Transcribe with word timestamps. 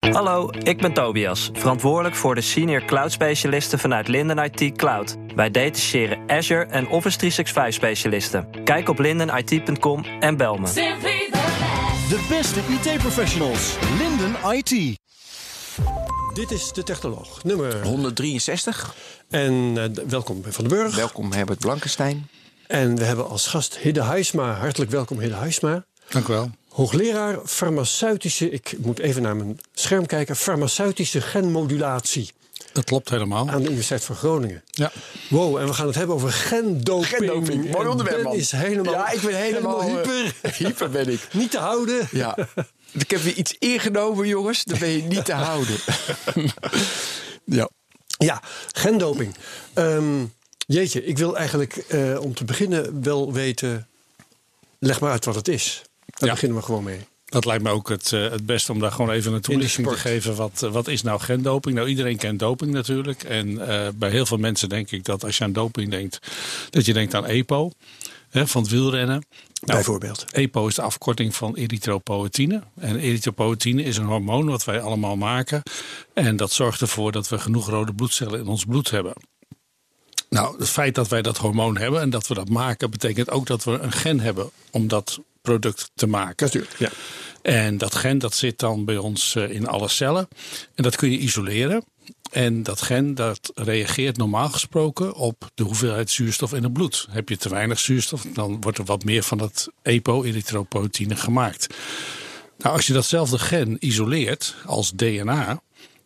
Hallo, 0.00 0.50
ik 0.62 0.80
ben 0.80 0.92
Tobias, 0.92 1.50
verantwoordelijk 1.52 2.14
voor 2.14 2.34
de 2.34 2.40
senior 2.40 2.84
cloud 2.84 3.12
specialisten 3.12 3.78
vanuit 3.78 4.08
Linden 4.08 4.38
IT 4.38 4.76
Cloud. 4.76 5.16
Wij 5.34 5.50
detacheren 5.50 6.18
Azure 6.26 6.64
en 6.64 6.88
Office 6.88 7.18
365 7.18 7.74
specialisten. 7.74 8.64
Kijk 8.64 8.88
op 8.88 8.98
lindenit.com 8.98 10.04
en 10.20 10.36
bel 10.36 10.56
me. 10.56 10.66
De 12.08 12.26
beste 12.28 12.60
IT-professionals. 12.60 13.76
Linden 13.98 14.36
IT. 14.52 14.98
Dit 16.34 16.50
is 16.50 16.72
de 16.72 16.82
Technoloog, 16.82 17.44
nummer 17.44 17.82
163. 17.82 18.94
En 19.30 19.52
uh, 19.52 19.84
welkom 20.08 20.42
Van 20.42 20.68
den 20.68 20.78
Burg. 20.78 20.96
Welkom 20.96 21.32
Herbert 21.32 21.58
Blankenstein. 21.58 22.28
En 22.66 22.96
we 22.96 23.04
hebben 23.04 23.28
als 23.28 23.46
gast 23.46 23.78
Hidde 23.78 24.02
Huisma. 24.02 24.52
Hartelijk 24.52 24.90
welkom 24.90 25.18
Hidde 25.18 25.36
Huisma. 25.36 25.84
Dank 26.08 26.28
u 26.28 26.32
wel. 26.32 26.50
Hoogleraar 26.80 27.38
farmaceutische, 27.44 28.50
ik 28.50 28.74
moet 28.78 28.98
even 28.98 29.22
naar 29.22 29.36
mijn 29.36 29.58
scherm 29.72 30.06
kijken, 30.06 30.36
farmaceutische 30.36 31.20
genmodulatie. 31.20 32.30
Dat 32.72 32.84
klopt 32.84 33.10
helemaal. 33.10 33.48
Aan 33.48 33.60
de 33.60 33.66
Universiteit 33.66 34.04
van 34.04 34.16
Groningen. 34.16 34.62
Ja. 34.70 34.92
Wow, 35.28 35.56
en 35.56 35.66
we 35.66 35.72
gaan 35.72 35.86
het 35.86 35.94
hebben 35.94 36.14
over 36.14 36.32
gendoping. 36.32 37.06
Gendoping, 37.06 37.70
mooi 37.70 37.88
onderwerp 37.88 38.22
man. 38.22 38.34
is 38.34 38.52
helemaal, 38.52 38.92
ja, 38.92 39.10
ik 39.10 39.20
ben 39.20 39.36
helemaal, 39.36 39.80
helemaal 39.80 40.04
hyper. 40.04 40.34
Uh, 40.42 40.52
hyper 40.66 40.90
ben 40.90 41.08
ik. 41.08 41.28
Niet 41.32 41.50
te 41.50 41.58
houden. 41.58 42.08
Ja. 42.10 42.36
Ik 42.92 43.10
heb 43.10 43.20
weer 43.20 43.34
iets 43.34 43.56
ingenomen 43.58 44.26
jongens, 44.26 44.64
dan 44.64 44.78
ben 44.78 44.88
je 44.88 45.02
niet 45.02 45.24
te 45.24 45.32
houden. 45.32 45.76
ja. 47.44 47.68
Ja, 48.18 48.42
gendoping. 48.72 49.34
Um, 49.74 50.34
jeetje, 50.66 51.04
ik 51.04 51.18
wil 51.18 51.36
eigenlijk 51.36 51.84
uh, 51.88 52.20
om 52.20 52.34
te 52.34 52.44
beginnen 52.44 53.02
wel 53.02 53.32
weten, 53.32 53.88
leg 54.78 55.00
maar 55.00 55.10
uit 55.10 55.24
wat 55.24 55.34
het 55.34 55.48
is. 55.48 55.82
Daar 56.20 56.28
ja. 56.28 56.34
beginnen 56.34 56.58
we 56.58 56.64
gewoon 56.64 56.84
mee. 56.84 57.00
Dat 57.24 57.44
lijkt 57.44 57.62
me 57.62 57.70
ook 57.70 57.88
het, 57.88 58.12
uh, 58.12 58.30
het 58.30 58.46
beste 58.46 58.72
om 58.72 58.80
daar 58.80 58.92
gewoon 58.92 59.10
even 59.10 59.32
een 59.32 59.40
toelichting 59.40 59.88
te 59.88 59.96
geven. 59.96 60.36
Wat, 60.36 60.60
wat 60.70 60.88
is 60.88 61.02
nou 61.02 61.20
gendoping? 61.20 61.74
Nou, 61.76 61.88
iedereen 61.88 62.16
kent 62.16 62.38
doping 62.38 62.72
natuurlijk. 62.72 63.22
En 63.22 63.48
uh, 63.48 63.88
bij 63.94 64.10
heel 64.10 64.26
veel 64.26 64.36
mensen 64.36 64.68
denk 64.68 64.90
ik 64.90 65.04
dat 65.04 65.24
als 65.24 65.38
je 65.38 65.44
aan 65.44 65.52
doping 65.52 65.90
denkt, 65.90 66.18
dat 66.70 66.84
je 66.84 66.92
denkt 66.92 67.14
aan 67.14 67.26
EPO. 67.26 67.70
Hè, 68.30 68.46
van 68.46 68.62
het 68.62 68.70
wielrennen. 68.70 69.24
Nou, 69.60 69.78
Bijvoorbeeld. 69.78 70.24
EPO 70.30 70.66
is 70.66 70.74
de 70.74 70.82
afkorting 70.82 71.34
van 71.34 71.56
erythropoëtine. 71.56 72.62
En 72.80 72.96
erythropoëtine 72.96 73.82
is 73.82 73.96
een 73.96 74.04
hormoon 74.04 74.46
wat 74.46 74.64
wij 74.64 74.80
allemaal 74.80 75.16
maken. 75.16 75.62
En 76.14 76.36
dat 76.36 76.52
zorgt 76.52 76.80
ervoor 76.80 77.12
dat 77.12 77.28
we 77.28 77.38
genoeg 77.38 77.68
rode 77.68 77.94
bloedcellen 77.94 78.40
in 78.40 78.46
ons 78.46 78.64
bloed 78.64 78.90
hebben. 78.90 79.12
Nou, 80.28 80.58
het 80.58 80.68
feit 80.68 80.94
dat 80.94 81.08
wij 81.08 81.22
dat 81.22 81.36
hormoon 81.36 81.76
hebben 81.76 82.00
en 82.00 82.10
dat 82.10 82.26
we 82.26 82.34
dat 82.34 82.48
maken, 82.48 82.90
betekent 82.90 83.30
ook 83.30 83.46
dat 83.46 83.64
we 83.64 83.70
een 83.70 83.92
gen 83.92 84.20
hebben 84.20 84.50
om 84.70 84.88
dat 84.88 85.20
product 85.42 85.90
te 85.94 86.06
maken. 86.06 86.46
Natuurlijk, 86.46 86.78
ja. 86.78 86.90
En 87.42 87.78
dat 87.78 87.94
gen 87.94 88.18
dat 88.18 88.34
zit 88.34 88.58
dan 88.58 88.84
bij 88.84 88.96
ons 88.96 89.36
in 89.36 89.66
alle 89.66 89.88
cellen. 89.88 90.28
En 90.74 90.82
dat 90.82 90.96
kun 90.96 91.10
je 91.10 91.18
isoleren. 91.18 91.84
En 92.30 92.62
dat 92.62 92.82
gen 92.82 93.14
dat 93.14 93.52
reageert 93.54 94.16
normaal 94.16 94.48
gesproken 94.48 95.14
op 95.14 95.50
de 95.54 95.62
hoeveelheid 95.62 96.10
zuurstof 96.10 96.52
in 96.54 96.62
het 96.62 96.72
bloed. 96.72 97.06
Heb 97.10 97.28
je 97.28 97.36
te 97.36 97.48
weinig 97.48 97.78
zuurstof, 97.78 98.22
dan 98.22 98.60
wordt 98.60 98.78
er 98.78 98.84
wat 98.84 99.04
meer 99.04 99.22
van 99.22 99.38
dat 99.38 99.68
EPO-erythropoëtine 99.82 101.16
gemaakt. 101.16 101.74
Nou, 102.58 102.76
als 102.76 102.86
je 102.86 102.92
datzelfde 102.92 103.38
gen 103.38 103.76
isoleert 103.80 104.54
als 104.66 104.92
DNA, 104.92 105.62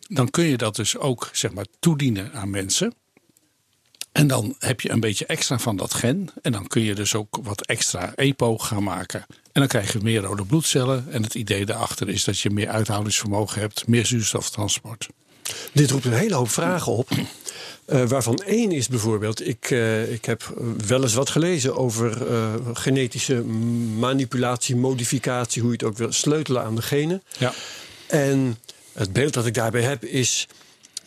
dan 0.07 0.29
kun 0.29 0.45
je 0.45 0.57
dat 0.57 0.75
dus 0.75 0.97
ook 0.97 1.29
zeg 1.31 1.53
maar 1.53 1.65
toedienen 1.79 2.33
aan 2.33 2.49
mensen. 2.49 2.93
En 4.15 4.27
dan 4.27 4.55
heb 4.59 4.81
je 4.81 4.91
een 4.91 4.99
beetje 4.99 5.25
extra 5.25 5.59
van 5.59 5.75
dat 5.75 5.93
gen. 5.93 6.29
En 6.41 6.51
dan 6.51 6.67
kun 6.67 6.81
je 6.81 6.95
dus 6.95 7.15
ook 7.15 7.37
wat 7.43 7.61
extra 7.61 8.13
EPO 8.15 8.57
gaan 8.57 8.83
maken. 8.83 9.25
En 9.27 9.37
dan 9.61 9.67
krijg 9.67 9.93
je 9.93 9.99
meer 10.01 10.21
rode 10.21 10.45
bloedcellen. 10.45 11.05
En 11.09 11.23
het 11.23 11.35
idee 11.35 11.65
daarachter 11.65 12.09
is 12.09 12.23
dat 12.23 12.39
je 12.39 12.49
meer 12.49 12.67
uithoudingsvermogen 12.67 13.61
hebt, 13.61 13.87
meer 13.87 14.05
zuurstoftransport. 14.05 15.07
Dit 15.71 15.91
roept 15.91 16.05
een 16.05 16.13
hele 16.13 16.35
hoop 16.35 16.49
vragen 16.49 16.91
op. 16.91 17.09
Uh, 17.87 18.05
waarvan 18.13 18.37
één 18.37 18.71
is 18.71 18.87
bijvoorbeeld, 18.87 19.47
ik, 19.47 19.69
uh, 19.69 20.11
ik 20.11 20.25
heb 20.25 20.53
wel 20.87 21.03
eens 21.03 21.13
wat 21.13 21.29
gelezen 21.29 21.77
over 21.77 22.31
uh, 22.31 22.53
genetische 22.73 23.41
manipulatie, 23.99 24.75
modificatie, 24.75 25.61
hoe 25.61 25.71
je 25.71 25.77
het 25.77 25.85
ook 25.85 25.97
wil, 25.97 26.11
sleutelen 26.11 26.63
aan 26.63 26.75
de 26.75 26.81
genen. 26.81 27.23
Ja. 27.37 27.53
En 28.07 28.57
het 28.93 29.13
beeld 29.13 29.33
dat 29.33 29.45
ik 29.45 29.53
daarbij 29.53 29.81
heb 29.81 30.03
is 30.03 30.47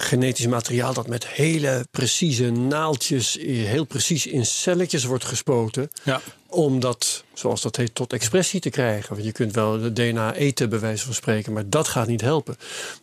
genetisch 0.01 0.47
materiaal 0.47 0.93
dat 0.93 1.07
met 1.07 1.27
hele 1.27 1.87
precieze 1.91 2.51
naaldjes, 2.51 3.39
heel 3.41 3.85
precies 3.85 4.27
in 4.27 4.47
celletjes 4.47 5.05
wordt 5.05 5.25
gespoten. 5.25 5.91
Ja. 6.03 6.21
Om 6.47 6.81
dat, 6.81 7.25
zoals 7.35 7.63
dat 7.63 7.77
heet, 7.77 7.95
tot 7.95 8.13
expressie 8.13 8.61
te 8.61 8.71
krijgen. 8.71 9.15
Want 9.15 9.25
je 9.27 9.33
kunt 9.33 9.55
wel 9.55 9.81
de 9.81 9.93
DNA 9.93 10.35
eten, 10.35 10.69
bij 10.69 10.81
wijze 10.81 11.05
van 11.05 11.15
spreken, 11.15 11.53
maar 11.53 11.69
dat 11.69 11.89
gaat 11.89 12.07
niet 12.07 12.21
helpen. 12.21 12.57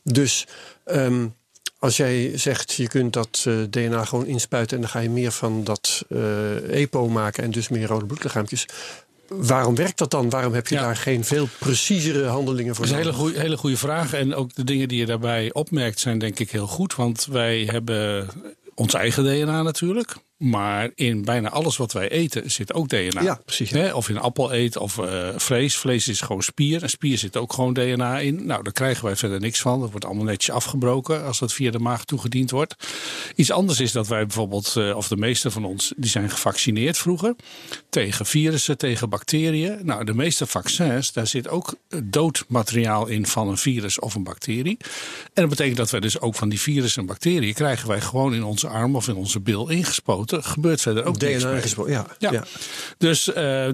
Dus 0.04 0.48
um, 0.86 1.36
als 1.80 1.98
jij 1.98 2.38
zegt, 2.38 2.74
je 2.74 2.88
kunt 2.88 3.14
dat 3.14 3.46
uh, 3.48 3.64
DNA 3.70 4.06
gewoon 4.06 4.26
inspuiten 4.26 4.76
en 4.76 4.82
dan 4.82 4.92
ga 4.92 5.00
je 5.00 5.10
meer 5.10 5.32
van 5.32 5.64
dat 5.64 6.06
uh, 6.10 6.82
EPO 6.82 7.08
maken 7.08 7.44
en 7.44 7.52
dus 7.52 7.70
meer 7.70 7.88
rode 7.88 8.06
bloedlichaampjes. 8.06 8.66
Waarom 9.28 9.76
werkt 9.76 9.98
dat 9.98 10.12
dan? 10.12 10.30
Waarom 10.30 10.54
heb 10.54 10.68
je 10.68 10.76
ja. 10.76 10.82
daar 10.82 10.96
geen 10.96 11.24
veel 11.24 11.48
preciezere 11.60 12.26
handelingen 12.26 12.76
voor? 12.76 12.86
Dat 12.86 12.94
is 12.94 13.00
een 13.00 13.06
hele 13.06 13.18
goede, 13.18 13.40
hele 13.40 13.58
goede 13.58 13.78
vraag. 13.78 14.14
En 14.14 14.36
ook 14.36 14.56
de 14.56 14.64
dingen 14.64 14.88
die 14.88 15.00
je 15.00 15.06
daarbij 15.06 15.54
opmerkt 15.54 16.00
zijn 16.00 16.20
denk 16.20 16.40
ik 16.40 16.52
heel 16.52 16.68
goed. 16.68 16.96
Want 16.96 17.26
wij 17.26 17.64
hebben 17.72 18.28
ons 18.76 18.94
eigen 18.94 19.24
DNA 19.24 19.62
natuurlijk. 19.62 20.16
Maar 20.38 20.92
in 20.96 21.26
bijna 21.26 21.50
alles 21.50 21.78
wat 21.78 21.92
wij 21.92 22.10
eten 22.10 22.52
zit 22.52 22.74
ook 22.74 22.90
DNA. 22.90 23.22
Ja, 23.22 23.40
precies. 23.46 23.94
Of 23.94 24.08
je 24.08 24.14
een 24.14 24.20
appel 24.20 24.54
eet 24.54 24.78
of 24.78 24.98
uh, 24.98 25.30
vlees. 25.36 25.78
Vlees 25.78 26.08
is 26.08 26.22
gewoon 26.22 26.44
spier. 26.44 26.84
En 26.84 26.90
spier 26.90 27.18
zit 27.18 27.38
ook 27.38 27.54
gewoon 27.54 27.74
DNA 27.74 28.20
in. 28.20 28.46
Nou, 28.46 28.64
daar 28.64 28.74
krijgen 28.74 29.06
wij 29.06 29.16
verder 29.16 29.40
niks 29.40 29.62
van. 29.62 29.80
Dat 29.80 29.90
wordt 29.90 30.06
allemaal 30.06 30.24
netjes 30.24 30.56
afgebroken 30.56 31.24
als 31.24 31.40
dat 31.40 31.54
via 31.54 31.72
de 31.72 31.80
maag 31.80 32.06
toegediend 32.06 32.52
wordt. 32.52 32.76
Iets 33.36 33.52
anders 33.52 33.80
is 33.80 33.92
dat 33.92 34.08
wij 34.08 34.26
bijvoorbeeld, 34.26 34.76
uh, 34.78 34.96
of 34.96 35.08
de 35.08 35.18
meeste 35.18 35.52
van 35.52 35.66
ons, 35.66 35.94
die 35.98 36.10
zijn 36.10 36.30
gevaccineerd 36.30 36.98
vroeger. 36.98 37.36
Tegen 37.90 38.26
virussen, 38.26 38.78
tegen 38.78 39.10
bacteriën. 39.10 39.80
Nou, 39.84 40.04
de 40.06 40.14
meeste 40.14 40.46
vaccins, 40.46 41.14
daar 41.14 41.28
zit 41.28 41.48
ook 41.48 41.76
dood 42.04 42.46
materiaal 42.48 43.08
in 43.08 43.26
van 43.26 43.48
een 43.48 43.58
virus 43.58 44.00
of 44.00 44.16
een 44.16 44.24
bacterie. 44.24 44.78
En 45.34 45.42
dat 45.42 45.50
betekent 45.50 45.78
dat 45.78 45.90
wij 45.90 46.00
dus 46.00 46.20
ook 46.20 46.36
van 46.36 46.50
die 46.50 46.60
virussen 46.60 47.02
en 47.02 47.08
bacteriën 47.08 47.54
krijgen 47.54 47.88
wij 47.88 48.02
gewoon 48.02 48.34
in 48.34 48.44
onze 48.44 48.68
arm 48.68 48.96
of 48.96 49.08
in 49.08 49.16
onze 49.16 49.40
bil 49.40 49.70
ingespoten 49.70 50.25
gebeurt 50.34 50.82
verder 50.82 51.04
ook 51.04 51.20
DNA 51.20 51.52
mee. 51.52 51.90
Ja, 51.92 52.06
ja. 52.18 52.32
ja. 52.32 52.44
Dus 52.98 53.28
uh, 53.28 53.68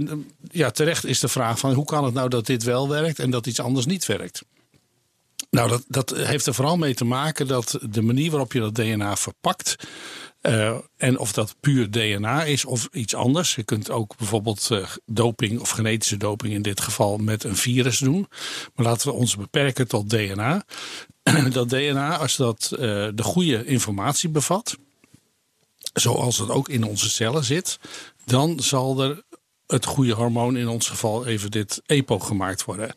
ja, 0.51 0.71
terecht 0.71 1.05
is 1.05 1.19
de 1.19 1.27
vraag 1.27 1.59
van 1.59 1.73
hoe 1.73 1.85
kan 1.85 2.03
het 2.03 2.13
nou 2.13 2.29
dat 2.29 2.45
dit 2.45 2.63
wel 2.63 2.89
werkt 2.89 3.19
en 3.19 3.29
dat 3.29 3.47
iets 3.47 3.59
anders 3.59 3.85
niet 3.85 4.05
werkt? 4.05 4.41
Nou, 5.49 5.69
dat, 5.69 5.83
dat 5.87 6.09
heeft 6.17 6.45
er 6.45 6.53
vooral 6.53 6.77
mee 6.77 6.93
te 6.93 7.05
maken 7.05 7.47
dat 7.47 7.79
de 7.89 8.01
manier 8.01 8.29
waarop 8.29 8.53
je 8.53 8.59
dat 8.59 8.75
DNA 8.75 9.15
verpakt. 9.15 9.75
Uh, 10.41 10.77
en 10.97 11.19
of 11.19 11.31
dat 11.31 11.55
puur 11.59 11.91
DNA 11.91 12.43
is 12.43 12.65
of 12.65 12.89
iets 12.91 13.15
anders. 13.15 13.55
Je 13.55 13.63
kunt 13.63 13.89
ook 13.89 14.17
bijvoorbeeld 14.17 14.69
uh, 14.71 14.87
doping 15.05 15.59
of 15.59 15.69
genetische 15.69 16.17
doping 16.17 16.53
in 16.53 16.61
dit 16.61 16.81
geval 16.81 17.17
met 17.17 17.43
een 17.43 17.55
virus 17.55 17.97
doen. 17.97 18.27
Maar 18.75 18.85
laten 18.85 19.07
we 19.07 19.13
ons 19.13 19.35
beperken 19.35 19.87
tot 19.87 20.09
DNA. 20.09 20.65
dat 21.51 21.69
DNA, 21.69 22.17
als 22.17 22.35
dat 22.35 22.69
uh, 22.73 22.79
de 23.13 23.23
goede 23.23 23.65
informatie 23.65 24.29
bevat, 24.29 24.77
zoals 25.93 26.37
het 26.37 26.49
ook 26.49 26.69
in 26.69 26.83
onze 26.83 27.09
cellen 27.09 27.43
zit, 27.43 27.79
dan 28.25 28.59
zal 28.59 29.01
er 29.01 29.23
het 29.71 29.85
goede 29.85 30.13
hormoon, 30.13 30.57
in 30.57 30.67
ons 30.67 30.87
geval 30.87 31.25
even 31.25 31.51
dit 31.51 31.81
EPO 31.85 32.19
gemaakt 32.19 32.65
worden. 32.65 32.93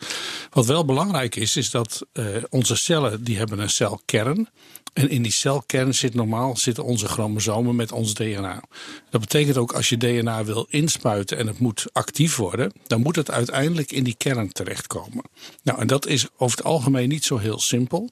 Wat 0.51 0.67
wel 0.67 0.85
belangrijk 0.85 1.37
is, 1.37 1.57
is 1.57 1.71
dat 1.71 2.07
uh, 2.13 2.27
onze 2.51 2.77
cellen 2.77 3.25
die 3.25 3.37
hebben 3.39 3.59
een 3.59 3.71
celkern. 3.71 4.49
En 4.93 5.09
in 5.09 5.23
die 5.23 5.33
celkern 5.33 5.95
zit 5.95 6.15
normaal 6.15 6.57
zitten 6.57 6.85
onze 6.85 7.09
chromosomen 7.09 7.77
met 7.77 7.93
ons 7.93 8.15
DNA. 8.15 8.63
Dat 9.11 9.21
betekent 9.21 9.57
ook 9.57 9.73
als 9.73 9.89
je 9.89 9.97
DNA 9.97 10.45
wil 10.45 10.67
inspuiten 10.71 11.39
en 11.39 11.47
het 11.47 11.59
moet 11.59 11.87
actief 11.93 12.37
worden, 12.37 12.73
dan 12.87 13.01
moet 13.01 13.17
het 13.17 13.31
uiteindelijk 13.31 13.93
in 13.93 14.05
die 14.05 14.15
kern 14.17 14.53
terechtkomen. 14.53 15.25
Nou, 15.63 15.81
en 15.81 15.87
dat 15.87 16.07
is 16.07 16.27
over 16.37 16.57
het 16.57 16.67
algemeen 16.67 17.09
niet 17.09 17.25
zo 17.25 17.37
heel 17.39 17.61
simpel. 17.61 18.11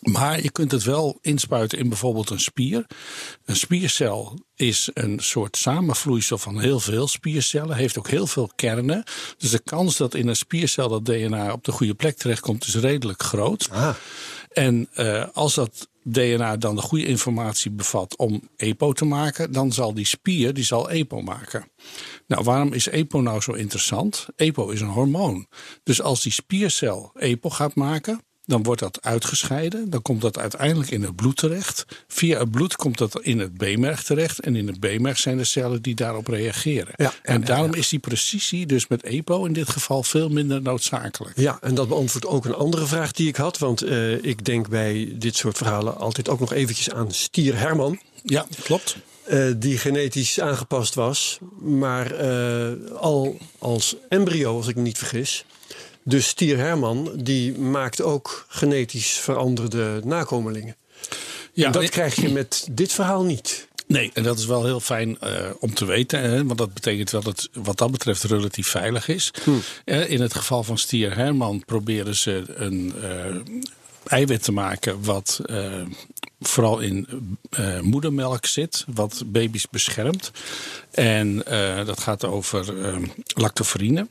Maar 0.00 0.42
je 0.42 0.50
kunt 0.50 0.70
het 0.70 0.84
wel 0.84 1.18
inspuiten 1.20 1.78
in 1.78 1.88
bijvoorbeeld 1.88 2.30
een 2.30 2.40
spier. 2.40 2.86
Een 3.44 3.56
spiercel 3.56 4.38
is 4.54 4.90
een 4.94 5.20
soort 5.20 5.56
samenvloeisel 5.56 6.38
van 6.38 6.60
heel 6.60 6.80
veel 6.80 7.08
spiercellen, 7.08 7.76
heeft 7.76 7.98
ook 7.98 8.08
heel 8.08 8.26
veel 8.26 8.50
kernen. 8.56 9.04
Dus 9.38 9.50
de 9.50 9.58
kans 9.58 9.96
dat 9.96 10.14
in 10.14 10.28
een 10.28 10.36
spiercel 10.36 10.88
dat 10.88 11.04
DNA 11.04 11.52
op 11.52 11.64
de 11.64 11.72
goede 11.72 11.94
plek 11.94 12.16
terechtkomt, 12.16 12.66
is 12.66 12.74
redelijk 12.74 13.22
groot. 13.22 13.68
Ah. 13.70 13.94
En 14.52 14.88
uh, 14.96 15.24
als 15.32 15.54
dat 15.54 15.88
DNA 16.02 16.56
dan 16.56 16.76
de 16.76 16.82
goede 16.82 17.06
informatie 17.06 17.70
bevat 17.70 18.16
om 18.16 18.48
EPO 18.56 18.92
te 18.92 19.04
maken, 19.04 19.52
dan 19.52 19.72
zal 19.72 19.94
die 19.94 20.06
spier 20.06 20.54
die 20.54 20.64
zal 20.64 20.90
EPO 20.90 21.20
maken. 21.20 21.70
Nou, 22.26 22.44
waarom 22.44 22.72
is 22.72 22.88
EPO 22.88 23.20
nou 23.20 23.40
zo 23.40 23.52
interessant? 23.52 24.26
EPO 24.36 24.68
is 24.68 24.80
een 24.80 24.88
hormoon. 24.88 25.46
Dus 25.82 26.02
als 26.02 26.22
die 26.22 26.32
spiercel 26.32 27.10
EPO 27.14 27.50
gaat 27.50 27.74
maken, 27.74 28.22
dan 28.48 28.62
wordt 28.62 28.80
dat 28.80 28.98
uitgescheiden. 29.02 29.90
Dan 29.90 30.02
komt 30.02 30.20
dat 30.20 30.38
uiteindelijk 30.38 30.90
in 30.90 31.02
het 31.02 31.16
bloed 31.16 31.36
terecht. 31.36 31.84
Via 32.08 32.38
het 32.38 32.50
bloed 32.50 32.76
komt 32.76 32.98
dat 32.98 33.20
in 33.20 33.38
het 33.38 33.56
B-merg 33.56 34.02
terecht. 34.02 34.38
En 34.38 34.56
in 34.56 34.66
het 34.66 34.80
B-merg 34.80 35.18
zijn 35.18 35.36
de 35.36 35.44
cellen 35.44 35.82
die 35.82 35.94
daarop 35.94 36.26
reageren. 36.26 36.92
Ja, 36.96 37.12
en 37.22 37.44
daarom 37.44 37.72
ja. 37.72 37.78
is 37.78 37.88
die 37.88 37.98
precisie 37.98 38.66
dus 38.66 38.86
met 38.86 39.02
EPO 39.02 39.44
in 39.44 39.52
dit 39.52 39.68
geval 39.68 40.02
veel 40.02 40.28
minder 40.28 40.62
noodzakelijk. 40.62 41.32
Ja, 41.36 41.58
en 41.60 41.74
dat 41.74 41.88
beantwoordt 41.88 42.26
ook 42.26 42.44
een 42.44 42.54
andere 42.54 42.86
vraag 42.86 43.12
die 43.12 43.28
ik 43.28 43.36
had. 43.36 43.58
Want 43.58 43.82
eh, 43.82 44.24
ik 44.24 44.44
denk 44.44 44.68
bij 44.68 45.12
dit 45.14 45.36
soort 45.36 45.56
verhalen 45.56 45.96
altijd 45.96 46.28
ook 46.28 46.40
nog 46.40 46.52
eventjes 46.52 46.90
aan 46.90 47.12
Stier 47.12 47.58
Herman. 47.58 48.00
Ja, 48.22 48.46
klopt. 48.62 48.96
eh, 49.24 49.46
die 49.56 49.78
genetisch 49.78 50.40
aangepast 50.40 50.94
was, 50.94 51.38
maar 51.60 52.10
eh, 52.12 52.94
al 52.94 53.38
als 53.58 53.96
embryo, 54.08 54.56
als 54.56 54.66
ik 54.66 54.76
me 54.76 54.82
niet 54.82 54.98
vergis. 54.98 55.44
Dus 56.08 56.26
Stier 56.26 56.56
Herman, 56.56 57.10
die 57.14 57.58
maakt 57.58 58.02
ook 58.02 58.46
genetisch 58.48 59.10
veranderde 59.10 60.00
nakomelingen. 60.04 60.76
Ja, 61.52 61.66
en 61.66 61.72
dat 61.72 61.88
krijg 61.88 62.14
je 62.14 62.28
met 62.40 62.68
dit 62.70 62.92
verhaal 62.92 63.24
niet. 63.24 63.68
Nee, 63.86 64.10
en 64.14 64.22
dat 64.22 64.38
is 64.38 64.46
wel 64.46 64.64
heel 64.64 64.80
fijn 64.80 65.20
eh, 65.20 65.50
om 65.58 65.74
te 65.74 65.84
weten. 65.84 66.20
Hè, 66.20 66.44
want 66.44 66.58
dat 66.58 66.74
betekent 66.74 67.10
wel 67.10 67.22
dat 67.22 67.36
het 67.36 67.64
wat 67.64 67.78
dat 67.78 67.90
betreft 67.90 68.22
relatief 68.22 68.68
veilig 68.68 69.08
is. 69.08 69.30
Eh, 69.84 70.10
in 70.10 70.20
het 70.20 70.34
geval 70.34 70.62
van 70.62 70.78
Stier 70.78 71.16
Herman 71.16 71.62
proberen 71.66 72.16
ze 72.16 72.42
een 72.46 72.94
eh, 73.02 73.36
eiwit 74.08 74.42
te 74.42 74.52
maken 74.52 75.04
wat 75.04 75.40
eh, 75.46 75.82
vooral 76.40 76.78
in 76.78 77.06
eh, 77.50 77.80
moedermelk 77.80 78.46
zit, 78.46 78.84
wat 78.94 79.22
baby's 79.26 79.68
beschermt. 79.70 80.30
En 80.90 81.46
eh, 81.46 81.86
dat 81.86 82.00
gaat 82.00 82.24
over 82.24 82.74
lactoferine. 83.26 84.08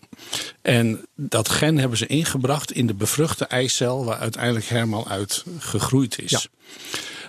En 0.62 1.06
dat 1.16 1.50
gen 1.50 1.78
hebben 1.78 1.98
ze 1.98 2.08
ingebracht 2.08 2.72
in 2.72 2.88
de 2.88 2.94
bevruchte 2.94 3.46
eicel 3.46 4.06
waar 4.06 4.18
uiteindelijk 4.18 4.66
Herman 4.66 5.06
uit 5.08 5.44
gegroeid 5.60 6.22
is. 6.22 6.32
Ja. 6.32 6.42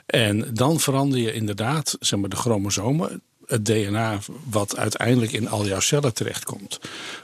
En 0.06 0.54
dan 0.54 0.80
verander 0.80 1.18
je 1.18 1.32
inderdaad 1.32 1.96
zeg 2.00 2.18
maar, 2.18 2.28
de 2.28 2.36
chromosomen, 2.36 3.22
het 3.46 3.64
DNA, 3.64 4.18
wat 4.50 4.76
uiteindelijk 4.76 5.32
in 5.32 5.48
al 5.48 5.66
jouw 5.66 5.80
cellen 5.80 6.14
terechtkomt. 6.14 6.80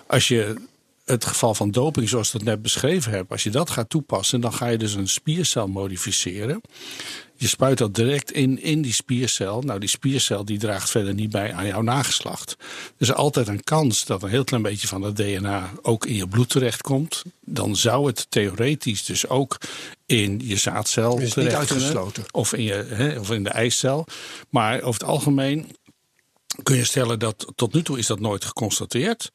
Als 0.07 0.29
je 0.29 0.57
het 1.05 1.25
geval 1.25 1.55
van 1.55 1.71
doping, 1.71 2.09
zoals 2.09 2.27
ik 2.27 2.33
dat 2.33 2.43
net 2.43 2.63
beschreven 2.63 3.13
heb, 3.13 3.33
als 3.33 3.43
je 3.43 3.51
dat 3.51 3.71
gaat 3.71 3.91
toepassen, 3.91 4.41
dan 4.41 4.53
ga 4.53 4.67
je 4.67 4.79
dus 4.79 4.95
een 4.95 5.09
spiercel 5.09 5.69
modificeren. 5.69 6.61
Je 7.37 7.49
spuit 7.49 7.79
dat 7.79 7.95
direct 7.95 8.33
in, 8.33 8.63
in 8.63 8.83
die 8.83 8.93
spiercel. 8.93 9.63
Nou, 9.63 9.81
die 9.81 9.89
spiercel 9.89 10.45
die 10.45 10.59
draagt 10.59 10.91
verder 10.91 11.15
niet 11.15 11.31
bij 11.31 11.53
aan 11.53 11.67
jouw 11.67 11.83
nageslacht. 11.83 12.51
Er 12.61 12.95
is 12.99 13.13
altijd 13.13 13.49
een 13.49 13.65
kans 13.65 14.05
dat 14.05 14.23
een 14.23 14.29
heel 14.29 14.45
klein 14.45 14.63
beetje 14.63 14.87
van 14.87 15.03
het 15.03 15.17
DNA 15.17 15.73
ook 15.83 16.07
in 16.07 16.15
je 16.15 16.29
bloed 16.29 16.49
terechtkomt. 16.49 17.23
Dan 17.41 17.77
zou 17.77 18.07
het 18.07 18.27
theoretisch 18.29 19.05
dus 19.05 19.29
ook 19.29 19.59
in 20.07 20.41
je 20.45 20.57
zaadcel 20.57 21.15
Is 21.15 21.21
niet 21.21 21.33
terecht 21.33 21.57
uitgesloten. 21.57 22.25
Of 22.31 22.53
in, 22.53 22.63
je, 22.63 22.87
hè, 22.89 23.19
of 23.19 23.31
in 23.31 23.45
de 23.45 23.51
eicel. 23.51 24.07
Maar 24.51 24.83
over 24.83 25.01
het 25.01 25.11
algemeen 25.11 25.77
kun 26.63 26.77
je 26.77 26.85
stellen 26.85 27.19
dat 27.19 27.53
tot 27.55 27.73
nu 27.73 27.83
toe 27.83 27.99
is 27.99 28.07
dat 28.07 28.21
nooit 28.21 28.45
geconstateerd. 28.45 29.31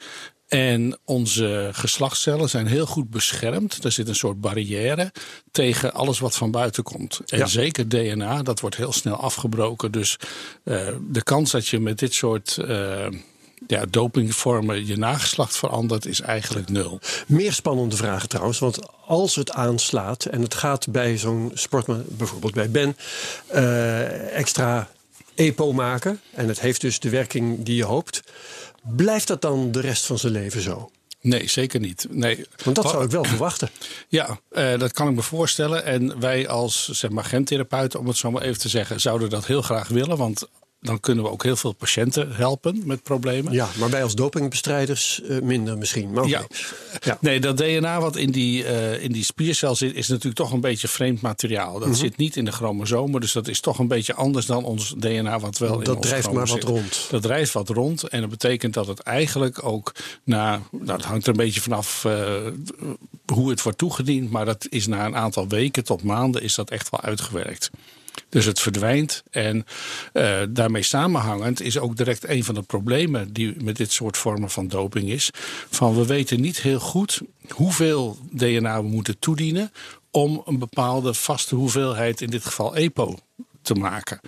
En 0.50 0.98
onze 1.06 1.70
geslachtscellen 1.74 2.50
zijn 2.50 2.68
heel 2.68 2.86
goed 2.86 3.10
beschermd. 3.10 3.84
Er 3.84 3.92
zit 3.92 4.08
een 4.08 4.16
soort 4.16 4.42
barrière 4.42 5.12
tegen 5.52 5.94
alles 5.94 6.20
wat 6.20 6.36
van 6.36 6.52
buiten 6.52 6.84
komt. 6.84 7.20
En 7.26 7.38
Ja. 7.38 7.46
zeker 7.46 7.90
DNA, 7.90 8.44
dat 8.44 8.60
wordt 8.60 8.76
heel 8.76 8.94
snel 8.94 9.16
afgebroken. 9.16 9.92
Dus 9.92 10.18
eh, 10.64 10.88
de 11.10 11.24
kans 11.24 11.52
dat 11.52 11.68
je 11.68 11.80
met 11.80 12.00
dit 12.00 12.14
soort 12.14 12.58
ja, 13.68 13.86
dopingvormen 13.90 14.86
je 14.86 14.98
nageslacht 14.98 15.58
verandert, 15.58 16.06
is 16.06 16.22
eigenlijk 16.22 16.70
nul. 16.70 17.00
Meer 17.28 17.54
spannende 17.54 17.96
vragen 17.96 18.30
trouwens, 18.30 18.60
want 18.60 18.80
als 19.06 19.36
het 19.36 19.52
aanslaat 19.52 20.26
en 20.26 20.42
het 20.42 20.54
gaat 20.54 20.92
bij 20.92 21.18
zo'n 21.18 21.52
sportman, 21.54 22.04
bijvoorbeeld 22.08 22.54
bij 22.54 22.70
Ben, 22.70 22.98
eh, 23.48 24.38
extra 24.38 24.90
EPO 25.36 25.74
maken 25.74 26.22
en 26.34 26.48
het 26.48 26.60
heeft 26.60 26.82
dus 26.82 27.00
de 27.00 27.10
werking 27.10 27.64
die 27.64 27.76
je 27.76 27.84
hoopt, 27.84 28.24
blijft 28.84 29.28
dat 29.28 29.42
dan 29.42 29.72
de 29.72 29.80
rest 29.80 30.06
van 30.06 30.18
zijn 30.18 30.34
leven 30.34 30.62
zo? 30.62 30.90
Nee, 31.22 31.50
zeker 31.50 31.80
niet. 31.80 32.08
Nee. 32.10 32.46
Want 32.64 32.76
dat 32.76 32.90
zou 32.90 33.04
ik 33.04 33.12
wel 33.12 33.24
verwachten. 33.24 33.70
Ja, 34.08 34.40
eh, 34.50 34.80
dat 34.80 34.92
kan 34.92 35.08
ik 35.08 35.16
me 35.16 35.22
voorstellen. 35.22 35.86
En 35.86 36.20
wij 36.20 36.48
als 36.48 36.90
zeg 36.90 37.10
maar, 37.10 37.26
gentherapeuten, 37.26 38.00
om 38.00 38.08
het 38.08 38.18
zo 38.18 38.32
maar 38.32 38.42
even 38.42 38.60
te 38.60 38.70
zeggen, 38.70 39.02
zouden 39.02 39.30
dat 39.30 39.46
heel 39.46 39.62
graag 39.62 39.88
willen. 39.88 40.18
Want 40.18 40.48
dan 40.82 41.00
kunnen 41.00 41.24
we 41.24 41.30
ook 41.30 41.44
heel 41.44 41.56
veel 41.56 41.72
patiënten 41.72 42.36
helpen 42.36 42.82
met 42.86 43.04
problemen. 43.04 43.54
Ja, 43.54 43.68
maar 43.78 43.90
wij 43.90 44.04
als 44.04 44.16
dopingbestrijders 44.16 45.22
eh, 45.22 45.40
minder 45.40 45.78
misschien. 45.78 46.12
Maar. 46.12 46.28
Ja. 46.28 46.46
Ja. 47.00 47.18
Nee, 47.30 47.40
dat 47.40 47.58
DNA 47.58 48.00
wat 48.02 48.16
in 48.16 48.32
die, 48.32 48.64
eh, 48.66 49.04
in 49.04 49.12
die 49.12 49.24
spiercel 49.24 49.76
zit, 49.76 49.96
is 49.96 50.08
natuurlijk 50.08 50.36
toch 50.36 50.52
een 50.52 50.62
beetje 50.62 50.88
vreemd 50.88 51.22
materiaal. 51.22 51.80
Dat 51.80 51.88
Mhm. 51.88 51.98
zit 51.98 52.18
niet 52.18 52.36
in 52.36 52.46
de 52.46 52.52
chromosomen, 52.52 53.22
dus 53.22 53.32
dat 53.32 53.48
is 53.48 53.60
toch 53.60 53.80
een 53.80 53.88
beetje 53.88 54.14
anders 54.14 54.46
dan 54.46 54.64
ons 54.64 54.94
DNA 54.98 55.40
wat 55.40 55.58
wel 55.58 55.78
in 55.78 55.84
Dat 55.84 56.02
drijft 56.02 56.32
maar 56.32 56.48
wat 56.48 56.64
rond. 56.64 57.08
Dat 57.10 57.22
drijft 57.22 57.54
wat 57.54 57.70
rond 57.70 58.04
en 58.04 58.22
dat 58.22 58.30
betekent 58.30 58.74
dat 58.74 58.88
het 58.88 59.00
eigenlijk 59.00 59.64
ook 59.64 59.94
na, 60.24 60.62
nou, 60.72 60.92
het 60.98 61.06
hangt 61.06 61.24
er 61.24 61.30
een 61.30 61.38
beetje 61.38 61.62
vanaf 61.62 62.06
eh, 62.06 62.36
hoe 63.34 63.50
het 63.50 63.62
wordt 63.62 63.78
toegediend, 63.78 64.32
maar 64.32 64.46
dat 64.46 64.68
is 64.70 64.88
na 64.88 65.06
een 65.06 65.16
aantal 65.16 65.48
weken 65.48 65.84
tot 65.84 66.04
maanden 66.04 66.42
is 66.42 66.56
dat 66.56 66.70
echt 66.70 66.90
wel 66.90 67.02
uitgewerkt. 67.02 67.70
Dus 68.30 68.46
het 68.46 68.60
verdwijnt. 68.60 69.24
En 69.32 69.66
eh, 70.14 70.40
daarmee 70.50 70.84
samenhangend 70.84 71.62
is 71.62 71.80
ook 71.80 71.98
direct 71.98 72.28
een 72.28 72.44
van 72.44 72.56
de 72.56 72.62
problemen 72.62 73.34
die 73.34 73.64
met 73.64 73.78
dit 73.78 73.92
soort 73.92 74.18
vormen 74.18 74.50
van 74.50 74.68
doping 74.68 75.10
is. 75.10 75.30
Van 75.70 75.96
we 75.96 76.06
weten 76.06 76.42
niet 76.42 76.62
heel 76.62 76.80
goed 76.80 77.22
hoeveel 77.50 78.18
DNA 78.32 78.82
we 78.82 78.88
moeten 78.88 79.20
toedienen 79.20 79.72
om 80.12 80.42
een 80.46 80.60
bepaalde 80.60 81.14
vaste 81.14 81.56
hoeveelheid, 81.56 82.22
in 82.22 82.30
dit 82.30 82.46
geval 82.46 82.76
EPO, 82.76 83.18
te 83.62 83.74
maken. 83.74 84.20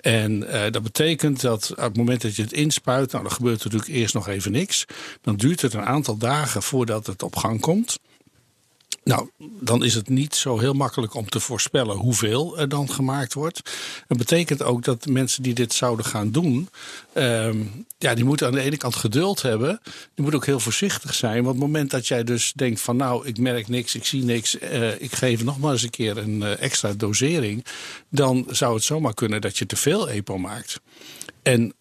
En 0.00 0.48
eh, 0.48 0.72
dat 0.72 0.82
betekent 0.82 1.40
dat 1.40 1.70
op 1.70 1.76
het 1.76 1.96
moment 1.96 2.22
dat 2.22 2.36
je 2.36 2.42
het 2.42 2.52
inspuit, 2.52 3.12
nou 3.12 3.22
dan 3.22 3.32
gebeurt 3.32 3.60
er 3.60 3.64
natuurlijk 3.64 3.98
eerst 3.98 4.14
nog 4.14 4.28
even 4.28 4.52
niks. 4.52 4.84
Dan 5.20 5.36
duurt 5.36 5.60
het 5.60 5.74
een 5.74 5.84
aantal 5.84 6.16
dagen 6.16 6.62
voordat 6.62 7.06
het 7.06 7.22
op 7.22 7.36
gang 7.36 7.60
komt. 7.60 7.98
Nou, 9.08 9.28
dan 9.38 9.84
is 9.84 9.94
het 9.94 10.08
niet 10.08 10.34
zo 10.34 10.58
heel 10.58 10.72
makkelijk 10.72 11.14
om 11.14 11.28
te 11.28 11.40
voorspellen 11.40 11.96
hoeveel 11.96 12.58
er 12.58 12.68
dan 12.68 12.90
gemaakt 12.90 13.34
wordt. 13.34 13.60
Het 14.08 14.18
betekent 14.18 14.62
ook 14.62 14.84
dat 14.84 15.06
mensen 15.06 15.42
die 15.42 15.54
dit 15.54 15.72
zouden 15.72 16.04
gaan 16.04 16.30
doen, 16.30 16.68
ehm, 17.12 17.58
ja, 17.98 18.14
die 18.14 18.24
moeten 18.24 18.46
aan 18.46 18.52
de 18.52 18.60
ene 18.60 18.76
kant 18.76 18.96
geduld 18.96 19.42
hebben. 19.42 19.80
Die 19.82 19.92
moeten 20.14 20.34
ook 20.34 20.46
heel 20.46 20.60
voorzichtig 20.60 21.14
zijn. 21.14 21.34
Want 21.34 21.46
op 21.46 21.52
het 21.52 21.60
moment 21.62 21.90
dat 21.90 22.06
jij 22.06 22.24
dus 22.24 22.52
denkt 22.52 22.80
van 22.80 22.96
nou, 22.96 23.26
ik 23.26 23.38
merk 23.38 23.68
niks, 23.68 23.94
ik 23.94 24.04
zie 24.04 24.22
niks, 24.22 24.58
eh, 24.58 25.00
ik 25.00 25.12
geef 25.12 25.44
nog 25.44 25.58
maar 25.58 25.72
eens 25.72 25.82
een 25.82 25.90
keer 25.90 26.18
een 26.18 26.42
eh, 26.42 26.62
extra 26.62 26.92
dosering, 26.92 27.64
dan 28.08 28.46
zou 28.50 28.74
het 28.74 28.84
zomaar 28.84 29.14
kunnen 29.14 29.40
dat 29.40 29.58
je 29.58 29.66
te 29.66 29.76
veel 29.76 30.08
EPO 30.08 30.38
maakt. 30.38 30.80
En 31.42 31.74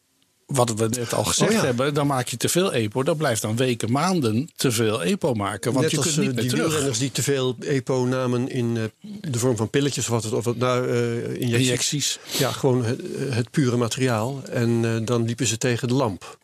wat 0.48 0.74
we 0.74 0.88
net 0.88 1.14
al 1.14 1.24
gezegd 1.24 1.50
Oh 1.52 1.56
ja. 1.58 1.64
hebben, 1.64 1.94
dan 1.94 2.08
maak 2.08 2.28
je 2.28 2.38
te 2.38 2.50
veel 2.50 2.74
EPO. 2.74 3.04
Dat 3.04 3.18
blijft 3.18 3.42
dan 3.42 3.56
weken, 3.56 3.92
maanden 3.92 4.50
te 4.56 4.72
veel 4.72 5.04
EPO 5.04 5.34
maken. 5.34 5.72
Want 5.72 5.84
Net 5.84 5.92
je 5.92 5.98
als 5.98 6.06
kunt 6.06 6.18
niet 6.18 6.36
eh, 6.36 6.42
die 6.42 6.50
terug. 6.50 6.66
wielrenners 6.66 6.98
die 7.00 7.12
te 7.12 7.24
veel 7.24 7.56
EPO 7.60 8.06
namen 8.06 8.50
in 8.50 8.78
eh, 8.78 9.10
de 9.32 9.40
vorm 9.40 9.56
van 9.58 9.70
pilletjes 9.70 10.04
of 10.04 10.10
wat 10.10 10.24
het 10.24 10.34
of 10.34 10.56
nou 10.56 10.90
eh, 10.90 11.16
injecties. 11.24 11.60
Injecties. 11.60 12.20
Ja, 12.38 12.52
gewoon 12.52 12.86
het, 12.86 13.02
het 13.30 13.52
pure 13.52 13.78
materiaal. 13.78 14.42
En 14.50 15.06
dan 15.06 15.26
liepen 15.26 15.48
ze 15.48 15.58
tegen 15.58 15.88
de 15.88 15.94
lamp. 15.94 16.38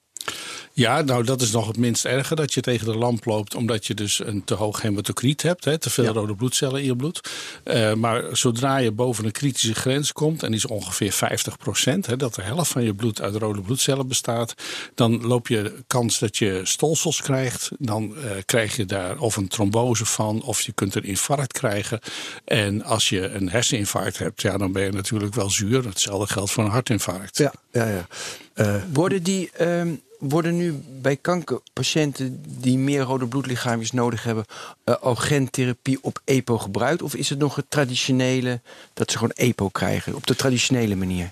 Ja, 0.75 1.01
nou 1.01 1.23
dat 1.23 1.41
is 1.41 1.51
nog 1.51 1.67
het 1.67 1.77
minst 1.77 2.05
erge 2.05 2.35
dat 2.35 2.53
je 2.53 2.61
tegen 2.61 2.85
de 2.85 2.95
lamp 2.97 3.25
loopt, 3.25 3.55
omdat 3.55 3.85
je 3.85 3.93
dus 3.93 4.25
een 4.25 4.43
te 4.43 4.53
hoog 4.53 4.81
hematocriet 4.81 5.41
hebt, 5.41 5.65
hè, 5.65 5.77
te 5.77 5.89
veel 5.89 6.03
Ja. 6.03 6.11
rode 6.11 6.35
bloedcellen 6.35 6.79
in 6.79 6.85
je 6.85 6.95
bloed. 6.95 7.21
Eh, 7.63 7.93
maar 7.93 8.23
zodra 8.31 8.77
je 8.77 8.91
boven 8.91 9.25
een 9.25 9.31
kritische 9.31 9.73
grens 9.75 10.11
komt, 10.11 10.43
en 10.43 10.47
die 10.47 10.57
is 10.57 10.65
ongeveer 10.65 11.11
50 11.11 11.57
procent, 11.57 12.19
dat 12.19 12.35
de 12.35 12.41
helft 12.41 12.71
van 12.71 12.83
je 12.83 12.93
bloed 12.93 13.21
uit 13.21 13.35
rode 13.35 13.61
bloedcellen 13.61 14.07
bestaat, 14.07 14.53
dan 14.95 15.25
loop 15.25 15.47
je 15.47 15.73
kans 15.87 16.19
dat 16.19 16.37
je 16.37 16.61
stolsels 16.63 17.21
krijgt. 17.21 17.69
Dan 17.79 18.15
eh, 18.17 18.31
krijg 18.45 18.75
je 18.75 18.85
daar 18.85 19.17
of 19.17 19.35
een 19.35 19.47
trombose 19.47 20.05
van, 20.05 20.41
of 20.43 20.61
je 20.61 20.71
kunt 20.71 20.95
een 20.95 21.03
infarct 21.03 21.51
krijgen. 21.53 21.99
En 22.45 22.83
als 22.83 23.09
je 23.09 23.27
een 23.29 23.49
herseninfarct 23.49 24.17
hebt, 24.17 24.41
ja, 24.41 24.57
dan 24.57 24.71
ben 24.71 24.83
je 24.83 24.91
natuurlijk 24.91 25.35
wel 25.35 25.49
zuur. 25.49 25.85
Hetzelfde 25.85 26.33
geldt 26.33 26.51
voor 26.51 26.63
een 26.63 26.69
hartinfarct. 26.71 27.37
Ja, 27.37 27.53
ja, 27.71 27.87
ja. 27.87 28.07
Eh, 28.53 28.75
Worden, 28.93 29.23
die, 29.23 29.49
ehm, 29.51 29.95
worden 30.29 30.57
nu 30.57 30.83
bij 31.01 31.15
kankerpatiënten 31.15 32.43
die 32.47 32.77
meer 32.77 33.01
rode 33.01 33.27
bloedlichaampjes 33.27 33.91
nodig 33.91 34.23
hebben, 34.23 34.45
eh 34.83 34.95
al 35.01 35.15
gentherapie 35.15 35.97
op 36.01 36.21
EPO 36.25 36.57
gebruikt? 36.57 37.01
Of 37.01 37.15
is 37.15 37.29
het 37.29 37.39
nog 37.39 37.55
het 37.55 37.65
traditionele 37.69 38.61
dat 38.93 39.11
ze 39.11 39.17
gewoon 39.17 39.33
EPO 39.35 39.69
krijgen 39.69 40.15
op 40.15 40.27
de 40.27 40.35
traditionele 40.35 40.95
manier? 40.95 41.31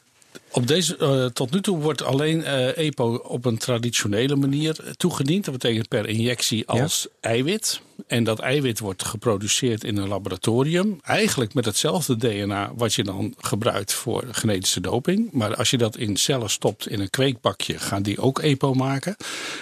Op 0.51 0.67
deze, 0.67 0.97
eh, 0.97 1.25
tot 1.25 1.51
nu 1.51 1.61
toe 1.61 1.77
wordt 1.77 2.03
alleen 2.03 2.43
eh, 2.43 2.77
EPO 2.77 3.15
op 3.15 3.45
een 3.45 3.57
traditionele 3.57 4.35
manier 4.35 4.93
toegediend. 4.97 5.45
Dat 5.45 5.53
betekent 5.53 5.87
per 5.87 6.09
injectie 6.09 6.67
als 6.67 7.07
eiwit. 7.19 7.81
En 8.07 8.23
dat 8.23 8.39
eiwit 8.39 8.79
wordt 8.79 9.05
geproduceerd 9.05 9.83
in 9.83 9.97
een 9.97 10.07
laboratorium. 10.07 10.99
Eigenlijk 11.01 11.53
met 11.53 11.65
hetzelfde 11.65 12.17
DNA 12.17 12.71
wat 12.75 12.93
je 12.93 13.03
dan 13.03 13.33
gebruikt 13.37 13.93
voor 13.93 14.23
genetische 14.31 14.81
doping. 14.81 15.31
Maar 15.31 15.55
als 15.55 15.69
je 15.69 15.77
dat 15.77 15.97
in 15.97 16.17
cellen 16.17 16.49
stopt 16.49 16.87
in 16.87 16.99
een 16.99 17.09
kweekbakje, 17.09 17.79
gaan 17.79 18.03
die 18.03 18.21
ook 18.21 18.39
EPO 18.39 18.73
maken. 18.73 19.15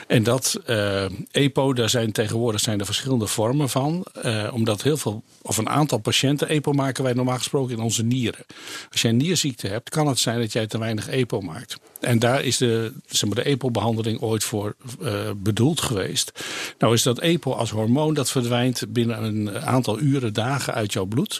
En 0.07 0.23
dat 0.23 0.59
uh, 0.67 1.05
EPO, 1.31 1.73
daar 1.73 1.89
zijn 1.89 2.11
tegenwoordig 2.11 2.61
zijn 2.61 2.79
er 2.79 2.85
verschillende 2.85 3.27
vormen 3.27 3.69
van. 3.69 4.05
Uh, 4.25 4.49
omdat 4.53 4.81
heel 4.81 4.97
veel, 4.97 5.23
of 5.41 5.57
een 5.57 5.69
aantal 5.69 5.97
patiënten, 5.97 6.47
EPO 6.47 6.71
maken 6.71 7.03
wij 7.03 7.13
normaal 7.13 7.37
gesproken 7.37 7.75
in 7.75 7.83
onze 7.83 8.03
nieren. 8.03 8.45
Als 8.91 9.01
jij 9.01 9.11
een 9.11 9.17
nierziekte 9.17 9.67
hebt, 9.67 9.89
kan 9.89 10.07
het 10.07 10.19
zijn 10.19 10.39
dat 10.39 10.51
jij 10.53 10.67
te 10.67 10.77
weinig 10.77 11.07
EPO 11.07 11.41
maakt. 11.41 11.77
En 11.99 12.19
daar 12.19 12.43
is 12.43 12.57
de, 12.57 12.93
zeg 13.07 13.29
maar, 13.29 13.43
de 13.43 13.49
EPO-behandeling 13.49 14.21
ooit 14.21 14.43
voor 14.43 14.75
uh, 15.01 15.29
bedoeld 15.35 15.81
geweest. 15.81 16.31
Nou 16.77 16.93
is 16.93 17.03
dat 17.03 17.19
EPO 17.19 17.51
als 17.51 17.69
hormoon, 17.69 18.13
dat 18.19 18.31
verdwijnt 18.31 18.93
binnen 18.93 19.23
een 19.23 19.59
aantal 19.59 19.99
uren, 19.99 20.33
dagen 20.33 20.73
uit 20.73 20.93
jouw 20.93 21.05
bloed. 21.05 21.37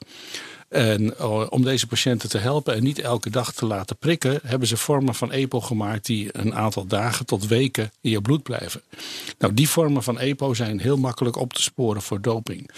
En 0.70 1.14
uh, 1.20 1.46
om 1.50 1.64
deze 1.64 1.88
patiënten 1.88 2.30
te 2.30 2.38
helpen 2.38 2.76
en 2.76 2.84
niet 2.84 3.00
elke 3.00 3.30
dag 3.30 3.54
te 3.54 3.66
laten 3.66 3.98
prikken, 3.98 4.40
hebben 4.44 4.68
ze 4.68 4.78
vormen 4.78 5.16
van 5.16 5.32
EPO 5.32 5.62
gemaakt 5.62 6.06
die 6.06 6.30
een 6.32 6.56
aantal 6.56 6.86
dagen 6.86 7.26
tot 7.26 7.48
weken 7.48 7.92
in 8.02 8.12
je 8.12 8.22
bloed 8.22 8.44
blijven. 8.44 8.82
Nou, 9.38 9.54
die 9.54 9.70
vormen 9.70 10.04
van 10.04 10.20
EPO 10.20 10.54
zijn 10.54 10.80
heel 10.80 10.98
makkelijk 10.98 11.36
op 11.36 11.54
te 11.54 11.62
sporen 11.62 12.02
voor 12.02 12.22
doping. 12.22 12.70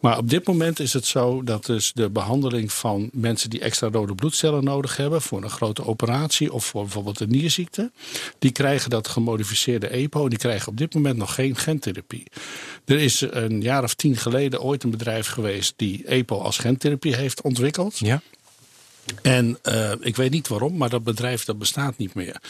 Maar 0.00 0.18
op 0.18 0.30
dit 0.30 0.46
moment 0.46 0.80
is 0.80 0.92
het 0.92 1.04
zo 1.04 1.42
dat 1.42 1.66
dus 1.66 1.92
de 1.92 2.10
behandeling 2.10 2.72
van 2.72 3.10
mensen 3.12 3.50
die 3.50 3.60
extra 3.60 3.88
rode 3.88 4.14
bloedcellen 4.14 4.64
nodig 4.64 4.96
hebben 4.96 5.22
voor 5.22 5.42
een 5.42 5.50
grote 5.50 5.84
operatie 5.86 6.52
of 6.52 6.64
voor 6.64 6.82
bijvoorbeeld 6.82 7.20
een 7.20 7.30
nierziekte, 7.30 7.90
die 8.38 8.52
krijgen 8.52 8.90
dat 8.90 9.08
gemodificeerde 9.08 9.88
EPO. 9.88 10.28
Die 10.28 10.38
krijgen 10.38 10.68
op 10.68 10.76
dit 10.76 10.94
moment 10.94 11.16
nog 11.16 11.34
geen 11.34 11.56
gentherapie. 11.56 12.26
Er 12.84 12.98
is 12.98 13.20
een 13.20 13.60
jaar 13.60 13.82
of 13.82 13.94
tien 13.94 14.16
geleden 14.16 14.62
ooit 14.62 14.82
een 14.82 14.90
bedrijf 14.90 15.26
geweest 15.26 15.74
die 15.76 16.04
EPO 16.06 16.38
als 16.38 16.58
gentherapie 16.58 17.14
heeft 17.14 17.35
ontwikkeld. 17.42 17.98
Ja. 17.98 18.22
En 19.22 19.58
uh, 19.62 19.92
ik 20.00 20.16
weet 20.16 20.30
niet 20.30 20.48
waarom, 20.48 20.76
maar 20.76 20.90
dat 20.90 21.04
bedrijf 21.04 21.44
dat 21.44 21.58
bestaat 21.58 21.96
niet 21.96 22.14
meer. 22.14 22.40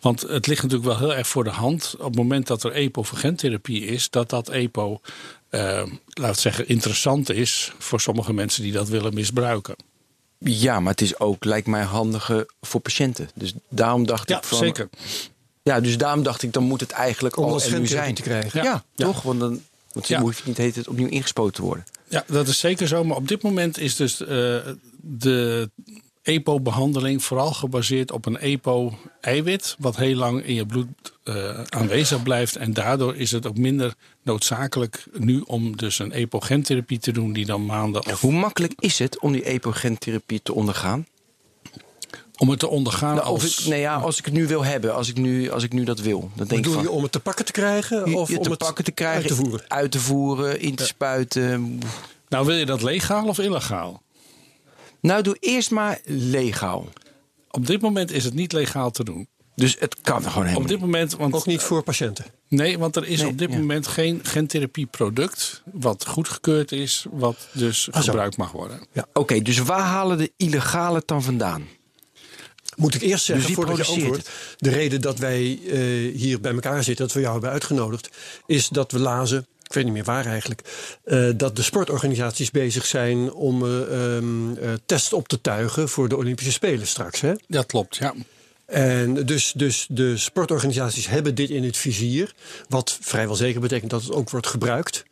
Want 0.00 0.20
het 0.20 0.46
ligt 0.46 0.62
natuurlijk 0.62 0.88
wel 0.88 0.98
heel 0.98 1.14
erg 1.14 1.28
voor 1.28 1.44
de 1.44 1.50
hand. 1.50 1.94
Op 1.98 2.04
het 2.04 2.16
moment 2.16 2.46
dat 2.46 2.62
er 2.62 2.72
EPO 2.72 3.02
voor 3.02 3.18
gentherapie 3.18 3.84
is, 3.84 4.10
dat 4.10 4.30
dat 4.30 4.48
EPO, 4.48 5.00
uh, 5.50 5.82
laat 6.06 6.38
zeggen, 6.38 6.68
interessant 6.68 7.30
is 7.30 7.72
voor 7.78 8.00
sommige 8.00 8.32
mensen 8.32 8.62
die 8.62 8.72
dat 8.72 8.88
willen 8.88 9.14
misbruiken. 9.14 9.76
Ja, 10.38 10.80
maar 10.80 10.90
het 10.90 11.00
is 11.00 11.18
ook, 11.18 11.44
lijkt 11.44 11.66
mij, 11.66 11.82
handiger 11.82 12.46
voor 12.60 12.80
patiënten. 12.80 13.30
Dus 13.34 13.52
daarom 13.68 14.06
dacht 14.06 14.28
ja, 14.28 14.36
ik 14.36 14.44
van. 14.44 14.58
Zeker. 14.58 14.88
Ja, 15.62 15.80
dus 15.80 15.98
daarom 15.98 16.22
dacht 16.22 16.42
ik, 16.42 16.52
dan 16.52 16.62
moet 16.62 16.80
het 16.80 16.90
eigenlijk 16.90 17.36
Om 17.36 17.44
al 17.44 17.52
als 17.52 17.68
zijn. 17.68 18.14
te 18.14 18.22
krijgen. 18.22 18.62
Ja, 18.62 18.84
ja, 18.94 19.06
toch? 19.06 19.22
Want 19.22 19.40
dan 19.40 19.62
want 19.94 20.08
Ja. 20.08 20.16
dan 20.16 20.24
hoef 20.26 20.38
je 20.38 20.42
niet 20.46 20.56
heet 20.56 20.76
het 20.76 20.88
opnieuw 20.88 21.08
ingespoten 21.08 21.54
te 21.54 21.62
worden. 21.62 21.84
Ja, 22.08 22.24
dat 22.26 22.48
is 22.48 22.58
zeker 22.58 22.88
zo. 22.88 23.04
Maar 23.04 23.16
op 23.16 23.28
dit 23.28 23.42
moment 23.42 23.78
is 23.78 23.96
dus 23.96 24.20
uh, 24.20 24.28
de 25.00 25.70
EPO-behandeling 26.22 27.24
vooral 27.24 27.52
gebaseerd 27.52 28.12
op 28.12 28.26
een 28.26 28.38
EPO-eiwit, 28.38 29.76
wat 29.78 29.96
heel 29.96 30.16
lang 30.16 30.44
in 30.44 30.54
je 30.54 30.66
bloed 30.66 30.86
uh, 31.24 31.60
aanwezig 31.68 32.22
blijft. 32.22 32.56
En 32.56 32.72
daardoor 32.72 33.16
is 33.16 33.30
het 33.30 33.46
ook 33.46 33.56
minder 33.56 33.94
noodzakelijk 34.22 35.04
nu 35.12 35.40
om 35.46 35.76
dus 35.76 35.98
een 35.98 36.12
EPO-gentherapie 36.12 36.98
te 36.98 37.12
doen, 37.12 37.32
die 37.32 37.46
dan 37.46 37.66
maanden 37.66 38.06
of 38.06 38.20
Hoe 38.20 38.32
makkelijk 38.32 38.72
is 38.78 38.98
het 38.98 39.18
om 39.20 39.32
die 39.32 39.44
epogentherapie 39.44 40.40
te 40.42 40.54
ondergaan? 40.54 41.06
Om 42.38 42.48
het 42.50 42.58
te 42.58 42.68
ondergaan 42.68 43.14
Nou, 43.14 43.28
of 43.28 43.42
als. 43.42 43.58
ik, 43.58 43.66
nee, 43.66 43.80
ja, 43.80 43.96
als 43.96 44.18
ik 44.18 44.24
het 44.24 44.34
nu 44.34 44.46
wil 44.46 44.64
hebben, 44.64 44.94
als 44.94 45.08
ik 45.08 45.16
nu, 45.16 45.50
als 45.50 45.62
ik 45.62 45.72
nu 45.72 45.84
dat 45.84 46.00
wil. 46.00 46.20
Dan 46.20 46.30
denk 46.34 46.50
ik 46.50 46.56
Bedoel 46.56 46.72
van, 46.72 46.82
je 46.82 46.90
om 46.90 47.02
het 47.02 47.12
te 47.12 47.20
pakken 47.20 47.44
te 47.44 47.52
krijgen? 47.52 48.14
Of 48.14 48.28
je 48.28 48.36
om 48.36 48.42
te 48.42 48.50
het 48.50 48.58
pakken 48.58 48.84
te 48.84 48.92
krijgen, 48.92 49.20
uit 49.20 49.28
te 49.28 49.34
voeren? 49.34 49.64
uit 49.68 49.90
te 49.90 50.00
voeren, 50.00 50.60
in 50.60 50.74
te 50.74 50.84
spuiten. 50.86 51.78
Nou, 52.28 52.46
wil 52.46 52.54
je 52.56 52.66
dat 52.66 52.82
legaal 52.82 53.26
of 53.28 53.38
illegaal? 53.38 54.02
Nou, 55.00 55.22
doe 55.22 55.36
eerst 55.40 55.70
maar 55.70 56.00
legaal. 56.04 56.88
Op 57.50 57.66
dit 57.66 57.80
moment 57.80 58.12
is 58.12 58.24
het 58.24 58.34
niet 58.34 58.52
legaal 58.52 58.90
te 58.90 59.04
doen. 59.04 59.28
Dus 59.54 59.76
het 59.78 60.00
kan 60.00 60.22
gewoon 60.22 60.42
helemaal 60.42 60.62
Op 60.62 60.68
dit 60.68 60.80
moment, 60.80 61.16
want 61.16 61.34
Ook 61.34 61.46
niet 61.46 61.60
voor 61.62 61.82
patiënten. 61.82 62.24
Nee, 62.48 62.78
want 62.78 62.96
er 62.96 63.06
is 63.06 63.20
Nee, 63.20 63.28
op 63.28 63.38
dit 63.38 63.50
ja. 63.50 63.56
moment 63.58 63.86
geen 63.86 64.20
gentherapieproduct 64.22 65.62
wat 65.72 66.06
goedgekeurd 66.06 66.72
is, 66.72 67.06
wat 67.10 67.36
dus 67.52 67.88
Ah, 67.90 68.02
zo. 68.02 68.06
gebruikt 68.10 68.36
mag 68.36 68.52
worden. 68.52 68.80
Oké, 69.12 69.40
dus 69.42 69.58
waar 69.58 69.80
halen 69.84 70.18
de 70.18 70.32
illegale 70.36 70.96
het 70.96 71.06
dan 71.08 71.22
vandaan? 71.22 71.66
Moet 72.76 72.94
ik 72.94 73.02
eerst 73.02 73.24
zeggen, 73.24 73.46
wie 73.46 73.54
voordat 73.54 73.76
je 73.76 73.84
antwoordt... 73.84 74.30
de 74.58 74.70
reden 74.70 75.00
dat 75.00 75.18
wij 75.18 75.58
eh, 75.66 75.78
hier 76.16 76.40
bij 76.40 76.52
elkaar 76.52 76.84
zitten, 76.84 77.04
dat 77.04 77.14
we 77.14 77.20
jou 77.20 77.32
hebben 77.32 77.50
uitgenodigd... 77.50 78.08
is 78.46 78.68
dat 78.68 78.92
we 78.92 78.98
lazen, 78.98 79.46
ik 79.62 79.72
weet 79.72 79.84
niet 79.84 79.92
meer 79.92 80.04
waar 80.04 80.26
eigenlijk... 80.26 80.60
eh, 81.04 81.28
dat 81.36 81.56
de 81.56 81.62
sportorganisaties 81.62 82.50
bezig 82.50 82.86
zijn 82.86 83.32
om 83.32 83.64
eh, 83.64 84.72
tests 84.86 85.12
op 85.12 85.28
te 85.28 85.40
tuigen... 85.40 85.88
voor 85.88 86.08
de 86.08 86.16
Olympische 86.16 86.52
Spelen 86.52 86.86
straks. 86.86 87.20
Hè? 87.20 87.32
Dat 87.48 87.66
klopt, 87.66 87.96
ja. 87.96 88.14
En 88.66 89.26
dus, 89.26 89.52
dus 89.56 89.86
de 89.88 90.16
sportorganisaties 90.16 91.06
hebben 91.06 91.34
dit 91.34 91.50
in 91.50 91.64
het 91.64 91.76
vizier. 91.76 92.34
Wat 92.68 92.98
vrijwel 93.00 93.34
zeker 93.34 93.60
betekent 93.60 93.90
dat 93.90 94.02
het 94.02 94.12
ook 94.12 94.30
wordt 94.30 94.46
gebruikt. 94.46 95.04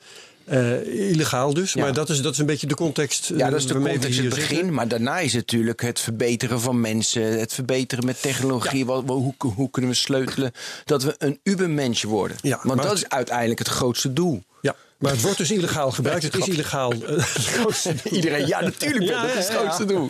Eh, 0.44 1.11
illegaal 1.11 1.54
dus. 1.54 1.72
Ja. 1.72 1.82
Maar 1.82 1.92
dat 1.92 2.08
is, 2.11 2.22
dat 2.22 2.32
is 2.32 2.38
een 2.38 2.46
beetje 2.46 2.66
de 2.66 2.75
context. 2.75 3.28
Ja, 3.37 3.44
eh, 3.44 3.50
dat 3.50 3.61
is 3.61 3.66
de 3.66 3.72
waarmee 3.72 3.92
we 3.92 3.99
context, 3.99 4.25
het 4.25 4.34
begin. 4.34 4.56
zitten. 4.56 4.75
Maar 4.75 4.88
daarna 4.88 5.18
is 5.18 5.32
het 5.32 5.40
natuurlijk 5.46 5.80
het 5.82 6.00
verbeteren 6.00 6.61
van 6.61 6.80
mensen. 6.80 7.38
Het 7.38 7.52
verbeteren 7.52 8.04
met 8.04 8.22
technologie. 8.22 8.87
Wat- 8.87 9.04
hoe, 9.06 9.34
hoe 9.54 9.70
kunnen 9.70 9.90
we 9.90 9.96
sleutelen 9.96 10.52
dat 10.84 11.02
we 11.02 11.14
een 11.18 11.40
ubermensje 11.42 12.06
worden? 12.08 12.37
Ja, 12.40 12.61
Want 12.62 12.82
dat 12.82 12.90
het- 12.90 12.99
is 13.02 13.08
uiteindelijk 13.08 13.58
het 13.58 13.68
grootste 13.68 14.12
doel. 14.12 14.42
Ja, 14.61 14.76
maar 14.99 15.11
het 15.12 15.20
wordt 15.22 15.38
dus 15.38 15.50
illegaal 15.50 15.90
gebruikt. 15.90 16.22
Het 16.22 16.37
is 16.37 16.46
illegaal. 16.49 16.92
eh, 16.92 16.99
het. 17.72 18.04
Iedereen, 18.12 18.46
ja 18.46 18.61
natuurlijk, 18.61 19.04
Ja, 19.04 19.22
dat 19.26 19.30
is 19.37 19.49
het 19.49 19.56
grootste 19.56 19.84
doel. 19.84 20.08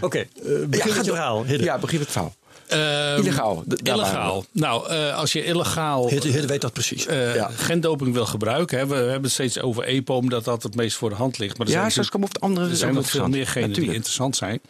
Oké, 0.00 0.18
eh, 0.18 0.26
begin 0.68 0.94
door. 0.94 1.04
verhaal. 1.04 1.44
Ja, 1.46 1.78
begin 1.78 2.00
het 2.00 2.10
verhaal. 2.10 2.34
Ehm, 2.70 3.20
Illegaal, 3.20 3.64
Illegaal. 3.82 4.44
Nou, 4.52 4.88
eh, 4.88 5.16
als 5.16 5.32
je 5.32 5.44
illegaal 5.44 6.08
Hidde 6.08 6.46
weet 6.46 6.60
dat 6.60 6.72
precies. 6.72 7.06
eh 7.06 7.34
Ja. 7.34 7.48
gendoping 7.56 8.12
wil 8.12 8.26
gebruiken, 8.26 8.78
hè, 8.78 8.86
we, 8.86 8.94
we 8.94 9.00
hebben 9.00 9.22
het 9.22 9.32
steeds 9.32 9.60
over 9.60 9.84
EPO, 9.84 10.14
omdat 10.14 10.44
dat 10.44 10.62
het 10.62 10.74
meest 10.74 10.96
voor 10.96 11.08
de 11.08 11.14
hand 11.16 11.38
ligt. 11.38 11.58
Maar 11.58 11.66
er 11.66 11.72
Ja, 11.72 11.90
zijn, 11.90 12.06
we 12.10 12.18
op 12.22 12.34
de 12.34 12.40
andere. 12.40 12.64
er 12.64 12.70
dus 12.70 12.78
zijn 12.78 12.90
ook 12.90 12.96
nog 12.96 13.10
veel 13.10 13.28
meer 13.28 13.46
genen 13.46 13.72
die 13.72 13.92
interessant 13.94 14.36
zijn. 14.36 14.60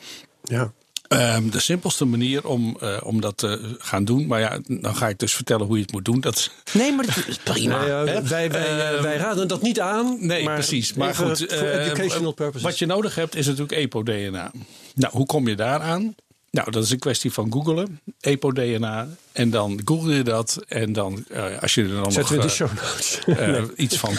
ja. 0.44 0.72
Ehm, 1.08 1.48
de 1.50 1.60
simpelste 1.60 2.04
manier 2.04 2.46
om, 2.46 2.76
eh, 2.80 2.96
om 3.02 3.20
dat 3.20 3.36
te 3.36 3.76
gaan 3.78 4.04
doen, 4.04 4.26
maar 4.26 4.40
ja, 4.40 4.58
dan 4.66 4.96
ga 4.96 5.08
ik 5.08 5.18
dus 5.18 5.34
vertellen 5.34 5.66
hoe 5.66 5.76
je 5.76 5.82
het 5.82 5.92
moet 5.92 6.04
doen. 6.04 6.20
Dat 6.20 6.34
is, 6.36 6.50
Nee, 6.72 6.92
maar 6.94 7.06
dat 7.06 7.24
is 7.28 7.36
prima. 7.52 7.86
Ja, 7.86 8.04
wij, 8.04 8.22
wij, 8.24 8.48
eh, 8.50 8.90
Ehm, 8.94 9.02
wij 9.02 9.16
raden 9.16 9.48
dat 9.48 9.62
niet 9.62 9.80
aan. 9.80 10.16
Nee, 10.20 10.44
maar 10.44 10.54
precies. 10.54 10.94
Maar 10.94 11.14
goed, 11.14 11.38
voor 11.38 11.46
eh, 11.68 11.86
educational 11.86 12.32
purposes. 12.32 12.62
wat 12.62 12.78
je 12.78 12.86
nodig 12.86 13.14
hebt 13.14 13.34
is 13.36 13.46
natuurlijk 13.46 13.72
EPO-DNA. 13.78 14.52
Nou, 14.94 15.12
hoe 15.16 15.26
kom 15.26 15.48
je 15.48 15.54
daaraan? 15.54 16.14
Nou, 16.50 16.70
dat 16.70 16.84
is 16.84 16.90
een 16.90 16.98
kwestie 16.98 17.32
van 17.32 17.52
googelen. 17.52 18.00
EPO-DNA. 18.20 19.08
En 19.32 19.50
dan 19.50 19.80
google 19.84 20.14
je 20.14 20.22
dat. 20.22 20.58
En 20.68 20.92
dan, 20.92 21.24
eh, 21.28 21.62
als 21.62 21.74
je 21.74 21.82
er 21.82 21.88
dan 21.88 22.12
Zetten 22.12 22.36
nog 22.36 22.44
in 22.44 22.48
de 22.48 22.52
eh, 22.52 22.52
show 22.52 22.68
notes. 22.72 23.18
eh, 23.26 23.64
iets 23.76 23.96
van 23.96 24.14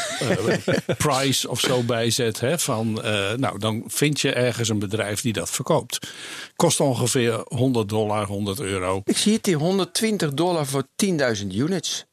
price 0.97 1.49
of 1.49 1.59
zo 1.59 1.81
bijzet. 1.83 2.39
Hè, 2.39 2.59
van, 2.59 3.03
eh, 3.03 3.33
nou, 3.33 3.59
dan 3.59 3.83
vind 3.87 4.19
je 4.21 4.31
ergens 4.33 4.69
een 4.69 4.79
bedrijf 4.79 5.21
die 5.21 5.33
dat 5.33 5.49
verkoopt. 5.49 6.07
Kost 6.55 6.79
ongeveer 6.79 7.41
100 7.47 7.89
dollar, 7.89 8.25
100 8.25 8.59
euro. 8.59 9.01
Ik 9.05 9.17
zie 9.17 9.33
het 9.33 9.45
hier, 9.45 9.57
120 9.57 10.33
dollar 10.33 10.65
voor 10.65 10.83
10.000 10.95 11.47
units. 11.55 12.05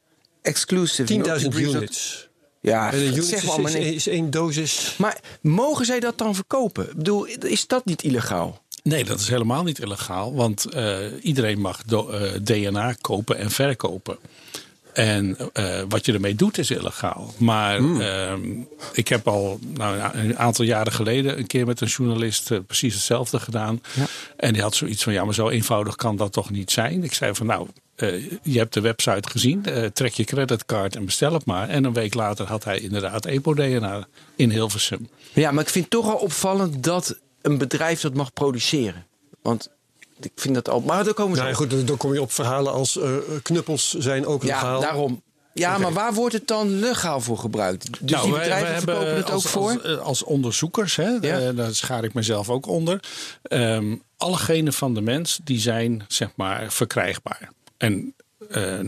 Exclusive. 0.42 1.04
10.000 1.04 1.52
multi-breed- 1.52 1.74
units. 1.74 2.28
Ja, 2.60 2.90
zeg 2.92 3.42
is, 3.42 3.56
maar 3.56 3.70
is, 3.70 3.94
is 3.94 4.06
één 4.06 4.30
dosis. 4.30 4.94
Maar 4.98 5.20
mogen 5.42 5.84
zij 5.86 6.00
dat 6.00 6.18
dan 6.18 6.34
verkopen? 6.34 6.88
Ik 6.90 6.96
bedoel, 6.96 7.24
is 7.24 7.66
dat 7.66 7.84
niet 7.84 8.02
illegaal? 8.02 8.62
Nee, 8.82 9.04
dat 9.04 9.20
is 9.20 9.28
helemaal 9.28 9.62
niet 9.62 9.78
illegaal. 9.78 10.34
Want 10.34 10.64
eh, 10.64 10.96
iedereen 11.22 11.60
mag 11.60 11.82
do- 11.82 12.08
eh, 12.10 12.30
DNA 12.42 12.94
kopen 13.00 13.38
en 13.38 13.50
verkopen. 13.50 14.18
En 14.92 15.36
eh, 15.52 15.80
wat 15.88 16.06
je 16.06 16.12
ermee 16.12 16.34
doet 16.34 16.58
is 16.58 16.70
illegaal. 16.70 17.34
Maar 17.36 17.76
ehm, 18.00 18.40
ik 18.92 19.08
heb 19.08 19.28
al 19.28 19.58
nou, 19.74 20.18
een 20.18 20.38
aantal 20.38 20.64
jaren 20.64 20.92
geleden 20.92 21.38
een 21.38 21.46
keer 21.46 21.66
met 21.66 21.80
een 21.80 21.86
journalist 21.86 22.66
precies 22.66 22.94
hetzelfde 22.94 23.40
gedaan. 23.40 23.82
En 24.36 24.52
die 24.52 24.62
had 24.62 24.74
zoiets 24.74 25.02
van: 25.02 25.12
ja, 25.12 25.24
maar 25.24 25.34
zo 25.34 25.48
eenvoudig 25.48 25.96
kan 25.96 26.16
dat 26.16 26.32
toch 26.32 26.50
niet 26.50 26.70
zijn? 26.70 27.04
Ik 27.04 27.14
zei 27.14 27.34
van: 27.34 27.46
nou. 27.46 27.68
je 28.42 28.58
hebt 28.58 28.74
de 28.74 28.80
website 28.80 29.30
gezien, 29.30 29.64
trek 29.92 30.12
je 30.12 30.24
creditcard 30.24 30.96
en 30.96 31.04
bestel 31.04 31.32
het 31.32 31.44
maar. 31.44 31.68
En 31.68 31.84
een 31.84 31.92
week 31.92 32.14
later 32.14 32.46
had 32.46 32.64
hij 32.64 32.80
inderdaad 32.80 33.26
EPO-DNA 33.26 34.06
in 34.36 34.50
Hilversum. 34.50 35.08
Ja, 35.32 35.50
maar 35.50 35.62
ik 35.62 35.70
vind 35.70 35.84
het 35.84 35.92
toch 35.92 36.10
al 36.12 36.20
opvallend 36.20 36.84
dat 36.84 37.18
een 37.48 37.58
bedrijf 37.58 38.00
dat 38.00 38.14
mag 38.14 38.32
produceren. 38.32 39.06
Want 39.42 39.70
ik 40.20 40.32
vind 40.36 40.54
dat 40.54 40.68
al. 40.68 40.80
Maar 40.80 41.04
daar 41.04 41.14
komen 41.14 41.32
we 41.32 41.38
Nou 41.38 41.50
ja, 41.50 41.56
goed, 41.56 41.70
dan- 41.70 41.84
dan 41.84 41.96
kom 41.96 42.12
je 42.14 42.20
op 42.22 42.32
verhalen 42.32 42.72
als 42.72 42.98
eh, 42.98 43.12
knuppels 43.42 43.94
zijn 43.94 44.26
ook 44.26 44.42
Ja, 44.42 44.54
legaal. 44.54 44.80
daarom. 44.80 45.22
Ja, 45.54 45.78
maar 45.78 45.92
waar 45.92 46.14
wordt 46.14 46.34
het 46.34 46.46
dan 46.46 46.78
legaal 46.78 47.20
voor 47.20 47.38
gebruikt? 47.38 47.90
Dus 47.90 47.98
die 48.00 48.16
Nou, 48.16 48.30
wij- 48.30 48.40
bedrijven 48.40 48.68
wij 48.68 48.80
verkopen 48.80 49.14
het 49.16 49.24
ook 49.26 49.30
als, 49.30 49.46
voor? 49.46 49.70
Als, 49.70 49.82
eh, 49.82 49.98
als 49.98 50.22
onderzoekers, 50.24 50.96
hè, 50.96 51.08
Ja. 51.20 51.38
eh, 51.38 51.56
daar 51.56 51.74
schaar 51.74 52.04
ik 52.04 52.14
mezelf 52.14 52.50
ook 52.50 52.66
onder. 52.66 53.00
Ehm, 53.42 53.96
alle 54.16 54.36
genen 54.36 54.72
van 54.72 54.94
de 54.94 55.00
mens 55.00 55.40
die 55.44 55.60
zijn 55.60 56.04
zeg 56.08 56.28
maar 56.36 56.72
verkrijgbaar. 56.72 57.50
En 57.76 58.14
eh, 58.50 58.78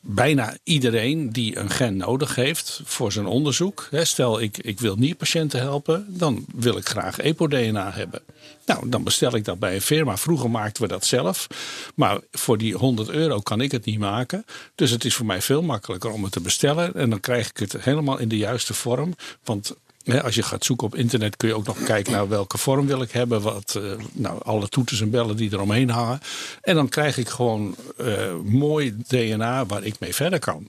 bijna 0.00 0.56
iedereen 0.62 1.30
die 1.30 1.58
een 1.58 1.70
gen 1.70 1.96
nodig 1.96 2.34
heeft 2.34 2.80
voor 2.84 3.12
zijn 3.12 3.26
onderzoek. 3.26 3.88
Stel, 3.92 4.40
ik, 4.40 4.58
ik 4.58 4.80
wil 4.80 4.96
nierpatiënten 4.96 5.60
helpen, 5.60 6.06
dan 6.08 6.44
wil 6.54 6.76
ik 6.76 6.88
graag 6.88 7.18
EPO-DNA 7.18 7.92
hebben. 7.92 8.22
Nou, 8.66 8.88
dan 8.88 9.04
bestel 9.04 9.34
ik 9.34 9.44
dat 9.44 9.58
bij 9.58 9.74
een 9.74 9.80
firma. 9.80 10.16
Vroeger 10.16 10.50
maakten 10.50 10.82
we 10.82 10.88
dat 10.88 11.04
zelf. 11.06 11.46
Maar 11.94 12.20
voor 12.32 12.58
die 12.58 12.74
100 12.74 13.08
euro 13.08 13.40
kan 13.40 13.60
ik 13.60 13.72
het 13.72 13.84
niet 13.84 13.98
maken. 13.98 14.44
Dus 14.74 14.90
het 14.90 15.04
is 15.04 15.14
voor 15.14 15.26
mij 15.26 15.42
veel 15.42 15.62
makkelijker 15.62 16.10
om 16.10 16.22
het 16.22 16.32
te 16.32 16.40
bestellen. 16.40 16.94
En 16.94 17.10
dan 17.10 17.20
krijg 17.20 17.48
ik 17.48 17.56
het 17.56 17.76
helemaal 17.80 18.18
in 18.18 18.28
de 18.28 18.36
juiste 18.36 18.74
vorm. 18.74 19.14
Want 19.44 19.76
als 20.16 20.34
je 20.34 20.42
gaat 20.42 20.64
zoeken 20.64 20.86
op 20.86 20.94
internet 20.94 21.36
kun 21.36 21.48
je 21.48 21.54
ook 21.54 21.66
nog 21.66 21.82
kijken 21.82 22.12
naar 22.12 22.28
welke 22.28 22.58
vorm 22.58 22.86
wil 22.86 23.02
ik 23.02 23.10
hebben. 23.10 23.42
Wat, 23.42 23.74
uh, 23.78 23.92
nou, 24.12 24.42
alle 24.42 24.68
toeters 24.68 25.00
en 25.00 25.10
bellen 25.10 25.36
die 25.36 25.52
eromheen 25.52 25.90
hangen. 25.90 26.20
En 26.60 26.74
dan 26.74 26.88
krijg 26.88 27.18
ik 27.18 27.28
gewoon 27.28 27.76
uh, 28.00 28.34
mooi 28.44 28.96
DNA 29.08 29.66
waar 29.66 29.84
ik 29.84 29.98
mee 29.98 30.14
verder 30.14 30.38
kan. 30.38 30.68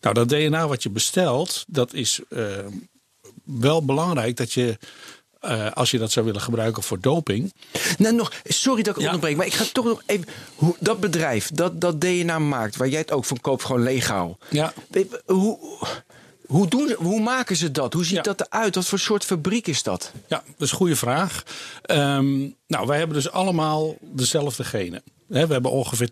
Nou, 0.00 0.14
dat 0.14 0.28
DNA 0.28 0.68
wat 0.68 0.82
je 0.82 0.90
bestelt, 0.90 1.64
dat 1.68 1.92
is 1.92 2.20
uh, 2.28 2.46
wel 3.44 3.84
belangrijk 3.84 4.36
dat 4.36 4.52
je 4.52 4.78
uh, 5.44 5.72
als 5.72 5.90
je 5.90 5.98
dat 5.98 6.12
zou 6.12 6.26
willen 6.26 6.40
gebruiken 6.40 6.82
voor 6.82 7.00
doping. 7.00 7.54
Nou, 7.98 8.14
nog, 8.14 8.32
sorry 8.44 8.82
dat 8.82 8.94
ik 8.94 9.00
ja. 9.00 9.06
onderbreek, 9.06 9.36
maar 9.36 9.46
ik 9.46 9.54
ga 9.54 9.64
toch 9.72 9.84
nog 9.84 10.02
even. 10.06 10.26
Hoe, 10.54 10.76
dat 10.78 11.00
bedrijf 11.00 11.50
dat 11.54 11.80
dat 11.80 12.00
DNA 12.00 12.38
maakt, 12.38 12.76
waar 12.76 12.88
jij 12.88 13.00
het 13.00 13.12
ook 13.12 13.24
van 13.24 13.40
koopt, 13.40 13.64
gewoon 13.64 13.82
legaal. 13.82 14.38
Ja. 14.50 14.72
Hoe, 15.24 15.58
hoe, 16.46 16.68
doen, 16.68 16.94
hoe 16.98 17.20
maken 17.20 17.56
ze 17.56 17.70
dat? 17.70 17.92
Hoe 17.92 18.04
ziet 18.04 18.16
ja. 18.16 18.22
dat 18.22 18.40
eruit? 18.40 18.74
Wat 18.74 18.86
voor 18.86 18.98
soort 18.98 19.24
fabriek 19.24 19.66
is 19.66 19.82
dat? 19.82 20.12
Ja, 20.28 20.42
dat 20.46 20.66
is 20.66 20.70
een 20.70 20.76
goede 20.76 20.96
vraag. 20.96 21.42
Um, 21.90 22.54
nou, 22.66 22.86
wij 22.86 22.98
hebben 22.98 23.16
dus 23.16 23.30
allemaal 23.30 23.96
dezelfde 24.00 24.64
genen. 24.64 25.02
we 25.26 25.38
hebben 25.38 25.70
ongeveer 25.70 26.08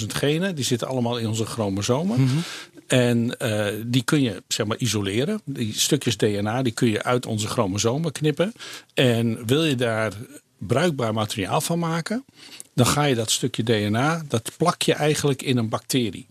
20.000 0.00 0.06
genen. 0.06 0.54
Die 0.54 0.64
zitten 0.64 0.88
allemaal 0.88 1.18
in 1.18 1.28
onze 1.28 1.46
chromosomen. 1.46 2.20
Mm 2.20 2.28
-hmm. 2.28 2.42
En 2.86 3.36
uh, 3.42 3.66
die 3.86 4.02
kun 4.02 4.22
je 4.22 4.42
zeg 4.48 4.66
maar 4.66 4.76
isoleren. 4.76 5.40
Die 5.44 5.80
stukjes 5.80 6.16
DNA 6.16 6.62
die 6.62 6.72
kun 6.72 6.88
je 6.88 7.02
uit 7.02 7.26
onze 7.26 7.46
chromosomen 7.46 8.12
knippen. 8.12 8.52
En 8.94 9.46
wil 9.46 9.64
je 9.64 9.74
daar 9.74 10.12
bruikbaar 10.58 11.12
materiaal 11.12 11.60
van 11.60 11.78
maken, 11.78 12.24
dan 12.74 12.86
ga 12.86 13.04
je 13.04 13.14
dat 13.14 13.30
stukje 13.30 13.62
DNA, 13.62 14.22
dat 14.28 14.50
plak 14.56 14.82
je 14.82 14.94
eigenlijk 14.94 15.42
in 15.42 15.56
een 15.56 15.68
bacterie. 15.68 16.26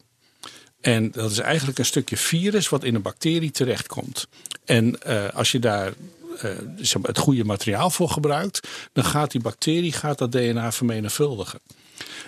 En 0.82 1.12
dat 1.12 1.32
is 1.32 1.40
eigenlijk 1.40 1.80
een 1.80 1.86
stukje 1.86 2.18
virus 2.18 2.70
wat 2.70 2.84
in 2.84 2.96
een 2.96 3.02
bacterie 3.02 3.52
terechtkomt. 3.52 4.28
En 4.66 5.00
uh, 5.08 5.30
als 5.34 5.52
je 5.52 5.60
daar 5.60 5.94
uh, 6.44 6.52
het 7.02 7.18
goede 7.18 7.44
materiaal 7.44 7.90
voor 7.90 8.10
gebruikt, 8.10 8.68
dan 8.94 9.04
gaat 9.04 9.32
die 9.32 9.42
bacterie 9.42 9.92
gaat 9.92 10.18
dat 10.18 10.32
DNA 10.32 10.72
vermenigvuldigen. 10.72 11.60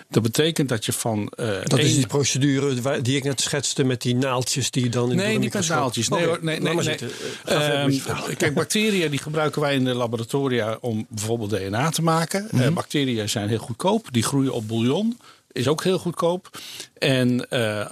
Dat 0.08 0.22
betekent 0.22 0.68
dat 0.68 0.84
je 0.84 0.92
van. 0.92 1.32
Uh, 1.36 1.58
dat 1.64 1.78
is 1.78 1.94
die 1.94 2.06
procedure 2.06 3.00
die 3.02 3.16
ik 3.16 3.24
net 3.24 3.40
schetste 3.40 3.84
met 3.84 4.02
die 4.02 4.14
naaldjes 4.14 4.70
die 4.70 4.88
dan 4.88 5.10
in 5.10 5.16
nee, 5.16 5.38
niet 5.38 5.52
met 5.52 5.68
naaldjes. 5.68 6.08
Nee, 6.08 6.26
nee, 6.26 6.60
nee, 6.60 6.74
nee, 6.74 6.98
nee. 7.44 7.82
Um, 7.84 8.00
kijk, 8.36 8.54
bacteriën 8.54 9.10
die 9.10 9.18
gebruiken 9.18 9.60
wij 9.60 9.74
in 9.74 9.84
de 9.84 9.94
laboratoria 9.94 10.78
om 10.80 11.06
bijvoorbeeld 11.08 11.50
DNA 11.50 11.90
te 11.90 12.02
maken. 12.02 12.42
Mm 12.42 12.58
-hmm. 12.58 12.68
uh, 12.68 12.74
bacteriën 12.74 13.28
zijn 13.28 13.48
heel 13.48 13.58
goedkoop. 13.58 14.08
Die 14.10 14.22
groeien 14.22 14.52
op 14.52 14.68
bouillon. 14.68 15.18
Is 15.52 15.68
ook 15.68 15.84
heel 15.84 15.98
goedkoop. 15.98 16.58
En 16.98 17.46
uh, 17.50 17.86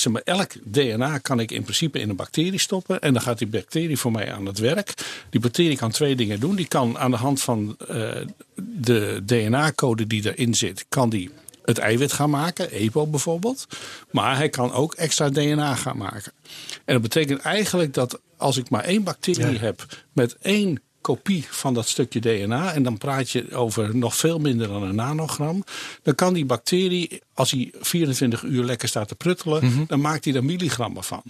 zeg 0.00 0.12
maar, 0.12 0.22
elk 0.24 0.52
DNA 0.64 1.18
kan 1.18 1.40
ik 1.40 1.50
in 1.50 1.62
principe 1.62 1.98
in 1.98 2.08
een 2.08 2.16
bacterie 2.16 2.60
stoppen. 2.60 3.00
En 3.00 3.12
dan 3.12 3.22
gaat 3.22 3.38
die 3.38 3.46
bacterie 3.46 3.96
voor 3.96 4.12
mij 4.12 4.32
aan 4.32 4.46
het 4.46 4.58
werk. 4.58 4.94
Die 5.30 5.40
bacterie 5.40 5.76
kan 5.76 5.90
twee 5.90 6.16
dingen 6.16 6.40
doen. 6.40 6.56
Die 6.56 6.68
kan 6.68 6.98
aan 6.98 7.10
de 7.10 7.16
hand 7.16 7.42
van 7.42 7.76
uh, 7.90 8.10
de 8.54 9.22
DNA-code 9.24 10.06
die 10.06 10.34
erin 10.34 10.54
zit, 10.54 10.84
kan 10.88 11.10
die 11.10 11.30
het 11.64 11.78
eiwit 11.78 12.12
gaan 12.12 12.30
maken, 12.30 12.70
EPO 12.70 13.06
bijvoorbeeld. 13.06 13.66
Maar 14.10 14.36
hij 14.36 14.48
kan 14.48 14.72
ook 14.72 14.94
extra 14.94 15.28
DNA 15.28 15.74
gaan 15.74 15.96
maken. 15.96 16.32
En 16.84 16.92
dat 16.92 17.02
betekent 17.02 17.40
eigenlijk 17.40 17.94
dat 17.94 18.20
als 18.36 18.56
ik 18.56 18.70
maar 18.70 18.84
één 18.84 19.02
bacterie 19.02 19.52
ja. 19.52 19.58
heb 19.58 20.04
met 20.12 20.36
één 20.40 20.80
kopie 21.06 21.46
van 21.48 21.74
dat 21.74 21.88
stukje 21.88 22.20
DNA. 22.20 22.72
En 22.72 22.82
dan 22.82 22.98
praat 22.98 23.30
je 23.30 23.54
over 23.54 23.96
nog 23.96 24.16
veel 24.16 24.38
minder 24.38 24.68
dan 24.68 24.82
een 24.82 24.94
nanogram. 24.94 25.64
Dan 26.02 26.14
kan 26.14 26.34
die 26.34 26.44
bacterie, 26.44 27.22
als 27.34 27.50
hij 27.50 27.70
24 27.80 28.42
uur 28.42 28.64
lekker 28.64 28.88
staat 28.88 29.08
te 29.08 29.14
pruttelen, 29.14 29.64
mm 29.64 29.72
-hmm. 29.72 29.84
dan 29.86 30.00
maakt 30.00 30.24
hij 30.24 30.34
er 30.34 30.44
milligrammen 30.44 31.04
van. 31.04 31.22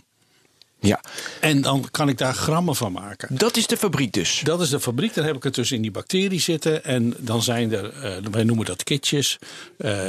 Ja. 0.86 1.00
En 1.40 1.60
dan 1.60 1.88
kan 1.90 2.08
ik 2.08 2.18
daar 2.18 2.34
grammen 2.34 2.76
van 2.76 2.92
maken. 2.92 3.36
Dat 3.36 3.56
is 3.56 3.66
de 3.66 3.76
fabriek 3.76 4.12
dus? 4.12 4.40
Dat 4.44 4.60
is 4.60 4.68
de 4.68 4.80
fabriek. 4.80 5.14
Dan 5.14 5.24
heb 5.24 5.36
ik 5.36 5.42
het 5.42 5.54
dus 5.54 5.72
in 5.72 5.82
die 5.82 5.90
bacterie 5.90 6.40
zitten. 6.40 6.84
En 6.84 7.14
dan 7.18 7.42
zijn 7.42 7.72
er, 7.72 7.92
uh, 7.94 8.30
wij 8.30 8.44
noemen 8.44 8.66
dat 8.66 8.82
kitjes. 8.82 9.38
Uh, 9.78 10.08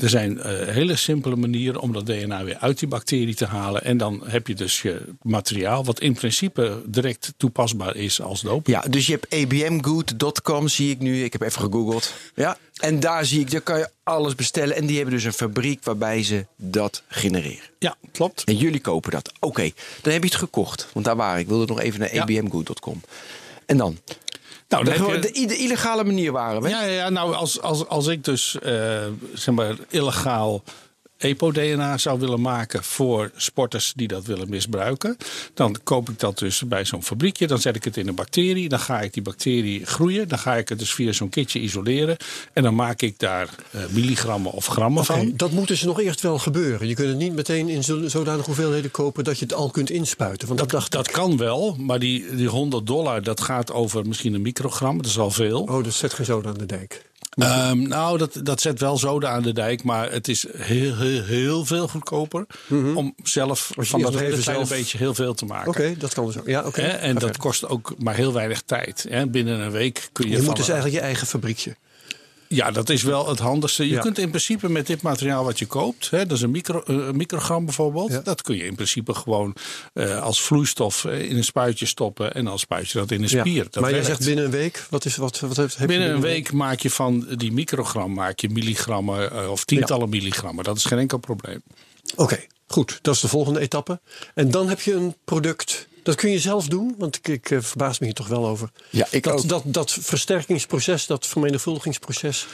er 0.00 0.08
zijn 0.08 0.32
uh, 0.36 0.44
hele 0.68 0.96
simpele 0.96 1.36
manieren 1.36 1.80
om 1.80 1.92
dat 1.92 2.06
DNA 2.06 2.44
weer 2.44 2.56
uit 2.56 2.78
die 2.78 2.88
bacterie 2.88 3.34
te 3.34 3.46
halen. 3.46 3.84
En 3.84 3.96
dan 3.96 4.22
heb 4.24 4.46
je 4.46 4.54
dus 4.54 4.82
je 4.82 5.02
materiaal 5.22 5.84
wat 5.84 6.00
in 6.00 6.14
principe 6.14 6.82
direct 6.86 7.32
toepasbaar 7.36 7.96
is 7.96 8.20
als 8.20 8.40
doop. 8.40 8.66
Ja, 8.66 8.80
dus 8.80 9.06
je 9.06 9.18
hebt 9.20 9.34
abmgood.com 9.34 10.68
zie 10.68 10.90
ik 10.90 10.98
nu. 10.98 11.24
Ik 11.24 11.32
heb 11.32 11.42
even 11.42 11.60
gegoogeld. 11.60 12.14
Ja, 12.34 12.56
en 12.80 13.00
daar 13.00 13.24
zie 13.24 13.40
ik, 13.40 13.50
daar 13.50 13.60
kan 13.60 13.78
je 13.78 13.88
alles 14.02 14.34
bestellen. 14.34 14.76
En 14.76 14.86
die 14.86 14.96
hebben 14.96 15.14
dus 15.14 15.24
een 15.24 15.32
fabriek 15.32 15.84
waarbij 15.84 16.22
ze 16.22 16.46
dat 16.56 17.02
genereren. 17.08 17.70
Ja, 17.78 17.96
klopt. 18.12 18.44
En 18.44 18.56
jullie 18.56 18.80
kopen 18.80 19.10
dat. 19.10 19.32
Oké, 19.34 19.46
okay, 19.46 19.74
dan 20.02 20.12
heb 20.12 20.22
je 20.22 20.28
het 20.28 20.38
gekocht. 20.38 20.88
Want 20.92 21.04
daar 21.04 21.16
waren 21.16 21.40
ik. 21.40 21.48
wilde 21.48 21.66
nog 21.66 21.80
even 21.80 22.00
naar 22.00 22.20
abmgood.com. 22.20 23.00
En 23.66 23.76
dan? 23.76 23.98
Nou, 24.68 24.84
dan 24.84 24.94
je... 24.94 25.18
de, 25.18 25.46
de, 25.46 25.56
illegale 25.56 26.04
manier 26.04 26.32
waren 26.32 26.62
we. 26.62 26.68
Ja, 26.68 26.82
ja 26.82 27.08
nou, 27.08 27.34
als, 27.34 27.60
als, 27.60 27.86
als 27.86 28.06
ik 28.06 28.24
dus 28.24 28.56
uh, 28.62 29.02
zeg 29.34 29.54
maar 29.54 29.76
illegaal 29.88 30.62
EPO-DNA 31.18 31.98
zou 31.98 32.20
willen 32.20 32.40
maken 32.40 32.84
voor 32.84 33.30
sporters 33.36 33.92
die 33.96 34.08
dat 34.08 34.24
willen 34.24 34.48
misbruiken. 34.48 35.16
Dan 35.54 35.76
koop 35.82 36.08
ik 36.10 36.20
dat 36.20 36.38
dus 36.38 36.62
bij 36.66 36.84
zo'n 36.84 37.02
fabriekje. 37.02 37.46
Dan 37.46 37.58
zet 37.58 37.76
ik 37.76 37.84
het 37.84 37.96
in 37.96 38.08
een 38.08 38.14
bacterie. 38.14 38.68
Dan 38.68 38.78
ga 38.78 39.00
ik 39.00 39.12
die 39.12 39.22
bacterie 39.22 39.86
groeien. 39.86 40.28
Dan 40.28 40.38
ga 40.38 40.56
ik 40.56 40.68
het 40.68 40.78
dus 40.78 40.94
via 40.94 41.12
zo'n 41.12 41.28
kitje 41.28 41.60
isoleren. 41.60 42.16
En 42.52 42.62
dan 42.62 42.74
maak 42.74 43.02
ik 43.02 43.18
daar 43.18 43.48
uh, 43.70 43.80
milligrammen 43.90 44.52
of 44.52 44.66
grammen 44.66 45.02
okay, 45.02 45.16
van. 45.16 45.32
Dat 45.36 45.50
moet 45.50 45.68
dus 45.68 45.82
nog 45.82 46.00
eerst 46.00 46.20
wel 46.20 46.38
gebeuren. 46.38 46.88
Je 46.88 46.94
kunt 46.94 47.08
het 47.08 47.18
niet 47.18 47.34
meteen 47.34 47.68
in 47.68 47.84
zodanige 48.10 48.46
hoeveelheden 48.46 48.90
kopen 48.90 49.24
dat 49.24 49.38
je 49.38 49.44
het 49.44 49.54
al 49.54 49.70
kunt 49.70 49.90
inspuiten. 49.90 50.48
Want 50.48 50.60
dat, 50.60 50.70
dat, 50.70 50.90
dat 50.90 51.10
kan 51.10 51.36
wel, 51.36 51.76
maar 51.78 51.98
die, 51.98 52.34
die 52.34 52.48
100 52.48 52.86
dollar 52.86 53.22
dat 53.22 53.40
gaat 53.40 53.72
over 53.72 54.06
misschien 54.06 54.34
een 54.34 54.42
microgram. 54.42 54.96
Dat 54.96 55.06
is 55.06 55.18
al 55.18 55.30
veel. 55.30 55.62
Oh, 55.62 55.84
dat 55.84 55.92
zet 55.92 56.12
geen 56.12 56.26
zoden 56.26 56.50
aan 56.50 56.58
de 56.58 56.66
dijk. 56.66 57.12
Um, 57.36 57.88
nou, 57.88 58.18
dat, 58.18 58.40
dat 58.42 58.60
zet 58.60 58.80
wel 58.80 58.98
zoden 58.98 59.30
aan 59.30 59.42
de 59.42 59.52
dijk, 59.52 59.82
maar 59.82 60.12
het 60.12 60.28
is 60.28 60.46
heel, 60.56 60.96
heel, 60.96 61.24
heel 61.24 61.64
veel 61.64 61.88
goedkoper 61.88 62.46
mm 62.66 62.84
-hmm. 62.84 62.96
om 62.96 63.14
zelf 63.22 63.70
van 63.76 64.00
dat 64.00 64.18
hele 64.18 64.38
kleine 64.38 64.66
beetje 64.66 64.98
heel 64.98 65.14
veel 65.14 65.34
te 65.34 65.44
maken. 65.44 65.68
Oké, 65.68 65.80
okay, 65.80 65.96
dat 65.96 66.14
kan 66.14 66.26
dus 66.26 66.38
ook. 66.38 66.46
Ja, 66.46 66.58
oké. 66.58 66.68
Okay. 66.68 66.84
En 66.84 67.16
okay. 67.16 67.28
dat 67.28 67.36
kost 67.36 67.68
ook 67.68 67.94
maar 67.98 68.14
heel 68.14 68.32
weinig 68.32 68.62
tijd. 68.62 69.06
Hè? 69.08 69.26
Binnen 69.26 69.60
een 69.60 69.70
week 69.70 70.08
kun 70.12 70.28
je. 70.30 70.36
Je 70.36 70.42
moet 70.42 70.56
dus 70.56 70.68
eigenlijk 70.68 71.00
je 71.00 71.06
eigen 71.06 71.26
fabriekje. 71.26 71.76
Ja, 72.54 72.70
dat 72.70 72.90
is 72.90 73.02
wel 73.02 73.28
het 73.28 73.38
handigste. 73.38 73.86
Je 73.86 73.94
ja. 73.94 74.00
kunt 74.00 74.18
in 74.18 74.28
principe 74.28 74.68
met 74.68 74.86
dit 74.86 75.02
materiaal 75.02 75.44
wat 75.44 75.58
je 75.58 75.66
koopt, 75.66 76.10
hè, 76.10 76.26
dat 76.26 76.36
is 76.36 76.42
een, 76.42 76.50
micro, 76.50 76.82
uh, 76.86 77.10
microgram 77.10 77.64
bijvoorbeeld, 77.64 78.10
ja. 78.10 78.20
dat 78.20 78.42
kun 78.42 78.56
je 78.56 78.66
in 78.66 78.74
principe 78.74 79.14
gewoon 79.14 79.54
uh, 79.94 80.22
als 80.22 80.42
vloeistof 80.42 81.04
in 81.04 81.36
een 81.36 81.44
spuitje 81.44 81.86
stoppen 81.86 82.34
en 82.34 82.44
dan 82.44 82.58
spuit 82.58 82.90
je 82.90 82.98
dat 82.98 83.10
in 83.10 83.22
een 83.22 83.28
spier. 83.28 83.54
Ja. 83.54 83.64
Dat 83.70 83.82
maar 83.82 83.94
je 83.94 84.04
zegt 84.04 84.24
binnen 84.24 84.44
een 84.44 84.50
week, 84.50 84.86
wat 84.90 85.04
is 85.04 85.16
wat, 85.16 85.40
wat 85.40 85.56
heeft, 85.56 85.78
binnen, 85.78 85.96
binnen 85.96 86.14
een 86.14 86.22
week 86.22 86.52
maak 86.52 86.80
je 86.80 86.90
van 86.90 87.26
die 87.36 87.52
microgram 87.52 88.12
maak 88.12 88.38
je 88.38 88.48
milligrammen 88.48 89.32
uh, 89.32 89.50
of 89.50 89.64
tientallen 89.64 90.08
milligrammen. 90.08 90.64
Dat 90.64 90.76
is 90.76 90.84
geen 90.84 90.98
enkel 90.98 91.18
probleem. 91.18 91.62
Oké, 92.12 92.22
okay, 92.22 92.46
goed. 92.66 92.98
Dat 93.02 93.14
is 93.14 93.20
de 93.20 93.28
volgende 93.28 93.60
etappe. 93.60 94.00
En 94.34 94.50
dan 94.50 94.68
heb 94.68 94.80
je 94.80 94.94
een 94.94 95.14
product 95.24 95.88
dat 96.04 96.14
kun 96.14 96.30
je 96.30 96.38
zelf 96.38 96.68
doen, 96.68 96.94
want 96.98 97.16
ik, 97.16 97.28
ik 97.28 97.50
uh, 97.50 97.60
verbaas 97.60 97.98
me 97.98 98.06
hier 98.06 98.14
toch 98.14 98.28
wel 98.28 98.46
over. 98.46 98.70
Ja, 98.90 99.06
ik 99.10 99.22
dat, 99.22 99.32
ook. 99.32 99.48
Dat, 99.48 99.62
dat 99.66 99.92
versterkingsproces, 100.00 101.06
dat 101.06 101.26
vermenigvuldigingsproces, 101.26 102.46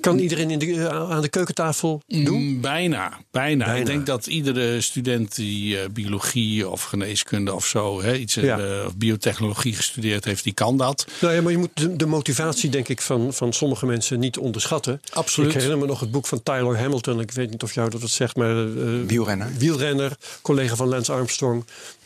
kan 0.00 0.18
iedereen 0.18 0.50
in 0.50 0.58
de, 0.58 0.66
uh, 0.66 0.86
aan 1.10 1.22
de 1.22 1.28
keukentafel 1.28 2.02
doen? 2.06 2.42
Mm, 2.42 2.60
bijna, 2.60 3.18
bijna, 3.30 3.64
bijna. 3.64 3.80
Ik 3.80 3.86
denk 3.86 4.06
dat 4.06 4.26
iedere 4.26 4.80
student 4.80 5.34
die 5.34 5.76
uh, 5.76 5.80
biologie 5.92 6.68
of 6.68 6.82
geneeskunde 6.82 7.54
of 7.54 7.66
zo, 7.66 8.02
hè, 8.02 8.16
iets 8.16 8.34
ja. 8.34 8.84
of 8.86 8.96
biotechnologie 8.96 9.74
gestudeerd 9.74 10.24
heeft, 10.24 10.44
die 10.44 10.54
kan 10.54 10.76
dat. 10.76 11.06
Nou 11.20 11.34
ja, 11.34 11.42
maar 11.42 11.52
je 11.52 11.58
moet 11.58 11.70
de, 11.74 11.96
de, 11.96 12.06
motivatie, 12.06 12.70
denk 12.70 12.88
ik, 12.88 13.00
van, 13.00 13.32
van 13.32 13.52
sommige 13.52 13.86
mensen 13.86 14.20
niet 14.20 14.38
onderschatten. 14.38 15.00
Absoluut. 15.12 15.48
Ik 15.48 15.54
herinner 15.54 15.78
me 15.78 15.86
nog 15.86 16.00
het 16.00 16.10
boek 16.10 16.26
van 16.26 16.42
Tyler 16.42 16.78
Hamilton. 16.78 17.20
Ik 17.20 17.30
weet 17.30 17.50
niet 17.50 17.62
of 17.62 17.74
jou 17.74 17.90
dat 17.90 18.00
wat 18.00 18.10
zegt, 18.10 18.36
maar. 18.36 18.74
wielrenner. 19.06 19.50
Wielrenner, 19.58 20.16
collega 20.42 20.74
van 20.76 20.88
Lance 20.88 21.12
Armstrong 21.12 21.64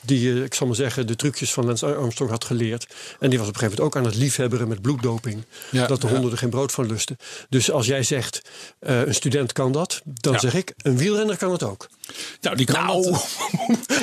die, 0.08 0.44
ik 0.44 0.54
zal 0.54 0.66
maar 0.66 0.76
zeggen, 0.76 1.06
de 1.06 1.16
trucjes 1.16 1.52
van 1.52 1.64
Lance 1.64 1.94
Armstrong 1.94 2.30
had 2.30 2.44
geleerd. 2.44 2.86
En 3.20 3.30
die 3.30 3.38
was 3.38 3.48
op 3.48 3.54
een 3.54 3.60
gegeven 3.60 3.78
moment 3.78 3.80
ook 3.80 3.96
aan 3.96 4.10
het 4.10 4.20
liefhebberen 4.20 4.68
met 4.68 4.82
bloeddoping. 4.82 5.44
Ja, 5.70 5.86
dat 5.86 6.00
de 6.00 6.06
ja. 6.06 6.12
honden 6.12 6.32
er 6.32 6.38
geen 6.38 6.50
brood 6.50 6.72
van 6.72 6.86
lusten. 6.86 7.16
Dus 7.48 7.70
als 7.70 7.86
jij 7.86 8.02
zegt, 8.02 8.42
uh, 8.80 9.06
een 9.06 9.14
student 9.14 9.52
kan 9.52 9.72
dat, 9.72 10.02
dan 10.04 10.32
ja. 10.32 10.38
zeg 10.38 10.54
ik, 10.54 10.72
een 10.76 10.96
wielrenner 10.96 11.36
kan 11.36 11.52
het 11.52 11.62
ook. 11.62 11.88
Nou, 12.40 12.56
die 12.56 12.66
kan 12.66 12.86
Nou, 12.86 13.02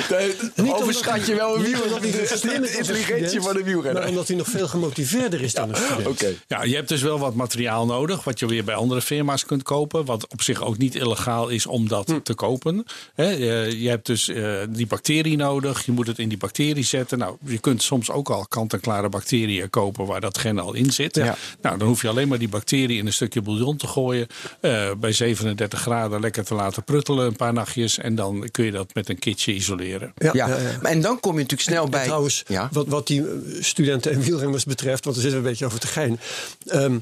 dat- 0.08 0.74
overschat 0.80 1.26
je 1.26 1.34
wel 1.34 1.56
een 1.56 1.62
Niet 1.62 1.82
omdat 1.82 2.00
hij 2.00 2.10
wielrenner. 2.10 2.60
De 2.62 2.76
intelligentie 2.78 3.40
van 3.40 3.54
de 3.54 3.62
wielrenner. 3.62 4.00
Maar 4.02 4.10
omdat 4.10 4.28
hij 4.28 4.36
nog 4.36 4.46
veel 4.48 4.68
gemotiveerder 4.68 5.40
is 5.42 5.52
dan 5.54 5.68
een 5.68 5.76
student. 5.76 6.06
Oké. 6.06 6.34
Ja, 6.46 6.62
je 6.64 6.74
hebt 6.74 6.88
dus 6.88 7.02
wel 7.02 7.18
wat 7.18 7.34
materiaal 7.34 7.86
nodig, 7.86 8.24
wat 8.24 8.38
je 8.38 8.46
weer 8.46 8.64
bij 8.64 8.74
andere 8.74 9.02
firma's 9.02 9.44
kunt 9.46 9.62
kopen. 9.62 10.04
Wat 10.04 10.26
op 10.28 10.42
zich 10.42 10.62
ook 10.62 10.78
niet 10.78 10.94
illegaal 10.94 11.48
is 11.48 11.66
om 11.66 11.88
dat 11.88 12.08
Hm. 12.08 12.20
te 12.22 12.34
kopen. 12.34 12.86
Hè, 13.14 13.28
je, 13.30 13.80
je 13.82 13.88
hebt 13.88 14.06
dus 14.06 14.28
eh, 14.28 14.54
die 14.68 14.86
bacterie 14.86 15.36
nodig. 15.36 15.84
Je 15.86 15.92
moet 15.92 16.06
het 16.06 16.18
in 16.18 16.28
die 16.28 16.38
bacterie 16.38 16.84
zetten. 16.84 17.18
Nou, 17.18 17.36
je 17.44 17.58
kunt 17.58 17.82
soms 17.82 18.10
ook 18.10 18.30
al 18.30 18.46
kant-en-klare 18.48 19.08
bacteriën 19.08 19.70
kopen 19.70 20.06
waar 20.06 20.20
dat 20.20 20.38
gen 20.38 20.58
al 20.58 20.74
in 20.74 20.92
zit. 20.92 21.16
Ja. 21.16 21.36
Nou, 21.62 21.78
dan 21.78 21.88
hoef 21.88 22.02
je 22.02 22.08
alleen 22.08 22.28
maar 22.28 22.38
die 22.38 22.48
bacterie 22.48 22.98
in 22.98 23.06
een 23.06 23.12
stukje 23.12 23.42
bouillon 23.42 23.76
te 23.76 23.86
gooien. 23.86 24.26
eh, 24.60 24.90
bij 24.98 25.12
37 25.12 25.80
graden 25.80 26.20
lekker 26.20 26.44
te 26.44 26.54
laten 26.54 26.84
pruttelen 26.84 27.26
een 27.26 27.36
paar 27.36 27.52
nachtjes. 27.52 27.95
En 27.98 28.14
dan 28.14 28.48
kun 28.50 28.64
je 28.64 28.70
dat 28.70 28.94
met 28.94 29.08
een 29.08 29.18
kitje 29.18 29.52
isoleren. 29.54 30.12
Ja, 30.16 30.30
Ja. 30.34 30.48
ja, 30.48 30.80
en 30.82 31.00
dan 31.00 31.20
kom 31.20 31.32
je 31.32 31.42
natuurlijk 31.42 31.68
snel 31.68 31.84
En 31.84 31.90
bij. 31.90 32.04
trouwens, 32.04 32.42
ja. 32.46 32.68
wat, 32.72 32.86
wat 32.86 33.06
die 33.06 33.20
eh, 33.20 33.32
studenten 33.60 34.12
en 34.12 34.20
wielrenners 34.20 34.64
betreft, 34.64 35.04
want 35.04 35.16
er 35.16 35.22
zitten 35.22 35.40
we 35.40 35.46
een 35.46 35.52
beetje 35.52 35.66
over 35.66 35.80
te 35.80 35.86
gein. 35.86 36.20
Ehm, 36.66 36.98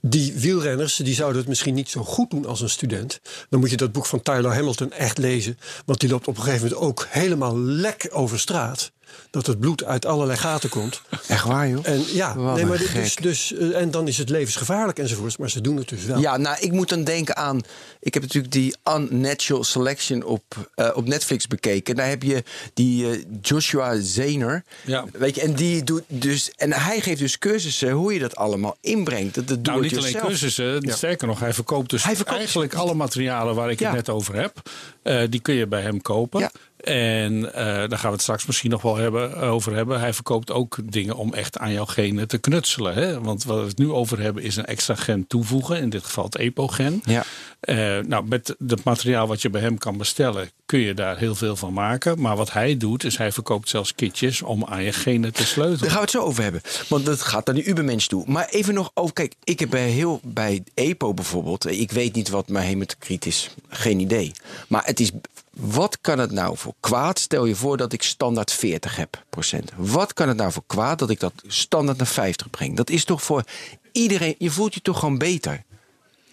die 0.00 0.32
wielrenners 0.36 0.96
die 0.96 1.14
zouden 1.14 1.38
het 1.38 1.48
misschien 1.48 1.74
niet 1.74 1.88
zo 1.88 2.04
goed 2.04 2.30
doen 2.30 2.46
als 2.46 2.60
een 2.60 2.70
student. 2.70 3.20
Dan 3.48 3.60
moet 3.60 3.70
je 3.70 3.76
dat 3.76 3.92
boek 3.92 4.06
van 4.06 4.22
Tyler 4.22 4.52
Hamilton 4.54 4.92
echt 4.92 5.18
lezen. 5.18 5.58
Want 5.86 6.00
die 6.00 6.08
loopt 6.08 6.28
op 6.28 6.36
een 6.36 6.42
gegeven 6.42 6.68
moment 6.68 6.86
ook 6.86 7.06
helemaal 7.10 7.58
lek 7.58 8.08
over 8.10 8.38
straat. 8.40 8.92
Dat 9.34 9.46
het 9.46 9.58
bloed 9.60 9.84
uit 9.84 10.06
allerlei 10.06 10.38
gaten 10.38 10.68
komt. 10.68 11.02
Echt 11.28 11.44
waar, 11.44 11.68
joh. 11.68 11.86
En 11.86 12.02
ja, 12.12 12.36
Wat 12.36 12.54
nee, 12.56 12.64
maar 12.66 12.78
dit- 12.78 12.92
dus, 12.94 13.16
dus, 13.16 13.52
en 13.54 13.90
dan 13.90 14.08
is 14.08 14.18
het 14.18 14.28
levensgevaarlijk 14.28 14.98
enzovoorts. 14.98 15.36
Maar 15.36 15.50
ze 15.50 15.60
doen 15.60 15.76
het 15.76 15.88
dus 15.88 16.04
wel. 16.04 16.18
Ja, 16.18 16.36
nou, 16.36 16.56
ik 16.60 16.72
moet 16.72 16.88
dan 16.88 17.04
denken 17.04 17.36
aan. 17.36 17.60
Ik 18.00 18.14
heb 18.14 18.22
natuurlijk 18.22 18.52
die 18.52 18.74
Unnatural 18.96 19.64
Selection 19.64 20.22
op, 20.24 20.42
eh, 20.74 20.90
op 20.94 21.06
Netflix 21.08 21.46
bekeken. 21.46 21.94
Daar 21.96 22.08
heb 22.08 22.22
je 22.22 22.42
die 22.74 23.10
eh, 23.10 23.22
Joshua 23.42 24.00
Zener. 24.00 24.64
Ja. 24.84 25.04
Weet 25.12 25.34
je, 25.34 25.40
en 25.40 25.54
die 25.54 25.84
doet 25.84 26.02
dus. 26.06 26.50
En 26.56 26.72
hij 26.72 27.00
geeft 27.00 27.18
dus 27.20 27.38
cursussen 27.38 27.90
hoe 27.90 28.12
je 28.12 28.18
dat 28.18 28.36
allemaal 28.36 28.76
inbrengt. 28.80 29.34
Dat, 29.34 29.48
dat 29.48 29.62
Nou, 29.62 29.80
niet 29.80 29.96
alleen 29.98 30.16
cursussen. 30.16 30.82
Sterker 30.92 31.26
nog, 31.26 31.40
hij 31.40 31.52
verkoopt 31.54 31.90
dus 31.90 32.04
Hij 32.04 32.16
verkoopt- 32.16 32.38
eigenlijk 32.38 32.74
alle 32.74 32.94
materialen 32.94 33.54
waar 33.54 33.70
ik 33.70 33.78
Ja. 33.78 33.86
het 33.86 33.94
net 33.96 34.08
over 34.08 34.34
heb. 34.34 34.62
Eh, 35.02 35.20
die 35.30 35.40
kun 35.40 35.54
je 35.54 35.66
bij 35.66 35.82
hem 35.82 36.02
kopen. 36.02 36.40
Ja. 36.40 36.50
En 36.84 37.54
eh, 37.54 37.64
daar 37.64 37.98
gaan 37.98 38.08
we 38.08 38.12
het 38.12 38.22
straks 38.22 38.46
misschien 38.46 38.70
nog 38.70 38.82
wel 38.82 38.96
hebben, 38.96 39.23
over 39.40 39.74
hebben. 39.74 40.00
Hij 40.00 40.12
verkoopt 40.14 40.50
ook 40.50 40.78
dingen 40.84 41.16
om 41.16 41.34
echt 41.34 41.58
aan 41.58 41.72
jouw 41.72 41.84
genen 41.84 42.28
te 42.28 42.38
knutselen. 42.38 42.94
Hè? 42.94 43.20
Want 43.20 43.44
wat 43.44 43.60
we 43.60 43.66
het 43.66 43.78
nu 43.78 43.90
over 43.90 44.20
hebben 44.20 44.42
is 44.42 44.56
een 44.56 44.64
extra 44.64 44.94
gen 44.94 45.26
toevoegen. 45.26 45.80
In 45.80 45.90
dit 45.90 46.04
geval 46.04 46.24
het 46.24 46.36
EPO-gen. 46.36 47.00
Ja. 47.04 47.24
Eh, 47.60 47.76
nou, 48.06 48.24
met 48.28 48.54
het 48.66 48.84
materiaal 48.84 49.26
wat 49.26 49.42
je 49.42 49.50
bij 49.50 49.60
hem 49.60 49.78
kan 49.78 49.96
bestellen, 49.96 50.50
kun 50.66 50.78
je 50.78 50.94
daar 50.94 51.18
heel 51.18 51.34
veel 51.34 51.56
van 51.56 51.72
maken. 51.72 52.20
Maar 52.20 52.36
wat 52.36 52.52
hij 52.52 52.76
doet, 52.76 53.04
is 53.04 53.18
hij 53.18 53.32
verkoopt 53.32 53.68
zelfs 53.68 53.94
kitjes 53.94 54.42
om 54.42 54.64
aan 54.64 54.82
je 54.82 54.92
genen 54.92 55.32
te 55.32 55.38
Daar 55.38 55.46
sleutelen. 55.46 55.86
gaan 55.90 55.94
we 55.98 56.02
het 56.02 56.10
zo 56.10 56.22
over 56.22 56.42
hebben. 56.42 56.60
Want 56.88 57.06
dat 57.06 57.22
gaat 57.22 57.46
naar 57.46 57.54
die 57.54 57.68
Ubermensch 57.68 58.06
toe. 58.06 58.24
Maar 58.26 58.48
even 58.48 58.74
nog 58.74 58.90
over. 58.94 59.14
Kijk, 59.14 59.34
ik 59.44 59.60
heb 59.60 59.70
bij 59.70 59.88
heel 59.88 60.20
bij 60.22 60.62
EPO 60.74 61.14
bijvoorbeeld. 61.14 61.66
Ik 61.70 61.92
weet 61.92 62.14
niet 62.14 62.28
wat 62.28 62.48
mijn 62.48 62.66
hematocriet 62.66 63.26
is. 63.26 63.50
Geen 63.68 64.00
idee. 64.00 64.32
Maar 64.68 64.82
het 64.84 65.00
is. 65.00 65.10
Wat 65.56 65.98
kan 66.00 66.18
het 66.18 66.30
nou 66.30 66.56
voor 66.56 66.74
kwaad? 66.80 67.18
Stel 67.18 67.44
je 67.44 67.54
voor 67.54 67.76
dat 67.76 67.92
ik 67.92 68.02
standaard 68.02 68.52
40 68.52 68.96
heb 68.96 69.22
procent. 69.30 69.70
Wat 69.76 70.12
kan 70.12 70.28
het 70.28 70.36
nou 70.36 70.52
voor 70.52 70.62
kwaad 70.66 70.98
dat 70.98 71.10
ik 71.10 71.20
dat 71.20 71.32
standaard 71.46 71.98
naar 71.98 72.06
50 72.06 72.50
breng? 72.50 72.76
Dat 72.76 72.90
is 72.90 73.04
toch 73.04 73.22
voor 73.22 73.44
iedereen. 73.92 74.34
Je 74.38 74.50
voelt 74.50 74.74
je 74.74 74.80
toch 74.80 74.98
gewoon 74.98 75.18
beter. 75.18 75.62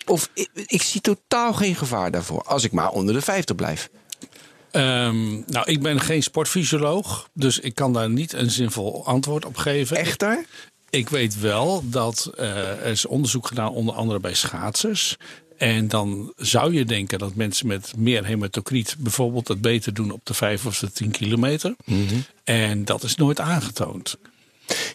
Of 0.05 0.29
ik, 0.33 0.49
ik 0.53 0.81
zie 0.81 1.01
totaal 1.01 1.53
geen 1.53 1.75
gevaar 1.75 2.11
daarvoor. 2.11 2.43
Als 2.43 2.63
ik 2.63 2.71
maar 2.71 2.89
onder 2.89 3.13
de 3.13 3.21
50 3.21 3.55
blijf. 3.55 3.89
Ehm, 4.71 5.31
nou, 5.45 5.65
ik 5.65 5.81
ben 5.81 5.99
geen 5.99 6.23
sportfysioloog, 6.23 7.29
dus 7.33 7.59
ik 7.59 7.75
kan 7.75 7.93
daar 7.93 8.09
niet 8.09 8.33
een 8.33 8.51
zinvol 8.51 9.05
antwoord 9.05 9.45
op 9.45 9.57
geven. 9.57 9.97
Echter? 9.97 10.45
Ik 10.89 11.09
weet 11.09 11.39
wel 11.39 11.83
dat 11.89 12.31
eh, 12.35 12.69
er 12.69 12.85
is 12.85 13.05
onderzoek 13.05 13.47
gedaan, 13.47 13.71
onder 13.71 13.95
andere 13.95 14.19
bij 14.19 14.33
schaatsers. 14.33 15.17
En 15.61 15.87
dan 15.87 16.33
zou 16.37 16.73
je 16.73 16.85
denken 16.85 17.19
dat 17.19 17.35
mensen 17.35 17.67
met 17.67 17.93
meer 17.97 18.25
hematocriet 18.25 18.95
bijvoorbeeld 18.99 19.47
het 19.47 19.61
beter 19.61 19.93
doen 19.93 20.11
op 20.11 20.25
de 20.25 20.33
5 20.33 20.65
of 20.65 20.79
de 20.79 20.91
10 20.91 21.11
kilometer. 21.11 21.75
En 22.43 22.85
dat 22.85 23.03
is 23.03 23.15
nooit 23.15 23.39
aangetoond. 23.39 24.17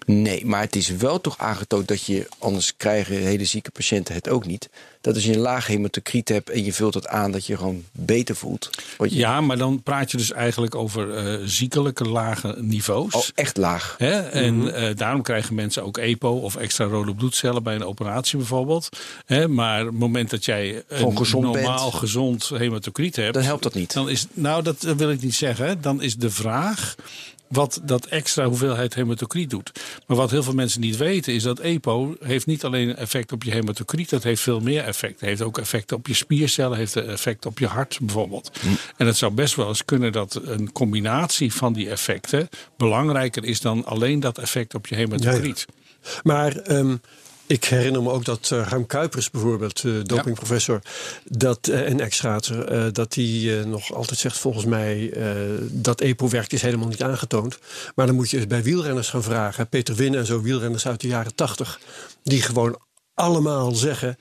Nee, 0.06 0.46
maar 0.46 0.60
het 0.60 0.76
is 0.76 0.88
wel 0.88 1.20
toch 1.20 1.38
aangetoond 1.38 1.88
dat 1.88 2.04
je, 2.04 2.28
anders 2.38 2.76
krijgen 2.76 3.16
hele 3.16 3.44
zieke 3.44 3.70
patiënten 3.70 4.14
het 4.14 4.28
ook 4.28 4.46
niet. 4.46 4.68
Dat 5.00 5.14
als 5.14 5.24
je 5.24 5.32
een 5.32 5.38
laag 5.38 5.66
hematocriet 5.66 6.28
hebt 6.28 6.50
en 6.50 6.64
je 6.64 6.72
vult 6.72 6.94
het 6.94 7.06
aan, 7.06 7.30
dat 7.32 7.46
je 7.46 7.56
gewoon 7.56 7.84
beter 7.92 8.36
voelt. 8.36 8.70
Je, 8.98 9.16
Ja, 9.16 9.40
maar 9.40 9.58
dan 9.58 9.82
praat 9.82 10.10
je 10.10 10.16
dus 10.16 10.32
eigenlijk 10.32 10.74
over 10.74 11.14
eh, 11.14 11.40
ziekelijke 11.44 12.08
lage 12.08 12.54
niveaus. 12.58 13.14
Oh, 13.14 13.22
echt 13.34 13.56
laag. 13.56 13.94
Hè? 13.98 14.20
En 14.20 14.74
eh, 14.74 14.96
daarom 14.96 15.22
krijgen 15.22 15.54
mensen 15.54 15.84
ook 15.84 15.98
EPO 15.98 16.30
of 16.30 16.56
extra 16.56 16.84
rode 16.84 17.14
bloedcellen 17.14 17.62
bij 17.62 17.74
een 17.74 17.84
operatie 17.84 18.38
bijvoorbeeld. 18.38 18.88
Hè? 19.26 19.48
Maar 19.48 19.80
op 19.80 19.86
het 19.86 19.98
moment 19.98 20.30
dat 20.30 20.44
jij 20.44 20.82
een 20.88 21.16
gezond 21.16 21.44
normaal 21.44 21.90
bent. 21.90 21.94
gezond 21.94 22.48
hematocriet 22.48 23.16
hebt, 23.16 23.34
Dan 23.34 23.42
helpt 23.42 23.62
dat 23.62 23.74
niet. 23.74 23.92
Dan 23.92 24.08
is, 24.08 24.26
nou, 24.32 24.62
dat 24.62 24.82
wil 24.82 25.10
ik 25.10 25.22
niet 25.22 25.34
zeggen. 25.34 25.80
Dan 25.80 26.02
is 26.02 26.16
de 26.16 26.30
vraag 26.30 26.94
wat 27.48 27.80
dat 27.82 28.06
extra 28.06 28.44
hoeveelheid 28.44 28.94
hematocriet 28.94 29.50
doet. 29.50 29.72
Maar 30.06 30.16
wat 30.16 30.30
heel 30.30 30.42
veel 30.42 30.54
mensen 30.54 30.80
niet 30.80 30.96
weten 30.96 31.34
is 31.34 31.42
dat 31.42 31.58
EPO 31.58 32.16
heeft 32.20 32.46
niet 32.46 32.64
alleen 32.64 32.96
effect 32.96 33.32
op 33.32 33.42
je 33.42 33.50
hematocriet, 33.50 34.10
dat 34.10 34.22
heeft 34.22 34.42
veel 34.42 34.60
meer 34.60 34.84
effect. 34.84 35.20
Het 35.20 35.28
heeft 35.28 35.42
ook 35.42 35.58
effect 35.58 35.92
op 35.92 36.06
je 36.06 36.14
spiercellen, 36.14 36.78
heeft 36.78 36.96
effect 36.96 37.46
op 37.46 37.58
je 37.58 37.66
hart 37.66 37.98
bijvoorbeeld. 38.00 38.50
En 38.96 39.06
het 39.06 39.16
zou 39.16 39.32
best 39.32 39.54
wel 39.54 39.68
eens 39.68 39.84
kunnen 39.84 40.12
dat 40.12 40.40
een 40.44 40.72
combinatie 40.72 41.54
van 41.54 41.72
die 41.72 41.90
effecten 41.90 42.48
belangrijker 42.76 43.44
is 43.44 43.60
dan 43.60 43.84
alleen 43.84 44.20
dat 44.20 44.38
effect 44.38 44.74
op 44.74 44.86
je 44.86 44.94
hematocriet. 44.94 45.66
Maar 46.22 46.56
ehm, 46.56 46.96
ik 47.46 47.64
herinner 47.64 48.02
me 48.02 48.10
ook 48.10 48.24
dat 48.24 48.50
uh, 48.52 48.66
Harm 48.66 48.86
Kuipers 48.86 49.30
bijvoorbeeld, 49.30 49.82
uh, 49.82 50.04
dopingprofessor, 50.04 50.80
dat, 51.24 51.68
uh, 51.68 51.88
en 51.88 52.00
ex-schaatser, 52.00 52.92
dat 52.92 53.14
hij 53.14 53.64
nog 53.66 53.94
altijd 53.94 54.18
zegt 54.18 54.38
volgens 54.38 54.64
mij 54.64 55.12
dat 55.70 56.00
EPO 56.00 56.28
werkt 56.28 56.52
is 56.52 56.62
helemaal 56.62 56.88
niet 56.88 57.02
aangetoond. 57.02 57.58
Maar 57.94 58.06
dan 58.06 58.14
moet 58.14 58.30
je 58.30 58.36
eens 58.36 58.46
bij 58.46 58.62
wielrenners 58.62 59.08
gaan 59.08 59.22
vragen. 59.22 59.68
Peter 59.68 59.94
Winnen 59.94 60.20
en 60.20 60.26
zo 60.26 60.40
wielrenners 60.40 60.86
uit 60.86 61.00
de 61.00 61.08
jaren 61.08 61.34
tachtig, 61.34 61.80
die 62.22 62.42
gewoon 62.42 62.80
allemaal 63.14 63.74
zeggen, 63.74 64.18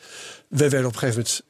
wij 0.47 0.69
werden 0.69 0.87
op 0.87 0.93
een 0.93 0.99
gegeven 0.99 1.21
moment 1.21 1.43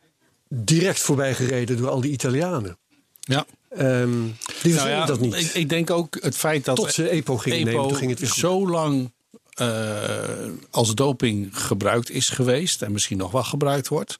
direct 0.49 0.99
voorbij 0.99 1.35
gereden 1.35 1.77
door 1.77 1.89
al 1.89 2.01
die 2.01 2.11
Italianen. 2.11 2.77
Ja. 3.19 3.45
Um, 3.79 4.37
die 4.61 4.73
nou 4.73 4.89
ja, 4.89 5.05
dat 5.05 5.19
niet. 5.19 5.35
Ik, 5.35 5.53
ik, 5.53 5.69
denk 5.69 5.89
ook 5.89 6.17
het 6.21 6.35
feit 6.35 6.65
dat 6.65 6.75
Tot 6.75 6.93
ze 6.93 7.09
EPO 7.09 7.37
gingen 7.37 7.59
EPO 7.59 7.69
nemen, 7.69 7.87
toen 7.87 7.97
ging 7.97 8.09
het 8.09 8.19
weer 8.19 8.33
zo 8.33 8.69
lang 8.69 9.11
als 10.71 10.95
doping 10.95 11.59
gebruikt 11.61 12.09
is 12.09 12.29
geweest 12.29 12.81
en 12.81 12.91
misschien 12.91 13.17
nog 13.17 13.31
wel 13.31 13.43
gebruikt 13.43 13.87
wordt. 13.87 14.17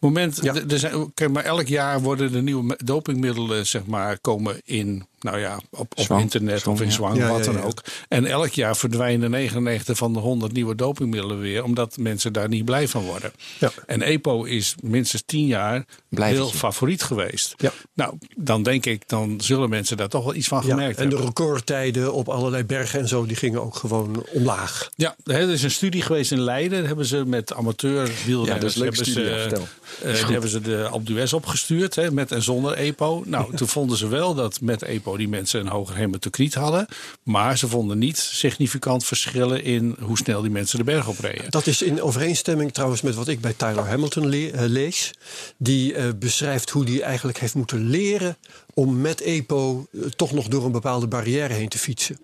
Moment, 0.00 0.38
Ja. 0.42 0.54
er 0.68 0.78
zijn, 0.78 1.14
kijk, 1.14 1.30
maar 1.30 1.44
elk 1.44 1.66
jaar 1.66 2.00
worden 2.00 2.32
de 2.32 2.42
nieuwe 2.42 2.78
dopingmiddelen 2.84 3.66
zeg 3.66 3.86
maar 3.86 4.18
komen 4.18 4.60
in, 4.64 5.06
nou 5.20 5.38
ja, 5.38 5.60
op, 5.70 5.80
op 5.80 6.00
Zwang. 6.00 6.22
internet 6.22 6.60
Zwang, 6.60 6.76
of 6.76 6.84
in 6.84 6.92
zwang, 6.92 7.16
Ja, 7.16 7.28
wat 7.28 7.44
dan 7.44 7.62
ook. 7.62 7.82
En 8.08 8.26
elk 8.26 8.50
jaar 8.50 8.76
verdwijnen 8.76 9.30
99 9.30 9.96
van 9.96 10.12
de 10.12 10.18
100 10.18 10.52
nieuwe 10.52 10.74
dopingmiddelen 10.74 11.40
weer, 11.40 11.64
omdat 11.64 11.96
mensen 11.96 12.32
daar 12.32 12.48
niet 12.48 12.64
blij 12.64 12.88
van 12.88 13.04
worden. 13.04 13.32
Ja. 13.58 13.72
En 13.86 14.02
EPO 14.02 14.44
is 14.44 14.74
minstens 14.82 15.22
10 15.26 15.46
jaar 15.46 15.84
heel 16.10 16.48
favoriet 16.48 17.02
geweest. 17.02 17.54
Ja. 17.56 17.72
Nou, 17.94 18.14
dan 18.36 18.62
denk 18.62 18.86
ik, 18.86 19.08
dan 19.08 19.40
zullen 19.40 19.68
mensen 19.68 19.96
daar 19.96 20.08
toch 20.08 20.24
wel 20.24 20.34
iets 20.34 20.48
van 20.48 20.62
gemerkt 20.62 20.98
en 20.98 21.08
de 21.08 21.14
hebben. 21.14 21.26
recordtijden 21.26 22.12
op 22.12 22.28
allerlei 22.28 22.64
bergen 22.64 23.00
en 23.00 23.08
zo, 23.08 23.26
die 23.26 23.36
gingen 23.36 23.62
ook 23.62 23.76
gewoon 23.76 24.26
omlaag. 24.32 24.90
Ja, 24.94 25.16
er 25.24 25.50
is 25.50 25.62
een 25.62 25.70
studie 25.70 26.02
geweest 26.02 26.32
in 26.32 26.40
Leiden. 26.40 26.78
Daar 26.78 26.86
hebben 26.86 27.06
ze 27.06 27.24
met 27.26 27.54
amateur 27.54 28.10
wielrenners 28.26 28.74
Ja, 28.74 28.80
dat 28.84 28.92
is 28.94 29.04
hebben 29.04 29.06
studie, 29.06 29.58
ze, 29.58 29.62
eh, 30.02 30.28
hebben 30.28 30.50
ze 30.50 30.60
de 30.60 30.88
Alpe 30.88 31.04
d'Huez 31.04 31.32
opgestuurd 31.32 31.94
hè, 31.94 32.10
met 32.10 32.32
en 32.32 32.42
zonder 32.42 32.72
EPO. 32.72 33.22
Nou, 33.26 33.56
toen 33.56 33.68
vonden 33.68 33.96
ze 33.96 34.08
wel 34.08 34.34
dat 34.34 34.60
met 34.60 34.82
EPO 34.82 35.16
die 35.16 35.28
mensen 35.28 35.60
een 35.60 35.68
hoger 35.68 35.96
hematocriet 35.96 36.54
hadden. 36.54 36.86
Maar 37.22 37.58
ze 37.58 37.68
vonden 37.68 37.98
niet 37.98 38.18
significant 38.18 39.04
verschillen 39.04 39.62
in 39.64 39.96
hoe 40.00 40.18
snel 40.18 40.40
die 40.42 40.50
mensen 40.50 40.78
de 40.78 40.84
berg 40.84 41.08
opreden. 41.08 41.50
Dat 41.50 41.66
is 41.66 41.82
in 41.82 42.02
overeenstemming 42.02 42.72
trouwens 42.72 43.02
met 43.02 43.14
wat 43.14 43.28
ik 43.28 43.40
bij 43.40 43.52
Tyler 43.56 43.86
Hamilton 43.86 44.28
le- 44.28 44.48
eh, 44.50 44.68
lees. 44.68 45.10
Die 45.58 45.94
eh, 45.94 46.04
beschrijft 46.18 46.70
hoe 46.70 46.84
hij 46.84 47.02
eigenlijk 47.02 47.38
heeft 47.38 47.54
moeten 47.54 47.88
leren 47.88 48.36
om 48.74 49.00
met 49.00 49.20
EPO 49.20 49.86
toch 50.16 50.32
nog 50.32 50.48
door 50.48 50.64
een 50.64 50.72
bepaalde 50.72 51.06
barrière 51.06 51.52
heen 51.52 51.68
te 51.68 51.78
fietsen. 51.78 52.18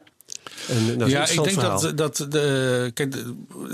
En, 0.69 0.77
eh, 0.77 0.89
een 0.99 1.09
Ja, 1.09 1.29
ik 1.29 1.35
denk 1.43 1.51
verhaal. 1.51 1.81
dat, 1.81 1.97
dat 2.17 2.27
de, 2.33 2.91
kijk, 2.95 3.15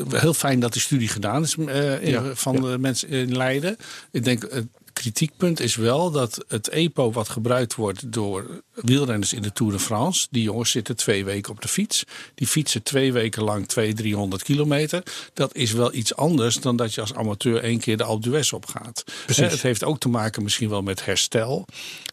heel 0.09 0.35
fijn 0.35 0.61
dat 0.61 0.73
die 0.73 0.83
studie 0.83 1.09
gedaan 1.09 1.43
is 1.43 1.55
eh, 1.57 2.03
in- 2.03 2.11
Ja, 2.11 2.35
van 2.35 2.55
ja. 2.55 2.61
de 2.61 2.79
mensen 2.79 3.09
in 3.09 3.37
Leiden. 3.37 3.77
Ik 4.11 4.25
denk, 4.25 4.43
het 4.51 4.67
kritiekpunt 4.93 5.61
is 5.61 5.77
wel 5.77 6.11
dat 6.11 6.45
het 6.49 6.69
EPO 6.69 7.13
wat 7.13 7.29
gebruikt 7.29 7.75
wordt 7.75 8.13
door 8.13 8.63
wielrenners 8.75 9.33
in 9.33 9.43
de 9.43 9.53
Tour 9.53 9.73
de 9.73 9.79
France. 9.79 10.27
Die 10.31 10.43
jongens 10.43 10.71
zitten 10.71 10.97
twee 10.97 11.25
weken 11.25 11.53
op 11.53 11.61
de 11.63 11.69
fiets. 11.69 12.05
Die 12.35 12.47
fietsen 12.47 12.83
twee 12.83 13.13
weken 13.13 13.43
lang 13.43 13.69
200, 13.69 14.03
300 14.07 14.43
kilometer. 14.43 15.03
Dat 15.35 15.55
is 15.55 15.73
wel 15.73 15.95
iets 15.95 16.17
anders 16.17 16.57
dan 16.57 16.77
dat 16.77 16.95
je 16.95 17.01
als 17.01 17.15
amateur 17.15 17.63
één 17.63 17.79
keer 17.81 17.97
de 17.97 18.05
Alpe 18.05 18.29
d'Huez 18.29 18.53
opgaat. 18.53 19.05
Precies. 19.25 19.51
Het 19.53 19.63
heeft 19.63 19.85
ook 19.85 19.99
te 19.99 20.09
maken 20.09 20.43
misschien 20.43 20.69
wel 20.69 20.83
met 20.83 21.05
herstel. 21.05 21.67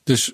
Dus 0.03 0.33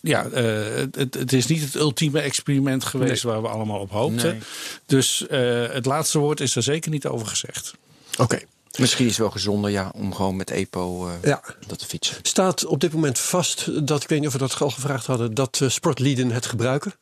ja, 0.00 0.26
uh, 0.26 0.86
het, 0.92 1.14
het, 1.14 1.32
is 1.32 1.46
niet 1.46 1.60
het 1.60 1.74
ultieme 1.74 2.20
experiment 2.20 2.84
geweest 2.84 3.24
nee. 3.24 3.32
waar 3.32 3.42
we 3.42 3.48
allemaal 3.48 3.80
op 3.80 3.90
hoopten. 3.90 4.30
Nee. 4.30 4.40
Dus 4.86 5.26
uh, 5.30 5.72
het 5.72 5.86
laatste 5.86 6.18
woord 6.18 6.40
is 6.40 6.56
er 6.56 6.62
zeker 6.62 6.90
niet 6.90 7.06
over 7.06 7.26
gezegd. 7.26 7.74
Oké. 8.12 8.22
Okay. 8.22 8.46
Misschien 8.78 9.04
is 9.04 9.10
het 9.10 9.20
wel 9.20 9.30
gezonder 9.30 9.70
ja, 9.70 9.92
om 9.94 10.14
gewoon 10.14 10.36
met 10.36 10.50
EPO 10.50 11.06
uh, 11.06 11.12
ja. 11.22 11.42
dat 11.66 11.78
te 11.78 11.86
fietsen. 11.86 12.16
Staat 12.22 12.64
op 12.64 12.80
dit 12.80 12.92
moment 12.92 13.18
vast 13.18 13.86
dat, 13.86 14.02
ik 14.02 14.08
weet 14.08 14.18
niet 14.18 14.28
of 14.28 14.32
we 14.32 14.38
dat 14.38 14.60
al 14.60 14.70
gevraagd 14.70 15.06
hadden, 15.06 15.34
dat 15.34 15.60
sportlieden 15.66 16.30
het 16.30 16.46
gebruiken? 16.46 16.94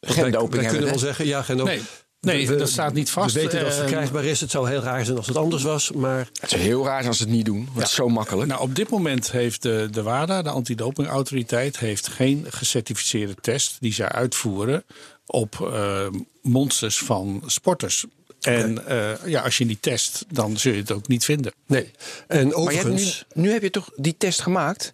Geen 0.00 0.30
doping 0.30 0.52
hebben. 0.52 0.70
kunnen 0.70 0.88
wel 0.88 0.98
zeggen, 0.98 1.26
ja, 1.26 1.42
geen 1.42 1.56
doping. 1.56 1.76
Nee. 1.76 1.86
Nee, 2.20 2.48
we, 2.48 2.56
dat 2.56 2.68
staat 2.68 2.92
niet 2.94 3.10
vast. 3.10 3.34
We 3.34 3.40
weten 3.40 3.58
dat 3.58 3.68
het 3.68 3.76
Uh, 3.76 3.82
verkrijgbaar 3.82 4.24
is. 4.24 4.40
Het 4.40 4.50
zou 4.50 4.68
heel 4.68 4.80
raar 4.80 5.04
zijn 5.04 5.16
als 5.16 5.26
het 5.26 5.36
anders 5.36 5.62
was. 5.62 5.92
Maar 5.92 6.28
Het 6.40 6.52
is 6.52 6.60
heel 6.60 6.84
raar 6.84 7.06
als 7.06 7.16
ze 7.16 7.22
het 7.22 7.32
niet 7.32 7.44
doen. 7.44 7.68
Het 7.74 7.82
is 7.82 7.94
zo 7.94 8.08
makkelijk. 8.08 8.48
Nou, 8.48 8.60
op 8.60 8.74
dit 8.74 8.88
moment 8.88 9.30
heeft 9.30 9.62
de, 9.62 9.88
de 9.90 10.02
WADA, 10.02 10.42
de 10.42 10.50
antidopingautoriteit, 10.50 11.78
heeft 11.78 12.08
geen 12.08 12.46
gecertificeerde 12.48 13.34
test 13.40 13.76
die 13.80 13.92
zij 13.92 14.08
uitvoeren 14.08 14.84
op 15.26 15.58
uh, 15.62 16.06
monsters 16.42 16.98
van 16.98 17.42
sporters. 17.46 18.04
En 18.40 18.84
uh, 18.88 19.10
ja, 19.26 19.40
als 19.42 19.58
je 19.58 19.64
niet 19.64 19.82
test, 19.82 20.24
dan 20.28 20.56
zul 20.58 20.72
je 20.72 20.78
het 20.78 20.92
ook 20.92 21.08
niet 21.08 21.24
vinden. 21.24 21.52
Nee. 21.66 21.90
En 22.26 22.36
Maar 22.36 22.36
je 22.38 22.40
hebt 22.46 22.54
overigens. 22.56 23.24
nu, 23.34 23.42
nu 23.42 23.52
heb 23.52 23.62
je 23.62 23.70
toch 23.70 23.90
die 23.96 24.14
test 24.18 24.40
gemaakt? 24.40 24.92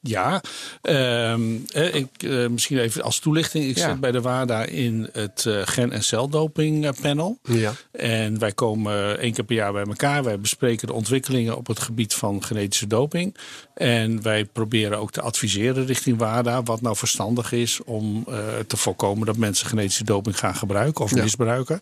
Ja, 0.00 0.40
ehm, 0.82 1.42
eh, 1.68 1.94
ik, 1.94 2.08
eh, 2.22 2.46
misschien 2.48 2.78
even 2.78 3.02
als 3.02 3.18
toelichting. 3.18 3.64
Ik 3.64 3.76
Ja. 3.78 3.88
zit 3.88 4.00
bij 4.00 4.10
de 4.12 4.20
WADA 4.20 4.64
in 4.64 5.08
het 5.12 5.44
eh, 5.46 5.60
gen- 5.64 5.92
en 5.92 6.02
celdoping 6.04 6.86
eh, 6.86 6.90
panel. 7.00 7.38
Ja. 7.42 7.72
En 7.92 8.38
wij 8.38 8.52
komen 8.52 9.18
één 9.20 9.32
keer 9.32 9.44
per 9.44 9.56
jaar 9.56 9.72
bij 9.72 9.84
elkaar. 9.84 10.24
Wij 10.24 10.40
bespreken 10.40 10.86
de 10.86 10.92
ontwikkelingen 10.92 11.56
op 11.56 11.66
het 11.66 11.78
gebied 11.80 12.14
van 12.14 12.44
genetische 12.44 12.86
doping. 12.86 13.36
En 13.74 14.22
wij 14.22 14.44
proberen 14.44 14.98
ook 14.98 15.10
te 15.12 15.20
adviseren 15.20 15.86
richting 15.86 16.18
WADA 16.18 16.62
wat 16.62 16.80
nou 16.80 16.96
verstandig 16.96 17.52
is 17.52 17.80
om 17.84 18.24
te 18.66 18.76
voorkomen 18.76 19.26
dat 19.26 19.36
mensen 19.36 19.66
genetische 19.66 20.04
doping 20.04 20.38
gaan 20.38 20.54
gebruiken 20.54 21.04
of 21.04 21.14
Ja. 21.14 21.22
misbruiken. 21.22 21.80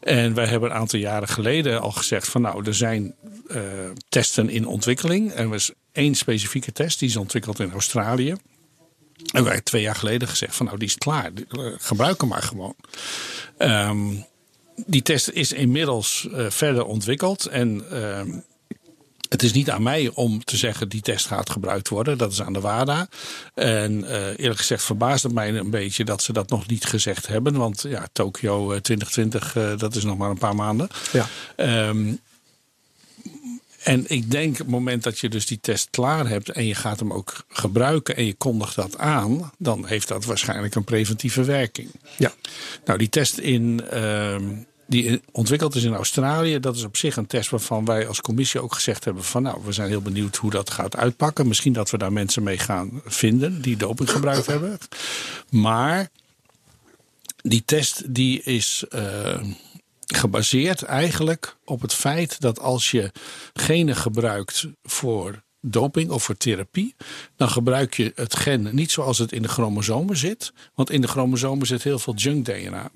En 0.00 0.34
wij 0.34 0.46
hebben 0.46 0.70
een 0.70 0.76
aantal 0.76 0.98
jaren 0.98 1.28
geleden 1.28 1.80
al 1.80 1.90
gezegd 1.92 2.28
van 2.28 2.40
nou, 2.42 2.64
er 2.66 2.74
zijn 2.74 3.14
testen 4.08 4.48
in 4.50 4.66
ontwikkeling. 4.66 5.32
En 5.32 5.52
is 5.52 5.70
één 5.92 6.14
specifieke 6.14 6.72
test 6.72 6.98
die 6.98 7.08
is 7.08 7.16
ontwikkeld 7.16 7.60
in 7.60 7.72
Australië. 7.72 8.36
En 9.32 9.44
wij 9.44 9.60
twee 9.60 9.82
jaar 9.82 9.94
geleden 9.94 10.28
gezegd 10.28 10.56
van 10.56 10.66
nou, 10.66 10.78
die 10.78 10.88
is 10.88 10.96
klaar. 10.96 11.30
Eh, 11.48 11.66
Gebruik 11.78 12.20
hem 12.20 12.28
maar 12.28 12.42
gewoon. 12.42 12.74
Ehm, 13.58 14.14
die 14.86 15.02
test 15.02 15.28
is 15.28 15.52
inmiddels 15.52 16.28
eh, 16.32 16.50
verder 16.50 16.84
ontwikkeld. 16.84 17.46
En 17.46 17.90
ehm, 17.90 18.30
het 19.30 19.42
is 19.42 19.52
niet 19.52 19.70
aan 19.70 19.82
mij 19.82 20.10
om 20.14 20.44
te 20.44 20.56
zeggen 20.56 20.88
die 20.88 21.00
test 21.00 21.26
gaat 21.26 21.50
gebruikt 21.50 21.88
worden. 21.88 22.18
Dat 22.18 22.32
is 22.32 22.42
aan 22.42 22.52
de 22.52 22.60
WADA. 22.60 23.08
En 23.54 24.04
eh, 24.04 24.38
eerlijk 24.38 24.58
gezegd 24.58 24.82
verbaast 24.82 25.22
het 25.22 25.32
mij 25.32 25.54
een 25.54 25.70
beetje 25.70 26.04
dat 26.04 26.22
ze 26.22 26.32
dat 26.32 26.50
nog 26.50 26.66
niet 26.66 26.84
gezegd 26.84 27.26
hebben. 27.26 27.56
Want 27.56 27.84
ja, 27.88 28.06
Tokio 28.12 28.72
eh, 28.72 28.80
2020, 28.80 29.56
eh, 29.56 29.78
dat 29.78 29.94
is 29.94 30.04
nog 30.04 30.18
maar 30.18 30.30
een 30.30 30.38
paar 30.38 30.54
maanden. 30.54 30.88
Ja. 31.12 31.26
Ehm, 31.56 32.14
en 33.82 34.04
ik 34.06 34.30
denk, 34.30 34.52
op 34.52 34.58
het 34.58 34.68
moment 34.68 35.02
dat 35.02 35.18
je 35.18 35.28
dus 35.28 35.46
die 35.46 35.60
test 35.60 35.88
klaar 35.90 36.28
hebt 36.28 36.48
en 36.48 36.66
je 36.66 36.74
gaat 36.74 36.98
hem 36.98 37.12
ook 37.12 37.44
gebruiken 37.48 38.16
en 38.16 38.24
je 38.26 38.34
kondigt 38.34 38.74
dat 38.74 38.98
aan, 38.98 39.52
dan 39.58 39.86
heeft 39.86 40.08
dat 40.08 40.24
waarschijnlijk 40.24 40.74
een 40.74 40.84
preventieve 40.84 41.44
werking. 41.44 41.90
Ja. 42.16 42.32
Nou, 42.84 42.98
die 42.98 43.08
test 43.08 43.38
in, 43.38 43.82
ehm, 43.90 44.44
die 44.86 45.20
ontwikkeld 45.32 45.74
is 45.74 45.84
in 45.84 45.94
Australië, 45.94 46.60
dat 46.60 46.76
is 46.76 46.84
op 46.84 46.96
zich 46.96 47.16
een 47.16 47.26
test 47.26 47.50
waarvan 47.50 47.84
wij 47.84 48.06
als 48.06 48.20
commissie 48.20 48.62
ook 48.62 48.74
gezegd 48.74 49.04
hebben 49.04 49.24
van 49.24 49.42
nou, 49.42 49.60
we 49.64 49.72
zijn 49.72 49.88
heel 49.88 50.02
benieuwd 50.02 50.36
hoe 50.36 50.50
dat 50.50 50.70
gaat 50.70 50.96
uitpakken. 50.96 51.48
Misschien 51.48 51.72
dat 51.72 51.90
we 51.90 51.98
daar 51.98 52.12
mensen 52.12 52.42
mee 52.42 52.58
gaan 52.58 53.00
vinden 53.04 53.62
die 53.62 53.76
doping 53.76 54.10
gebruikt 54.10 54.46
hebben. 54.46 54.78
Maar 55.50 56.08
die 57.42 57.62
test 57.64 58.14
die 58.14 58.42
is 58.42 58.84
eh, 58.88 59.40
gebaseerd 60.14 60.82
eigenlijk 60.82 61.56
op 61.64 61.80
het 61.80 61.94
feit 61.94 62.40
dat 62.40 62.60
als 62.60 62.90
je 62.90 63.10
genen 63.52 63.96
gebruikt 63.96 64.66
voor 64.82 65.42
doping 65.60 66.10
of 66.10 66.24
voor 66.24 66.36
therapie, 66.36 66.94
dan 67.36 67.48
gebruik 67.48 67.94
je 67.94 68.12
het 68.14 68.36
gen 68.36 68.74
niet 68.74 68.90
zoals 68.90 69.18
het 69.18 69.32
in 69.32 69.42
de 69.42 69.48
chromosomen 69.48 70.16
zit. 70.16 70.52
Want 70.74 70.90
in 70.90 71.00
de 71.00 71.08
chromosomen 71.08 71.66
zit 71.66 71.82
heel 71.82 71.98
veel 71.98 72.14
junk 72.14 72.44
DNA. 72.44 72.90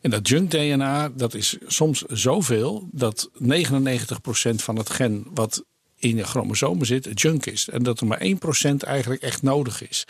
En 0.00 0.10
dat 0.10 0.28
junk 0.28 0.50
DNA, 0.50 1.08
dat 1.08 1.34
is 1.34 1.56
soms 1.66 2.02
zoveel 2.02 2.88
dat 2.92 3.30
99% 3.42 4.54
van 4.54 4.76
het 4.76 4.90
gen 4.90 5.26
wat 5.34 5.64
in 5.98 6.16
je 6.16 6.24
chromosomen 6.24 6.86
zit, 6.86 7.20
junk 7.20 7.46
is. 7.46 7.68
En 7.68 7.82
dat 7.82 8.00
er 8.00 8.06
maar 8.06 8.22
1% 8.22 8.30
eigenlijk 8.78 9.22
echt 9.22 9.42
nodig 9.42 9.88
is. 9.88 10.04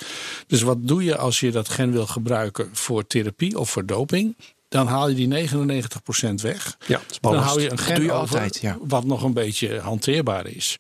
Dus 0.46 0.62
wat 0.62 0.88
doe 0.88 1.05
je 1.05 1.16
als 1.16 1.40
je 1.40 1.51
dat 1.51 1.68
gen 1.68 1.92
wil 1.92 2.07
gebruiken 2.07 2.68
voor 2.72 3.07
therapie 3.07 3.59
of 3.59 3.70
voor 3.70 3.87
doping? 3.87 4.37
Dan 4.68 4.87
haal 4.87 5.09
je 5.09 5.14
die 5.14 5.48
99% 5.48 6.35
weg. 6.42 6.76
Ja, 6.87 7.00
Dan 7.20 7.35
hou 7.37 7.61
je 7.61 7.70
een 7.70 7.78
gen 7.78 8.02
over 8.02 8.14
altijd, 8.14 8.59
ja. 8.61 8.76
wat 8.81 9.04
nog 9.04 9.22
een 9.22 9.33
beetje 9.33 9.78
hanteerbaar 9.81 10.46
is. 10.46 10.76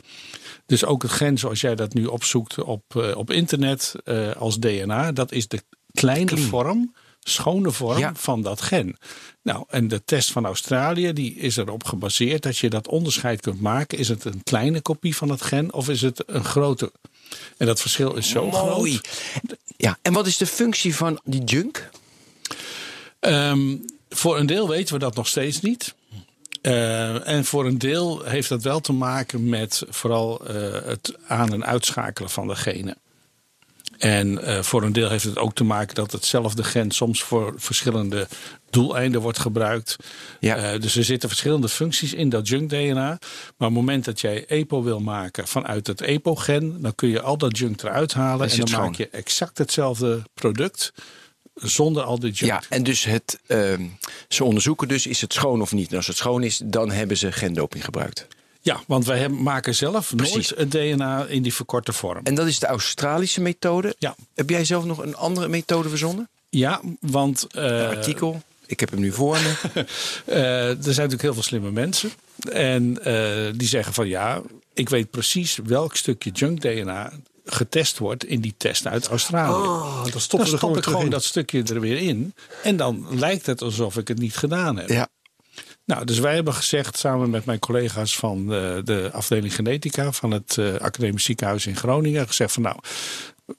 Dus 0.66 0.84
ook 0.84 1.02
het 1.02 1.10
gen 1.12 1.38
zoals 1.38 1.60
jij 1.60 1.74
dat 1.74 1.94
nu 1.94 2.04
opzoekt 2.06 2.62
op, 2.62 2.82
eh, 2.96 3.16
op 3.16 3.30
internet 3.30 3.94
eh, 4.04 4.30
als 4.36 4.58
DNA, 4.58 5.12
dat 5.12 5.32
is 5.32 5.48
de 5.48 5.62
kleine 5.92 6.36
vorm, 6.36 6.94
schone 7.20 7.70
vorm 7.70 7.98
Ja. 7.98 8.12
van 8.14 8.42
dat 8.42 8.60
gen. 8.60 8.96
Nou, 9.42 9.64
en 9.68 9.88
de 9.88 10.04
test 10.04 10.30
van 10.32 10.44
Australië 10.44 11.12
die 11.12 11.34
is 11.34 11.56
erop 11.56 11.84
gebaseerd 11.84 12.42
dat 12.42 12.58
je 12.58 12.70
dat 12.70 12.88
onderscheid 12.88 13.40
kunt 13.40 13.60
maken. 13.60 13.98
Is 13.98 14.08
het 14.08 14.24
een 14.24 14.42
kleine 14.42 14.80
kopie 14.80 15.16
van 15.16 15.28
het 15.30 15.42
gen 15.42 15.72
of 15.72 15.88
is 15.88 16.02
het 16.02 16.22
een 16.26 16.44
grote? 16.44 16.92
En 17.56 17.66
dat 17.66 17.80
verschil 17.80 18.14
is 18.16 18.28
zo 18.28 18.46
Mooi. 18.50 18.92
groot. 18.96 19.08
Ja, 19.76 19.98
en 20.02 20.12
wat 20.12 20.26
is 20.26 20.36
de 20.36 20.46
functie 20.46 20.94
van 20.94 21.20
die 21.24 21.44
junk? 21.44 21.90
Ehm, 23.20 23.76
voor 24.08 24.38
een 24.38 24.46
deel 24.46 24.68
weten 24.68 24.94
we 24.94 25.00
dat 25.00 25.14
nog 25.14 25.28
steeds 25.28 25.60
niet. 25.60 25.94
Eh, 26.62 27.28
en 27.28 27.44
voor 27.44 27.66
een 27.66 27.78
deel 27.78 28.22
heeft 28.24 28.48
dat 28.48 28.62
wel 28.62 28.80
te 28.80 28.92
maken 28.92 29.48
met 29.48 29.82
vooral 29.88 30.46
eh, 30.46 30.54
het 30.84 31.16
aan- 31.26 31.52
en 31.52 31.64
uitschakelen 31.64 32.30
van 32.30 32.48
de 32.48 32.56
genen. 32.56 32.96
En 33.98 34.42
eh, 34.42 34.62
voor 34.62 34.82
een 34.82 34.92
deel 34.92 35.08
heeft 35.08 35.24
het 35.24 35.38
ook 35.38 35.54
te 35.54 35.64
maken 35.64 35.94
dat 35.94 36.12
hetzelfde 36.12 36.64
gen 36.64 36.90
soms 36.90 37.22
voor 37.22 37.54
verschillende 37.56 38.28
doeleinden 38.70 39.20
wordt 39.20 39.38
gebruikt. 39.38 39.96
Ja. 40.40 40.78
Dus 40.78 40.96
er 40.96 41.04
zitten 41.04 41.28
verschillende 41.28 41.68
functies 41.68 42.14
in 42.14 42.28
dat 42.28 42.48
junk-DNA. 42.48 42.92
Maar 42.92 43.18
op 43.18 43.58
het 43.58 43.70
moment 43.70 44.04
dat 44.04 44.20
jij 44.20 44.44
EPO 44.46 44.82
wil 44.82 45.00
maken 45.00 45.46
vanuit 45.46 45.86
het 45.86 46.00
EPO-gen, 46.00 46.82
dan 46.82 46.94
kun 46.94 47.08
je 47.08 47.20
al 47.20 47.38
dat 47.38 47.58
junk 47.58 47.82
eruit 47.82 48.12
halen. 48.14 48.50
En 48.50 48.58
dan 48.58 48.80
maak 48.80 48.94
je 48.94 49.08
exact 49.08 49.58
hetzelfde 49.58 50.22
product 50.34 50.92
zonder 51.62 52.02
al 52.02 52.18
die 52.18 52.32
junk. 52.32 52.52
Ja, 52.52 52.62
en 52.68 52.82
dus 52.82 53.04
het, 53.04 53.38
ehm, 53.46 53.82
ze 54.28 54.44
onderzoeken 54.44 54.88
dus, 54.88 55.06
is 55.06 55.20
het 55.20 55.32
schoon 55.32 55.60
of 55.60 55.72
niet? 55.72 55.90
En 55.90 55.96
als 55.96 56.06
het 56.06 56.16
schoon 56.16 56.42
is, 56.42 56.60
dan 56.64 56.90
hebben 56.90 57.16
ze 57.16 57.32
gendoping 57.32 57.84
gebruikt. 57.84 58.26
Ja, 58.60 58.80
want 58.86 59.06
wij 59.06 59.18
hebben, 59.18 59.42
maken 59.42 59.74
zelf 59.74 60.12
Precies. 60.16 60.34
nooit 60.34 60.52
het 60.58 60.70
DNA 60.70 61.24
in 61.24 61.42
die 61.42 61.54
verkorte 61.54 61.92
vorm. 61.92 62.20
En 62.24 62.34
dat 62.34 62.46
is 62.46 62.58
de 62.58 62.66
Australische 62.66 63.40
methode. 63.40 63.94
Ja. 63.98 64.16
Heb 64.34 64.50
jij 64.50 64.64
zelf 64.64 64.84
nog 64.84 64.98
een 64.98 65.16
andere 65.16 65.48
methode 65.48 65.88
verzonnen? 65.88 66.28
Ja, 66.48 66.80
want 67.00 67.46
Een 67.50 67.96
artikel. 67.96 68.42
Ik 68.66 68.80
heb 68.80 68.90
hem 68.90 69.00
nu 69.00 69.12
voor 69.12 69.38
me. 69.40 69.54
eh, 70.24 70.68
er 70.68 70.76
zijn 70.82 70.84
natuurlijk 70.84 71.22
heel 71.22 71.34
veel 71.34 71.42
slimme 71.42 71.70
mensen. 71.70 72.10
En 72.50 73.04
eh, 73.04 73.52
die 73.54 73.68
zeggen 73.68 73.94
van 73.94 74.08
ja, 74.08 74.42
ik 74.74 74.88
weet 74.88 75.10
precies 75.10 75.58
welk 75.64 75.96
stukje 75.96 76.30
junk 76.30 76.60
DNA 76.60 77.12
getest 77.52 77.98
wordt 77.98 78.24
in 78.24 78.40
die 78.40 78.54
test 78.56 78.86
uit 78.86 79.08
Australië. 79.08 79.68
Ah, 79.68 80.04
dan 80.12 80.20
stop 80.20 80.40
ik 80.76 80.84
gewoon 80.84 81.04
in. 81.04 81.10
dat 81.10 81.24
stukje 81.24 81.62
er 81.62 81.80
weer 81.80 81.98
in. 81.98 82.34
En 82.62 82.76
dan 82.76 83.06
lijkt 83.18 83.46
het 83.46 83.62
alsof 83.62 83.96
ik 83.96 84.08
het 84.08 84.18
niet 84.18 84.36
gedaan 84.36 84.76
heb. 84.76 84.88
ja. 84.88 85.08
Nou, 85.84 86.04
dus 86.04 86.18
wij 86.18 86.34
hebben 86.34 86.54
gezegd 86.54 86.98
samen 86.98 87.30
met 87.30 87.44
mijn 87.44 87.58
collega's 87.58 88.16
van 88.16 88.46
de, 88.46 88.80
de 88.84 89.10
afdeling 89.12 89.54
genetica 89.54 90.12
van 90.12 90.30
het 90.30 90.58
eh, 90.58 90.74
Academisch 90.74 91.24
Ziekenhuis 91.24 91.66
in 91.66 91.76
Groningen 91.76 92.26
gezegd 92.26 92.52
van 92.52 92.62
nou, 92.62 92.76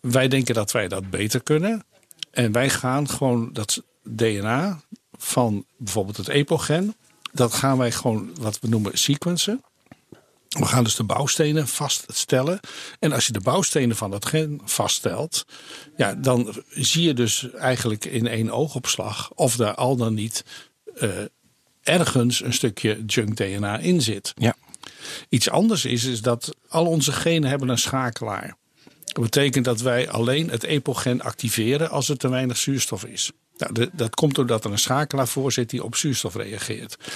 wij 0.01 0.27
denken 0.27 0.55
dat 0.55 0.71
wij 0.71 0.87
dat 0.87 1.09
beter 1.09 1.43
kunnen. 1.43 1.83
En 2.31 2.51
wij 2.51 2.69
gaan 2.69 3.09
gewoon 3.09 3.49
dat 3.53 3.83
DNA 4.03 4.81
van 5.17 5.65
bijvoorbeeld 5.77 6.17
het 6.17 6.27
epogen, 6.27 6.95
dat 7.31 7.53
gaan 7.53 7.77
wij 7.77 7.91
gewoon 7.91 8.29
wat 8.39 8.59
we 8.59 8.67
noemen 8.67 8.97
sequencen. 8.97 9.63
We 10.49 10.65
gaan 10.65 10.83
dus 10.83 10.95
de 10.95 11.03
bouwstenen 11.03 11.67
vaststellen. 11.67 12.59
En 12.99 13.11
als 13.11 13.27
je 13.27 13.33
de 13.33 13.41
bouwstenen 13.41 13.95
van 13.95 14.11
dat 14.11 14.25
gen 14.25 14.61
vaststelt, 14.65 15.45
ja, 15.97 16.13
dan 16.15 16.63
zie 16.69 17.03
je 17.03 17.13
dus 17.13 17.51
eigenlijk 17.51 18.05
in 18.05 18.27
één 18.27 18.49
oogopslag 18.49 19.31
of 19.33 19.55
daar 19.55 19.75
al 19.75 19.95
dan 19.95 20.13
niet 20.13 20.43
eh, 20.95 21.09
ergens 21.83 22.43
een 22.43 22.53
stukje 22.53 23.03
junk 23.05 23.35
DNA 23.35 23.77
in 23.77 24.01
zit. 24.01 24.33
ja. 24.37 24.55
Iets 25.29 25.49
anders 25.49 25.85
is, 25.85 26.03
is 26.03 26.21
dat 26.21 26.55
al 26.67 26.85
onze 26.85 27.11
genen 27.11 27.49
hebben 27.49 27.69
een 27.69 27.77
schakelaar. 27.77 28.55
Dat 29.03 29.23
betekent 29.23 29.65
dat 29.65 29.81
wij 29.81 30.09
alleen 30.09 30.49
het 30.49 30.63
epogen 30.63 31.21
activeren 31.21 31.89
als 31.89 32.09
er 32.09 32.17
te 32.17 32.29
weinig 32.29 32.57
zuurstof 32.57 33.03
is. 33.05 33.31
Nou, 33.59 33.89
dat 33.93 34.15
komt 34.15 34.35
doordat 34.35 34.65
er 34.65 34.71
een 34.71 34.79
schakelaar 34.79 35.27
voor 35.27 35.51
zit 35.51 35.69
die 35.69 35.83
op 35.83 35.95
zuurstof 35.95 36.35
reageert. 36.35 36.97
Nou, 36.99 37.09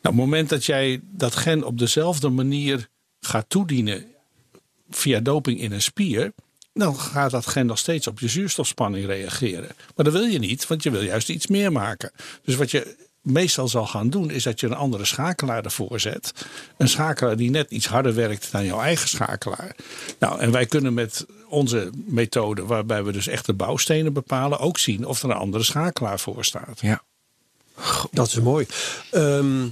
op 0.00 0.02
het 0.02 0.14
moment 0.14 0.48
dat 0.48 0.64
jij 0.64 1.00
dat 1.02 1.34
gen 1.34 1.64
op 1.64 1.78
dezelfde 1.78 2.28
manier 2.28 2.88
gaat 3.20 3.44
toedienen 3.48 4.04
via 4.90 5.20
doping 5.20 5.60
in 5.60 5.72
een 5.72 5.82
spier, 5.82 6.32
dan 6.72 6.98
gaat 6.98 7.30
dat 7.30 7.46
gen 7.46 7.66
nog 7.66 7.78
steeds 7.78 8.06
op 8.06 8.18
je 8.18 8.28
zuurstofspanning 8.28 9.06
reageren. 9.06 9.70
Maar 9.94 10.04
dat 10.04 10.14
wil 10.14 10.24
je 10.24 10.38
niet, 10.38 10.66
want 10.66 10.82
je 10.82 10.90
wil 10.90 11.02
juist 11.02 11.28
iets 11.28 11.46
meer 11.46 11.72
maken. 11.72 12.10
Dus 12.44 12.54
wat 12.54 12.70
je 12.70 12.96
meestal 13.20 13.68
zal 13.68 13.86
gaan 13.86 14.10
doen, 14.10 14.30
is 14.30 14.42
dat 14.42 14.60
je 14.60 14.66
een 14.66 14.74
andere 14.74 15.04
schakelaar 15.04 15.64
ervoor 15.64 16.00
zet. 16.00 16.32
Een 16.76 16.88
schakelaar 16.88 17.36
die 17.36 17.50
net 17.50 17.70
iets 17.70 17.86
harder 17.86 18.14
werkt 18.14 18.52
dan 18.52 18.64
jouw 18.64 18.80
eigen 18.80 19.08
schakelaar. 19.08 19.76
Nou, 20.18 20.40
en 20.40 20.50
wij 20.50 20.66
kunnen 20.66 20.94
met 20.94 21.26
onze 21.48 21.90
methode, 21.94 22.64
waarbij 22.64 23.04
we 23.04 23.12
dus 23.12 23.26
echt 23.26 23.46
de 23.46 23.52
bouwstenen 23.52 24.12
bepalen, 24.12 24.58
ook 24.58 24.78
zien 24.78 25.06
of 25.06 25.22
er 25.22 25.30
een 25.30 25.36
andere 25.36 25.64
schakelaar 25.64 26.20
voor 26.20 26.44
staat. 26.44 26.80
Ja. 26.80 27.02
Dat 28.10 28.26
is 28.26 28.40
mooi. 28.40 28.66
Ehm, 29.10 29.66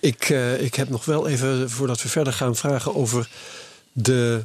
ik, 0.00 0.28
uh, 0.28 0.62
ik 0.62 0.74
heb 0.74 0.88
nog 0.88 1.04
wel 1.04 1.28
even, 1.28 1.70
voordat 1.70 2.02
we 2.02 2.08
verder 2.08 2.32
gaan, 2.32 2.56
vragen 2.56 2.94
over 2.94 3.28
de 3.92 4.44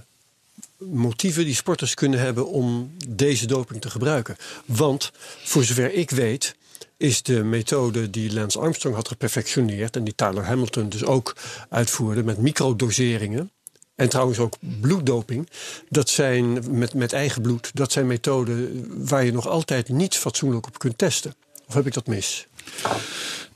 motieven 0.78 1.46
die 1.46 1.56
sporters 1.56 1.94
kunnen 1.94 2.20
hebben 2.20 2.48
om 2.48 2.96
deze 3.08 3.46
doping 3.46 3.82
te 3.82 3.90
gebruiken. 3.90 4.38
Want 4.66 5.12
voor 5.44 5.64
zover 5.64 5.94
ik 5.94 6.10
weet, 6.10 6.56
is 6.98 7.22
de 7.22 7.44
methode 7.44 8.10
die 8.10 8.34
Lance 8.34 8.60
Armstrong 8.60 8.96
had 8.96 9.08
geperfectioneerd 9.08 9.96
en 9.96 10.04
die 10.04 10.16
Tyler 10.16 10.46
Hamilton 10.46 10.90
dus 10.90 11.04
ook 11.04 11.36
uitvoerde 11.70 12.24
met 12.24 12.38
microdoseringen. 12.38 13.52
En 13.96 14.10
trouwens 14.10 14.40
ook 14.40 14.54
bloeddoping. 14.82 15.50
Dat 15.90 16.10
zijn 16.10 16.78
met, 16.78 16.94
met 16.94 17.14
eigen 17.14 17.42
bloed. 17.42 17.72
Dat 17.74 17.92
zijn 17.92 18.08
methoden 18.08 18.86
waar 19.08 19.26
je 19.26 19.32
nog 19.32 19.48
altijd 19.48 19.90
niet 19.90 20.18
fatsoenlijk 20.18 20.68
op 20.68 20.80
kunt 20.80 20.98
testen. 20.98 21.36
Of 21.68 21.74
heb 21.74 21.86
ik 21.86 21.94
dat 21.94 22.08
mis? 22.08 22.48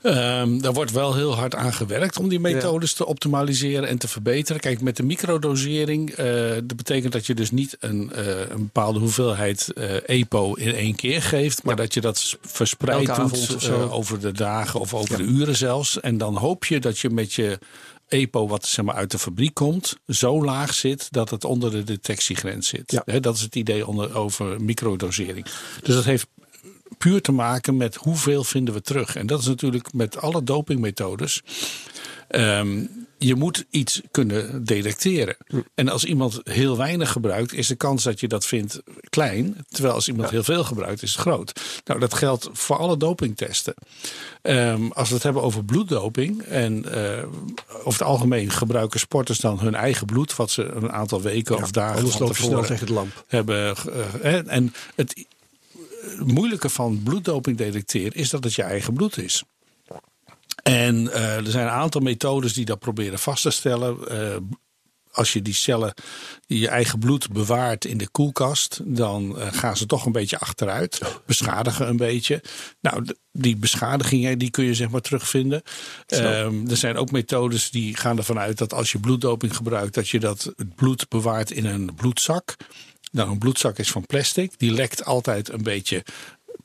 Um, 0.02 0.62
daar 0.62 0.72
wordt 0.72 0.90
wel 0.90 1.14
heel 1.14 1.34
hard 1.34 1.54
aan 1.54 1.72
gewerkt 1.72 2.18
om 2.18 2.28
die 2.28 2.40
methodes 2.40 2.92
te 2.94 3.06
optimaliseren 3.06 3.88
en 3.88 3.98
te 3.98 4.08
verbeteren. 4.08 4.60
Kijk, 4.60 4.80
met 4.80 4.96
de 4.96 5.02
microdosering, 5.02 6.10
uh, 6.10 6.16
dat 6.54 6.76
betekent 6.76 7.12
dat 7.12 7.26
je 7.26 7.34
dus 7.34 7.50
niet 7.50 7.76
een, 7.80 8.12
uh, 8.16 8.40
een 8.50 8.62
bepaalde 8.62 8.98
hoeveelheid 8.98 9.68
uh, 9.74 9.90
EPO 10.06 10.54
in 10.54 10.74
één 10.74 10.94
keer 10.94 11.22
geeft, 11.22 11.62
maar 11.62 11.76
dat 11.76 11.94
je 11.94 12.00
dat 12.00 12.36
verspreid 12.40 13.14
doet 13.16 13.70
over 13.90 14.20
de 14.20 14.32
dagen 14.32 14.80
of 14.80 14.94
over 14.94 15.16
de 15.16 15.22
uren 15.22 15.56
zelfs. 15.56 16.00
En 16.00 16.18
dan 16.18 16.36
hoop 16.36 16.64
je 16.64 16.80
dat 16.80 16.98
je 16.98 17.10
met 17.10 17.32
je 17.32 17.58
EPO, 18.08 18.48
wat 18.48 18.66
zeg 18.66 18.84
maar, 18.84 18.94
uit 18.94 19.10
de 19.10 19.18
fabriek 19.18 19.54
komt, 19.54 19.96
zo 20.06 20.44
laag 20.44 20.74
zit 20.74 21.12
dat 21.12 21.30
het 21.30 21.44
onder 21.44 21.70
de 21.70 21.82
detectiegrens 21.82 22.68
zit. 22.68 22.92
Ja. 22.92 23.02
He, 23.04 23.20
dat 23.20 23.34
is 23.36 23.40
het 23.40 23.56
idee 23.56 23.86
onder, 23.86 24.16
over 24.16 24.60
microdosering. 24.62 25.46
Dus 25.82 25.94
dat 25.94 26.04
heeft 26.04 26.26
puur 26.98 27.22
te 27.22 27.32
maken 27.32 27.76
met 27.76 27.94
hoeveel 27.94 28.44
vinden 28.44 28.74
we 28.74 28.80
terug. 28.80 29.16
En 29.16 29.26
dat 29.26 29.40
is 29.40 29.46
natuurlijk 29.46 29.92
met 29.92 30.16
alle 30.16 30.42
dopingmethodes. 30.42 31.42
Um, 32.28 33.05
je 33.18 33.34
moet 33.34 33.64
iets 33.70 34.00
kunnen 34.10 34.64
detecteren. 34.64 35.36
En 35.74 35.88
als 35.88 36.04
iemand 36.04 36.40
heel 36.44 36.76
weinig 36.76 37.12
gebruikt, 37.12 37.52
is 37.52 37.66
de 37.66 37.74
kans 37.74 38.02
dat 38.02 38.20
je 38.20 38.28
dat 38.28 38.46
vindt 38.46 38.82
klein. 39.08 39.64
Terwijl 39.68 39.94
als 39.94 40.08
iemand 40.08 40.30
heel 40.30 40.42
veel 40.42 40.64
gebruikt, 40.64 41.02
is 41.02 41.12
het 41.12 41.20
groot. 41.20 41.60
Nou, 41.84 42.00
dat 42.00 42.14
geldt 42.14 42.48
voor 42.52 42.76
alle 42.76 42.96
dopingtesten. 42.96 43.74
Um, 44.42 44.92
als 44.92 45.08
we 45.08 45.14
het 45.14 45.22
hebben 45.22 45.42
over 45.42 45.64
bloeddoping. 45.64 46.42
En 46.42 46.84
uh, 46.88 47.22
over 47.78 47.98
het 47.98 48.02
algemeen 48.02 48.50
gebruiken 48.50 49.00
sporters 49.00 49.38
dan 49.38 49.60
hun 49.60 49.74
eigen 49.74 50.06
bloed. 50.06 50.36
Wat 50.36 50.50
ze 50.50 50.64
een 50.64 50.92
aantal 50.92 51.22
weken 51.22 51.56
of 51.56 51.70
dagen 51.70 52.08
van 52.08 52.26
tevoren 52.26 52.66
tegen 52.66 52.86
de 52.86 52.92
lamp. 52.92 53.24
hebben. 53.28 53.74
Uh, 54.22 54.52
en 54.52 54.74
het 54.94 55.26
moeilijke 56.24 56.68
van 56.68 57.00
bloeddoping 57.02 57.56
detecteren 57.56 58.14
is 58.14 58.30
dat 58.30 58.44
het 58.44 58.54
je 58.54 58.62
eigen 58.62 58.94
bloed 58.94 59.18
is. 59.18 59.44
En 60.66 61.04
uh, 61.04 61.36
er 61.36 61.50
zijn 61.50 61.66
een 61.66 61.72
aantal 61.72 62.00
methodes 62.00 62.52
die 62.52 62.64
dat 62.64 62.78
proberen 62.78 63.18
vast 63.18 63.42
te 63.42 63.50
stellen. 63.50 63.98
Uh, 64.10 64.36
als 65.10 65.32
je 65.32 65.42
die 65.42 65.54
cellen, 65.54 65.94
die 66.46 66.58
je 66.58 66.68
eigen 66.68 66.98
bloed 66.98 67.32
bewaart 67.32 67.84
in 67.84 67.98
de 67.98 68.08
koelkast, 68.08 68.80
dan 68.84 69.36
uh, 69.38 69.46
gaan 69.52 69.76
ze 69.76 69.86
toch 69.86 70.06
een 70.06 70.12
beetje 70.12 70.38
achteruit, 70.38 71.00
beschadigen 71.26 71.88
een 71.88 71.96
beetje. 71.96 72.42
Nou, 72.80 73.06
die 73.32 73.56
beschadigingen 73.56 74.38
die 74.38 74.50
kun 74.50 74.64
je 74.64 74.74
zeg 74.74 74.88
maar 74.88 75.00
terugvinden. 75.00 75.62
Um, 76.06 76.70
er 76.70 76.76
zijn 76.76 76.96
ook 76.96 77.10
methodes 77.10 77.70
die 77.70 77.96
gaan 77.96 78.16
ervan 78.16 78.38
uit 78.38 78.58
dat 78.58 78.72
als 78.72 78.92
je 78.92 78.98
bloeddoping 78.98 79.56
gebruikt, 79.56 79.94
dat 79.94 80.08
je 80.08 80.20
dat 80.20 80.52
het 80.56 80.74
bloed 80.74 81.08
bewaart 81.08 81.50
in 81.50 81.64
een 81.64 81.94
bloedzak. 81.94 82.56
Nou, 83.12 83.30
een 83.30 83.38
bloedzak 83.38 83.78
is 83.78 83.90
van 83.90 84.06
plastic. 84.06 84.58
Die 84.58 84.72
lekt 84.72 85.04
altijd 85.04 85.52
een 85.52 85.62
beetje 85.62 86.04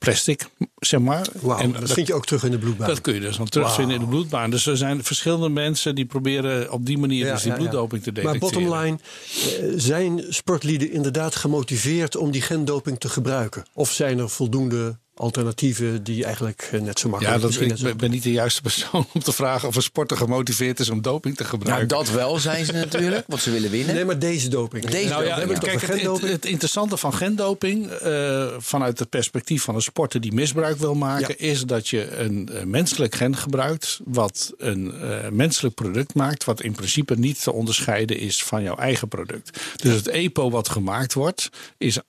plastic, 0.05 0.49
zeg 0.79 0.99
maar. 0.99 1.27
Wow, 1.41 1.61
en 1.61 1.71
dat, 1.71 1.91
vind 1.91 2.07
je 2.07 2.13
ook 2.13 2.25
terug 2.25 2.43
in 2.43 2.51
de 2.51 2.57
bloedbaan. 2.57 2.87
Dat 2.87 3.01
kun 3.01 3.13
je 3.13 3.19
dus 3.19 3.37
dan 3.37 3.49
terugvinden 3.49 3.95
in 3.95 4.01
de 4.01 4.07
bloedbaan. 4.07 4.49
Dus 4.49 4.65
er 4.65 4.77
zijn 4.77 5.03
verschillende 5.03 5.49
mensen 5.49 5.95
die 5.95 6.05
proberen 6.05 6.71
op 6.71 6.85
die 6.85 6.97
manier 6.97 7.25
ja, 7.25 7.33
dus 7.33 7.41
die 7.41 7.51
ja, 7.51 7.57
bloeddoping 7.57 8.03
te 8.03 8.11
detecteren. 8.11 8.39
Maar 8.39 8.67
bottom 8.67 8.79
line, 8.79 8.97
eh, 8.97 9.73
zijn 9.75 10.25
sportlieden 10.29 10.91
inderdaad 10.91 11.35
gemotiveerd 11.35 12.15
om 12.15 12.31
die 12.31 12.41
gendoping 12.41 12.99
te 12.99 13.09
gebruiken? 13.09 13.65
Of 13.73 13.91
zijn 13.91 14.19
er 14.19 14.29
voldoende 14.29 14.99
alternatieven 15.15 16.04
die 16.04 16.26
eigenlijk 16.26 16.69
eh, 16.71 16.82
net 16.82 17.00
zo 17.00 17.10
makkelijk 17.10 17.41
ja, 17.41 17.67
dat, 17.67 17.86
Ik 17.86 17.97
ben 17.97 18.12
niet 18.12 18.24
de 18.24 18.32
juiste 18.32 18.62
persoon 18.62 19.06
om 19.13 19.21
te 19.21 19.32
vragen 19.32 19.67
of 19.67 19.76
een 19.76 19.82
sporter 19.82 20.17
gemotiveerd 20.17 20.80
is 20.80 20.89
om 20.89 21.02
doping 21.02 21.36
te 21.36 21.43
gebruiken. 21.43 21.88
Nou, 21.88 22.04
dat 22.06 22.15
wel 22.15 22.38
zijn 22.38 22.65
ze 22.65 22.71
natuurlijk, 22.71 23.24
want 23.28 23.41
ze 23.41 23.52
willen 23.52 23.71
winnen. 23.71 23.95
Nee, 23.95 24.06
maar 24.06 24.19
deze 24.19 24.47
doping. 24.47 24.86
Deze 24.86 25.08
nou, 25.08 25.26
ja, 25.26 25.39
doping. 25.39 25.60
Kijk, 25.60 25.82
het, 25.82 26.21
het, 26.21 26.45
interessante 26.45 26.97
van 26.97 27.13
gendoping, 27.13 28.02
uh, 28.04 28.47
vanuit 28.58 29.00
het 29.00 29.10
perspectief 29.10 29.63
van 29.63 29.76
een 29.76 29.82
sporter 29.82 30.21
die 30.21 30.34
misbruik 30.34 30.78
wil 30.78 30.95
maken, 30.95 31.36
ja. 31.38 31.45
is 31.50 31.62
dat 31.62 31.89
je 31.89 32.17
een 32.17 32.50
uh, 32.52 32.63
menselijk 32.63 33.15
gen 33.15 33.36
gebruikt, 33.36 34.00
wat 34.06 34.54
een 34.58 34.93
uh, 35.02 35.28
menselijk 35.30 35.76
product 35.76 36.13
maakt, 36.13 36.43
wat 36.43 36.62
in 36.62 36.74
principe 36.74 37.17
niet 37.17 37.43
te 37.43 37.52
onderscheiden 37.52 38.17
is 38.17 38.43
van 38.43 38.63
jouw 38.63 38.76
eigen 38.76 39.08
product. 39.08 39.60
Dus 39.76 39.95
het 39.95 40.08
EPO 40.08 40.50
wat 40.50 40.69
gemaakt 40.69 41.13
wordt, 41.13 41.50
is 41.78 42.00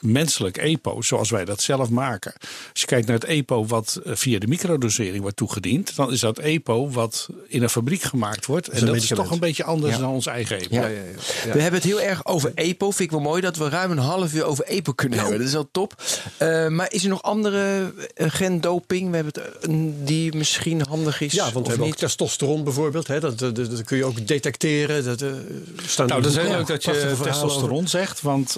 menselijk 0.00 0.56
EPO, 0.56 1.02
zoals 1.02 1.30
wij 1.30 1.44
dat 1.44 1.60
zelf 1.60 1.90
maken. 1.90 2.32
Als 2.72 2.80
je 2.80 2.86
kijkt 2.86 3.06
naar 3.06 3.16
het 3.16 3.24
EPO 3.24 3.66
wat 3.66 4.00
eh, 4.04 4.12
via 4.14 4.38
de 4.38 4.46
microdosering 4.46 5.20
wordt 5.20 5.36
toegediend, 5.36 5.96
dan 5.96 6.12
is 6.12 6.20
dat 6.20 6.38
EPO 6.38 6.90
wat 6.90 7.28
in 7.46 7.62
een 7.62 7.70
fabriek 7.70 8.02
gemaakt 8.02 8.46
wordt. 8.46 8.68
En 8.68 8.86
dat 8.86 8.96
is 8.96 9.06
toch 9.06 9.30
een 9.30 9.38
beetje 9.38 9.64
anders 9.64 9.94
ja. 9.94 10.00
dan 10.00 10.10
ons 10.10 10.26
eigen 10.26 10.58
EPO. 10.60 10.74
Ja. 10.74 10.86
Ja, 10.88 11.52
we 11.52 11.60
hebben 11.60 11.80
het 11.80 11.84
heel 11.84 12.00
erg 12.00 12.26
over 12.26 12.52
EPO. 12.54 12.90
Vind 12.90 13.00
ik 13.00 13.10
wel 13.10 13.20
mooi 13.20 13.40
dat 13.40 13.56
we 13.56 13.68
ruim 13.68 13.90
een 13.90 13.98
half 13.98 14.34
uur 14.34 14.44
over 14.44 14.64
EPO 14.64 14.92
kunnen 14.92 15.18
hebben. 15.18 15.38
Dat 15.38 15.46
is 15.46 15.52
wel 15.52 15.68
top. 15.72 16.02
Uh, 16.42 16.68
maar 16.68 16.92
is 16.92 17.02
er 17.02 17.08
nog 17.08 17.22
andere 17.22 17.92
uh, 18.16 18.26
gendoping? 18.30 19.10
We 19.10 19.16
hebben 19.16 19.34
het, 19.42 19.70
uh, 19.70 19.76
die 20.04 20.36
misschien 20.36 20.86
handig 20.88 21.20
is? 21.20 21.32
Ja, 21.32 21.42
want 21.52 21.54
we 21.54 21.68
hebben 21.68 21.86
niet? 21.86 21.94
ook 21.94 22.00
testosteron 22.00 22.64
bijvoorbeeld. 22.64 23.06
Hè? 23.06 23.20
Dat, 23.20 23.38
dat, 23.38 23.56
dat, 23.56 23.82
kun 23.84 23.96
je 23.96 24.04
ook 24.04 24.26
detecteren. 24.26 25.04
Dat, 25.04 25.24
staan 25.86 26.06
nou, 26.06 26.22
dat 26.22 26.30
is 26.30 26.36
heel 26.36 26.50
leuk 26.50 26.66
dat 26.66 26.84
je 26.84 27.16
testosteron 27.22 27.88
zegt. 27.88 28.22
Want, 28.22 28.56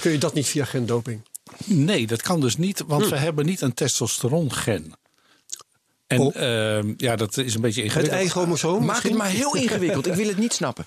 kun 0.00 0.12
je 0.12 0.18
dat 0.18 0.34
niet 0.34 0.46
via 0.56 0.64
gendoping? 0.64 1.20
Nee, 1.64 2.06
dat 2.06 2.22
kan 2.22 2.40
dus 2.40 2.56
niet, 2.56 2.82
want 2.86 3.04
hm. 3.04 3.10
we 3.10 3.16
hebben 3.16 3.46
niet 3.46 3.60
een 3.60 3.74
testosteron-gen. 3.74 4.92
En 6.06 6.20
oh. 6.20 6.34
uh, 6.34 6.96
ja, 6.96 7.16
dat 7.16 7.36
is 7.36 7.54
een 7.54 7.60
beetje 7.60 7.82
ingewikkeld. 7.82 8.04
Het 8.04 8.14
eigen 8.14 8.30
chromosoom? 8.30 8.84
Maak 8.84 9.02
het 9.02 9.14
maar 9.14 9.28
heel 9.28 9.56
ingewikkeld. 9.56 10.06
Ik 10.06 10.14
wil 10.14 10.26
het 10.26 10.38
niet 10.38 10.52
snappen. 10.52 10.86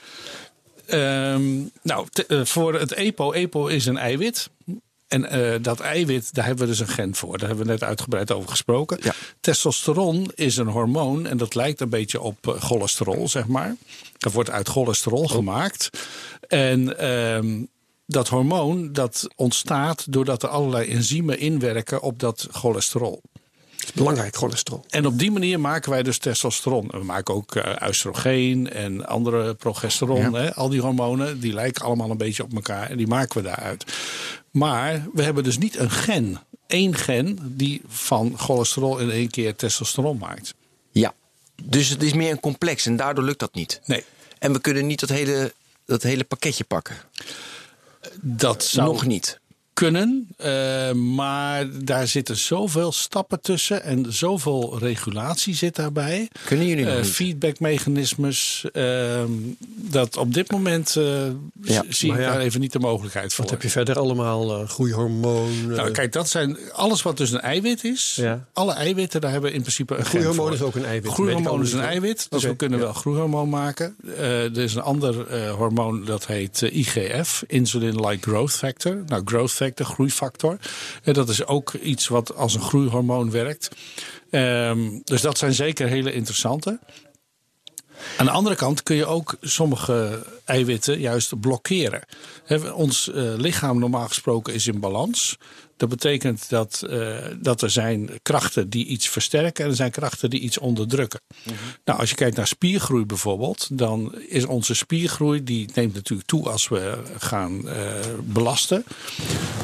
Um, 0.87 1.71
nou, 1.81 2.07
uh, 2.27 2.45
voor 2.45 2.73
het 2.73 2.91
EPO. 2.91 3.31
EPO 3.31 3.67
is 3.67 3.85
een 3.85 3.97
eiwit. 3.97 4.49
En 5.07 5.37
uh, 5.37 5.55
dat 5.61 5.79
eiwit, 5.79 6.33
daar 6.33 6.45
hebben 6.45 6.63
we 6.63 6.69
dus 6.71 6.79
een 6.79 6.87
gen 6.87 7.15
voor. 7.15 7.37
Daar 7.37 7.47
hebben 7.47 7.65
we 7.65 7.71
net 7.71 7.83
uitgebreid 7.83 8.31
over 8.31 8.49
gesproken. 8.49 8.97
Ja. 9.01 9.13
Testosteron 9.39 10.31
is 10.35 10.57
een 10.57 10.67
hormoon 10.67 11.27
en 11.27 11.37
dat 11.37 11.55
lijkt 11.55 11.81
een 11.81 11.89
beetje 11.89 12.21
op 12.21 12.47
uh, 12.47 12.61
cholesterol, 12.61 13.27
zeg 13.27 13.47
maar. 13.47 13.75
Dat 14.17 14.33
wordt 14.33 14.49
uit 14.49 14.67
cholesterol 14.67 15.23
oh. 15.23 15.31
gemaakt. 15.31 15.89
En 16.47 17.09
um, 17.09 17.69
dat 18.09 18.27
hormoon 18.27 18.93
dat 18.93 19.27
ontstaat 19.35 20.11
doordat 20.11 20.43
er 20.43 20.49
allerlei 20.49 20.89
enzymen 20.89 21.39
inwerken 21.39 22.01
op 22.01 22.19
dat 22.19 22.47
cholesterol. 22.51 23.21
Belangrijk 23.93 24.35
cholesterol. 24.35 24.85
En 24.89 25.05
op 25.05 25.19
die 25.19 25.31
manier 25.31 25.59
maken 25.59 25.89
wij 25.89 26.03
dus 26.03 26.17
testosteron. 26.17 26.87
We 26.87 27.03
maken 27.03 27.33
ook 27.33 27.55
uh, 27.55 27.75
oestrogeen 27.87 28.69
en 28.71 29.07
andere 29.07 29.53
progesteron. 29.53 30.31
Ja. 30.31 30.31
Hè? 30.31 30.55
Al 30.55 30.69
die 30.69 30.81
hormonen 30.81 31.39
die 31.39 31.53
lijken 31.53 31.85
allemaal 31.85 32.09
een 32.09 32.17
beetje 32.17 32.43
op 32.43 32.53
elkaar 32.53 32.89
en 32.89 32.97
die 32.97 33.07
maken 33.07 33.41
we 33.41 33.47
daaruit. 33.47 33.85
Maar 34.51 35.07
we 35.13 35.23
hebben 35.23 35.43
dus 35.43 35.57
niet 35.57 35.77
een 35.77 35.91
gen, 35.91 36.39
één 36.67 36.95
gen 36.95 37.37
die 37.41 37.81
van 37.87 38.33
cholesterol 38.37 38.97
in 38.97 39.11
één 39.11 39.29
keer 39.29 39.55
testosteron 39.55 40.17
maakt. 40.17 40.53
Ja, 40.91 41.13
dus 41.63 41.89
het 41.89 42.03
is 42.03 42.13
meer 42.13 42.31
een 42.31 42.39
complex 42.39 42.85
en 42.85 42.95
daardoor 42.95 43.23
lukt 43.23 43.39
dat 43.39 43.53
niet. 43.53 43.81
Nee. 43.85 44.03
En 44.39 44.53
we 44.53 44.61
kunnen 44.61 44.87
niet 44.87 44.99
dat 44.99 45.09
hele, 45.09 45.53
dat 45.85 46.03
hele 46.03 46.23
pakketje 46.23 46.63
pakken. 46.63 46.95
Dat 48.21 48.63
zou 48.63 48.87
nog 48.87 49.05
niet 49.05 49.38
kunnen. 49.79 50.27
Uh, 50.45 50.91
maar 50.91 51.65
daar 51.83 52.07
zitten 52.07 52.37
zoveel 52.37 52.91
stappen 52.91 53.41
tussen 53.41 53.83
en 53.83 54.13
zoveel 54.13 54.77
regulatie 54.79 55.55
zit 55.55 55.75
daarbij. 55.75 56.29
Kunnen 56.45 56.67
jullie 56.67 56.85
nog 56.85 56.97
uh? 56.97 57.03
Feedbackmechanismes. 57.03 58.65
Uh, 58.73 59.21
dat 59.75 60.17
op 60.17 60.33
dit 60.33 60.51
moment 60.51 60.93
ja, 61.61 61.83
zie 61.89 62.11
ik 62.11 62.19
ja, 62.19 62.29
daar 62.29 62.39
even 62.39 62.59
niet 62.59 62.71
de 62.71 62.79
mogelijkheid 62.79 63.33
voor. 63.33 63.43
Wat 63.43 63.53
heb 63.53 63.61
je 63.61 63.69
verder 63.69 63.99
allemaal? 63.99 64.65
groeihormoon? 64.67 65.67
Nou, 65.67 65.91
kijk, 65.91 66.13
dat 66.13 66.29
zijn 66.29 66.57
alles 66.71 67.01
wat 67.01 67.17
dus 67.17 67.31
een 67.31 67.41
eiwit 67.41 67.83
is. 67.83 68.17
Ja. 68.21 68.45
Alle 68.53 68.73
eiwitten, 68.73 69.21
daar 69.21 69.31
hebben 69.31 69.53
in 69.53 69.61
principe 69.61 69.95
een 69.95 70.05
Groeihormoon 70.05 70.53
is 70.53 70.61
ook 70.61 70.75
een 70.75 70.85
eiwit. 70.85 71.11
Groeihormoon 71.11 71.61
is 71.61 71.73
een 71.73 71.81
eiwit. 71.81 72.27
Dus 72.29 72.43
we 72.43 72.55
kunnen 72.55 72.79
wel 72.79 72.93
groeihormoon 72.93 73.49
maken. 73.49 73.95
er 74.17 74.57
is 74.57 74.75
een 74.75 74.81
ander 74.81 75.37
hormoon 75.51 76.05
dat 76.05 76.25
heet 76.25 76.61
IGF. 76.61 77.43
Insulin-like 77.47 78.29
growth 78.29 78.51
factor. 78.51 79.03
Nou, 79.07 79.21
growth 79.25 79.51
factor, 79.51 79.68
groeifactor. 79.77 80.57
En 81.03 81.13
dat 81.13 81.29
is 81.29 81.45
ook 81.45 81.73
iets 81.73 82.07
wat 82.07 82.35
als 82.35 82.53
een 82.55 82.61
groeihormoon 82.61 83.31
werkt. 83.31 83.69
Um, 84.31 85.01
dus 85.03 85.21
dat 85.21 85.37
zijn 85.37 85.53
zeker 85.53 85.87
hele 85.87 86.13
interessante. 86.13 86.79
Aan 88.17 88.25
de 88.25 88.31
andere 88.31 88.55
kant 88.55 88.83
kun 88.83 88.95
je 88.95 89.05
ook 89.05 89.35
sommige 89.41 90.25
eiwitten 90.45 90.99
juist 90.99 91.39
blokkeren. 91.39 92.03
Ons 92.73 93.07
uh, 93.07 93.33
lichaam 93.35 93.79
normaal 93.79 94.07
gesproken 94.07 94.53
is 94.53 94.67
in 94.67 94.79
balans. 94.79 95.37
Dat 95.79 95.89
betekent 95.89 96.49
dat, 96.49 96.83
uh, 96.89 97.17
dat 97.37 97.61
er 97.61 97.69
zijn 97.69 98.09
krachten 98.21 98.69
die 98.69 98.85
iets 98.85 99.09
versterken 99.09 99.63
en 99.63 99.69
er 99.69 99.75
zijn 99.75 99.91
krachten 99.91 100.29
die 100.29 100.39
iets 100.39 100.57
onderdrukken. 100.57 101.19
Mm 101.27 101.33
-hmm. 101.43 101.55
Nou, 101.85 101.99
als 101.99 102.09
je 102.09 102.15
kijkt 102.15 102.35
naar 102.37 102.47
spiergroei 102.47 103.05
bijvoorbeeld, 103.05 103.67
dan 103.71 104.15
is 104.27 104.45
onze 104.45 104.73
spiergroei, 104.73 105.43
die 105.43 105.69
neemt 105.73 105.93
natuurlijk 105.93 106.27
toe 106.27 106.49
als 106.49 106.67
we 106.67 106.97
gaan 107.17 107.61
uh, 107.65 107.73
belasten. 108.23 108.83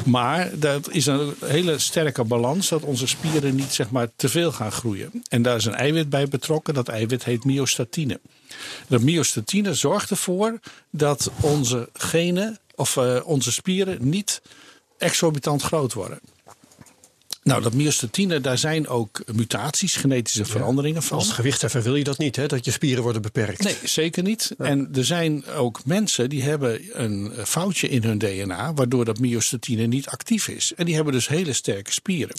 Maar 0.04 0.58
dat 0.58 0.90
is 0.90 1.06
een 1.06 1.34
hele 1.44 1.78
sterke 1.78 2.24
balans 2.24 2.68
dat 2.68 2.82
onze 2.82 3.06
spieren 3.06 3.54
niet 3.54 3.72
zeg 3.72 3.90
maar 3.90 4.08
te 4.16 4.28
veel 4.28 4.52
gaan 4.52 4.72
groeien. 4.72 5.22
En 5.28 5.42
daar 5.42 5.56
is 5.56 5.64
een 5.64 5.74
eiwit 5.74 6.10
bij 6.10 6.28
betrokken, 6.28 6.74
dat 6.74 6.88
eiwit 6.88 7.24
heet 7.24 7.44
myostatine. 7.44 8.20
Dat 8.86 9.00
myostatine 9.00 9.74
zorgt 9.74 10.10
ervoor 10.10 10.58
dat 10.90 11.30
onze 11.40 11.88
genen 11.92 12.58
of 12.74 12.96
uh, 12.96 13.20
onze 13.24 13.52
spieren 13.52 14.08
niet 14.08 14.42
exorbitant 14.98 15.62
groot 15.62 15.92
worden. 15.92 16.20
Nou, 17.46 17.62
dat 17.62 17.74
myostatine, 17.74 18.40
daar 18.40 18.58
zijn 18.58 18.88
ook 18.88 19.22
mutaties, 19.32 19.96
genetische 19.96 20.44
veranderingen 20.44 21.02
van. 21.02 21.18
Als 21.18 21.32
gewichtheffer 21.32 21.82
wil 21.82 21.94
je 21.94 22.04
dat 22.04 22.18
niet, 22.18 22.36
hè? 22.36 22.46
dat 22.46 22.64
je 22.64 22.70
spieren 22.70 23.02
worden 23.02 23.22
beperkt. 23.22 23.62
Nee, 23.62 23.76
zeker 23.84 24.22
niet. 24.22 24.54
Ja. 24.58 24.64
En 24.64 24.88
er 24.94 25.04
zijn 25.04 25.46
ook 25.46 25.84
mensen 25.84 26.28
die 26.28 26.42
hebben 26.42 26.80
een 26.92 27.32
foutje 27.44 27.88
in 27.88 28.02
hun 28.02 28.18
DNA... 28.18 28.74
waardoor 28.74 29.04
dat 29.04 29.18
myostatine 29.18 29.86
niet 29.86 30.06
actief 30.06 30.48
is. 30.48 30.72
En 30.76 30.84
die 30.84 30.94
hebben 30.94 31.12
dus 31.12 31.28
hele 31.28 31.52
sterke 31.52 31.92
spieren. 31.92 32.36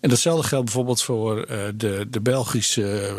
En 0.00 0.08
datzelfde 0.08 0.48
geldt 0.48 0.64
bijvoorbeeld 0.64 1.02
voor 1.02 1.38
uh, 1.38 1.58
de, 1.74 2.06
de 2.10 2.20
Belgische 2.20 3.14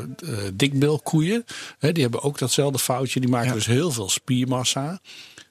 uh. 0.61 1.39
He, 1.79 1.91
die 1.91 2.03
hebben 2.03 2.21
ook 2.21 2.37
datzelfde 2.37 2.79
foutje. 2.79 3.19
Die 3.19 3.29
maken 3.29 3.47
ja. 3.47 3.53
dus 3.53 3.65
heel 3.65 3.91
veel 3.91 4.09
spiermassa. 4.09 4.99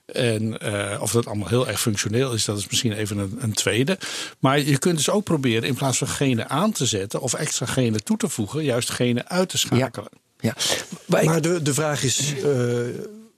En 0.05 0.57
uh, 0.63 0.97
of 1.01 1.11
dat 1.11 1.25
allemaal 1.25 1.47
heel 1.47 1.67
erg 1.67 1.81
functioneel 1.81 2.33
is, 2.33 2.45
dat 2.45 2.57
is 2.57 2.67
misschien 2.67 2.93
even 2.93 3.17
een, 3.17 3.37
een, 3.39 3.53
tweede. 3.53 3.97
Maar 4.39 4.59
je 4.59 4.77
kunt 4.77 4.97
dus 4.97 5.09
ook 5.09 5.23
proberen 5.23 5.67
in 5.67 5.75
plaats 5.75 5.97
van 5.97 6.07
genen 6.07 6.49
aan 6.49 6.71
te 6.71 6.85
zetten 6.85 7.21
of 7.21 7.33
extra 7.33 7.65
genen 7.65 8.03
toe 8.03 8.17
te 8.17 8.29
voegen, 8.29 8.63
juist 8.63 8.89
genen 8.89 9.29
uit 9.29 9.49
te 9.49 9.57
schakelen. 9.57 10.11
Ja. 10.39 10.53
ja. 11.05 11.23
Maar 11.23 11.41
de, 11.41 11.61
de 11.61 11.73
vraag 11.73 12.03
is. 12.03 12.33
Uh, 12.33 12.45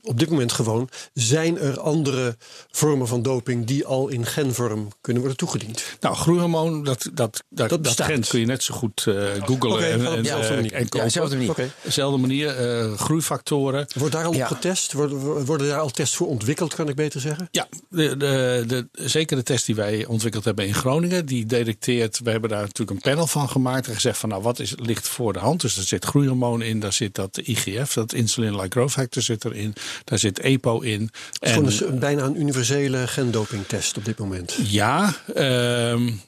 op 0.08 0.20
dit 0.20 0.30
moment 0.30 0.52
gewoon, 0.52 0.90
zijn 1.14 1.60
er 1.60 1.80
andere 1.80 2.38
vormen 2.72 3.08
van 3.08 3.22
doping 3.22 3.66
die 3.66 3.86
al 3.86 4.08
in 4.08 4.26
genvorm 4.26 4.88
kunnen 5.02 5.22
worden 5.22 5.40
toegediend? 5.40 5.84
Nou, 6.00 6.16
groeihormoon, 6.16 6.84
dat, 6.84 7.10
dat, 7.14 7.44
dat, 7.50 7.70
dat, 7.70 7.84
dat 7.84 8.02
gen 8.02 8.28
kun 8.28 8.40
je 8.40 8.46
net 8.46 8.64
zo 8.64 8.76
goed 8.76 9.06
uh, 9.08 9.16
googlen. 9.46 9.72
Okay, 9.72 9.92
en, 9.92 10.06
en, 10.06 10.24
ja, 10.24 10.38
en, 10.38 10.58
en, 10.58 10.72
en 10.72 10.86
ja, 10.90 11.04
dezelfde 11.04 11.36
manier. 11.36 11.50
Okay. 11.52 11.72
Dezelfde 11.82 12.18
manier, 12.18 12.86
uh, 12.88 12.94
groeifactoren. 12.94 13.88
Wordt 13.96 14.14
daar 14.14 14.26
al 14.26 14.34
Ja. 14.34 14.42
op 14.42 14.48
getest? 14.48 14.94
Worden, 14.94 15.46
worden 15.46 15.68
daar 15.68 15.80
al 15.80 15.90
tests 15.90 16.16
voor 16.16 16.28
ontwikkeld, 16.28 16.74
kan 16.74 16.90
ik 16.90 16.96
beter 16.96 17.22
zeggen? 17.22 17.48
Ja, 17.52 17.68
de, 17.90 18.18
de, 18.18 18.64
de, 18.68 18.88
zeker 18.92 19.38
de 19.38 19.44
test 19.44 19.66
die 19.66 19.76
wij 19.76 20.06
ontwikkeld 20.06 20.46
hebben 20.46 20.68
in 20.68 20.74
Groningen, 20.74 21.26
die 21.26 21.46
detecteert, 21.46 22.20
we 22.24 22.30
hebben 22.30 22.50
daar 22.50 22.62
natuurlijk 22.62 22.92
een 22.92 23.12
panel 23.12 23.28
van 23.28 23.50
gemaakt 23.50 23.88
en 23.88 23.94
gezegd 23.94 24.18
van 24.18 24.30
nou 24.30 24.42
wat 24.42 24.60
is, 24.60 24.74
ligt 24.76 25.08
voor 25.08 25.34
de 25.34 25.40
hand. 25.40 25.62
Dus 25.62 25.78
er 25.78 25.84
zit 25.84 26.06
groeihormoon 26.06 26.62
in, 26.62 26.80
daar 26.80 26.94
zit 26.94 27.16
dat 27.16 27.38
IGF, 27.38 27.94
dat 27.94 28.14
insulin-like 28.14 28.70
growth 28.70 28.92
factor 28.92 29.22
zit 29.22 29.46
erin, 29.46 29.74
daar 30.04 30.20
zit 30.20 30.40
EPO 30.40 30.80
in. 30.80 31.02
Het 31.02 31.12
is 31.40 31.50
gewoon 31.50 31.66
dus 31.66 31.84
een, 31.84 32.00
bijna 32.00 32.24
een 32.24 32.40
universele 32.40 33.08
gendopingtest 33.08 33.98
op 33.98 34.06
dit 34.06 34.18
moment. 34.18 34.58
Ja, 34.64 35.16
uh, 35.30 35.36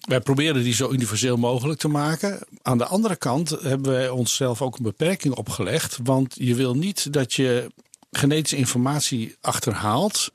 wij 0.01 0.19
proberen 0.23 0.63
die 0.63 0.73
zo 0.73 0.91
universeel 0.91 1.37
mogelijk 1.37 1.79
te 1.79 1.87
maken. 1.87 2.39
Aan 2.61 2.77
de 2.77 2.85
andere 2.85 3.15
kant 3.15 3.49
hebben 3.49 3.91
wij 3.91 4.09
onszelf 4.09 4.61
ook 4.61 4.77
een 4.77 4.83
beperking 4.83 5.35
opgelegd. 5.35 5.97
Want 6.03 6.35
je 6.37 6.55
wil 6.55 6.75
niet 6.75 7.13
dat 7.13 7.33
je 7.33 7.71
genetische 8.11 8.57
informatie 8.57 9.35
achterhaalt 9.41 10.31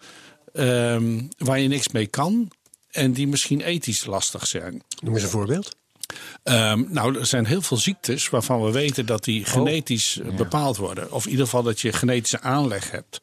uh, 0.52 0.96
waar 1.38 1.60
je 1.60 1.68
niks 1.68 1.88
mee 1.88 2.06
kan. 2.06 2.50
En 2.90 3.12
die 3.12 3.28
misschien 3.28 3.60
ethisch 3.60 4.04
lastig 4.04 4.46
zijn. 4.46 4.82
Noem 5.02 5.14
eens 5.14 5.22
een 5.22 5.28
voorbeeld. 5.28 5.76
Um, 6.44 6.86
nou, 6.90 7.18
er 7.18 7.26
zijn 7.26 7.46
heel 7.46 7.62
veel 7.62 7.76
ziektes 7.76 8.28
waarvan 8.28 8.64
we 8.64 8.70
weten 8.70 9.06
dat 9.06 9.24
die 9.24 9.44
genetisch 9.44 10.18
oh, 10.20 10.30
ja. 10.30 10.36
bepaald 10.36 10.76
worden. 10.76 11.12
Of 11.12 11.24
in 11.24 11.30
ieder 11.30 11.44
geval 11.44 11.62
dat 11.62 11.80
je 11.80 11.92
genetische 11.92 12.40
aanleg 12.40 12.90
hebt. 12.90 13.20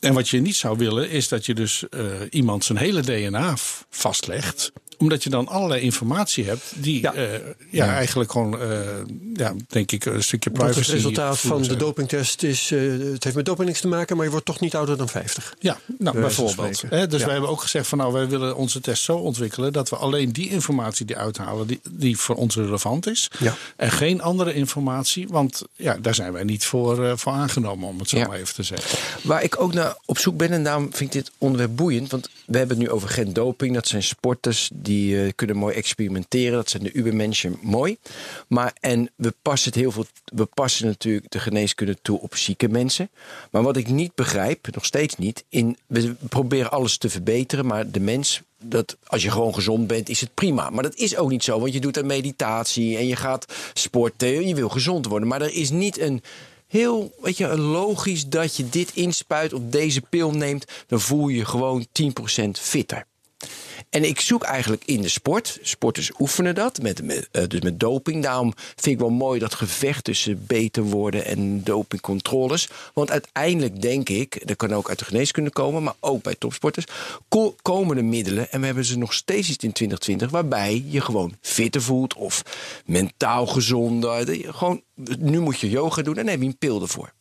En 0.00 0.14
wat 0.14 0.28
je 0.28 0.40
niet 0.40 0.56
zou 0.56 0.78
willen 0.78 1.10
is 1.10 1.28
dat 1.28 1.46
je 1.46 1.54
dus 1.54 1.84
uh, 1.90 2.04
iemand 2.30 2.64
zijn 2.64 2.78
hele 2.78 3.00
DNA 3.00 3.54
vastlegt 3.90 4.72
omdat 5.04 5.22
je 5.22 5.30
dan 5.30 5.48
allerlei 5.48 5.80
informatie 5.80 6.44
hebt 6.44 6.72
die 6.76 7.00
ja. 7.00 7.14
Uh, 7.14 7.32
ja, 7.32 7.38
ja, 7.70 7.94
eigenlijk 7.94 8.32
gewoon, 8.32 8.62
uh, 8.62 8.78
ja, 9.34 9.54
denk 9.68 9.92
ik, 9.92 10.04
een 10.04 10.22
stukje 10.22 10.50
privacy. 10.50 10.78
het 10.78 10.88
resultaat 10.88 11.38
van 11.38 11.62
de 11.62 11.76
dopingtest 11.76 12.42
is, 12.42 12.70
uh, 12.70 13.12
het 13.12 13.24
heeft 13.24 13.36
met 13.36 13.44
doping 13.44 13.68
niks 13.68 13.80
te 13.80 13.88
maken, 13.88 14.16
maar 14.16 14.24
je 14.24 14.30
wordt 14.30 14.46
toch 14.46 14.60
niet 14.60 14.74
ouder 14.74 14.96
dan 14.96 15.08
50. 15.08 15.54
Ja, 15.58 15.78
nou, 15.98 16.20
bijvoorbeeld. 16.20 16.82
Hè, 16.88 17.06
dus 17.06 17.18
ja. 17.18 17.24
wij 17.24 17.34
hebben 17.34 17.52
ook 17.52 17.60
gezegd 17.60 17.86
van 17.86 17.98
nou, 17.98 18.12
wij 18.12 18.28
willen 18.28 18.56
onze 18.56 18.80
test 18.80 19.02
zo 19.02 19.16
ontwikkelen 19.16 19.72
dat 19.72 19.88
we 19.90 19.96
alleen 19.96 20.32
die 20.32 20.50
informatie 20.50 21.06
die 21.06 21.16
uithalen 21.16 21.66
die, 21.66 21.80
die 21.90 22.18
voor 22.18 22.34
ons 22.34 22.56
relevant 22.56 23.06
is. 23.06 23.30
Ja. 23.38 23.54
En 23.76 23.90
geen 23.90 24.22
andere 24.22 24.54
informatie, 24.54 25.28
want 25.28 25.62
ja, 25.76 25.96
daar 26.00 26.14
zijn 26.14 26.32
wij 26.32 26.44
niet 26.44 26.64
voor, 26.64 27.18
voor 27.18 27.32
aangenomen, 27.32 27.88
om 27.88 27.98
het 27.98 28.08
zo 28.08 28.18
maar 28.18 28.38
even 28.38 28.54
te 28.54 28.62
zeggen. 28.62 28.98
Waar 29.22 29.42
ik 29.42 29.60
ook 29.60 29.72
naar 29.72 29.96
op 30.04 30.18
zoek 30.18 30.36
ben, 30.36 30.50
en 30.50 30.64
daarom 30.64 30.88
vind 30.92 31.14
ik 31.14 31.22
dit 31.22 31.30
onderwerp 31.38 31.76
boeiend, 31.76 32.10
want 32.10 32.28
we 32.46 32.58
hebben 32.58 32.76
het 32.76 32.86
nu 32.86 32.92
over 32.92 33.08
geen 33.08 33.32
doping, 33.32 33.74
dat 33.74 33.88
zijn 33.88 34.02
sporters 34.02 34.70
die 34.74 35.14
uh, 35.14 35.30
kunnen 35.34 35.56
mooi 35.56 35.74
experimenteren. 35.74 36.52
Dat 36.52 36.70
zijn 36.70 36.82
de 36.82 36.96
ubermenschen 36.96 37.58
mooi. 37.62 37.96
Maar 38.48 38.72
en 38.80 39.10
we 39.16 39.34
passen 39.42 39.70
het 39.70 39.80
heel 39.80 39.90
veel. 39.90 40.06
We 40.24 40.44
passen 40.44 40.86
natuurlijk 40.86 41.30
de 41.30 41.38
geneeskunde 41.38 41.96
toe 42.02 42.20
op 42.20 42.36
zieke 42.36 42.68
mensen. 42.68 43.10
Maar 43.50 43.62
wat 43.62 43.76
ik 43.76 43.88
niet 43.88 44.14
begrijp, 44.14 44.74
nog 44.74 44.84
steeds 44.84 45.16
niet. 45.16 45.44
In, 45.48 45.76
we 45.86 46.14
proberen 46.28 46.70
alles 46.70 46.98
te 46.98 47.10
verbeteren, 47.10 47.66
maar 47.66 47.90
de 47.90 48.00
mens. 48.00 48.42
Dat 48.66 48.96
als 49.06 49.22
je 49.22 49.30
gewoon 49.30 49.54
gezond 49.54 49.86
bent, 49.86 50.08
is 50.08 50.20
het 50.20 50.34
prima. 50.34 50.70
Maar 50.70 50.82
dat 50.82 50.94
is 50.94 51.16
ook 51.16 51.30
niet 51.30 51.44
zo, 51.44 51.60
want 51.60 51.72
je 51.72 51.80
doet 51.80 51.96
een 51.96 52.06
meditatie 52.06 52.96
en 52.96 53.06
je 53.06 53.16
gaat 53.16 53.52
sporten. 53.74 54.46
Je 54.46 54.54
wil 54.54 54.68
gezond 54.68 55.06
worden. 55.06 55.28
Maar 55.28 55.42
er 55.42 55.54
is 55.54 55.70
niet 55.70 56.00
een 56.00 56.22
heel 56.74 57.14
weet 57.20 57.36
je, 57.36 57.58
logisch 57.58 58.26
dat 58.26 58.56
je 58.56 58.68
dit 58.68 58.90
inspuit 58.94 59.52
of 59.52 59.60
deze 59.64 60.00
pil 60.00 60.30
neemt. 60.30 60.64
Dan 60.86 61.00
voel 61.00 61.28
je 61.28 61.36
je 61.36 61.44
gewoon 61.44 61.86
10% 62.46 62.50
fitter. 62.50 63.06
En 63.94 64.04
ik 64.04 64.20
zoek 64.20 64.42
eigenlijk 64.42 64.82
in 64.84 65.00
de 65.00 65.08
sport. 65.08 65.58
Sporters 65.62 66.10
oefenen 66.18 66.54
dat, 66.54 66.82
met, 66.82 67.02
uh, 67.02 67.16
dus 67.48 67.60
met 67.60 67.80
doping. 67.80 68.22
Daarom 68.22 68.52
vind 68.56 68.86
ik 68.86 68.98
wel 68.98 69.10
mooi 69.10 69.38
dat 69.38 69.54
gevecht 69.54 70.04
tussen 70.04 70.46
beter 70.46 70.82
worden 70.82 71.24
en 71.24 71.64
dopingcontroles. 71.64 72.68
Want 72.94 73.10
uiteindelijk 73.10 73.82
denk 73.82 74.08
ik, 74.08 74.46
dat 74.46 74.56
kan 74.56 74.74
ook 74.74 74.88
uit 74.88 74.98
de 74.98 75.04
geneeskunde 75.04 75.50
komen, 75.50 75.82
maar 75.82 75.94
ook 76.00 76.22
bij 76.22 76.34
topsporters, 76.38 76.86
ko 77.28 77.54
komen 77.62 77.96
de 77.96 78.02
middelen. 78.02 78.52
En 78.52 78.60
we 78.60 78.66
hebben 78.66 78.84
ze 78.84 78.98
nog 78.98 79.12
steeds 79.12 79.48
iets 79.48 79.64
in 79.64 79.72
2020 79.72 80.30
waarbij 80.30 80.84
je 80.88 81.00
gewoon 81.00 81.36
fitter 81.40 81.82
voelt 81.82 82.14
of 82.14 82.42
mentaal 82.86 83.46
gezonder. 83.46 84.26
Gewoon, 84.54 84.82
nu 85.18 85.40
moet 85.40 85.60
je 85.60 85.70
yoga 85.70 86.02
doen 86.02 86.16
en 86.16 86.22
dan 86.22 86.30
heb 86.32 86.40
je 86.40 86.46
een 86.46 86.58
pil 86.58 86.82
ervoor. 86.82 87.12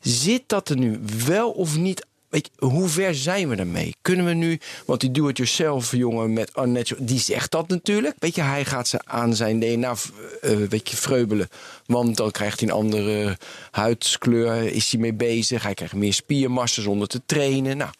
Zit 0.00 0.42
dat 0.46 0.68
er 0.68 0.76
nu 0.76 1.00
wel 1.26 1.50
of 1.50 1.76
niet 1.76 2.06
Weet 2.28 2.50
je, 2.52 2.66
hoe 2.66 2.88
ver 2.88 3.14
zijn 3.14 3.48
we 3.48 3.56
daarmee? 3.56 3.94
Kunnen 4.02 4.24
we 4.24 4.32
nu, 4.32 4.60
want 4.86 5.00
die 5.00 5.10
do-it-yourself 5.10 5.92
jongen 5.92 6.32
met 6.32 6.50
unnatural, 6.56 7.06
die 7.06 7.18
zegt 7.18 7.50
dat 7.50 7.68
natuurlijk. 7.68 8.14
Weet 8.18 8.34
je, 8.34 8.42
hij 8.42 8.64
gaat 8.64 8.88
ze 8.88 9.00
aan 9.04 9.36
zijn 9.36 9.60
DNA 9.60 9.94
uh, 10.42 10.56
weet 10.68 10.90
je, 10.90 10.96
vreubelen. 10.96 11.48
Want 11.86 12.16
dan 12.16 12.30
krijgt 12.30 12.60
hij 12.60 12.68
een 12.68 12.74
andere 12.74 13.38
huidskleur, 13.70 14.72
is 14.72 14.90
hij 14.90 15.00
mee 15.00 15.14
bezig. 15.14 15.62
Hij 15.62 15.74
krijgt 15.74 15.94
meer 15.94 16.14
spiermassa 16.14 16.82
zonder 16.82 17.08
te 17.08 17.20
trainen. 17.26 17.76
Nou, 17.76 17.90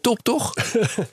top 0.00 0.22
toch? 0.22 0.54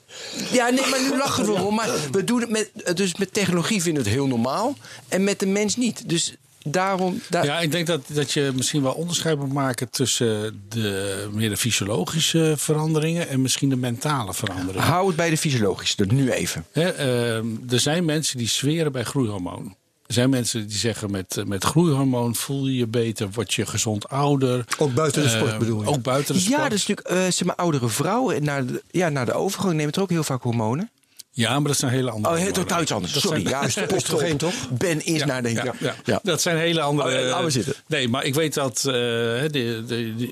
ja, 0.58 0.68
nee, 0.68 0.86
maar 0.86 1.02
nu 1.02 1.16
lachen 1.16 1.46
we 1.46 1.52
om. 1.52 1.74
Maar 1.74 1.90
we 2.12 2.24
doen 2.24 2.40
het 2.40 2.50
met, 2.50 2.70
dus 2.96 3.16
met 3.16 3.32
technologie 3.32 3.82
vinden 3.82 4.02
we 4.02 4.08
het 4.08 4.18
heel 4.18 4.28
normaal. 4.28 4.74
En 5.08 5.24
met 5.24 5.38
de 5.38 5.46
mens 5.46 5.76
niet. 5.76 6.08
Dus 6.08 6.34
daarom... 6.64 7.20
Daar... 7.28 7.44
Ja, 7.44 7.60
ik 7.60 7.70
denk 7.70 7.86
dat, 7.86 8.00
dat 8.06 8.32
je 8.32 8.52
misschien 8.54 8.82
wel 8.82 8.92
onderscheid 8.92 9.38
moet 9.38 9.52
maken 9.52 9.90
tussen 9.90 10.62
de 10.68 11.28
meer 11.32 11.48
de 11.48 11.56
fysiologische 11.56 12.54
veranderingen 12.56 13.28
en 13.28 13.42
misschien 13.42 13.68
de 13.68 13.76
mentale 13.76 14.34
veranderingen. 14.34 14.82
Hou 14.82 15.06
het 15.06 15.16
bij 15.16 15.30
de 15.30 15.36
fysiologische, 15.36 15.96
dus 15.96 16.06
nu 16.06 16.30
even. 16.30 16.64
Hè, 16.72 16.88
ehm, 16.88 17.46
er 17.68 17.80
zijn 17.80 18.04
mensen 18.04 18.38
die 18.38 18.48
zweren 18.48 18.92
bij 18.92 19.04
groeihormoon. 19.04 19.76
Er 20.06 20.14
zijn 20.18 20.30
mensen 20.30 20.66
die 20.66 20.78
zeggen 20.78 21.10
met, 21.10 21.42
met 21.46 21.64
groeihormoon 21.64 22.34
voel 22.34 22.66
je 22.66 22.76
je 22.76 22.86
beter, 22.86 23.30
word 23.30 23.54
je 23.54 23.66
gezond 23.66 24.08
ouder. 24.08 24.64
Ook 24.78 24.94
buiten 24.94 25.22
de 25.22 25.28
sport 25.28 25.50
Ehm, 25.50 25.58
bedoel 25.58 25.82
je? 25.82 25.88
Ook 25.88 26.02
buiten 26.02 26.34
de 26.34 26.40
sport. 26.40 26.60
Ja, 26.60 26.68
dus 26.68 26.86
natuurlijk, 26.86 27.08
eh 27.08 27.32
zeg 27.32 27.44
maar, 27.44 27.56
oudere 27.56 27.88
vrouwen 27.88 28.44
naar 28.44 28.66
de, 28.66 28.82
ja, 28.90 29.08
naar 29.08 29.26
de 29.26 29.32
overgang 29.32 29.74
nemen 29.74 29.92
er 29.92 30.00
ook 30.00 30.10
heel 30.10 30.24
vaak 30.24 30.42
hormonen. 30.42 30.90
Ja, 31.34 31.58
maar 31.58 31.68
dat 31.68 31.76
zijn 31.78 31.92
hele 31.92 32.10
andere 32.10 32.34
Oh, 32.34 32.40
heel 32.40 32.52
totaal 32.52 32.82
iets 32.82 32.92
anders. 32.92 33.12
Dat 33.12 33.22
Sorry, 33.22 33.40
zijn- 33.48 33.72
ja, 33.76 33.82
is 33.96 34.34
toch? 34.36 34.68
Ben 34.70 35.04
is 35.04 35.24
naar 35.24 35.42
denk. 35.42 35.56
Ja, 35.64 35.74
ja. 35.80 35.94
Ja. 36.04 36.20
dat 36.22 36.42
zijn 36.42 36.56
hele 36.56 36.80
andere. 36.80 37.34
Oh, 37.34 37.44
we 37.44 37.50
zitten. 37.50 37.74
Nee, 37.86 38.08
maar 38.08 38.24
ik 38.24 38.34
weet 38.34 38.54
dat 38.54 38.84
eh, 38.84 38.94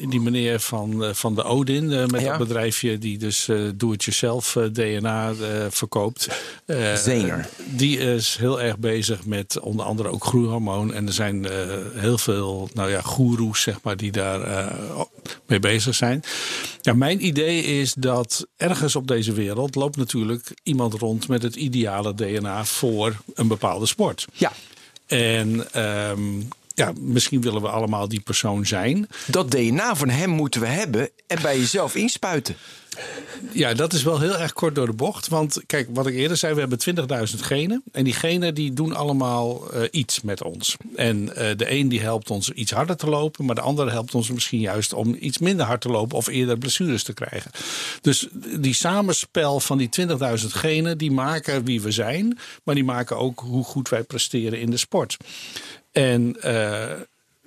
die, 0.09 0.21
meneer 0.21 0.61
van, 0.61 1.05
eh, 1.05 1.15
van 1.15 1.35
de 1.35 1.43
Odin, 1.43 1.93
eh, 1.93 2.07
met 2.07 2.25
dat 2.25 2.39
bedrijfje 2.39 2.99
die 2.99 3.19
dus 3.19 3.49
eh 3.49 3.57
do-it-yourself 3.75 4.57
DNA 4.73 5.33
verkoopt. 5.71 6.29
Zener. 6.95 7.49
Die 7.65 7.99
is 7.99 8.37
heel 8.39 8.61
erg 8.61 8.79
bezig 8.79 9.25
met 9.27 9.61
onder 9.61 9.85
andere 9.87 10.09
ook 10.09 10.25
groeihormoon. 10.25 10.95
En 10.95 11.07
er 11.07 11.13
zijn 11.13 11.47
heel 11.95 12.19
veel 12.19 12.69
nou 12.75 12.91
ja, 12.91 13.01
goeroes, 13.01 13.61
zeg 13.61 13.79
maar, 13.83 13.97
die 13.97 14.13
daar 14.13 14.73
mee 15.47 15.59
bezig 15.59 15.95
zijn. 15.95 16.23
Ja, 16.81 16.93
mijn 16.93 17.27
idee 17.27 17.63
is 17.63 17.95
dat 17.95 18.47
ergens 18.57 18.97
op 18.97 19.07
deze 19.07 19.33
wereld 19.33 19.75
loopt 19.75 19.97
natuurlijk 19.97 20.55
iemand 20.63 20.90
rond 20.95 21.29
met 21.29 21.43
het 21.43 21.57
ideale 21.57 22.15
DNA 22.15 22.65
voor 22.65 23.17
een 23.35 23.49
bepaalde 23.49 23.87
sport. 23.87 24.27
Ja, 24.33 24.53
En 25.07 25.73
ehm, 25.73 26.41
ja, 26.81 26.93
misschien 27.01 27.41
willen 27.41 27.63
we 27.63 27.69
allemaal 27.69 28.09
die 28.09 28.21
persoon 28.21 28.67
zijn. 28.67 29.09
dat 29.27 29.51
DNA 29.51 29.97
van 29.97 30.09
hem 30.09 30.31
moeten 30.31 30.61
we 30.61 30.67
hebben 30.67 31.11
en 31.27 31.43
bij 31.43 31.59
jezelf 31.59 31.95
inspuiten. 31.95 32.57
Ja, 33.53 33.75
dat 33.75 33.93
is 33.93 34.03
wel 34.03 34.21
heel 34.21 34.39
erg 34.39 34.53
kort 34.53 34.75
door 34.75 34.87
de 34.87 34.93
bocht. 34.93 35.29
Want 35.29 35.63
kijk, 35.67 35.89
wat 35.93 36.07
ik 36.07 36.15
eerder 36.15 36.37
zei, 36.37 36.55
we 36.55 36.61
hebben 36.61 36.79
20.000 37.29 37.39
genen. 37.41 37.83
En 37.93 38.05
die 38.05 38.13
genen 38.13 38.55
die 38.55 38.73
doen 38.73 38.95
allemaal 38.95 39.73
eh, 39.73 39.83
iets 39.91 40.21
met 40.21 40.43
ons. 40.43 40.77
En 40.97 41.37
eh, 41.37 41.57
de 41.57 41.71
een 41.71 41.89
die 41.89 42.01
helpt 42.01 42.31
ons 42.31 42.51
iets 42.51 42.71
harder 42.71 42.97
te 42.97 43.07
lopen. 43.07 43.45
Maar 43.45 43.55
de 43.55 43.61
andere 43.61 43.91
helpt 43.91 44.15
ons 44.15 44.31
misschien 44.31 44.61
juist 44.61 44.93
om 44.93 45.17
iets 45.21 45.39
minder 45.39 45.67
hard 45.67 45.81
te 45.81 45.89
lopen. 45.89 46.17
Of 46.17 46.27
eerder 46.27 46.59
blessures 46.59 47.03
te 47.03 47.13
krijgen. 47.13 47.51
Dus 48.01 48.29
die 48.59 48.75
samenspel 48.75 49.61
van 49.61 49.79
die 49.79 49.89
20.000 50.01 50.47
genen, 50.47 50.99
die 50.99 51.11
maken 51.13 51.65
wie 51.65 51.81
we 51.81 51.91
zijn. 51.91 52.39
Maar 52.65 52.75
die 52.75 52.85
maken 52.85 53.17
ook 53.17 53.41
hoe 53.41 53.65
goed 53.65 53.89
wij 53.89 54.03
presteren 54.03 54.61
in 54.61 54.71
de 54.71 54.77
sport. 54.77 55.17
En 55.93 56.43
eh, 56.43 57.01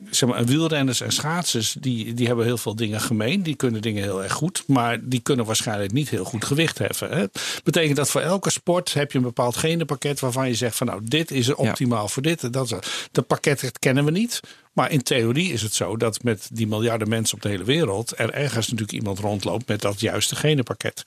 zeg 0.10 0.30
maar, 0.30 0.46
wielrenners 0.46 1.02
en 1.02 1.12
schaatsers, 1.12 1.76
die, 1.80 2.14
die 2.14 2.28
hebben 2.28 2.46
heel 2.46 2.58
veel 2.58 2.76
dingen 2.76 3.02
gemeen. 3.02 3.44
Die 3.44 3.56
kunnen 3.56 3.82
dingen 3.82 4.04
heel 4.04 4.24
erg 4.24 4.34
goed, 4.34 4.64
maar 4.68 5.00
die 5.02 5.20
kunnen 5.20 5.46
waarschijnlijk 5.46 5.92
niet 5.92 6.10
heel 6.10 6.24
goed 6.24 6.46
gewicht 6.46 6.78
heffen. 6.78 7.10
Hè? 7.10 7.26
Betekent 7.64 7.96
dat 7.96 8.10
voor 8.10 8.22
elke 8.22 8.50
sport 8.50 8.94
heb 8.94 9.12
je 9.12 9.18
een 9.18 9.24
bepaald 9.24 9.56
genenpakket 9.56 10.20
waarvan 10.20 10.48
je 10.48 10.56
zegt 10.56 10.76
van 10.76 10.88
nou, 10.88 11.02
dit 11.04 11.32
is 11.32 11.54
optimaal 11.54 12.08
voor 12.08 12.22
dit. 12.22 12.44
en 12.44 12.52
Dat, 12.52 12.80
dat 13.12 13.28
pakket 13.28 13.80
kennen 13.80 14.06
we 14.06 14.12
niet. 14.12 14.40
Maar 14.74 14.92
in 14.92 15.04
theorie 15.04 15.52
is 15.52 15.62
het 15.62 15.74
zo 15.74 15.98
dat 15.98 16.24
met 16.24 16.50
die 16.52 16.68
miljarden 16.68 17.10
mensen 17.10 17.36
op 17.36 17.42
de 17.42 17.50
hele 17.50 17.64
wereld 17.64 18.20
er 18.20 18.34
ergens 18.34 18.68
natuurlijk 18.68 18.98
iemand 18.98 19.20
rondloopt 19.20 19.68
met 19.68 19.82
dat 19.82 20.00
juiste 20.00 20.36
genenpakket. 20.36 21.04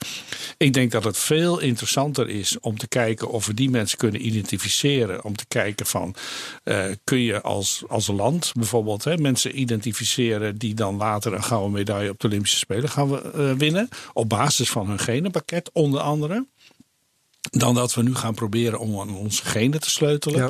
Ik 0.57 0.73
denk 0.73 0.91
dat 0.91 1.03
het 1.03 1.17
veel 1.17 1.59
interessanter 1.59 2.29
is 2.29 2.59
om 2.59 2.77
te 2.77 2.87
kijken 2.87 3.29
of 3.29 3.45
we 3.45 3.53
die 3.53 3.69
mensen 3.69 3.97
kunnen 3.97 4.25
identificeren. 4.25 5.23
Om 5.23 5.35
te 5.35 5.45
kijken 5.47 5.85
van 5.85 6.15
eh, 6.63 6.85
kun 7.03 7.19
je 7.19 7.41
als, 7.41 7.83
als 7.87 8.07
land 8.07 8.51
bijvoorbeeld 8.53 9.03
hè, 9.03 9.17
mensen 9.17 9.59
identificeren 9.59 10.57
die 10.57 10.73
dan 10.73 10.95
later 10.95 11.33
een 11.33 11.43
gouden 11.43 11.71
medaille 11.71 12.09
op 12.09 12.19
de 12.19 12.27
Olympische 12.27 12.57
Spelen 12.57 12.89
gaan 12.89 13.33
eh, 13.33 13.51
winnen. 13.51 13.89
Op 14.13 14.29
basis 14.29 14.69
van 14.69 14.87
hun 14.87 14.99
genenpakket 14.99 15.69
onder 15.73 16.01
andere. 16.01 16.45
Dan 17.49 17.73
dat 17.73 17.93
we 17.93 18.03
nu 18.03 18.15
gaan 18.15 18.33
proberen 18.33 18.79
om 18.79 18.99
aan 18.99 19.15
onze 19.15 19.45
genen 19.45 19.79
te 19.79 19.89
sleutelen. 19.89 20.39
Ja. 20.39 20.49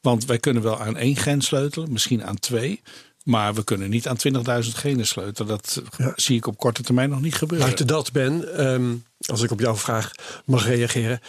Want 0.00 0.24
wij 0.24 0.38
kunnen 0.38 0.62
wel 0.62 0.80
aan 0.80 0.96
één 0.96 1.16
gen 1.16 1.40
sleutelen, 1.42 1.92
misschien 1.92 2.24
aan 2.24 2.38
twee. 2.38 2.82
Maar 3.24 3.54
we 3.54 3.64
kunnen 3.64 3.90
niet 3.90 4.08
aan 4.08 4.16
20.000 4.64 4.70
genen 4.74 5.06
sleutelen. 5.06 5.48
Dat 5.48 5.82
zie 6.16 6.36
ik 6.36 6.46
op 6.46 6.56
korte 6.56 6.82
termijn 6.82 7.10
nog 7.10 7.20
niet 7.20 7.34
gebeuren. 7.34 7.66
Buiten 7.66 7.86
dat, 7.86 8.12
Ben, 8.12 8.56
ehm, 8.56 8.94
als 9.26 9.42
ik 9.42 9.50
op 9.50 9.60
jouw 9.60 9.76
vraag 9.76 10.12
mag 10.44 10.66
reageren. 10.66 11.20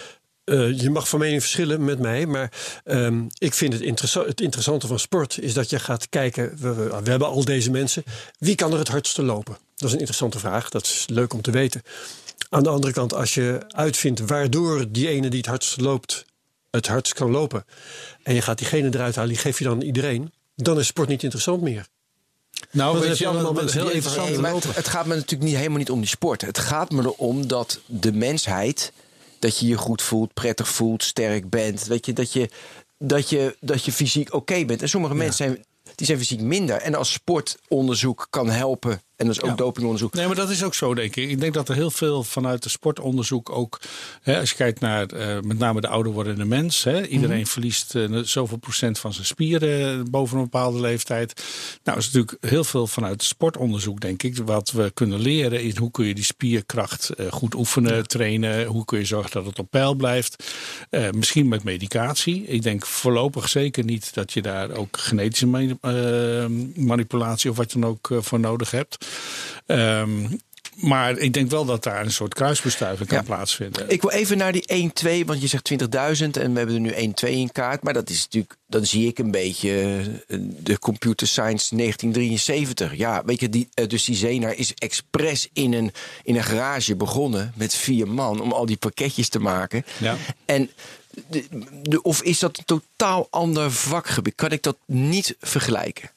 eh, 0.43 0.79
je 0.79 0.89
mag 0.89 1.09
van 1.09 1.19
mening 1.19 1.41
verschillen 1.41 1.85
met 1.85 1.99
mij, 1.99 2.25
maar 2.25 2.51
ehm, 2.83 3.21
ik 3.37 3.53
vind 3.53 3.73
het, 3.73 3.81
interessa- 3.81 4.25
het 4.25 4.41
interessante 4.41 4.87
van 4.87 4.99
sport 4.99 5.37
is 5.39 5.53
dat 5.53 5.69
je 5.69 5.79
gaat 5.79 6.09
kijken. 6.09 6.57
We, 6.59 6.73
we, 6.73 6.83
we 7.03 7.09
hebben 7.09 7.27
al 7.27 7.45
deze 7.45 7.71
mensen. 7.71 8.03
Wie 8.39 8.55
kan 8.55 8.71
er 8.71 8.77
het 8.79 8.87
hardste 8.87 9.23
lopen? 9.23 9.57
Dat 9.75 9.87
is 9.87 9.91
een 9.93 9.99
interessante 9.99 10.39
vraag. 10.39 10.69
Dat 10.69 10.85
is 10.85 11.05
leuk 11.09 11.33
om 11.33 11.41
te 11.41 11.51
weten. 11.51 11.81
Aan 12.49 12.63
de 12.63 12.69
andere 12.69 12.93
kant, 12.93 13.13
als 13.13 13.33
je 13.33 13.59
uitvindt 13.67 14.19
waardoor 14.19 14.91
die 14.91 15.07
ene 15.07 15.29
die 15.29 15.39
het 15.39 15.47
hardst 15.47 15.81
loopt, 15.81 16.25
het 16.71 16.87
hardst 16.87 17.13
kan 17.13 17.31
lopen. 17.31 17.65
En 18.23 18.33
je 18.33 18.41
gaat 18.41 18.57
diegene 18.57 18.89
eruit 18.93 19.15
halen, 19.15 19.31
die 19.31 19.41
geef 19.41 19.57
je 19.57 19.63
dan 19.63 19.81
iedereen. 19.81 20.33
Dan 20.55 20.79
is 20.79 20.87
sport 20.87 21.07
niet 21.07 21.23
interessant 21.23 21.61
meer. 21.61 21.87
nou, 22.71 22.99
weet 22.99 23.17
je 23.17 23.27
allemaal 23.27 23.53
mensen 23.53 23.81
heel 23.81 23.89
interessant 23.91 24.29
Nee, 24.29 24.51
lopen. 24.51 24.73
het 24.73 24.87
gaat 24.87 25.05
me 25.05 25.15
natuurlijk 25.15 25.43
niet, 25.43 25.55
helemaal 25.55 25.77
niet 25.77 25.91
om 25.91 25.99
die 25.99 26.09
sport. 26.09 26.41
Het 26.41 26.57
gaat 26.57 26.91
me 26.91 27.03
erom 27.03 27.47
dat 27.47 27.79
de 27.85 28.13
mensheid, 28.13 28.91
dat 29.39 29.57
je 29.57 29.67
je 29.67 29.77
goed 29.77 30.01
voelt, 30.01 30.33
prettig 30.33 30.67
voelt, 30.67 31.03
sterk 31.03 31.49
bent. 31.49 31.85
Weet 31.85 32.05
je, 32.05 32.13
dat, 32.13 32.33
je, 32.33 32.49
dat, 32.97 33.29
je, 33.29 33.57
dat 33.59 33.85
je 33.85 33.91
fysiek 33.91 34.33
oké 34.33 34.65
bent. 34.65 34.81
En 34.81 34.89
sommige 34.89 35.15
mensen 35.15 35.45
zijn, 35.45 35.65
die 35.95 36.05
zijn 36.05 36.17
fysiek 36.19 36.41
minder. 36.41 36.75
En 36.77 36.95
als 36.95 37.11
sportonderzoek 37.11 38.27
kan 38.29 38.49
helpen, 38.49 39.01
en 39.17 39.25
dat 39.25 39.35
is 39.35 39.41
ook 39.41 39.49
Ja. 39.49 39.55
dopingonderzoek. 39.55 40.13
Nee, 40.13 40.25
maar 40.27 40.35
dat 40.35 40.49
is 40.49 40.63
ook 40.63 40.73
zo, 40.73 40.93
denk 40.93 41.15
ik. 41.15 41.29
Ik 41.29 41.39
denk 41.39 41.53
dat 41.53 41.69
er 41.69 41.75
heel 41.75 41.91
veel 41.91 42.23
vanuit 42.23 42.63
de 42.63 42.69
sportonderzoek 42.69 43.49
ook... 43.49 43.79
Hè, 44.21 44.39
als 44.39 44.49
je 44.49 44.55
kijkt 44.55 44.79
naar 44.79 45.05
eh, 45.05 45.39
met 45.41 45.57
name 45.59 45.81
de 45.81 45.87
ouder 45.87 46.11
wordende 46.11 46.45
mens... 46.45 46.83
Hè, 46.83 47.07
iedereen 47.07 47.39
Mhm. 47.39 47.45
verliest 47.47 47.95
eh, 47.95 48.17
zoveel 48.23 48.57
procent 48.57 48.99
van 48.99 49.13
zijn 49.13 49.25
spieren 49.25 49.99
eh, 49.99 50.03
boven 50.11 50.37
een 50.37 50.43
bepaalde 50.43 50.79
leeftijd. 50.79 51.43
Nou, 51.83 51.97
is 51.97 52.05
natuurlijk 52.05 52.37
heel 52.45 52.63
veel 52.63 52.87
vanuit 52.87 53.23
sportonderzoek, 53.23 53.99
denk 53.99 54.23
ik... 54.23 54.37
wat 54.37 54.71
we 54.71 54.91
kunnen 54.93 55.19
leren 55.19 55.63
is 55.63 55.75
hoe 55.77 55.91
kun 55.91 56.05
je 56.05 56.13
die 56.13 56.23
spierkracht 56.23 57.09
goed 57.29 57.55
oefenen, 57.55 58.07
trainen... 58.07 58.65
hoe 58.65 58.85
kun 58.85 58.99
je 58.99 59.05
zorgen 59.05 59.31
dat 59.31 59.45
het 59.45 59.59
op 59.59 59.69
peil 59.69 59.93
blijft. 59.95 60.43
Misschien 61.11 61.47
met 61.47 61.63
medicatie. 61.63 62.43
Ik 62.45 62.61
denk 62.61 62.85
voorlopig 62.85 63.49
zeker 63.49 63.83
niet 63.83 64.13
dat 64.13 64.33
je 64.33 64.41
daar 64.41 64.71
ook 64.71 64.97
genetische 64.97 65.47
mani- 65.47 65.77
manipulatie... 66.75 67.49
of 67.49 67.57
wat 67.57 67.71
je 67.71 67.79
dan 67.79 67.89
ook 67.89 68.09
voor 68.19 68.39
nodig 68.39 68.71
hebt. 68.71 69.05
Ehm, 69.65 70.27
maar 70.75 71.17
ik 71.17 71.33
denk 71.33 71.49
wel 71.49 71.65
dat 71.65 71.83
daar 71.83 72.05
een 72.05 72.11
soort 72.11 72.33
kruisbestuiving 72.33 73.07
kan 73.09 73.17
Ja. 73.17 73.23
plaatsvinden. 73.23 73.89
Ik 73.89 74.01
wil 74.01 74.11
even 74.11 74.37
naar 74.37 74.51
die 74.51 74.63
1-2, 74.67 75.25
want 75.25 75.41
je 75.41 75.47
zegt 75.47 75.63
20.000 75.63 76.37
en 76.37 76.51
we 76.51 76.57
hebben 76.57 76.75
er 76.75 76.81
nu 76.81 76.91
1-2 76.95 77.29
in 77.31 77.51
kaart. 77.51 77.83
Maar 77.83 77.93
dat 77.93 78.09
is 78.09 78.23
natuurlijk, 78.23 78.55
dan 78.67 78.85
zie 78.85 79.07
ik 79.07 79.19
een 79.19 79.31
beetje 79.31 79.71
eh, 80.27 80.37
de 80.63 80.79
computer 80.79 81.27
science 81.27 81.75
1973. 81.75 82.95
Ja, 82.95 83.23
weet 83.25 83.39
je, 83.39 83.49
die, 83.49 83.69
eh, 83.73 83.87
dus 83.87 84.03
die 84.03 84.15
Zenar 84.15 84.53
is 84.55 84.73
expres 84.73 85.49
in 85.53 85.73
een, 85.73 85.91
in 86.23 86.35
een 86.35 86.43
garage 86.43 86.95
begonnen 86.95 87.53
met 87.55 87.75
vier 87.75 88.07
man 88.07 88.41
om 88.41 88.51
al 88.51 88.65
die 88.65 88.77
pakketjes 88.77 89.29
te 89.29 89.39
maken. 89.39 89.85
Ja. 89.97 90.15
En 90.45 90.69
de, 91.29 91.45
de, 91.83 92.01
of 92.01 92.21
is 92.21 92.39
dat 92.39 92.57
een 92.57 92.65
totaal 92.65 93.27
ander 93.29 93.71
vakgebied? 93.71 94.35
Kan 94.35 94.51
ik 94.51 94.63
dat 94.63 94.77
niet 94.85 95.35
vergelijken? 95.39 96.09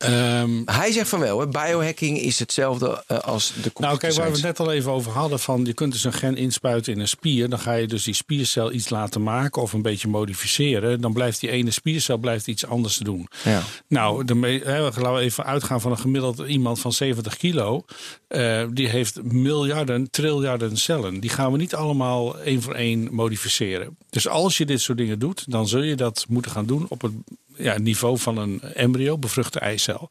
Ehm, 0.00 0.62
Hij 0.64 0.92
zegt 0.92 1.08
van 1.08 1.20
wel, 1.20 1.40
hè, 1.40 1.48
biohacking 1.48 2.18
is 2.20 2.38
hetzelfde 2.38 3.04
eh, 3.06 3.18
als 3.18 3.52
de 3.62 3.70
nou, 3.74 3.98
kijk, 3.98 4.14
waar 4.14 4.26
we 4.26 4.32
het 4.32 4.42
net 4.42 4.60
al 4.60 4.72
even 4.72 4.92
over 4.92 5.12
hadden: 5.12 5.38
van 5.38 5.64
je 5.64 5.72
kunt 5.72 5.92
dus 5.92 6.04
een 6.04 6.12
gen 6.12 6.36
inspuiten 6.36 6.92
in 6.92 7.00
een 7.00 7.08
spier. 7.08 7.48
Dan 7.48 7.58
ga 7.58 7.72
je 7.72 7.86
dus 7.86 8.04
die 8.04 8.14
spiercel 8.14 8.72
iets 8.72 8.88
laten 8.88 9.22
maken 9.22 9.62
of 9.62 9.72
een 9.72 9.82
beetje 9.82 10.08
modificeren. 10.08 11.00
Dan 11.00 11.12
blijft 11.12 11.40
die 11.40 11.50
ene 11.50 11.70
spiercel 11.70 12.16
blijft 12.18 12.46
iets 12.46 12.66
anders 12.66 12.96
doen. 12.96 13.28
Ja. 13.44 13.62
Nou, 13.88 14.24
de 14.24 14.60
hè, 14.64 14.80
laten 14.80 15.14
we 15.14 15.20
even 15.20 15.44
uitgaan 15.44 15.80
van 15.80 15.90
een 15.90 15.98
gemiddeld 15.98 16.38
iemand 16.38 16.80
van 16.80 16.92
70 16.92 17.36
kilo. 17.36 17.84
Eh, 18.28 18.64
die 18.72 18.88
heeft 18.88 19.22
miljarden, 19.22 20.10
triljarden 20.10 20.76
cellen. 20.76 21.20
Die 21.20 21.30
gaan 21.30 21.52
we 21.52 21.58
niet 21.58 21.74
allemaal 21.74 22.38
één 22.38 22.62
voor 22.62 22.74
één 22.74 23.08
modificeren. 23.14 23.96
Dus 24.10 24.28
als 24.28 24.56
je 24.56 24.66
dit 24.66 24.80
soort 24.80 24.98
dingen 24.98 25.18
doet, 25.18 25.50
dan 25.50 25.68
zul 25.68 25.82
je 25.82 25.94
dat 25.94 26.24
moeten 26.28 26.50
gaan 26.50 26.66
doen 26.66 26.86
op 26.88 27.02
het 27.02 27.12
ja, 27.56 27.78
niveau 27.78 28.18
van 28.18 28.36
een 28.36 28.60
embryo, 28.62 29.18
bevruchte 29.18 29.58
eicel. 29.58 30.10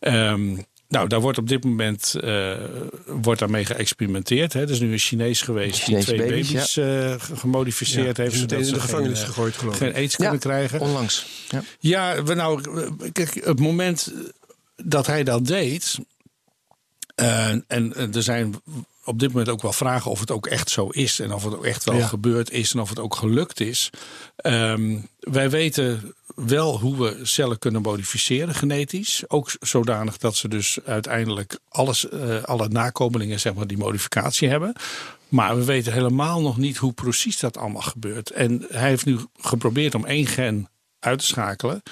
Ehm, 0.00 0.56
nou, 0.88 1.08
daar 1.08 1.20
wordt 1.20 1.38
op 1.38 1.48
dit 1.48 1.64
moment 1.64 2.14
eh, 2.20 2.56
wordt 3.06 3.40
daarmee 3.40 3.64
geëxperimenteerd. 3.64 4.52
Hè. 4.52 4.60
Er 4.60 4.70
is 4.70 4.80
nu 4.80 4.92
een 4.92 4.98
Chinees 4.98 5.40
geweest 5.42 5.82
Chinese 5.82 6.06
die 6.06 6.16
twee 6.16 6.28
baby's, 6.30 6.52
baby's, 6.52 6.76
eh, 6.76 6.84
ge- 7.20 7.36
gemodificeerd 7.36 8.16
Ja, 8.16 8.22
heeft. 8.22 8.36
zodat 8.36 8.58
in 8.58 8.64
ze 8.64 8.72
de 8.72 8.80
gevangenis 8.80 9.18
geen, 9.18 9.26
eh, 9.28 9.34
gegooid, 9.34 9.56
geloof 9.56 9.74
ik. 9.74 9.80
Geen 9.80 9.94
aids 9.94 10.16
kunnen 10.16 10.38
krijgen. 10.38 10.80
onlangs. 10.80 11.26
Ja. 11.48 11.62
Ja, 11.78 12.22
we 12.22 12.34
nou, 12.34 12.60
kijk, 13.12 13.44
het 13.44 13.60
moment 13.60 14.12
dat 14.76 15.06
hij 15.06 15.24
dat 15.24 15.46
deed. 15.46 15.98
eh, 17.14 17.48
en 17.66 17.94
er 18.14 18.22
zijn 18.22 18.54
op 19.04 19.18
dit 19.18 19.28
moment 19.28 19.48
ook 19.48 19.62
wel 19.62 19.72
vragen 19.72 20.10
of 20.10 20.20
het 20.20 20.30
ook 20.30 20.46
echt 20.46 20.70
zo 20.70 20.88
is. 20.88 21.20
En 21.20 21.32
of 21.32 21.44
het 21.44 21.54
ook 21.56 21.64
echt 21.64 21.84
wel 21.84 21.96
Ja. 21.96 22.06
gebeurd 22.06 22.50
is 22.50 22.72
en 22.72 22.80
of 22.80 22.88
het 22.88 22.98
ook 22.98 23.14
gelukt 23.16 23.60
is. 23.60 23.90
Ehm, 24.36 24.96
wij 25.20 25.50
weten 25.50 26.14
wel 26.34 26.78
hoe 26.78 26.96
we 26.96 27.18
cellen 27.22 27.58
kunnen 27.58 27.82
modificeren 27.82 28.54
genetisch. 28.54 29.22
Ook 29.28 29.50
zodanig 29.60 30.16
dat 30.16 30.36
ze 30.36 30.48
dus 30.48 30.78
uiteindelijk 30.84 31.58
alles, 31.68 32.06
uh, 32.12 32.42
alle 32.42 32.68
nakomelingen, 32.68 33.40
zeg 33.40 33.54
maar, 33.54 33.66
die 33.66 33.78
modificatie 33.78 34.48
hebben. 34.48 34.74
Maar 35.28 35.56
we 35.56 35.64
weten 35.64 35.92
helemaal 35.92 36.40
nog 36.40 36.56
niet 36.56 36.76
hoe 36.76 36.92
precies 36.92 37.38
dat 37.38 37.56
allemaal 37.56 37.82
gebeurt. 37.82 38.30
En 38.30 38.66
hij 38.68 38.88
heeft 38.88 39.04
nu 39.04 39.18
geprobeerd 39.40 39.94
om 39.94 40.04
één 40.04 40.26
gen 40.26 40.68
uit 40.98 41.18
te 41.18 41.26
schakelen. 41.26 41.82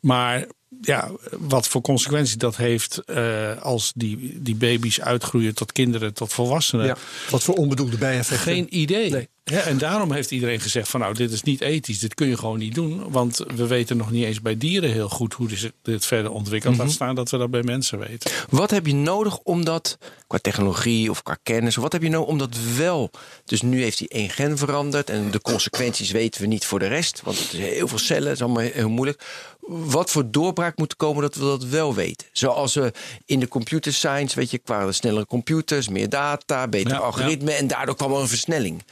Maar 0.00 0.46
ja, 0.80 1.10
wat 1.38 1.68
voor 1.68 1.80
consequenties 1.80 2.36
dat 2.36 2.56
heeft 2.56 3.02
uh, 3.06 3.62
als 3.62 3.92
die, 3.94 4.42
die 4.42 4.54
baby's 4.54 5.00
uitgroeien 5.00 5.54
tot 5.54 5.72
kinderen, 5.72 6.14
tot 6.14 6.32
volwassenen. 6.32 6.86
Ja, 6.86 6.96
wat 7.30 7.42
voor 7.42 7.54
onbedoelde 7.54 7.98
bijeffecten? 7.98 8.52
Geen 8.52 8.66
idee. 8.78 9.10
Nee. 9.10 9.28
Ja, 9.50 9.60
en 9.60 9.78
daarom 9.78 10.12
heeft 10.12 10.30
iedereen 10.30 10.60
gezegd 10.60 10.88
van 10.88 11.00
nou, 11.00 11.14
dit 11.14 11.32
is 11.32 11.42
niet 11.42 11.60
ethisch, 11.60 11.98
dit 11.98 12.14
kun 12.14 12.26
je 12.26 12.36
gewoon 12.36 12.58
niet 12.58 12.74
doen. 12.74 13.10
Want 13.10 13.44
we 13.54 13.66
weten 13.66 13.96
nog 13.96 14.10
niet 14.10 14.24
eens 14.24 14.40
bij 14.40 14.56
dieren 14.56 14.90
heel 14.90 15.08
goed 15.08 15.34
hoe 15.34 15.48
dit 15.82 16.06
verder 16.06 16.30
ontwikkelt. 16.30 16.72
Mm 16.72 16.78
-hmm. 16.78 16.88
Laat 16.88 16.96
staan 16.96 17.14
dat 17.14 17.30
we 17.30 17.38
dat 17.38 17.50
bij 17.50 17.62
mensen 17.62 17.98
weten. 17.98 18.30
Wat 18.50 18.70
heb 18.70 18.86
je 18.86 18.94
nodig 18.94 19.38
om 19.38 19.64
dat, 19.64 19.98
qua 20.26 20.38
technologie 20.38 21.10
of 21.10 21.22
qua 21.22 21.36
kennis, 21.42 21.76
wat 21.76 21.92
heb 21.92 22.02
je 22.02 22.08
nodig 22.08 22.28
om 22.28 22.38
dat 22.38 22.56
wel... 22.76 23.10
Dus 23.44 23.62
nu 23.62 23.82
heeft 23.82 23.98
hij 23.98 24.08
één 24.08 24.30
gen 24.30 24.58
veranderd 24.58 25.10
en 25.10 25.30
de 25.30 25.40
consequenties 25.40 26.10
weten 26.10 26.40
we 26.40 26.46
niet 26.46 26.64
voor 26.64 26.78
de 26.78 26.86
rest. 26.86 27.20
Want 27.24 27.38
het 27.38 27.52
is 27.52 27.58
heel 27.58 27.88
veel 27.88 27.98
cellen, 27.98 28.28
het 28.28 28.36
is 28.36 28.42
allemaal 28.42 28.62
heel 28.62 28.90
moeilijk 28.90 29.22
wat 29.66 30.10
voor 30.10 30.30
doorbraak 30.30 30.76
moet 30.76 30.96
komen 30.96 31.22
dat 31.22 31.34
we 31.34 31.44
dat 31.44 31.64
wel 31.64 31.94
weten. 31.94 32.26
Zoals 32.32 32.74
we 32.74 32.92
in 33.24 33.40
de 33.40 33.48
computer 33.48 33.92
science, 33.92 34.36
weet 34.36 34.50
je, 34.50 34.58
qua 34.58 34.92
snellere 34.92 35.26
computers, 35.26 35.88
meer 35.88 36.08
data, 36.08 36.68
betere 36.68 36.94
ja, 36.94 37.00
algoritmen. 37.00 37.52
Ja. 37.52 37.58
En 37.58 37.66
daardoor 37.66 37.96
kwam 37.96 38.12
er 38.12 38.20
een 38.20 38.28
versnelling. 38.28 38.82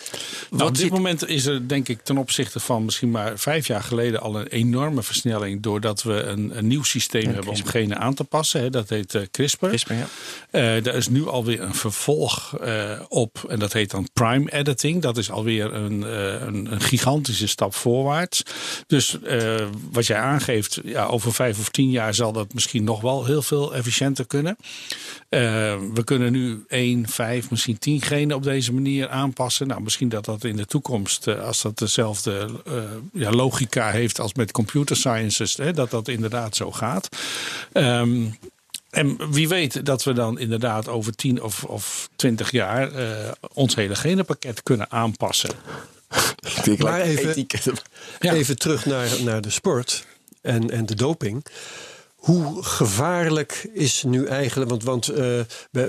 Nou, 0.50 0.68
op 0.68 0.76
dit 0.76 0.90
moment 0.90 1.28
is 1.28 1.46
er 1.46 1.68
denk 1.68 1.88
ik 1.88 2.02
ten 2.02 2.18
opzichte 2.18 2.60
van 2.60 2.84
misschien 2.84 3.10
maar 3.10 3.38
vijf 3.38 3.66
jaar 3.66 3.82
geleden 3.82 4.20
al 4.20 4.40
een 4.40 4.46
enorme 4.46 5.02
versnelling. 5.02 5.62
Doordat 5.62 6.02
we 6.02 6.22
een, 6.22 6.58
een 6.58 6.66
nieuw 6.66 6.82
systeem 6.82 7.34
hebben 7.34 7.52
om 7.52 7.64
genen 7.64 7.98
aan 7.98 8.14
te 8.14 8.24
passen. 8.24 8.60
Hè, 8.60 8.70
dat 8.70 8.88
heet 8.88 9.14
uh, 9.14 9.22
CRISPR. 9.30 9.66
CRISPR 9.66 9.92
ja. 9.92 10.06
uh, 10.76 10.82
daar 10.82 10.94
is 10.94 11.08
nu 11.08 11.28
alweer 11.28 11.60
een 11.60 11.74
vervolg 11.74 12.58
uh, 12.64 13.00
op. 13.08 13.44
En 13.48 13.58
dat 13.58 13.72
heet 13.72 13.90
dan 13.90 14.08
prime 14.12 14.52
editing. 14.52 15.02
Dat 15.02 15.16
is 15.16 15.30
alweer 15.30 15.74
een, 15.74 16.02
een, 16.46 16.72
een 16.72 16.80
gigantische 16.80 17.48
stap 17.48 17.74
voorwaarts. 17.74 18.42
Dus 18.86 19.18
wat 19.90 20.06
jij 20.06 20.18
aangeeft 20.18 20.80
ja, 20.84 21.04
over 21.04 21.32
vijf 21.32 21.58
of 21.58 21.68
tien 21.68 21.90
jaar 21.90 22.14
zal 22.14 22.32
dat 22.32 22.54
misschien 22.54 22.84
nog 22.84 23.00
wel 23.00 23.24
heel 23.24 23.42
veel 23.42 23.74
efficiënter 23.74 24.26
kunnen. 24.26 24.56
Uh, 25.34 25.40
we 25.94 26.04
kunnen 26.04 26.32
nu 26.32 26.64
één, 26.68 27.08
vijf, 27.08 27.50
misschien 27.50 27.78
tien 27.78 28.02
genen 28.02 28.36
op 28.36 28.42
deze 28.42 28.72
manier 28.72 29.08
aanpassen. 29.08 29.66
Nou, 29.66 29.82
misschien 29.82 30.08
dat 30.08 30.24
dat 30.24 30.44
in 30.44 30.56
de 30.56 30.66
toekomst, 30.66 31.26
uh, 31.26 31.44
als 31.44 31.62
dat 31.62 31.78
dezelfde 31.78 32.48
uh, 32.68 32.82
ja, 33.12 33.30
logica 33.30 33.90
heeft 33.90 34.20
als 34.20 34.34
met 34.34 34.52
computer 34.52 34.96
sciences, 34.96 35.56
hè, 35.56 35.72
dat 35.72 35.90
dat 35.90 36.08
inderdaad 36.08 36.56
zo 36.56 36.72
gaat. 36.72 37.08
Um, 37.72 38.38
en 38.90 39.32
wie 39.32 39.48
weet 39.48 39.86
dat 39.86 40.04
we 40.04 40.12
dan 40.12 40.38
inderdaad 40.38 40.88
over 40.88 41.14
tien 41.14 41.42
of, 41.42 41.64
of 41.64 42.08
twintig 42.16 42.50
jaar 42.50 42.90
ons 43.52 43.74
hele 43.74 43.94
genenpakket 43.94 44.62
kunnen 44.62 44.90
aanpassen. 44.90 45.50
maar 46.78 47.00
even, 47.00 47.46
even 48.20 48.58
terug 48.58 48.86
naar, 48.86 49.08
naar 49.24 49.40
de 49.40 49.50
sport 49.50 50.06
en, 50.40 50.70
en 50.70 50.86
de 50.86 50.94
doping. 50.94 51.46
Hoe 52.24 52.62
gevaarlijk 52.62 53.68
is 53.72 54.02
nu 54.02 54.26
eigenlijk, 54.26 54.70
want, 54.70 54.82
want 54.82 55.10
uh, 55.10 55.40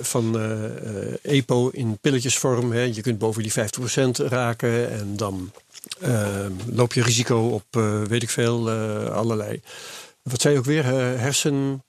van 0.01 0.41
uh, 0.41 1.13
EPO 1.21 1.69
in 1.69 1.97
pilletjesvorm, 2.01 2.71
hè, 2.71 2.81
je 2.81 3.01
kunt 3.01 3.17
boven 3.17 3.43
die 3.43 3.51
50% 3.51 3.55
raken 4.25 4.91
en 4.91 5.17
dan 5.17 5.51
uh, 6.03 6.45
loop 6.71 6.93
je 6.93 7.03
risico 7.03 7.47
op, 7.47 7.65
weet 8.07 8.23
ik 8.23 8.29
veel, 8.29 8.69
allerlei. 9.09 9.61
Wat 10.21 10.41
zei 10.41 10.53
je 10.53 10.59
ook 10.59 10.65
weer? 10.65 10.85
hersen. 10.85 11.83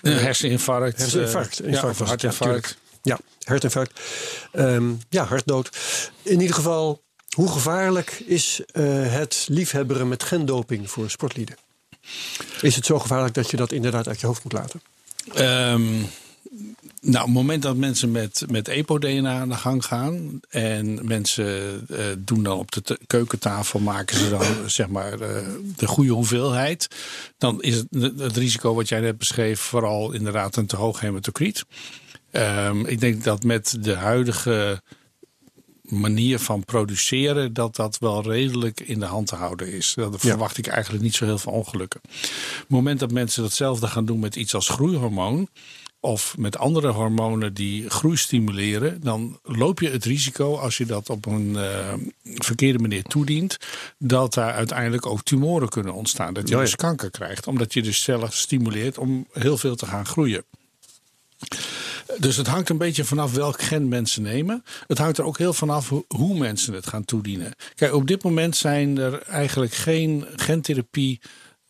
herseninfarct. 0.00 0.98
Herseninfarct. 0.98 1.60
Infarct, 1.60 1.98
ja, 1.98 2.06
hartinfarct. 2.06 2.76
Ja, 3.02 3.18
hartinfarct. 3.42 4.00
Um, 4.52 4.98
ja, 5.08 5.24
hartdood. 5.24 5.70
In 6.22 6.40
ieder 6.40 6.54
geval, 6.54 7.02
hoe 7.34 7.48
gevaarlijk 7.48 8.22
is 8.26 8.62
het 9.08 9.46
liefhebberen 9.50 10.08
met 10.08 10.22
gendoping 10.22 10.90
voor 10.90 11.10
sportlieden? 11.10 11.56
Is 12.60 12.76
het 12.76 12.86
zo 12.86 12.98
gevaarlijk 12.98 13.34
dat 13.34 13.50
je 13.50 13.56
dat 13.56 13.72
inderdaad 13.72 14.08
uit 14.08 14.20
je 14.20 14.26
hoofd 14.26 14.44
moet 14.44 14.52
laten? 14.52 14.80
Um, 15.36 16.06
nou, 17.00 17.18
op 17.18 17.24
het 17.24 17.34
moment 17.34 17.62
dat 17.62 17.76
mensen 17.76 18.10
met, 18.10 18.44
met 18.50 18.68
EPO-DNA 18.68 19.40
aan 19.40 19.48
de 19.48 19.54
gang 19.54 19.84
gaan 19.84 20.40
en 20.48 21.06
mensen 21.06 21.86
uh, 21.90 21.98
doen 22.18 22.42
dan 22.42 22.58
op 22.58 22.72
de 22.72 22.98
keukentafel, 23.06 23.80
maken 23.80 24.16
ze 24.16 24.30
dan 24.30 24.44
zeg 24.70 24.88
maar 24.88 25.12
uh, 25.12 25.28
de 25.76 25.86
goede 25.86 26.12
hoeveelheid, 26.12 26.88
dan 27.38 27.62
is 27.62 27.74
het, 27.74 27.86
het 28.18 28.36
risico 28.36 28.74
wat 28.74 28.88
jij 28.88 29.00
net 29.00 29.18
beschreef 29.18 29.60
vooral 29.60 30.12
inderdaad 30.12 30.56
een 30.56 30.66
te 30.66 30.76
hoog 30.76 31.00
hematocriet. 31.00 31.64
Um, 32.32 32.86
ik 32.86 33.00
denk 33.00 33.24
dat 33.24 33.42
met 33.42 33.76
de 33.80 33.94
huidige 33.94 34.82
manier 35.90 36.38
van 36.38 36.64
produceren, 36.64 37.52
dat 37.52 37.76
dat 37.76 37.98
wel 37.98 38.22
redelijk 38.22 38.80
in 38.80 38.98
de 38.98 39.06
hand 39.06 39.26
te 39.26 39.34
houden 39.34 39.72
is. 39.72 39.92
Dat 39.96 40.20
verwacht 40.20 40.58
ik 40.58 40.66
eigenlijk 40.66 41.04
niet 41.04 41.14
zo 41.14 41.24
heel 41.24 41.38
veel 41.38 41.52
ongelukken. 41.52 42.00
Op 42.02 42.10
het 42.58 42.68
moment 42.68 43.00
dat 43.00 43.12
mensen 43.12 43.42
datzelfde 43.42 43.86
gaan 43.86 44.04
doen 44.04 44.18
met 44.18 44.36
iets 44.36 44.54
als 44.54 44.68
groeihormoon, 44.68 45.48
of 46.00 46.36
met 46.36 46.58
andere 46.58 46.88
hormonen 46.88 47.54
die 47.54 47.90
groei 47.90 48.16
stimuleren, 48.16 49.00
dan 49.00 49.38
loop 49.42 49.80
je 49.80 49.90
het 49.90 50.04
risico, 50.04 50.56
als 50.56 50.76
je 50.76 50.86
dat 50.86 51.10
op 51.10 51.26
een 51.26 51.48
uh, 51.48 51.92
verkeerde 52.22 52.78
manier 52.78 53.02
toedient, 53.02 53.56
dat 53.98 54.34
daar 54.34 54.52
uiteindelijk 54.52 55.06
ook 55.06 55.22
tumoren 55.22 55.68
kunnen 55.68 55.94
ontstaan. 55.94 56.34
Dat 56.34 56.48
je 56.48 56.56
dus 56.56 56.76
kanker 56.76 57.10
krijgt, 57.10 57.46
omdat 57.46 57.72
je 57.72 57.82
dus 57.82 58.02
cellen 58.02 58.32
stimuleert 58.32 58.98
om 58.98 59.26
heel 59.32 59.58
veel 59.58 59.76
te 59.76 59.86
gaan 59.86 60.06
groeien. 60.06 60.44
Dus 62.16 62.36
het 62.36 62.46
hangt 62.46 62.68
een 62.68 62.78
beetje 62.78 63.04
vanaf 63.04 63.34
welk 63.34 63.62
gen 63.62 63.88
mensen 63.88 64.22
nemen. 64.22 64.64
Het 64.86 64.98
hangt 64.98 65.18
er 65.18 65.24
ook 65.24 65.38
heel 65.38 65.52
vanaf 65.52 65.92
hoe 66.08 66.38
mensen 66.38 66.74
het 66.74 66.86
gaan 66.86 67.04
toedienen. 67.04 67.54
Kijk, 67.74 67.94
op 67.94 68.06
dit 68.06 68.22
moment 68.22 68.56
zijn 68.56 68.98
er 68.98 69.22
eigenlijk 69.22 69.74
geen 69.74 70.26
gentherapie. 70.36 71.20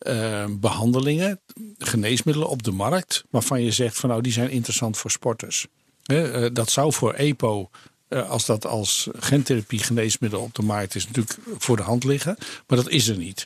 Uh, 0.07 0.45
behandelingen, 0.49 1.39
geneesmiddelen 1.77 2.49
op 2.49 2.63
de 2.63 2.71
markt, 2.71 3.23
waarvan 3.29 3.61
je 3.61 3.71
zegt 3.71 3.97
van 3.97 4.09
nou 4.09 4.21
die 4.21 4.31
zijn 4.31 4.49
interessant 4.49 4.97
voor 4.97 5.11
sporters. 5.11 5.67
Uh, 6.11 6.45
dat 6.53 6.69
zou 6.69 6.93
voor 6.93 7.13
EPO, 7.13 7.69
uh, 8.09 8.29
als 8.29 8.45
dat 8.45 8.65
als 8.65 9.07
gentherapie 9.13 9.79
geneesmiddel 9.79 10.41
op 10.41 10.55
de 10.55 10.61
markt 10.61 10.95
is, 10.95 11.05
natuurlijk 11.05 11.37
voor 11.57 11.77
de 11.77 11.83
hand 11.83 12.03
liggen, 12.03 12.37
maar 12.67 12.77
dat 12.77 12.89
is 12.89 13.07
er 13.07 13.17
niet. 13.17 13.45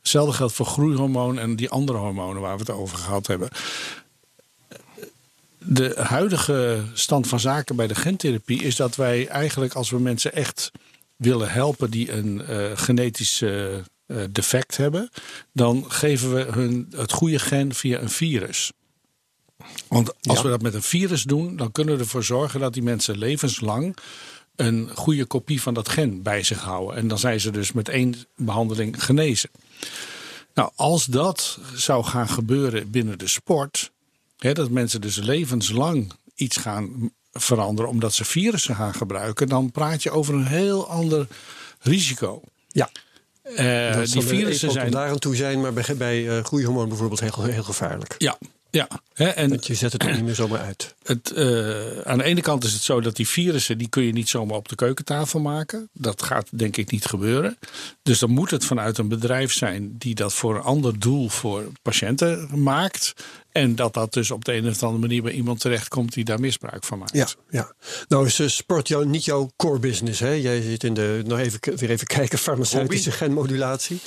Hetzelfde 0.00 0.32
geldt 0.32 0.52
voor 0.52 0.66
groeihormoon 0.66 1.38
en 1.38 1.56
die 1.56 1.70
andere 1.70 1.98
hormonen 1.98 2.42
waar 2.42 2.54
we 2.54 2.60
het 2.60 2.70
over 2.70 2.98
gehad 2.98 3.26
hebben 3.26 3.48
de 5.64 5.94
huidige 5.98 6.82
stand 6.92 7.28
van 7.28 7.40
zaken 7.40 7.76
bij 7.76 7.86
de 7.86 7.94
gentherapie 7.94 8.62
is 8.62 8.76
dat 8.76 8.96
wij 8.96 9.26
eigenlijk 9.26 9.74
als 9.74 9.90
we 9.90 9.98
mensen 9.98 10.32
echt 10.32 10.70
willen 11.16 11.50
helpen 11.50 11.90
die 11.90 12.12
een 12.12 12.42
uh, 12.50 12.70
genetisch 12.74 13.40
uh, 13.40 13.74
defect 14.30 14.76
hebben, 14.76 15.10
dan 15.52 15.84
geven 15.88 16.34
we 16.34 16.40
hun 16.40 16.92
het 16.96 17.12
goede 17.12 17.38
gen 17.38 17.74
via 17.74 18.00
een 18.00 18.10
virus. 18.10 18.72
Want 19.88 20.12
als 20.22 20.36
ja. 20.36 20.42
we 20.42 20.48
dat 20.48 20.62
met 20.62 20.74
een 20.74 20.82
virus 20.82 21.22
doen, 21.22 21.56
dan 21.56 21.72
kunnen 21.72 21.94
we 21.94 22.00
ervoor 22.00 22.24
zorgen 22.24 22.60
dat 22.60 22.72
die 22.72 22.82
mensen 22.82 23.18
levenslang 23.18 23.96
een 24.56 24.90
goede 24.94 25.24
kopie 25.24 25.62
van 25.62 25.74
dat 25.74 25.88
gen 25.88 26.22
bij 26.22 26.42
zich 26.42 26.60
houden. 26.60 26.96
En 26.96 27.08
dan 27.08 27.18
zijn 27.18 27.40
ze 27.40 27.50
dus 27.50 27.72
met 27.72 27.88
één 27.88 28.14
behandeling 28.36 29.04
genezen. 29.04 29.50
Nou, 30.54 30.70
als 30.74 31.04
dat 31.04 31.58
zou 31.74 32.04
gaan 32.04 32.28
gebeuren 32.28 32.90
binnen 32.90 33.18
de 33.18 33.28
sport, 33.28 33.90
dat 34.40 34.70
mensen 34.70 35.00
dus 35.00 35.16
levenslang 35.16 36.12
iets 36.34 36.56
gaan 36.56 37.12
veranderen 37.32 37.90
omdat 37.90 38.14
ze 38.14 38.24
virussen 38.24 38.74
gaan 38.74 38.94
gebruiken, 38.94 39.48
dan 39.48 39.70
praat 39.70 40.02
je 40.02 40.10
over 40.10 40.34
een 40.34 40.46
heel 40.46 40.88
ander 40.88 41.26
risico. 41.80 42.42
Ja. 42.68 42.90
Uh, 43.44 44.02
die 44.04 44.22
virussen 44.22 44.70
zijn. 44.70 44.90
daar 44.90 45.08
aan 45.08 45.18
toe 45.18 45.36
zijn, 45.36 45.60
maar 45.60 45.72
bij, 45.72 45.96
bij 45.96 46.22
uh, 46.22 46.44
groeihormoon 46.44 46.88
bijvoorbeeld 46.88 47.20
heel, 47.20 47.42
heel 47.42 47.62
gevaarlijk. 47.62 48.14
Ja, 48.18 48.38
ja, 48.70 48.88
hè, 49.12 49.28
en 49.28 49.48
Want 49.48 49.66
je 49.66 49.74
zet 49.74 49.92
het 49.92 50.02
er 50.02 50.14
niet 50.14 50.24
meer 50.24 50.34
zomaar 50.34 50.60
uit. 50.60 50.94
Het, 51.02 51.32
uh, 51.34 51.98
aan 51.98 52.18
de 52.18 52.24
ene 52.24 52.40
kant 52.40 52.64
is 52.64 52.72
het 52.72 52.82
zo 52.82 53.00
dat 53.00 53.16
die 53.16 53.28
virussen... 53.28 53.78
die 53.78 53.88
kun 53.88 54.02
je 54.02 54.12
niet 54.12 54.28
zomaar 54.28 54.56
op 54.56 54.68
de 54.68 54.74
keukentafel 54.74 55.40
maken. 55.40 55.88
Dat 55.92 56.22
gaat 56.22 56.58
denk 56.58 56.76
ik 56.76 56.90
niet 56.90 57.04
gebeuren. 57.04 57.58
Dus 58.02 58.18
dan 58.18 58.30
moet 58.30 58.50
het 58.50 58.64
vanuit 58.64 58.98
een 58.98 59.08
bedrijf 59.08 59.52
zijn... 59.52 59.94
die 59.98 60.14
dat 60.14 60.34
voor 60.34 60.54
een 60.54 60.62
ander 60.62 60.98
doel 60.98 61.28
voor 61.28 61.72
patiënten 61.82 62.48
maakt. 62.62 63.12
En 63.52 63.74
dat 63.74 63.94
dat 63.94 64.12
dus 64.12 64.30
op 64.30 64.44
de 64.44 64.52
een 64.52 64.68
of 64.68 64.82
andere 64.82 65.00
manier 65.00 65.22
bij 65.22 65.32
iemand 65.32 65.60
terechtkomt... 65.60 66.12
die 66.12 66.24
daar 66.24 66.40
misbruik 66.40 66.84
van 66.84 66.98
maakt. 66.98 67.12
Ja, 67.12 67.28
ja. 67.50 67.72
nou 68.08 68.26
is 68.26 68.56
sport 68.56 68.88
jou, 68.88 69.06
niet 69.06 69.24
jouw 69.24 69.50
core 69.56 69.78
business. 69.78 70.20
Hè? 70.20 70.30
Jij 70.30 70.62
zit 70.62 70.84
in 70.84 70.94
de, 70.94 71.22
nog 71.26 71.38
even, 71.38 71.60
weer 71.76 71.90
even 71.90 72.06
kijken, 72.06 72.38
farmaceutische 72.38 73.10
Hobby. 73.10 73.24
genmodulatie. 73.24 74.00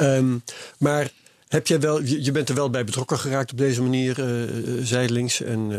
Um, 0.00 0.42
maar 0.78 1.10
heb 1.54 1.66
jij 1.66 1.80
wel, 1.80 2.02
je 2.02 2.32
bent 2.32 2.48
er 2.48 2.54
wel 2.54 2.70
bij 2.70 2.84
betrokken 2.84 3.18
geraakt 3.18 3.52
op 3.52 3.58
deze 3.58 3.82
manier, 3.82 4.18
uh, 4.18 4.84
zijdelings. 4.84 5.40
En, 5.40 5.70
uh, 5.70 5.78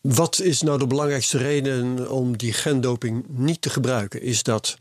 wat 0.00 0.40
is 0.40 0.62
nou 0.62 0.78
de 0.78 0.86
belangrijkste 0.86 1.38
reden 1.38 2.10
om 2.10 2.36
die 2.36 2.52
gendoping 2.52 3.24
niet 3.28 3.60
te 3.60 3.70
gebruiken? 3.70 4.22
Is 4.22 4.42
dat 4.42 4.78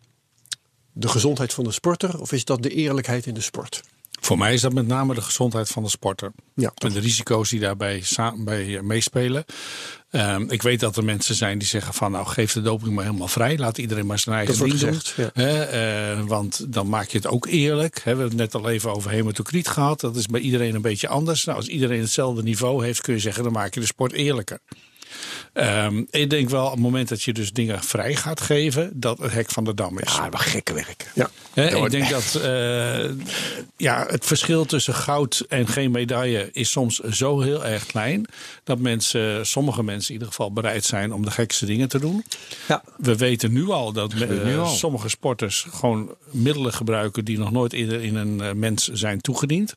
de 0.92 1.08
gezondheid 1.08 1.54
van 1.54 1.64
de 1.64 1.72
sporter 1.72 2.20
of 2.20 2.32
is 2.32 2.46
dat 2.46 2.64
de 2.64 2.70
eerlijkheid 2.70 3.26
in 3.26 3.34
de 3.34 3.42
sport? 3.42 3.84
Voor 4.20 4.38
mij 4.38 4.54
is 4.54 4.62
dat 4.62 4.74
met 4.74 4.88
name 4.88 5.14
de 5.14 5.22
gezondheid 5.22 5.70
van 5.70 5.84
de 5.84 5.90
sporter. 5.90 6.32
Ja, 6.54 6.72
En 6.76 6.94
de 6.94 7.00
risico's 7.00 7.50
die 7.50 7.60
daarbij 7.60 8.02
samen 8.02 8.46
bij 8.46 8.78
eh, 8.78 8.82
meespelen. 8.82 9.46
Ehm, 10.12 10.46
ik 10.50 10.62
weet 10.62 10.80
dat 10.80 10.98
er 10.98 11.04
mensen 11.04 11.36
zijn 11.36 11.58
die 11.58 11.68
zeggen 11.68 11.94
van 11.94 12.12
nou 12.12 12.26
geef 12.26 12.54
de 12.54 12.62
doping 12.62 12.96
maar 12.96 13.04
helemaal 13.04 13.28
vrij. 13.28 13.58
Laat 13.58 13.78
iedereen 13.78 14.06
maar 14.06 14.20
zijn 14.20 14.36
eigen 14.36 14.66
ding 14.66 14.80
doen. 14.80 15.00
ja. 15.16 15.66
Eh, 15.66 16.26
want 16.26 16.74
dan 16.74 16.90
maak 16.90 17.08
je 17.08 17.18
het 17.18 17.28
ook 17.28 17.46
eerlijk. 17.46 17.96
We 17.96 18.02
hebben 18.04 18.26
het 18.26 18.36
net 18.36 18.56
al 18.56 18.70
even 18.70 18.96
over 18.96 19.12
hematocriet 19.12 19.68
gehad. 19.68 20.00
Dat 20.00 20.16
is 20.16 20.26
bij 20.26 20.42
iedereen 20.42 20.76
een 20.76 20.82
beetje 20.82 21.08
anders. 21.08 21.44
Nou, 21.44 21.58
als 21.58 21.68
iedereen 21.68 22.02
hetzelfde 22.02 22.44
niveau 22.44 22.86
heeft 22.86 23.02
kun 23.02 23.14
je 23.14 23.20
zeggen 23.20 23.44
dan 23.44 23.52
maak 23.52 23.74
je 23.74 23.80
de 23.80 23.86
sport 23.86 24.12
eerlijker. 24.12 24.60
Ehm, 25.54 26.04
ik 26.10 26.30
denk 26.30 26.50
wel 26.50 26.66
op 26.66 26.72
het 26.72 26.80
moment 26.80 27.10
dat 27.10 27.24
je 27.24 27.34
dus 27.34 27.52
dingen 27.52 27.84
vrij 27.84 28.16
gaat 28.16 28.42
geven, 28.42 28.92
dat 28.94 29.18
het 29.18 29.32
hek 29.32 29.50
van 29.50 29.64
de 29.64 29.74
dam 29.74 30.00
is. 30.00 30.16
Ja, 30.16 30.30
maar 30.30 30.40
gekke 30.40 30.74
werk. 30.74 31.12
Ja. 31.16 31.30
Ik 31.54 31.90
denk 31.92 32.10
dat 32.10 32.36
eh, 32.44 33.10
ja, 33.78 34.06
het 34.10 34.26
verschil 34.26 34.66
tussen 34.66 34.94
goud 34.94 35.46
en 35.50 35.68
geen 35.68 35.92
medaille 35.92 36.50
is 36.52 36.72
soms 36.72 37.00
zo 37.00 37.40
heel 37.40 37.66
erg 37.66 37.86
klein. 37.86 38.26
Dat 38.64 38.80
mensen, 38.80 39.46
sommige 39.46 39.84
mensen 39.84 40.08
in 40.08 40.14
ieder 40.14 40.28
geval 40.28 40.54
bereid 40.54 40.86
zijn 40.86 41.14
om 41.14 41.26
de 41.26 41.32
gekste 41.32 41.66
dingen 41.66 41.90
te 41.90 42.00
doen. 42.00 42.26
Ja. 42.68 42.84
We 42.98 43.16
weten 43.16 43.52
nu 43.52 43.70
al 43.70 43.92
dat 43.92 44.14
eh, 44.14 44.30
nu 44.44 44.58
al. 44.60 44.68
sommige 44.68 45.10
sporters 45.10 45.66
gewoon 45.70 46.16
middelen 46.32 46.74
gebruiken 46.74 47.26
die 47.26 47.38
nog 47.38 47.52
nooit 47.52 47.74
eerder 47.74 48.04
in 48.04 48.16
een 48.16 48.42
eh, 48.42 48.52
mens 48.54 48.88
zijn 48.88 49.22
toegediend. 49.22 49.76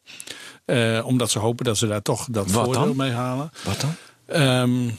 Eh, 0.64 1.02
omdat 1.04 1.30
ze 1.30 1.38
hopen 1.38 1.64
dat 1.64 1.76
ze 1.78 1.86
daar 1.86 2.02
toch 2.02 2.26
dat 2.30 2.50
Wat 2.50 2.64
voordeel 2.64 2.86
dan? 2.86 2.96
mee 2.96 3.10
halen. 3.10 3.50
Wat 3.64 3.80
dan? 3.80 3.94
Ehm, 4.26 4.90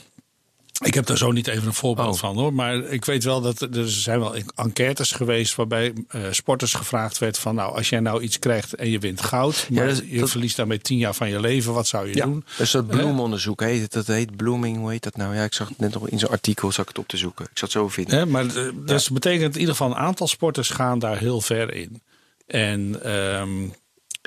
ik 0.82 0.94
heb 0.94 1.06
daar 1.06 1.18
zo 1.18 1.32
niet 1.32 1.46
even 1.46 1.66
een 1.66 1.74
voorbeeld 1.74 2.14
Oh. 2.14 2.18
van 2.20 2.36
hoor. 2.36 2.52
Maar 2.54 2.74
ik 2.76 3.04
weet 3.04 3.24
wel 3.24 3.40
dat 3.40 3.60
er 3.60 3.90
zijn 3.90 4.18
wel 4.20 4.34
enquêtes 4.54 5.12
geweest 5.12 5.54
waarbij 5.54 5.92
eh, 6.08 6.20
sporters 6.30 6.74
gevraagd 6.74 7.18
werd 7.18 7.38
van 7.38 7.54
nou 7.54 7.76
als 7.76 7.88
jij 7.88 8.00
nou 8.00 8.22
iets 8.22 8.38
krijgt 8.38 8.74
en 8.74 8.90
je 8.90 8.98
wint 8.98 9.20
goud, 9.20 9.66
maar 9.70 9.86
dat 9.86 10.02
je 10.06 10.18
dat- 10.18 10.30
verliest 10.30 10.56
daarmee 10.56 10.78
tien 10.80 10.98
jaar 10.98 11.14
van 11.14 11.28
je 11.28 11.40
leven, 11.40 11.72
wat 11.72 11.86
zou 11.86 12.08
je 12.08 12.16
Ja. 12.16 12.24
doen? 12.24 12.44
Is 12.58 12.70
dat 12.70 12.86
bloemonderzoek, 12.86 13.60
heet 13.60 13.82
het. 13.82 13.92
Dat 13.92 14.06
heet 14.06 14.36
blooming, 14.36 14.76
hoe 14.78 14.90
heet 14.90 15.02
dat 15.02 15.16
nou? 15.16 15.34
Ja, 15.34 15.44
ik 15.44 15.54
zag 15.54 15.68
het 15.68 15.78
net 15.78 15.94
nog 15.94 16.08
in 16.08 16.18
zo'n 16.18 16.30
artikel, 16.30 16.72
zag 16.72 16.82
ik 16.82 16.88
het 16.88 16.98
op 16.98 17.08
te 17.08 17.16
zoeken. 17.16 17.44
Ik 17.44 17.58
zat 17.58 17.70
zo 17.70 17.88
vinden. 17.88 18.30
Maar 18.30 18.56
eh, 18.56 18.68
dat 18.86 19.08
betekent 19.12 19.54
in 19.54 19.60
ieder 19.60 19.74
geval 19.74 19.90
een 19.90 19.96
aantal 19.96 20.26
sporters 20.28 20.70
gaan 20.70 20.98
daar 20.98 21.18
heel 21.18 21.40
ver 21.40 21.74
in. 21.74 22.02
En 22.46 23.02
ehm, 23.02 23.50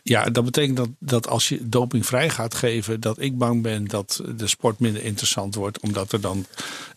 ja, 0.10 0.30
dat 0.30 0.46
betekent 0.46 0.78
dat, 0.78 0.90
dat 1.00 1.28
als 1.28 1.50
je 1.50 1.70
doping 1.70 2.06
vrij 2.06 2.30
gaat 2.30 2.56
geven, 2.56 3.00
dat 3.00 3.22
ik 3.22 3.38
bang 3.38 3.62
ben 3.62 3.86
dat 3.86 4.22
de 4.36 4.48
sport 4.48 4.80
minder 4.80 5.04
interessant 5.04 5.56
wordt, 5.56 5.80
omdat 5.80 6.12
er 6.12 6.22
dan 6.22 6.46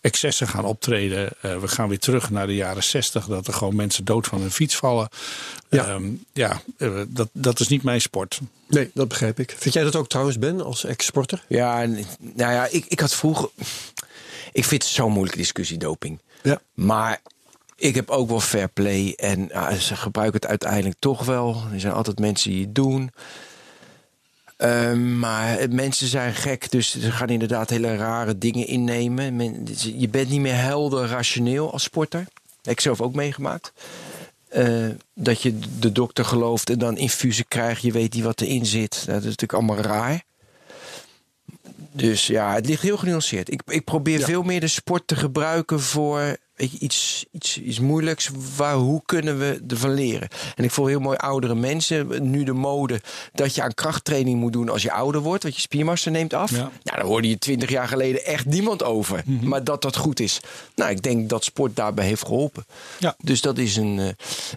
excessen 0.01 0.47
gaan 0.47 0.65
optreden. 0.65 1.29
Eh, 1.41 1.57
we 1.57 1.67
gaan 1.67 1.89
weer 1.89 1.99
terug 1.99 2.29
naar 2.29 2.47
de 2.47 2.55
jaren 2.55 2.83
60, 2.83 3.25
dat 3.25 3.47
er 3.47 3.53
gewoon 3.53 3.75
mensen 3.75 4.05
dood 4.05 4.27
van 4.27 4.41
hun 4.41 4.51
fiets 4.51 4.75
vallen. 4.75 5.09
Ja. 5.69 5.85
Ja, 5.85 5.99
ja 6.33 6.61
eh, 6.77 7.01
dat, 7.07 7.29
dat 7.33 7.59
is 7.59 7.67
niet 7.67 7.83
mijn 7.83 8.01
sport. 8.01 8.39
Nee, 8.67 8.91
dat 8.93 9.07
begrijp 9.07 9.39
ik. 9.39 9.55
Vind 9.57 9.73
jij 9.73 9.83
dat 9.83 9.95
ook 9.95 10.09
trouwens, 10.09 10.39
Ben, 10.39 10.61
als 10.61 10.83
ex-sporter? 10.83 11.45
Ja, 11.47 11.81
en, 11.81 11.91
nou 12.19 12.53
ja, 12.53 12.67
ik, 12.71 12.85
ik 12.87 12.99
had 12.99 13.13
vroeger... 13.13 13.49
Ik 14.53 14.65
vind 14.65 14.83
het 14.83 14.91
zo'n 14.91 15.11
moeilijke 15.11 15.37
discussie, 15.37 15.77
doping. 15.77 16.19
Ja. 16.43 16.61
Maar 16.73 17.21
ik 17.81 17.95
heb 17.95 18.09
ook 18.09 18.29
wel 18.29 18.39
fair 18.39 18.69
play. 18.69 19.13
En 19.17 19.47
ja, 19.51 19.75
ze 19.75 19.95
gebruiken 19.95 20.39
het 20.39 20.49
uiteindelijk 20.49 20.95
toch 20.99 21.25
wel. 21.25 21.63
Er 21.73 21.79
zijn 21.79 21.93
altijd 21.93 22.19
mensen 22.19 22.51
die 22.51 22.61
het 22.65 22.75
doen. 22.75 23.11
Ehm, 24.57 25.19
maar 25.19 25.57
mensen 25.69 26.07
zijn 26.07 26.33
gek, 26.33 26.71
dus 26.71 26.99
ze 26.99 27.11
gaan 27.11 27.29
inderdaad 27.29 27.69
hele 27.69 27.95
rare 27.95 28.37
dingen 28.37 28.67
innemen. 28.67 29.35
Men- 29.35 29.67
je 29.97 30.09
bent 30.09 30.29
niet 30.29 30.39
meer 30.39 30.55
helder 30.57 31.07
rationeel 31.07 31.71
als 31.71 31.83
sporter. 31.83 32.25
Heb 32.61 32.73
ik 32.73 32.79
zelf 32.79 33.01
ook 33.01 33.13
meegemaakt. 33.15 33.71
Eh, 34.49 34.87
dat 35.13 35.41
je 35.41 35.59
de 35.79 35.91
dokter 35.91 36.25
gelooft 36.25 36.69
en 36.69 36.79
dan 36.79 36.97
infusen 36.97 37.47
krijgt. 37.47 37.81
Je 37.81 37.91
weet 37.91 38.13
niet 38.13 38.23
wat 38.23 38.41
erin 38.41 38.65
zit. 38.65 38.91
Dat 39.05 39.15
is 39.17 39.23
natuurlijk 39.23 39.53
allemaal 39.53 39.77
raar. 39.77 40.23
Dus 41.91 42.27
ja, 42.27 42.53
het 42.53 42.65
ligt 42.65 42.81
heel 42.81 42.97
genuanceerd. 42.97 43.51
Ik, 43.51 43.61
ik 43.65 43.83
probeer 43.83 44.19
Ja. 44.19 44.25
veel 44.25 44.43
meer 44.43 44.59
de 44.59 44.67
sport 44.67 45.07
te 45.07 45.15
gebruiken 45.15 45.79
voor 45.79 46.37
weet 46.61 46.71
je, 46.71 46.79
iets, 46.79 47.25
iets, 47.31 47.57
iets 47.57 47.79
moeilijks. 47.79 48.29
Waar, 48.55 48.75
hoe 48.75 49.01
kunnen 49.05 49.39
we 49.39 49.63
ervan 49.67 49.93
leren? 49.93 50.27
En 50.55 50.63
ik 50.63 50.71
voel 50.71 50.85
heel 50.85 50.99
mooi 50.99 51.17
oudere 51.17 51.55
mensen. 51.55 52.31
Nu 52.31 52.43
de 52.43 52.53
mode 52.53 53.01
dat 53.33 53.55
je 53.55 53.61
aan 53.61 53.73
krachttraining 53.73 54.39
moet 54.39 54.53
doen 54.53 54.69
als 54.69 54.81
je 54.81 54.91
ouder 54.91 55.21
wordt. 55.21 55.43
Want 55.43 55.55
je 55.55 55.61
spiermassa 55.61 56.09
neemt 56.09 56.33
af. 56.33 56.51
Ja. 56.51 56.57
Nou, 56.57 56.71
daar 56.83 57.05
hoorde 57.05 57.29
je 57.29 57.37
twintig 57.37 57.69
jaar 57.69 57.87
geleden 57.87 58.25
echt 58.25 58.45
niemand 58.45 58.83
over. 58.83 59.23
Maar 59.41 59.63
dat 59.63 59.81
dat 59.81 59.95
goed 59.95 60.19
is. 60.19 60.39
Nou, 60.75 60.91
ik 60.91 61.01
denk 61.01 61.29
dat 61.29 61.43
sport 61.43 61.75
daarbij 61.75 62.05
heeft 62.05 62.25
geholpen. 62.25 62.65
Ja. 62.99 63.15
Dus 63.17 63.41
dat 63.41 63.57
is 63.57 63.75
een, 63.75 63.99
eh, 63.99 64.07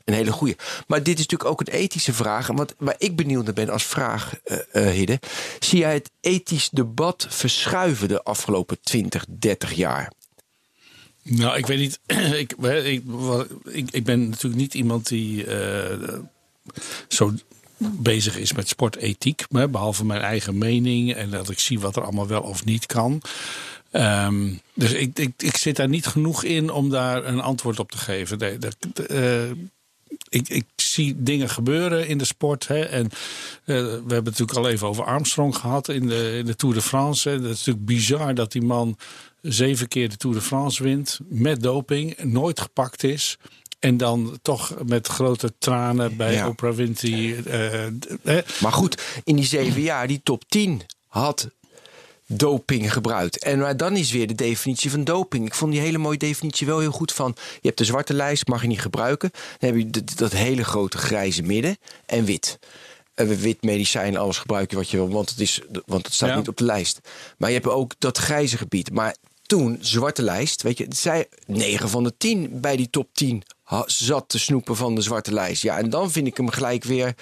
een 0.04 0.14
hele 0.14 0.32
goeie. 0.32 0.56
Maar 0.86 1.02
dit 1.02 1.18
is 1.18 1.26
natuurlijk 1.26 1.50
ook 1.50 1.60
een 1.60 1.72
ethische 1.72 2.12
vraag. 2.12 2.46
Wat, 2.46 2.74
waar 2.78 2.94
ik 2.98 3.16
benieuwd 3.16 3.44
naar 3.44 3.54
ben 3.54 3.68
als 3.68 3.84
vraag, 3.84 4.32
eh 4.44 4.58
eh, 4.72 4.92
Hidde. 4.92 5.20
Zie 5.58 5.78
jij 5.78 5.94
het 5.94 6.10
ethisch 6.20 6.70
debat 6.70 7.26
verschuiven 7.28 8.08
de 8.08 8.22
afgelopen 8.22 8.80
20, 8.80 9.24
30 9.28 9.72
jaar? 9.72 10.12
Nou, 11.24 11.56
ik 11.56 11.66
weet 11.66 11.78
niet. 11.78 12.00
ik, 12.42 12.52
ik, 13.64 13.90
ik, 13.90 14.04
ben 14.04 14.28
natuurlijk 14.28 14.62
niet 14.62 14.74
iemand 14.74 15.08
die 15.08 15.46
eh, 15.46 16.18
zo 17.08 17.32
bezig 17.76 18.38
is 18.38 18.52
met 18.52 18.68
sportethiek. 18.68 19.44
Behalve 19.48 20.04
mijn 20.04 20.20
eigen 20.20 20.58
mening 20.58 21.14
en 21.14 21.30
dat 21.30 21.50
ik 21.50 21.58
zie 21.58 21.80
wat 21.80 21.96
er 21.96 22.02
allemaal 22.02 22.26
wel 22.26 22.42
of 22.42 22.64
niet 22.64 22.86
kan. 22.86 23.22
Ehm, 23.90 24.52
dus 24.74 24.92
ik, 24.92 25.18
ik, 25.18 25.32
ik 25.36 25.56
zit 25.56 25.76
daar 25.76 25.88
niet 25.88 26.06
genoeg 26.06 26.44
in 26.44 26.70
om 26.70 26.90
daar 26.90 27.24
een 27.24 27.40
antwoord 27.40 27.78
op 27.78 27.90
te 27.90 27.98
geven. 27.98 28.38
Eh, 28.40 29.50
ik, 30.28 30.48
ik 30.48 30.64
zie 30.76 31.22
dingen 31.22 31.48
gebeuren 31.48 32.08
in 32.08 32.18
de 32.18 32.24
sport. 32.24 32.68
Hè, 32.68 32.80
en 32.80 33.04
eh, 33.04 33.10
we 33.64 33.80
hebben 33.82 34.14
het 34.14 34.24
natuurlijk 34.24 34.58
al 34.58 34.68
even 34.68 34.88
over 34.88 35.04
Armstrong 35.04 35.56
gehad 35.56 35.88
in 35.88 36.06
de, 36.06 36.36
in 36.38 36.46
de 36.46 36.56
Tour 36.56 36.74
de 36.74 36.82
France. 36.82 37.30
Dat 37.30 37.50
is 37.50 37.58
natuurlijk 37.58 37.86
bizar 37.86 38.34
dat 38.34 38.52
die 38.52 38.62
man 38.62 38.96
zeven 39.52 39.88
keer 39.88 40.08
de 40.08 40.16
Tour 40.16 40.36
de 40.36 40.42
France 40.42 40.82
wint 40.82 41.18
met 41.28 41.62
doping, 41.62 42.18
nooit 42.22 42.60
gepakt 42.60 43.02
is. 43.04 43.38
En 43.78 43.96
dan 43.96 44.38
toch 44.42 44.74
met 44.86 45.06
grote 45.06 45.52
tranen 45.58 46.16
bij 46.16 46.32
Ja. 46.32 46.48
Oprah 46.48 46.74
Winfrey. 46.74 47.42
hè. 48.22 48.40
Maar 48.60 48.72
goed, 48.72 49.02
in 49.24 49.36
die 49.36 49.44
zeven 49.44 49.80
jaar, 49.82 50.06
die 50.06 50.20
top 50.22 50.42
10 50.48 50.82
had 51.08 51.48
doping 52.26 52.92
gebruikt. 52.92 53.38
En 53.44 53.58
maar 53.58 53.76
dan 53.76 53.96
is 53.96 54.10
weer 54.12 54.26
de 54.26 54.34
definitie 54.34 54.90
van 54.90 55.04
doping. 55.04 55.46
Ik 55.46 55.54
vond 55.54 55.72
die 55.72 55.80
hele 55.80 55.98
mooie 55.98 56.18
definitie 56.18 56.66
wel 56.66 56.78
heel 56.78 56.90
goed 56.90 57.12
van... 57.12 57.34
je 57.36 57.66
hebt 57.66 57.78
de 57.78 57.84
zwarte 57.84 58.14
lijst, 58.14 58.46
mag 58.46 58.60
je 58.62 58.66
niet 58.68 58.80
gebruiken. 58.80 59.30
Dan 59.58 59.70
heb 59.70 59.78
je 59.78 59.90
dat, 59.90 60.12
dat 60.16 60.32
hele 60.32 60.64
grote 60.64 60.98
grijze 60.98 61.42
midden 61.42 61.78
en 62.06 62.24
wit. 62.24 62.58
En 63.14 63.36
wit 63.36 63.62
medicijn, 63.62 64.16
alles 64.16 64.38
gebruik 64.38 64.70
je 64.70 64.76
wat 64.76 64.90
je 64.90 64.96
wil, 64.96 65.08
want 65.08 65.30
het, 65.30 65.40
is, 65.40 65.60
want 65.86 66.04
het 66.06 66.14
staat 66.14 66.28
Ja. 66.28 66.36
niet 66.36 66.48
op 66.48 66.56
de 66.56 66.64
lijst. 66.64 67.00
Maar 67.38 67.48
je 67.50 67.54
hebt 67.56 67.68
ook 67.68 67.92
dat 67.98 68.18
grijze 68.18 68.56
gebied. 68.56 68.92
Maar 68.92 69.16
toen, 69.46 69.78
zwarte 69.80 70.22
lijst, 70.22 70.62
weet 70.62 70.78
je, 70.78 70.86
zei 70.88 71.24
9 71.46 71.88
van 71.88 72.04
de 72.04 72.16
10 72.16 72.60
bij 72.60 72.76
die 72.76 72.90
top 72.90 73.08
10 73.12 73.42
ha- 73.62 73.84
zat 73.86 74.28
te 74.28 74.38
snoepen 74.38 74.76
van 74.76 74.94
de 74.94 75.00
zwarte 75.00 75.32
lijst. 75.32 75.62
Ja, 75.62 75.78
en 75.78 75.90
dan 75.90 76.10
vind 76.10 76.26
ik 76.26 76.36
hem 76.36 76.50
gelijk 76.50 76.84
weer 76.84 77.14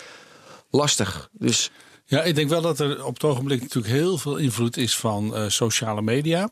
lastig. 0.70 1.28
Dus 1.32 1.70
Ja, 2.04 2.22
ik 2.22 2.34
denk 2.34 2.48
wel 2.48 2.60
dat 2.60 2.80
er 2.80 3.04
op 3.04 3.14
het 3.14 3.24
ogenblik 3.24 3.60
natuurlijk 3.60 3.94
heel 3.94 4.18
veel 4.18 4.36
invloed 4.36 4.76
is 4.76 4.96
van 4.96 5.34
eh, 5.36 5.44
sociale 5.48 6.02
media. 6.02 6.50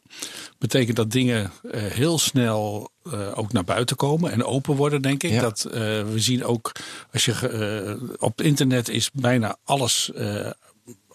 Betekent 0.58 0.96
dat 0.96 1.10
dingen 1.10 1.52
eh, 1.70 1.82
heel 1.82 2.18
snel 2.18 2.90
eh, 3.02 3.38
ook 3.38 3.52
naar 3.52 3.64
buiten 3.64 3.96
komen 3.96 4.32
en 4.32 4.44
open 4.44 4.76
worden, 4.76 5.02
denk 5.02 5.22
ik. 5.22 5.30
Ja. 5.30 5.40
Dat 5.40 5.62
we 5.72 6.12
zien 6.16 6.44
ook, 6.44 6.72
als 7.12 7.24
je 7.24 8.16
op 8.18 8.40
internet 8.40 8.88
is 8.88 9.10
bijna 9.12 9.56
alles. 9.64 10.10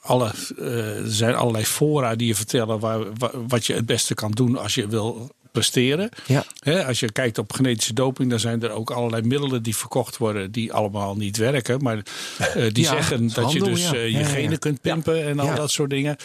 Alle, 0.05 0.31
eh, 0.59 0.97
er 0.97 1.11
zijn 1.11 1.35
allerlei 1.35 1.65
fora 1.65 2.15
die 2.15 2.27
je 2.27 2.35
vertellen 2.35 2.79
waar, 2.79 2.99
wa- 3.17 3.31
wat 3.47 3.65
je 3.65 3.73
het 3.73 3.85
beste 3.85 4.13
kan 4.13 4.31
doen 4.31 4.57
als 4.57 4.75
je 4.75 4.87
wil 4.87 5.29
presteren. 5.55 6.09
Ja. 6.25 6.45
Als 6.87 6.99
je 6.99 7.11
kijkt 7.11 7.37
op 7.37 7.53
genetische 7.53 7.93
doping, 7.93 8.29
dan 8.29 8.39
zijn 8.39 8.63
er 8.63 8.69
ook 8.69 8.91
allerlei 8.91 9.27
middelen 9.27 9.63
die 9.63 9.75
verkocht 9.75 10.17
worden 10.17 10.51
die 10.51 10.73
allemaal 10.73 11.15
niet 11.15 11.37
werken. 11.37 11.83
Maar 11.83 11.97
eh, 12.37 12.73
die 12.73 12.83
Ja, 12.85 12.91
zeggen 12.91 13.17
het 13.17 13.27
is 13.27 13.33
dat 13.33 13.51
je 13.51 13.63
dus 13.63 13.91
eh, 13.91 14.09
je 14.09 14.23
genen 14.23 14.59
kunt 14.59 14.81
pimpen 14.81 15.25
en 15.25 15.39
al 15.39 15.55
dat 15.55 15.71
soort 15.71 15.89
dingen. 15.89 16.15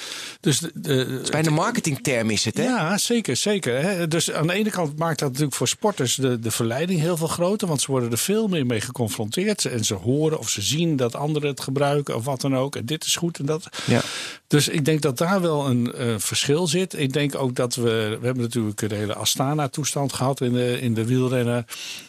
Dus 0.40 0.58
de, 0.58 0.70
de, 0.74 1.22
Bijna 1.30 1.48
een 1.48 1.54
marketingterm 1.54 2.30
is 2.30 2.44
het, 2.44 2.56
hè? 2.56 2.62
ja, 2.62 2.98
zeker, 2.98 3.36
zeker. 3.36 4.08
Dus 4.08 4.32
aan 4.32 4.46
de 4.46 4.52
ene 4.52 4.70
kant 4.70 4.98
maakt 4.98 5.18
dat 5.18 5.28
natuurlijk 5.28 5.56
voor 5.56 5.68
sporters 5.68 6.14
de, 6.14 6.38
de 6.38 6.50
verleiding 6.50 7.00
heel 7.00 7.16
veel 7.16 7.26
groter. 7.26 7.68
Want 7.68 7.80
ze 7.80 7.90
worden 7.90 8.10
er 8.10 8.18
veel 8.18 8.48
meer 8.48 8.66
mee 8.66 8.80
geconfronteerd. 8.80 9.64
En 9.64 9.84
ze 9.84 9.94
horen 9.94 10.38
of 10.38 10.48
ze 10.48 10.62
zien 10.62 10.96
dat 10.96 11.14
anderen 11.14 11.48
het 11.48 11.60
gebruiken 11.60 12.16
of 12.16 12.24
wat 12.24 12.40
dan 12.40 12.56
ook. 12.56 12.76
En 12.76 12.84
dit 12.84 13.04
is 13.04 13.16
goed 13.16 13.38
en 13.38 13.46
dat. 13.46 13.68
Ja. 13.86 14.00
Dus 14.46 14.68
ik 14.68 14.84
denk 14.84 15.02
dat 15.02 15.18
daar 15.18 15.40
wel 15.40 15.66
een 15.66 15.92
eh, 15.92 16.14
verschil 16.18 16.66
zit. 16.66 16.98
Ik 16.98 17.12
denk 17.12 17.34
ook 17.34 17.54
dat 17.54 17.74
we. 17.74 18.16
We 18.20 18.26
hebben 18.26 18.42
natuurlijk 18.42 18.88
de 18.88 18.94
hele 18.94 19.14
Astana-toestand 19.20 20.12
gehad 20.12 20.40
in 20.40 20.52
de, 20.52 20.80
in 20.80 20.94
de 20.94 21.04
wielrennen. 21.04 21.66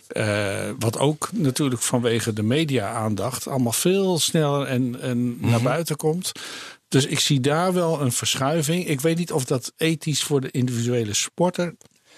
Eh, 0.08 0.70
wat 0.80 0.98
ook 0.98 1.30
natuurlijk 1.32 1.82
vanwege 1.82 2.34
de 2.34 2.44
media-aandacht 2.44 3.48
allemaal 3.48 3.72
veel 3.72 4.20
sneller 4.20 4.68
en, 4.68 5.02
en 5.02 5.38
naar 5.40 5.62
buiten 5.62 5.96
komt. 5.96 6.32
Dus 6.88 7.06
ik 7.06 7.20
zie 7.20 7.40
daar 7.40 7.74
wel 7.74 8.02
een 8.02 8.12
verschuiving. 8.12 8.88
Ik 8.88 9.02
weet 9.02 9.18
niet 9.18 9.32
of 9.32 9.46
dat 9.46 9.74
ethisch 9.78 10.24
voor 10.24 10.42
de 10.42 10.52
individuele 10.52 11.14
sporter 11.14 11.76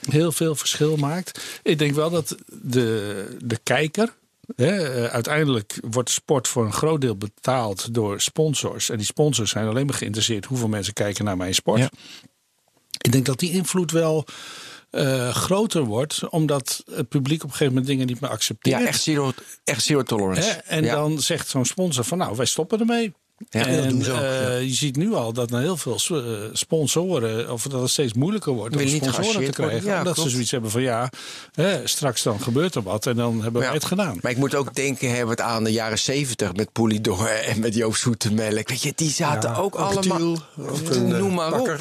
heel 0.10 0.32
veel 0.32 0.56
verschil 0.56 0.96
maakt. 0.98 1.60
Ik 1.64 1.78
denk 1.78 1.96
wel 1.96 2.10
dat 2.10 2.36
de, 2.62 3.38
de 3.44 3.60
kijker 3.64 4.14
Hè, 4.56 5.04
eh, 5.06 5.14
uiteindelijk 5.14 5.80
wordt 5.82 6.10
sport 6.10 6.48
voor 6.48 6.66
een 6.66 6.74
groot 6.74 7.02
deel 7.02 7.18
betaald 7.18 7.94
door 7.94 8.22
sponsors. 8.22 8.90
En 8.90 8.98
die 8.98 9.06
sponsors 9.06 9.52
zijn 9.52 9.68
alleen 9.68 9.86
maar 9.86 9.96
geïnteresseerd 9.96 10.46
hoeveel 10.46 10.68
mensen 10.68 10.94
kijken 10.94 11.26
naar 11.26 11.38
mijn 11.38 11.54
sport. 11.54 11.80
Ja. 11.80 11.90
Ik 13.02 13.12
denk 13.12 13.26
dat 13.26 13.40
die 13.40 13.52
invloed 13.52 13.92
wel 13.92 14.26
eh, 14.94 15.30
groter 15.30 15.84
wordt, 15.84 16.30
omdat 16.30 16.84
het 16.92 17.10
publiek 17.10 17.44
op 17.44 17.50
een 17.50 17.56
gegeven 17.56 17.74
moment 17.74 17.88
dingen 17.88 18.08
niet 18.08 18.20
meer 18.20 18.30
accepteert. 18.30 18.82
Ja, 18.82 18.88
echt 18.88 19.02
zero, 19.02 19.32
echt 19.64 19.84
zero 19.84 20.04
tolerance. 20.04 20.50
Hè? 20.50 20.52
En 20.52 20.84
ja. 20.84 20.96
dan 20.96 21.22
zegt 21.22 21.48
zo'n 21.48 21.66
sponsor 21.66 22.04
van 22.04 22.18
nou, 22.18 22.36
wij 22.36 22.46
stoppen 22.46 22.80
ermee. 22.80 23.14
Ja, 23.50 23.66
en 23.66 24.02
eh, 24.02 24.08
ja. 24.08 24.56
je 24.56 24.74
ziet 24.74 24.96
nu 24.96 25.14
al 25.14 25.34
dat 25.34 25.50
na 25.50 25.60
heel 25.60 25.78
veel 25.78 25.98
eh, 26.10 26.50
sponsoren, 26.54 27.52
of 27.52 27.64
dat 27.64 27.82
het 27.82 27.90
steeds 27.90 28.14
moeilijker 28.14 28.54
wordt 28.54 28.76
om 28.76 28.88
sponsoren 28.88 29.46
te 29.46 29.52
krijgen. 29.52 29.88
Ja, 29.88 29.98
omdat 29.98 30.14
klopt. 30.14 30.30
ze 30.30 30.34
zoiets 30.34 30.52
hebben 30.52 30.72
van 30.72 30.82
ja, 30.82 31.10
hè, 31.54 31.88
straks 31.88 32.24
dan 32.24 32.40
gebeurt 32.40 32.76
er 32.76 32.84
wat 32.84 33.06
en 33.06 33.16
dan 33.16 33.42
hebben 33.42 33.62
wij 33.62 33.74
het 33.74 33.86
gedaan. 33.86 34.18
Maar 34.22 34.32
ik 34.32 34.38
moet 34.38 34.56
ook 34.56 34.76
denken 34.76 35.10
Herbert, 35.10 35.42
aan 35.42 35.64
de 35.64 35.72
jaren 35.72 36.00
zeventig 36.00 36.54
met 36.54 36.72
Polydor 36.72 37.28
en 37.28 37.60
met 37.60 37.76
Joop 37.76 37.96
Zoetemelk. 37.96 38.70
Weet 38.70 38.82
je, 38.82 38.94
die 38.96 39.12
zaten 39.12 39.56
ook 39.56 39.76
allemaal. 39.76 40.38
Noem 41.02 41.34
maar 41.34 41.60
op. 41.60 41.80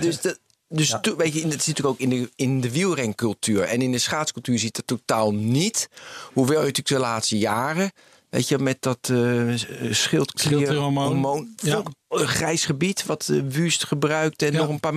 Dus, 0.00 0.20
dat, 0.20 0.38
dus 0.68 0.96
weet 1.16 1.32
je, 1.34 1.40
dat 1.42 1.62
zit 1.62 1.66
natuurlijk 1.66 1.86
ook 1.86 1.98
in 1.98 2.08
de, 2.08 2.30
in 2.36 2.60
de 2.60 2.70
wielrencultuur. 2.70 3.62
En 3.62 3.82
in 3.82 3.92
de 3.92 3.98
schaatscultuur 3.98 4.58
ziet 4.58 4.76
het 4.76 4.86
totaal 4.86 5.34
niet. 5.34 5.88
Hoewel 6.32 6.60
je 6.60 6.66
natuurlijk 6.66 6.88
de 6.88 6.98
laatste 6.98 7.38
jaren. 7.38 7.92
Weet 8.30 8.48
je, 8.48 8.58
met 8.58 8.76
dat 8.80 9.08
uh, 9.12 9.54
schildklierhormoon. 9.90 10.34
Schildklierhormoon. 10.36 11.48
Ja. 11.56 11.72
vond 11.74 11.88
ik 11.88 11.94
Een 12.20 12.28
grijs 12.28 12.64
gebied 12.64 13.06
wat 13.06 13.28
uh, 13.30 13.42
Wust 13.48 13.84
gebruikt 13.84 14.42
en 14.42 14.52
Ja. 14.52 14.58
nog 14.58 14.68
een 14.68 14.80
paar. 14.80 14.92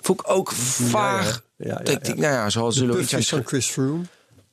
Vond 0.00 0.20
ik 0.20 0.30
ook 0.30 0.52
vaag. 0.52 1.42
Ja, 1.56 1.66
ja, 1.66 1.72
ja, 1.78 1.82
Dat 1.82 2.08
ik 2.08 2.16
nou 2.16 2.32
ja, 2.34 2.50
zoals 2.50 2.74
De 2.74 2.80
zullen 2.80 2.96
we 2.96 3.16
iets 3.16 3.28
van 3.28 3.44
Chris 3.46 3.66
Froome. 3.66 4.02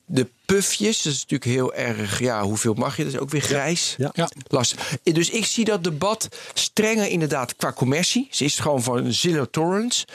de 0.05 0.27
puffjes, 0.45 1.01
dat 1.01 1.13
is 1.13 1.19
natuurlijk 1.19 1.51
heel 1.51 1.73
erg. 1.73 2.19
Ja, 2.19 2.43
hoeveel 2.43 2.73
mag 2.73 2.97
je? 2.97 3.03
Dat 3.03 3.13
is 3.13 3.19
ook 3.19 3.29
weer 3.29 3.41
grijs. 3.41 3.95
Ja. 3.97 4.09
Ja. 4.13 4.29
Lastig. 4.47 4.97
Dus 5.03 5.29
ik 5.29 5.45
zie 5.45 5.65
dat 5.65 5.83
debat 5.83 6.27
strenger 6.53 7.07
inderdaad 7.07 7.55
qua 7.55 7.73
commercie. 7.73 8.27
Ze 8.31 8.43
is 8.43 8.59
gewoon 8.59 8.83
van 8.83 9.13
zero 9.13 9.45
tolerance. 9.51 10.05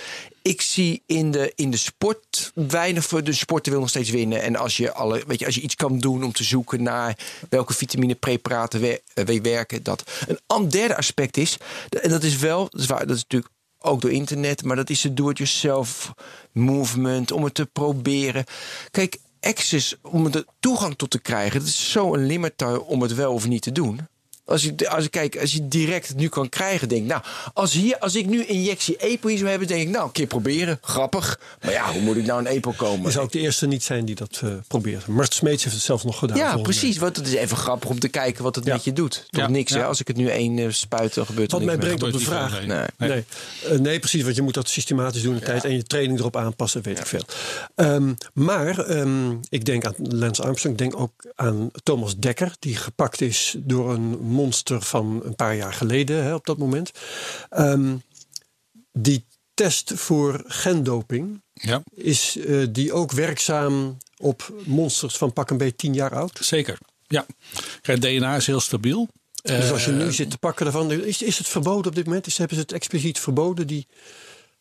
Ik 0.46 0.62
zie 0.62 1.02
in 1.06 1.30
de, 1.30 1.52
in 1.54 1.70
de 1.70 1.76
sport 1.76 2.52
weinig 2.54 3.04
voor. 3.04 3.24
De 3.24 3.32
sporten 3.32 3.72
wil 3.72 3.80
nog 3.80 3.90
steeds 3.90 4.10
winnen. 4.10 4.42
En 4.42 4.56
als 4.56 4.76
je, 4.76 4.92
alle, 4.92 5.22
weet 5.26 5.38
je, 5.38 5.46
als 5.46 5.54
je 5.54 5.60
iets 5.60 5.74
kan 5.74 5.98
doen 5.98 6.24
om 6.24 6.32
te 6.32 6.44
zoeken 6.44 6.82
naar 6.82 7.18
welke 7.48 7.74
vitaminepreparaten 7.74 8.80
wer- 8.80 9.00
eh, 9.14 9.24
weer 9.24 9.42
werken. 9.42 9.82
Dat. 9.82 10.10
Een 10.26 10.38
an- 10.46 10.68
derde 10.68 10.96
aspect 10.96 11.36
is, 11.36 11.56
en 12.02 12.10
dat 12.10 12.22
is 12.22 12.36
wel, 12.36 12.68
dat 12.70 12.80
is, 12.80 12.86
dat 12.86 13.10
is 13.10 13.22
natuurlijk 13.22 13.52
ook 13.78 14.00
door 14.00 14.10
internet, 14.12 14.64
maar 14.64 14.76
dat 14.76 14.90
is 14.90 15.00
de 15.00 15.14
do-it-yourself 15.14 16.12
movement 16.52 17.32
om 17.32 17.44
het 17.44 17.54
te 17.54 17.66
proberen. 17.66 18.44
Kijk, 18.90 19.18
access, 19.40 19.96
om 20.02 20.26
er 20.26 20.44
toegang 20.60 20.94
tot 20.96 21.10
te 21.10 21.20
krijgen, 21.20 21.58
dat 21.60 21.68
is 21.68 21.90
zo'n 21.90 22.26
limiter 22.26 22.80
om 22.82 23.02
het 23.02 23.14
wel 23.14 23.32
of 23.32 23.46
niet 23.46 23.62
te 23.62 23.72
doen. 23.72 24.00
Als 24.46 24.62
je, 24.62 24.88
als, 24.90 25.02
je, 25.04 25.10
kijk, 25.10 25.36
als 25.40 25.52
je 25.52 25.68
direct 25.68 26.08
het 26.08 26.16
nu 26.16 26.28
kan 26.28 26.48
krijgen, 26.48 26.88
denk 26.88 27.02
ik, 27.02 27.08
nou, 27.08 27.22
als, 27.54 27.72
hier, 27.72 27.98
als 27.98 28.14
ik 28.14 28.26
nu 28.26 28.44
injectie 28.44 28.96
EPO 28.96 29.28
hier 29.28 29.38
zou 29.38 29.50
hebben, 29.50 29.68
denk 29.68 29.82
ik, 29.82 29.88
nou, 29.88 30.04
een 30.04 30.12
keer 30.12 30.26
proberen. 30.26 30.78
Grappig. 30.82 31.40
Maar 31.62 31.72
ja, 31.72 31.92
hoe 31.92 32.00
moet 32.00 32.16
ik 32.16 32.26
nou 32.26 32.40
een 32.40 32.46
EPO 32.46 32.72
komen? 32.76 33.04
Je 33.06 33.10
zou 33.10 33.24
ook 33.24 33.32
de 33.32 33.38
eerste 33.38 33.66
niet 33.66 33.82
zijn 33.82 34.04
die 34.04 34.14
dat 34.14 34.40
eh, 34.44 34.50
probeert. 34.68 35.06
Mart 35.06 35.34
Smeets 35.34 35.62
heeft 35.64 35.74
het 35.76 35.84
zelfs 35.84 36.04
nog 36.04 36.18
gedaan. 36.18 36.36
ja, 36.36 36.52
volgens 36.52 36.68
mij. 36.74 36.78
precies. 36.80 37.00
Want 37.00 37.16
het 37.16 37.26
is 37.26 37.34
even 37.34 37.56
grappig 37.56 37.88
om 37.90 37.98
te 37.98 38.08
kijken 38.08 38.42
wat 38.42 38.54
het 38.54 38.64
Ja. 38.64 38.72
met 38.72 38.84
je 38.84 38.92
doet. 38.92 39.26
Toch 39.30 39.40
Ja, 39.42 39.48
niks, 39.48 39.72
hè? 39.72 39.84
Als 39.84 40.00
ik 40.00 40.06
het 40.08 40.16
nu 40.16 40.28
één 40.28 40.58
eh, 40.58 40.66
spuit, 40.70 41.14
dan 41.14 41.26
gebeurt 41.26 41.52
er 41.52 41.56
Wat 41.58 41.66
mij 41.66 41.76
brengt 41.78 42.02
op 42.02 42.12
de 42.12 42.18
vraag. 42.18 42.56
veel, 42.58 42.66
Nee. 42.66 42.86
Nee, 42.98 43.24
Eh, 43.68 43.78
nee, 43.78 43.98
precies. 43.98 44.22
Want 44.22 44.36
je 44.36 44.42
moet 44.42 44.54
dat 44.54 44.68
systematisch 44.68 45.22
doen 45.22 45.32
in 45.34 45.38
de 45.38 45.44
tijd 45.44 45.64
en 45.64 45.76
je 45.76 45.82
training 45.82 46.18
erop 46.18 46.36
aanpassen, 46.36 46.82
weet 46.82 46.98
ik 46.98 47.06
veel. 47.06 47.22
Ehm, 47.74 48.12
maar 48.32 48.78
ehm, 48.78 49.30
ik 49.48 49.64
denk 49.64 49.84
aan 49.84 49.94
Lance 49.98 50.42
Armstrong, 50.42 50.74
ik 50.80 50.80
denk 50.90 51.00
ook 51.00 51.12
aan 51.34 51.70
Thomas 51.82 52.16
Dekker, 52.16 52.52
die 52.58 52.76
gepakt 52.76 53.20
is 53.20 53.54
door 53.58 53.92
een 53.92 54.18
monster 54.34 54.82
van 54.82 55.20
een 55.24 55.34
paar 55.34 55.56
jaar 55.56 55.72
geleden 55.72 56.22
hè, 56.24 56.34
op 56.34 56.46
dat 56.46 56.58
moment. 56.58 56.90
Ehm, 57.50 57.96
die 58.92 59.24
test 59.54 59.92
voor 59.94 60.42
gendoping, 60.46 61.42
Ja, 61.52 61.82
is 61.94 62.36
eh, 62.36 62.66
die 62.70 62.92
ook 62.92 63.12
werkzaam 63.12 63.96
op 64.16 64.52
monsters 64.64 65.16
van 65.16 65.32
pak 65.32 65.50
een 65.50 65.56
beetje 65.58 65.76
tien 65.76 65.94
jaar 65.94 66.14
oud? 66.14 66.38
zeker. 66.40 66.78
Ja, 67.06 67.26
Kijk, 67.80 68.00
DNA 68.00 68.36
is 68.36 68.46
heel 68.46 68.60
stabiel. 68.60 69.08
Dus 69.42 69.70
als 69.70 69.84
je 69.84 69.90
Eh, 69.90 69.96
nu 69.96 70.12
zit 70.12 70.30
te 70.30 70.38
pakken 70.38 70.64
daarvan, 70.64 70.90
is, 70.92 71.22
is 71.22 71.38
het 71.38 71.48
verboden 71.48 71.86
op 71.86 71.94
dit 71.94 72.06
moment? 72.06 72.26
Is, 72.26 72.38
hebben 72.38 72.56
ze 72.56 72.62
het 72.62 72.72
expliciet 72.72 73.18
verboden, 73.18 73.66
die 73.66 73.86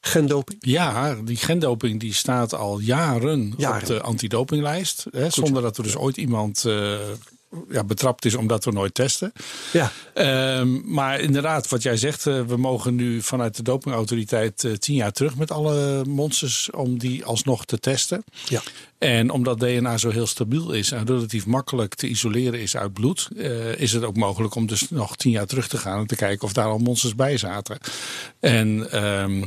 gendoping? 0.01 0.57
Ja, 0.59 1.15
die 1.15 1.38
gendoping 1.38 1.99
die 1.99 2.13
staat 2.13 2.53
al 2.53 2.80
jaren, 2.80 3.53
Jaren. 3.57 3.82
op 3.82 3.88
de 3.88 4.01
antidopinglijst. 4.01 5.05
Hè, 5.11 5.30
zonder 5.30 5.61
dat 5.61 5.78
er 5.78 5.84
dus 5.84 5.95
ooit 5.95 6.17
iemand 6.17 6.65
eh, 6.65 6.97
ja, 7.70 7.84
betrapt 7.84 8.26
is 8.26 8.36
omdat 8.36 8.66
we 8.66 8.72
nooit 8.72 8.93
testen. 8.93 9.34
Ja. 9.72 9.91
Ehm, 10.14 10.93
maar 10.93 11.20
inderdaad, 11.20 11.70
wat 11.70 11.84
jij 11.84 11.97
zegt, 11.97 12.28
eh, 12.28 12.41
we 12.41 12.58
mogen 12.58 12.95
nu 12.95 13.22
vanuit 13.22 13.56
de 13.56 13.64
dopingautoriteit 13.64 14.64
eh, 14.64 14.74
tien 14.74 14.95
jaar 14.95 15.12
terug 15.12 15.36
met 15.36 15.51
alle 15.51 16.06
monsters 16.06 16.72
om 16.72 16.97
die 16.97 17.26
alsnog 17.26 17.66
te 17.66 17.80
testen. 17.80 18.24
Ja. 18.45 18.62
En 18.97 19.30
omdat 19.30 19.60
DNA 19.60 19.97
zo 19.97 20.10
heel 20.10 20.28
stabiel 20.28 20.72
is 20.72 20.91
en 20.91 21.06
relatief 21.06 21.45
makkelijk 21.45 21.95
te 21.95 22.08
isoleren 22.08 22.62
is 22.62 22.78
uit 22.78 22.93
bloed, 22.93 23.30
eh, 23.38 23.76
is 23.76 23.91
het 23.91 24.04
ook 24.04 24.18
mogelijk 24.18 24.56
om 24.56 24.66
dus 24.66 24.89
nog 24.89 25.16
tien 25.16 25.32
jaar 25.32 25.45
terug 25.45 25.68
te 25.68 25.78
gaan 25.78 25.99
en 25.99 26.08
te 26.08 26.16
kijken 26.16 26.45
of 26.45 26.54
daar 26.54 26.68
al 26.68 26.78
monsters 26.78 27.16
bij 27.16 27.38
zaten. 27.38 27.78
En 28.39 28.91
ehm, 28.91 29.43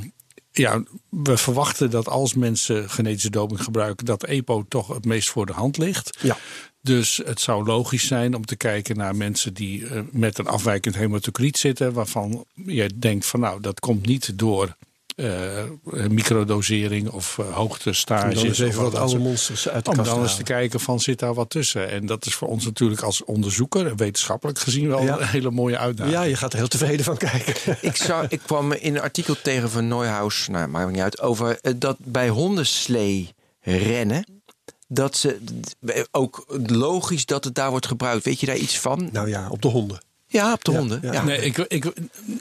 ja, 0.51 0.83
we 1.09 1.37
verwachten 1.37 1.91
dat 1.91 2.09
als 2.09 2.35
mensen 2.35 2.91
genetische 2.91 3.31
doping 3.31 3.63
gebruiken, 3.63 4.07
dat 4.07 4.25
EPO 4.25 4.65
toch 4.69 4.89
het 4.89 5.05
meest 5.05 5.29
voor 5.29 5.47
de 5.47 5.53
hand 5.53 5.79
ligt. 5.79 6.19
Ja. 6.21 6.37
Dus 6.87 7.20
het 7.24 7.41
zou 7.41 7.64
logisch 7.64 8.07
zijn 8.07 8.34
om 8.34 8.45
te 8.45 8.57
kijken 8.57 8.97
naar 8.97 9.16
mensen 9.16 9.55
die 9.55 9.87
eh, 9.87 10.01
met 10.11 10.39
een 10.39 10.47
afwijkend 10.47 10.97
hematocriet 10.97 11.59
zitten, 11.59 11.93
waarvan 11.93 12.45
je 12.66 12.91
denkt 12.99 13.26
van 13.26 13.41
nou, 13.41 13.61
dat 13.61 13.80
komt 13.80 14.07
niet 14.07 14.39
door 14.39 14.76
eh, 15.16 15.64
microdosering 16.09 17.11
of 17.11 17.39
uh, 17.41 17.55
hoogtestages. 17.55 18.34
dan 18.34 18.45
eens 18.45 18.59
even 18.59 18.82
wat 18.82 18.95
oude 18.95 19.11
soort- 19.11 19.22
monsters 19.22 19.68
uit 19.68 19.84
de 19.84 19.91
om 19.91 19.97
kast 19.97 20.11
dan 20.11 20.22
eens 20.22 20.37
te 20.37 20.43
kijken 20.43 20.80
van 20.80 21.01
zit 21.01 21.18
daar 21.18 21.34
wat 21.34 21.51
tussen. 21.51 21.91
En 21.91 22.07
dat 22.07 22.26
is 22.26 22.34
voor 22.34 22.49
ons 22.49 22.64
natuurlijk 22.64 23.01
als 23.03 23.24
onderzoeker, 23.24 23.97
wetenschappelijk 23.97 24.59
gezien, 24.59 24.89
wel 24.89 25.03
Ja. 25.03 25.18
een 25.20 25.26
hele 25.26 25.51
mooie 25.51 25.78
uitdaging. 25.78 26.16
Ja, 26.16 26.22
je 26.22 26.37
gaat 26.37 26.53
er 26.53 26.59
heel 26.59 26.68
tevreden 26.68 27.05
van 27.05 27.16
kijken. 27.16 27.76
ik, 27.80 27.97
zou, 27.97 28.26
ik 28.28 28.41
kwam 28.47 28.72
in 28.72 28.95
een 28.95 29.03
artikel 29.03 29.37
tegen 29.43 29.70
van 29.70 29.89
Neuhaus, 29.89 30.49
nou 30.49 30.68
maakt 30.68 30.91
niet 30.93 31.01
uit, 31.01 31.20
over 31.20 31.59
dat 31.76 31.97
bij 31.99 32.28
hondenslee 32.28 33.34
rennen. 33.61 34.36
Dat 34.89 35.16
ze 35.16 35.39
ook 36.11 36.45
logisch 36.66 37.26
dat 37.26 37.45
het 37.45 37.55
daar 37.55 37.70
wordt 37.70 37.87
gebruikt. 37.87 38.24
Weet 38.24 38.41
je 38.41 38.47
daar 38.47 38.57
iets 38.57 38.78
van? 38.78 39.09
nou 39.12 39.28
ja, 39.28 39.49
op 39.51 39.62
de 39.62 39.68
honden. 39.68 40.01
Ja, 40.26 40.53
op 40.53 40.64
de 40.64 40.70
Ja, 40.72 40.78
honden. 40.78 40.99
ja. 41.03 41.12
Ja. 41.12 41.24
Nee, 41.24 41.39
ik, 41.39 41.59
ik, 41.59 41.93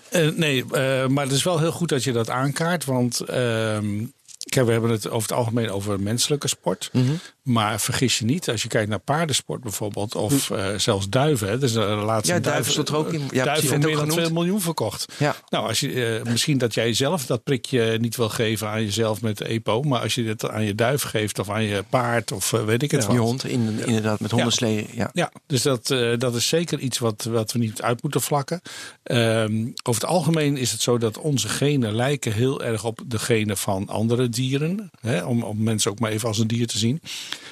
eh, 0.10 0.30
nee 0.30 0.66
eh, 0.72 1.08
maar 1.08 1.24
het 1.26 1.34
is 1.34 1.44
wel 1.44 1.60
heel 1.60 1.72
goed 1.72 1.90
dat 1.90 2.04
je 2.04 2.12
dat 2.12 2.30
aankaart. 2.30 2.86
Want 2.86 3.20
ehm, 3.20 4.04
kijk, 4.46 4.66
we 4.66 4.72
hebben 4.72 4.92
het 4.92 5.10
over 5.10 5.30
het 5.30 5.38
algemeen 5.38 5.72
over 5.72 6.00
menselijke 6.00 6.48
sport. 6.48 6.90
Mhm. 6.94 7.12
Maar 7.42 7.80
vergis 7.80 8.20
je 8.20 8.26
niet, 8.26 8.50
als 8.50 8.62
je 8.62 8.68
kijkt 8.68 8.90
naar 8.90 9.00
paardensport 9.00 9.62
bijvoorbeeld, 9.62 10.16
of 10.16 10.50
eh, 10.50 10.68
zelfs 10.78 11.10
duiven. 11.10 11.48
Hè, 11.50 11.58
dus 11.58 11.74
de 11.74 11.80
laatste 11.80 12.34
Ja, 12.34 12.40
duiven 12.40 12.72
stond 12.72 12.90
er 12.90 12.96
ook 12.96 13.14
in. 13.14 13.22
Ja, 13.32 13.44
duiven 13.44 13.68
voor 13.68 13.78
ook 13.78 13.84
meer 13.84 13.96
dan 13.96 14.00
genoemd. 14.00 14.20
2 14.22 14.34
miljoen 14.34 14.62
verkocht. 14.62 15.06
Ja. 15.18 15.36
Nou, 15.50 15.68
als 15.68 15.80
je, 15.80 16.06
eh, 16.06 16.32
misschien 16.32 16.58
dat 16.58 16.74
jij 16.74 16.94
zelf 16.94 17.26
dat 17.26 17.44
prikje 17.44 17.98
niet 18.00 18.16
wil 18.16 18.30
geven 18.30 18.68
aan 18.68 18.84
jezelf 18.84 19.22
met 19.22 19.42
EPO. 19.42 19.82
Maar 19.82 20.02
als 20.02 20.16
je 20.16 20.24
het 20.24 20.50
aan 20.50 20.64
je 20.64 20.76
duif 20.76 21.02
geeft 21.02 21.40
of 21.40 21.50
aan 21.50 21.64
je 21.64 21.84
paard 21.90 22.32
of 22.32 22.54
eh, 22.54 22.64
weet 22.64 22.84
ik 22.84 22.92
het 22.92 23.02
Ja. 23.02 23.08
wat. 23.08 23.16
Je 23.16 23.22
hond, 23.22 23.46
in, 23.46 23.80
inderdaad, 23.86 24.20
met 24.20 24.32
hondenslee. 24.32 24.88
Ja. 24.92 25.10
Ja, 25.14 25.32
dus 25.48 25.62
dat, 25.62 25.90
eh, 25.92 26.18
dat 26.18 26.36
is 26.36 26.48
zeker 26.48 26.80
iets 26.80 27.00
wat, 27.00 27.24
wat 27.24 27.52
we 27.52 27.60
niet 27.60 27.82
uit 27.82 28.02
moeten 28.02 28.22
vlakken. 28.22 28.62
Ehm, 29.04 29.68
over 29.84 30.02
het 30.02 30.06
algemeen 30.12 30.58
is 30.58 30.72
het 30.72 30.82
zo 30.82 30.98
dat 30.98 31.18
onze 31.18 31.48
genen 31.50 31.96
lijken 31.96 32.32
heel 32.32 32.64
erg 32.64 32.84
op 32.84 33.02
de 33.06 33.20
genen 33.20 33.58
van 33.58 33.88
andere 33.88 34.30
dieren. 34.36 34.92
Hè, 35.02 35.24
om, 35.24 35.44
om 35.44 35.64
mensen 35.64 35.92
ook 35.92 36.00
maar 36.00 36.12
even 36.12 36.28
als 36.28 36.40
een 36.40 36.48
dier 36.48 36.68
te 36.68 36.78
zien. 36.78 37.02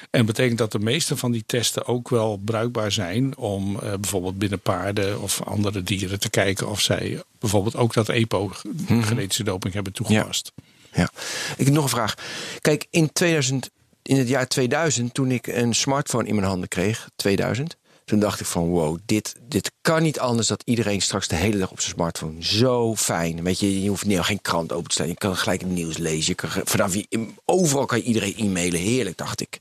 En 0.09 0.25
betekent 0.25 0.57
dat 0.57 0.71
de 0.71 0.79
meeste 0.79 1.17
van 1.17 1.31
die 1.31 1.43
testen 1.45 1.86
ook 1.86 2.09
wel 2.09 2.38
bruikbaar 2.45 2.91
zijn 2.91 3.38
om 3.38 3.79
eh, 3.79 3.93
bijvoorbeeld 3.99 4.38
binnen 4.38 4.59
paarden 4.59 5.21
of 5.21 5.41
andere 5.41 5.84
dieren 5.84 6.19
te 6.19 6.29
kijken 6.29 6.69
of 6.69 6.81
zij 6.81 7.23
bijvoorbeeld 7.39 7.75
ook 7.75 7.93
dat 7.93 8.09
EPO, 8.09 8.51
genetische 8.88 9.43
doping, 9.43 9.73
hebben 9.73 9.93
toegepast. 9.93 10.51
Ja. 10.91 11.09
Ik 11.57 11.65
heb 11.65 11.73
nog 11.73 11.84
een 11.84 11.89
vraag. 11.89 12.15
Kijk, 12.61 12.88
in, 12.89 13.13
2000, 13.13 13.69
in 14.01 14.17
het 14.17 14.27
jaar 14.27 14.47
2000, 14.47 15.13
toen 15.13 15.31
ik 15.31 15.47
een 15.47 15.73
smartphone 15.73 16.27
in 16.27 16.36
mijn 16.36 16.47
handen 16.47 16.67
kreeg, 16.67 17.09
2000, 17.15 17.77
toen 18.14 18.22
dacht 18.22 18.39
ik 18.39 18.45
van 18.45 18.68
wow, 18.68 18.97
dit, 19.05 19.36
dit 19.47 19.72
kan 19.82 20.03
niet 20.03 20.20
anders 20.20 20.47
dat 20.47 20.61
iedereen 20.66 21.01
straks 21.01 21.28
de 21.28 21.36
hele 21.36 21.57
dag 21.57 21.72
op 21.72 21.80
zijn 21.80 21.93
smartphone. 21.93 22.43
Zo 22.43 22.95
fijn. 22.95 23.43
Weet 23.43 23.59
je, 23.59 23.82
je 23.84 23.89
hoeft 23.89 24.05
niet, 24.05 24.20
geen 24.20 24.41
krant 24.41 24.72
open 24.72 24.88
te 24.88 24.93
staan. 24.93 25.07
Je 25.07 25.14
kan 25.14 25.36
gelijk 25.36 25.61
het 25.61 25.70
nieuws 25.70 25.97
lezen. 25.97 26.26
Je 26.28 26.36
kan, 26.36 26.49
vanaf 26.64 26.93
je, 26.95 27.28
overal 27.45 27.86
kan 27.86 27.97
je 27.97 28.03
iedereen 28.03 28.34
e-mailen. 28.38 28.80
Heerlijk, 28.80 29.18
dacht 29.18 29.41
ik. 29.41 29.59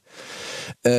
Eh, 0.81 0.93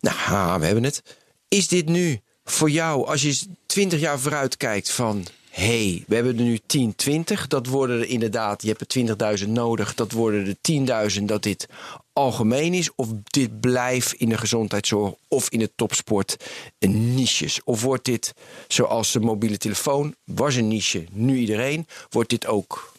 nou, 0.00 0.60
we 0.60 0.66
hebben 0.66 0.84
het. 0.84 1.02
Is 1.48 1.68
dit 1.68 1.86
nu 1.86 2.20
voor 2.44 2.70
jou, 2.70 3.06
als 3.06 3.22
je 3.22 3.38
20 3.66 4.00
jaar 4.00 4.20
vooruit 4.20 4.56
kijkt 4.56 4.90
van... 4.90 5.26
hey, 5.50 6.04
we 6.06 6.14
hebben 6.14 6.38
er 6.38 6.44
nu 6.44 6.60
10, 6.66 6.94
20. 6.96 7.46
Dat 7.46 7.66
worden 7.66 8.00
er 8.00 8.08
inderdaad, 8.08 8.62
je 8.62 8.68
hebt 8.68 8.94
er 8.94 9.38
20.000 9.38 9.48
nodig. 9.48 9.94
Dat 9.94 10.12
worden 10.12 10.56
er 10.60 11.10
10.000 11.18 11.22
dat 11.24 11.42
dit 11.42 11.68
algemeen 12.12 12.74
is, 12.74 12.90
of 12.94 13.08
dit 13.24 13.60
blijft 13.60 14.12
in 14.12 14.28
de 14.28 14.38
gezondheidszorg 14.38 15.14
of 15.28 15.48
in 15.50 15.58
de 15.58 15.70
topsport 15.76 16.36
een 16.78 17.14
niches? 17.14 17.60
Of 17.64 17.82
wordt 17.82 18.04
dit, 18.04 18.34
zoals 18.68 19.12
de 19.12 19.20
mobiele 19.20 19.56
telefoon, 19.56 20.14
was 20.24 20.54
een 20.54 20.68
niche, 20.68 21.04
nu 21.10 21.36
iedereen, 21.38 21.86
wordt 22.10 22.30
dit 22.30 22.46
ook 22.46 22.94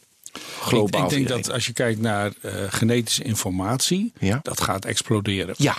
globaal? 0.61 0.85
Ik, 0.85 0.91
denk 0.91 1.21
iedereen? 1.21 1.41
dat 1.41 1.51
als 1.51 1.65
je 1.65 1.73
kijkt 1.73 1.99
naar 1.99 2.31
eh, 2.41 2.53
genetische 2.69 3.23
informatie, 3.23 4.13
Ja. 4.19 4.39
dat 4.43 4.61
gaat 4.61 4.85
exploderen. 4.85 5.55
Ja, 5.57 5.77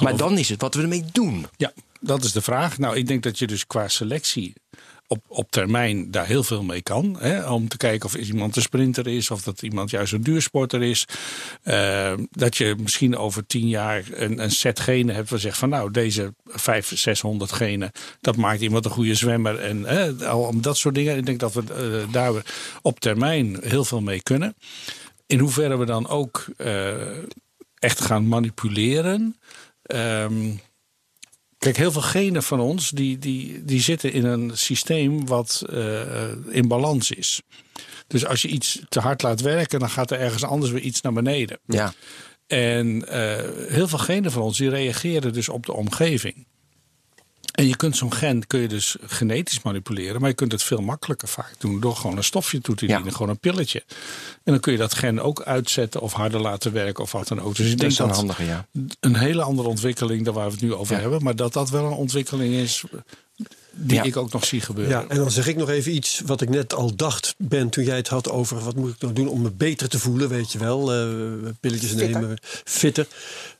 maar 0.00 0.16
dan 0.16 0.38
is 0.38 0.48
het 0.48 0.60
wat 0.60 0.74
we 0.74 0.82
ermee 0.82 1.04
doen. 1.12 1.46
Ja, 1.56 1.72
dat 2.00 2.24
is 2.24 2.32
de 2.32 2.42
vraag. 2.42 2.78
Nou, 2.78 2.96
ik 2.96 3.06
denk 3.06 3.22
dat 3.22 3.38
je 3.38 3.46
dus 3.46 3.66
qua 3.66 3.88
selectie 3.88 4.52
op, 5.10 5.24
op 5.28 5.50
termijn 5.50 6.10
daar 6.10 6.26
heel 6.26 6.42
veel 6.42 6.62
mee 6.62 6.82
kan. 6.82 7.16
Hè? 7.18 7.50
Om 7.50 7.68
te 7.68 7.76
kijken 7.76 8.06
of 8.06 8.14
iemand 8.14 8.56
een 8.56 8.62
sprinter 8.62 9.06
is, 9.06 9.30
of 9.30 9.42
dat 9.42 9.62
iemand 9.62 9.90
juist 9.90 10.12
een 10.12 10.22
duursporter 10.22 10.82
is. 10.82 11.04
Eh, 11.62 12.12
dat 12.30 12.56
je 12.56 12.74
misschien 12.78 13.16
over 13.16 13.46
tien 13.46 13.68
jaar 13.68 14.04
een, 14.12 14.42
een 14.42 14.50
set 14.50 14.80
genen 14.80 15.14
hebt 15.14 15.30
waar 15.30 15.38
zegt 15.38 15.58
van 15.58 15.68
nou, 15.68 15.90
deze 15.90 16.34
500, 16.44 17.00
600 17.00 17.52
genen, 17.52 17.90
dat 18.20 18.36
maakt 18.36 18.60
iemand 18.60 18.84
een 18.84 18.90
goede 18.90 19.14
zwemmer. 19.14 19.58
En 19.58 19.84
hè, 19.84 20.32
om 20.32 20.62
dat 20.62 20.76
soort 20.76 20.94
dingen. 20.94 21.16
Ik 21.16 21.26
denk 21.26 21.40
dat 21.40 21.52
we 21.52 21.62
eh, 21.68 22.12
daar 22.12 22.32
op 22.82 23.00
termijn 23.00 23.58
heel 23.60 23.84
veel 23.84 24.00
mee 24.00 24.22
kunnen. 24.22 24.54
In 25.26 25.38
hoeverre 25.38 25.76
we 25.76 25.84
dan 25.84 26.08
ook 26.08 26.46
eh, 26.56 26.94
echt 27.78 28.00
gaan 28.00 28.28
manipuleren. 28.28 29.36
Ehm, 29.82 30.50
Kijk, 31.60 31.76
heel 31.76 31.92
veel 31.92 32.02
genen 32.02 32.42
van 32.42 32.60
ons 32.60 32.90
die, 32.90 33.18
die, 33.18 33.64
die 33.64 33.80
zitten 33.80 34.12
in 34.12 34.24
een 34.24 34.50
systeem 34.54 35.26
wat 35.26 35.62
eh, 35.70 36.32
in 36.48 36.68
balans 36.68 37.10
is. 37.10 37.42
Dus 38.06 38.26
als 38.26 38.42
je 38.42 38.48
iets 38.48 38.82
te 38.88 39.00
hard 39.00 39.22
laat 39.22 39.40
werken, 39.40 39.78
dan 39.78 39.90
gaat 39.90 40.10
er 40.10 40.18
ergens 40.18 40.44
anders 40.44 40.72
weer 40.72 40.82
iets 40.82 41.00
naar 41.00 41.12
beneden. 41.12 41.58
Ja. 41.66 41.92
En 42.46 43.08
eh, 43.08 43.72
heel 43.72 43.88
veel 43.88 43.98
genen 43.98 44.32
van 44.32 44.42
ons 44.42 44.58
die 44.58 44.70
reageren 44.70 45.32
dus 45.32 45.48
op 45.48 45.66
de 45.66 45.72
omgeving. 45.72 46.46
En 47.52 47.66
je 47.68 47.76
kunt 47.76 47.96
zo'n 47.96 48.12
gen 48.12 48.46
kun 48.46 48.60
je 48.60 48.68
dus 48.68 48.96
genetisch 49.06 49.62
manipuleren, 49.62 50.20
maar 50.20 50.28
je 50.28 50.34
kunt 50.34 50.52
het 50.52 50.62
veel 50.62 50.80
makkelijker 50.80 51.28
vaak 51.28 51.54
doen 51.58 51.80
door 51.80 51.96
gewoon 51.96 52.16
een 52.16 52.24
stofje 52.24 52.60
toe 52.60 52.74
te 52.74 52.86
Ja. 52.86 52.94
dienen, 52.96 53.12
gewoon 53.12 53.28
een 53.28 53.38
pilletje. 53.38 53.82
En 54.44 54.52
dan 54.52 54.60
kun 54.60 54.72
je 54.72 54.78
dat 54.78 54.94
gen 54.94 55.20
ook 55.20 55.42
uitzetten 55.42 56.00
of 56.00 56.12
harder 56.12 56.40
laten 56.40 56.72
werken 56.72 57.02
of 57.04 57.12
wat 57.12 57.28
dan 57.28 57.40
ook. 57.40 57.56
Dus 57.56 57.64
ik 57.64 57.70
Dat 57.70 57.78
denk 57.80 57.90
is 57.90 57.96
dat 57.98 58.10
handiger, 58.16 58.44
ja. 58.44 58.66
een 59.00 59.16
hele 59.16 59.42
andere 59.42 59.68
ontwikkeling 59.68 60.24
dan 60.24 60.34
waar 60.34 60.46
we 60.46 60.52
het 60.52 60.60
nu 60.62 60.74
over 60.74 60.94
Ja. 60.94 61.00
hebben, 61.00 61.22
maar 61.22 61.36
dat 61.36 61.52
dat 61.52 61.70
wel 61.70 61.84
een 61.86 61.92
ontwikkeling 61.92 62.54
is 62.54 62.84
die 63.72 63.96
Ja. 63.96 64.02
ik 64.02 64.16
ook 64.16 64.32
nog 64.32 64.44
zie 64.44 64.60
gebeuren. 64.60 65.00
Ja, 65.00 65.08
en 65.08 65.16
dan 65.16 65.30
zeg 65.30 65.46
ik 65.46 65.56
nog 65.56 65.68
even 65.68 65.94
iets 65.94 66.20
wat 66.26 66.40
ik 66.40 66.48
net 66.48 66.74
al 66.74 66.94
dacht, 66.96 67.34
Ben, 67.38 67.68
toen 67.68 67.84
jij 67.84 67.96
het 67.96 68.08
had 68.08 68.30
over 68.30 68.64
wat 68.64 68.76
moet 68.76 68.90
ik 68.94 69.00
nou 69.00 69.12
doen 69.14 69.28
om 69.28 69.42
me 69.42 69.50
beter 69.50 69.88
te 69.88 69.98
voelen, 69.98 70.28
weet 70.28 70.52
je 70.52 70.58
wel. 70.58 70.92
eh, 70.92 71.50
pilletjes 71.60 71.92
nemen, 71.94 72.38
fitter. 72.64 73.06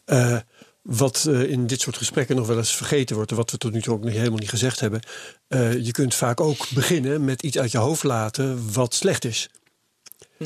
Eh, 0.04 0.36
wat 0.82 1.26
eh, 1.28 1.42
in 1.42 1.66
dit 1.66 1.80
soort 1.80 1.96
gesprekken 1.96 2.36
nog 2.36 2.46
wel 2.46 2.56
eens 2.56 2.76
vergeten 2.76 3.16
wordt, 3.16 3.30
en 3.30 3.36
wat 3.36 3.50
we 3.50 3.58
tot 3.58 3.72
nu 3.72 3.82
toe 3.82 3.94
ook 3.94 4.04
nog 4.04 4.12
helemaal 4.12 4.38
niet 4.38 4.50
gezegd 4.50 4.80
hebben. 4.80 5.00
eh, 5.48 5.84
je 5.84 5.92
kunt 5.92 6.14
vaak 6.14 6.40
ook 6.40 6.66
beginnen 6.74 7.24
met 7.24 7.42
iets 7.42 7.58
uit 7.58 7.70
je 7.70 7.78
hoofd 7.78 8.02
laten 8.02 8.72
wat 8.72 8.94
slecht 8.94 9.24
is. 9.24 9.48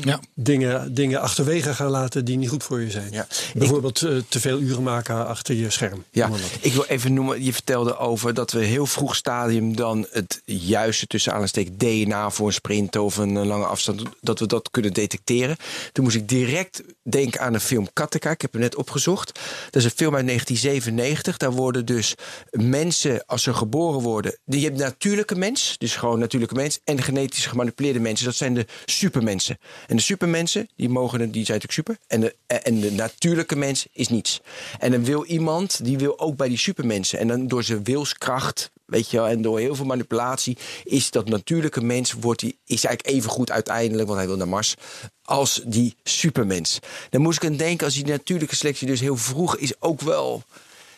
Ja. 0.01 0.21
Dingen, 0.35 0.95
dingen 0.95 1.21
achterwege 1.21 1.75
gaan 1.75 1.91
laten 1.91 2.25
die 2.25 2.37
niet 2.37 2.49
goed 2.49 2.63
voor 2.63 2.81
je 2.81 2.91
zijn. 2.91 3.13
Ja. 3.13 3.27
Bijvoorbeeld 3.55 4.03
eh, 4.03 4.17
te 4.29 4.41
veel 4.41 4.61
uren 4.61 4.83
maken 4.83 5.27
achter 5.27 5.55
je 5.55 5.71
scherm. 5.71 6.05
Ja, 6.11 6.31
ik 6.61 6.73
wil 6.73 6.85
even 6.85 7.13
noemen. 7.13 7.45
Je 7.45 7.53
vertelde 7.53 7.97
over 7.97 8.35
dat 8.35 8.53
we 8.53 8.65
heel 8.65 8.87
vroeg 8.87 9.17
stadium 9.17 9.77
dan 9.77 10.07
het 10.11 10.43
juiste 10.45 11.07
tussen 11.07 11.33
aanstek 11.33 11.79
DNA 11.79 12.31
voor 12.31 12.47
een 12.47 12.53
sprint 12.53 12.97
of 12.97 13.17
een 13.17 13.47
lange 13.47 13.65
afstand, 13.65 14.03
dat 14.21 14.39
we 14.39 14.47
dat 14.47 14.71
kunnen 14.71 14.93
detecteren. 14.93 15.57
Toen 15.93 16.05
moest 16.05 16.17
ik 16.17 16.29
direct 16.29 16.83
denken 17.03 17.41
aan 17.41 17.53
de 17.53 17.61
film 17.61 17.89
Katteka. 17.93 18.31
Ik 18.31 18.41
heb 18.41 18.53
hem 18.53 18.61
net 18.61 18.77
opgezocht. 18.77 19.41
Dat 19.71 19.83
is 19.83 19.85
een 19.85 19.97
film 19.97 20.15
uit 20.15 20.27
1997. 20.27 21.37
Daar 21.37 21.53
worden 21.53 21.87
dus 21.87 22.15
mensen, 22.51 23.27
als 23.27 23.43
ze 23.43 23.55
geboren 23.55 24.01
worden, 24.01 24.39
je 24.45 24.65
hebt 24.65 24.79
natuurlijke 24.79 25.35
mens, 25.35 25.75
dus 25.79 25.97
gewoon 25.97 26.19
natuurlijke 26.19 26.55
mens, 26.55 26.81
en 26.85 27.03
genetisch 27.03 27.47
gemanipuleerde 27.47 28.01
mensen. 28.01 28.27
Dat 28.27 28.35
zijn 28.35 28.55
de 28.55 28.67
supermensen. 28.85 29.59
En 29.87 29.97
de 29.97 30.03
supermensen, 30.03 30.69
die 30.77 30.89
mogen, 30.89 31.19
die 31.19 31.45
zijn 31.45 31.61
natuurlijk 31.61 31.73
super. 31.73 31.97
En 32.07 32.21
de, 32.21 32.37
en 32.47 32.81
de 32.81 32.93
natuurlijke 32.93 33.57
mens 33.57 33.87
is 33.93 34.09
niets. 34.09 34.41
En 34.79 34.91
dan 34.91 35.05
wil 35.05 35.25
iemand, 35.25 35.85
die 35.85 35.99
wil 35.99 36.19
ook 36.19 36.37
bij 36.37 36.49
die 36.49 36.59
supermensen. 36.59 37.19
En 37.19 37.29
dan 37.29 37.49
door 37.49 37.63
zijn 37.63 37.85
wilskracht, 37.85 38.71
weet 38.87 39.11
je 39.11 39.17
wel, 39.17 39.29
en 39.29 39.43
door 39.43 39.59
heel 39.59 39.75
veel 39.75 39.85
manipulatie, 39.85 40.57
is 40.85 41.11
dat 41.11 41.29
natuurlijke 41.29 41.81
mens, 41.81 42.13
wordt 42.13 42.41
die, 42.41 42.59
is 42.67 42.85
eigenlijk 42.85 43.17
even 43.17 43.31
goed 43.31 43.51
uiteindelijk, 43.51 44.07
want 44.07 44.19
hij 44.19 44.29
wil 44.29 44.37
naar 44.37 44.49
Mars, 44.49 44.75
als 45.23 45.61
die 45.67 45.97
supermens. 46.03 46.79
Dan 47.11 47.21
moest 47.21 47.43
ik 47.43 47.49
aan 47.51 47.57
denken, 47.57 47.87
als 47.87 47.95
die 47.95 48.05
natuurlijke 48.05 48.57
selectie 48.57 48.87
dus 48.87 49.01
heel 49.01 49.17
vroeg 49.17 49.57
is, 49.57 49.81
ook 49.81 50.01
wel... 50.01 50.43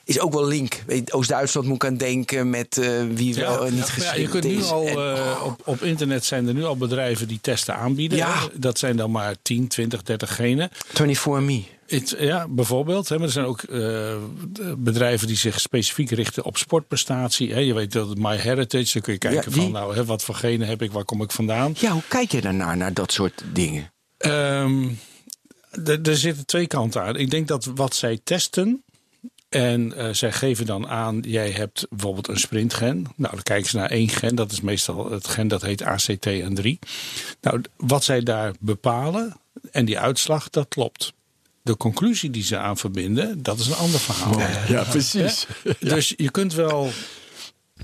Is 0.07 0.21
ook 0.21 0.33
wel 0.33 0.47
link. 0.47 0.83
Oost-Duitsland 1.11 1.67
moet 1.67 1.83
ik 1.83 1.85
aan 1.91 1.97
denken 1.97 2.51
met 2.51 2.79
eh, 2.79 2.91
wie 3.15 3.35
wel 3.35 3.67
en 3.67 3.75
niet 3.75 3.83
geschikt 3.85 4.15
ja, 4.17 4.21
je 4.23 4.29
kunt 4.29 4.45
nu 4.45 4.51
is. 4.51 4.71
al, 4.71 4.87
En- 4.87 4.97
eh, 5.17 5.43
op, 5.45 5.61
op 5.65 5.83
internet 5.83 6.25
zijn 6.25 6.47
er 6.49 6.55
nu 6.55 6.65
al 6.65 6.77
bedrijven 6.77 7.29
die 7.29 7.39
testen 7.41 7.75
aanbieden. 7.77 8.19
Ja. 8.19 8.49
Dat 8.55 8.79
zijn 8.79 8.97
dan 8.97 9.11
maar 9.11 9.35
10, 9.43 9.69
20, 9.69 10.03
30 10.03 10.35
genen. 10.35 10.71
24me. 10.93 11.63
Het, 11.87 12.17
ja, 12.19 12.49
bijvoorbeeld. 12.49 13.09
Hè, 13.09 13.17
maar 13.17 13.27
er 13.27 13.33
zijn 13.33 13.47
ook 13.47 13.63
eh, 13.63 14.17
bedrijven 14.77 15.27
die 15.27 15.37
zich 15.37 15.61
specifiek 15.61 16.11
richten 16.11 16.45
op 16.45 16.57
sportprestatie. 16.57 17.53
Hè. 17.53 17.59
Je 17.61 17.75
weet 17.75 17.93
dat 17.93 18.17
MyHeritage, 18.19 18.93
dan 18.93 19.03
kun 19.03 19.13
je 19.13 19.19
kijken 19.19 19.53
die- 19.53 19.63
van 19.63 19.71
nou, 19.73 19.95
hè, 19.95 20.05
wat 20.05 20.23
voor 20.23 20.35
genen 20.35 20.69
heb 20.69 20.83
ik, 20.83 20.93
waar 20.93 21.05
kom 21.05 21.23
ik 21.23 21.31
vandaan. 21.33 21.75
Ja, 21.79 21.91
hoe 21.93 22.03
kijk 22.09 22.31
je 22.33 22.41
daarnaar, 22.41 22.77
naar 22.77 22.93
dat 22.95 23.13
soort 23.13 23.43
dingen? 23.53 23.93
Ehm, 24.19 24.85
er 26.03 26.17
zitten 26.17 26.47
twee 26.47 26.67
kanten 26.67 27.03
aan. 27.03 27.17
Ik 27.17 27.31
denk 27.31 27.49
dat 27.49 27.71
wat 27.75 27.95
zij 27.95 28.21
testen. 28.25 28.83
En 29.49 29.93
eh, 29.93 30.13
zij 30.13 30.33
geven 30.33 30.67
dan 30.67 30.89
aan, 30.89 31.21
jij 31.21 31.51
hebt 31.51 31.87
bijvoorbeeld 31.91 32.29
een 32.29 32.39
sprintgen. 32.39 33.05
Nou, 33.17 33.35
dan 33.35 33.43
kijken 33.43 33.71
ze 33.71 33.77
naar 33.77 33.91
één 33.91 34.09
gen. 34.09 34.35
Dat 34.35 34.53
is 34.53 34.61
meestal 34.61 35.11
het 35.11 35.27
gen 35.27 35.49
dat 35.49 35.63
heet 35.63 35.83
ACTN3. 35.83 36.79
Nou, 37.41 37.63
wat 37.77 38.05
zij 38.05 38.21
daar 38.21 38.55
bepalen 38.61 39.37
en 39.71 39.85
die 39.85 39.99
uitslag, 39.99 40.51
dat 40.51 40.69
klopt. 40.69 41.13
De 41.63 41.77
conclusie 41.77 42.31
die 42.31 42.43
ze 42.43 42.59
aan 42.59 42.77
verbinden, 42.77 43.43
dat 43.43 43.59
is 43.59 43.67
een 43.67 43.75
ander 43.75 44.01
verhaal. 44.01 44.41
Ja, 44.69 44.83
precies. 44.83 45.47
Dus 45.81 46.15
je 46.17 46.31
kunt 46.31 46.55
wel 46.55 46.91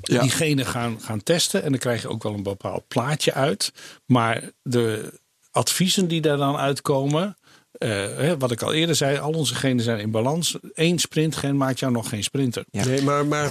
diegene 0.01 0.65
gaan, 0.65 1.01
gaan 1.01 1.23
testen 1.23 1.63
en 1.63 1.71
dan 1.71 1.79
krijg 1.79 2.03
je 2.03 2.09
ook 2.09 2.23
wel 2.23 2.35
een 2.35 2.43
bepaald 2.43 2.89
plaatje 2.89 3.33
uit. 3.33 3.73
Maar 4.07 4.51
de 4.63 5.13
adviezen 5.51 6.09
die 6.09 6.21
daar 6.21 6.37
dan 6.37 6.57
uitkomen, 6.57 7.37
eh, 7.83 8.17
hè, 8.17 8.39
wat 8.39 8.51
ik 8.51 8.63
al 8.63 8.73
eerder 8.73 8.97
zei, 8.97 9.19
al 9.19 9.33
onze 9.33 9.55
genen 9.55 9.85
zijn 9.85 9.99
in 9.99 10.11
balans. 10.11 10.57
Eén 10.75 10.99
sprintgen 10.99 11.57
maakt 11.57 11.79
jou 11.79 11.93
nog 11.93 12.09
geen 12.09 12.23
sprinter. 12.23 12.65
Ja. 12.71 12.85
Nee, 12.85 13.03
maar, 13.03 13.27
maar 13.27 13.51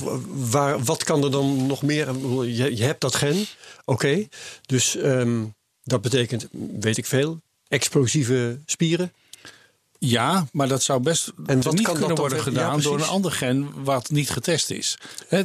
waar, 0.50 0.84
wat 0.84 1.04
kan 1.04 1.24
er 1.24 1.32
dan 1.32 1.66
nog 1.66 1.82
meer? 1.82 2.16
Je 2.46 2.84
hebt 2.84 3.02
dat 3.02 3.16
gen, 3.16 3.46
oké. 3.86 4.28
Dus 4.66 4.96
ehm, 4.96 5.44
dat 5.84 6.02
betekent, 6.02 6.48
weet 6.80 6.98
ik 6.98 7.06
veel, 7.06 7.42
explosieve 7.68 8.60
spieren. 8.66 9.12
Ja, 10.06 10.45
maar 10.52 10.68
dat 10.68 10.84
zou 10.84 10.99
best 11.02 11.32
En 11.45 11.56
niet 11.56 11.64
kan 11.66 11.74
kunnen 11.84 12.08
dat 12.08 12.18
worden 12.18 12.41
gedaan 12.41 12.78
Ja, 12.78 12.84
door 12.84 12.95
een 12.99 13.06
ander 13.08 13.32
gen 13.32 13.70
wat 13.84 14.10
niet 14.10 14.30
getest 14.30 14.70
is. 14.70 14.97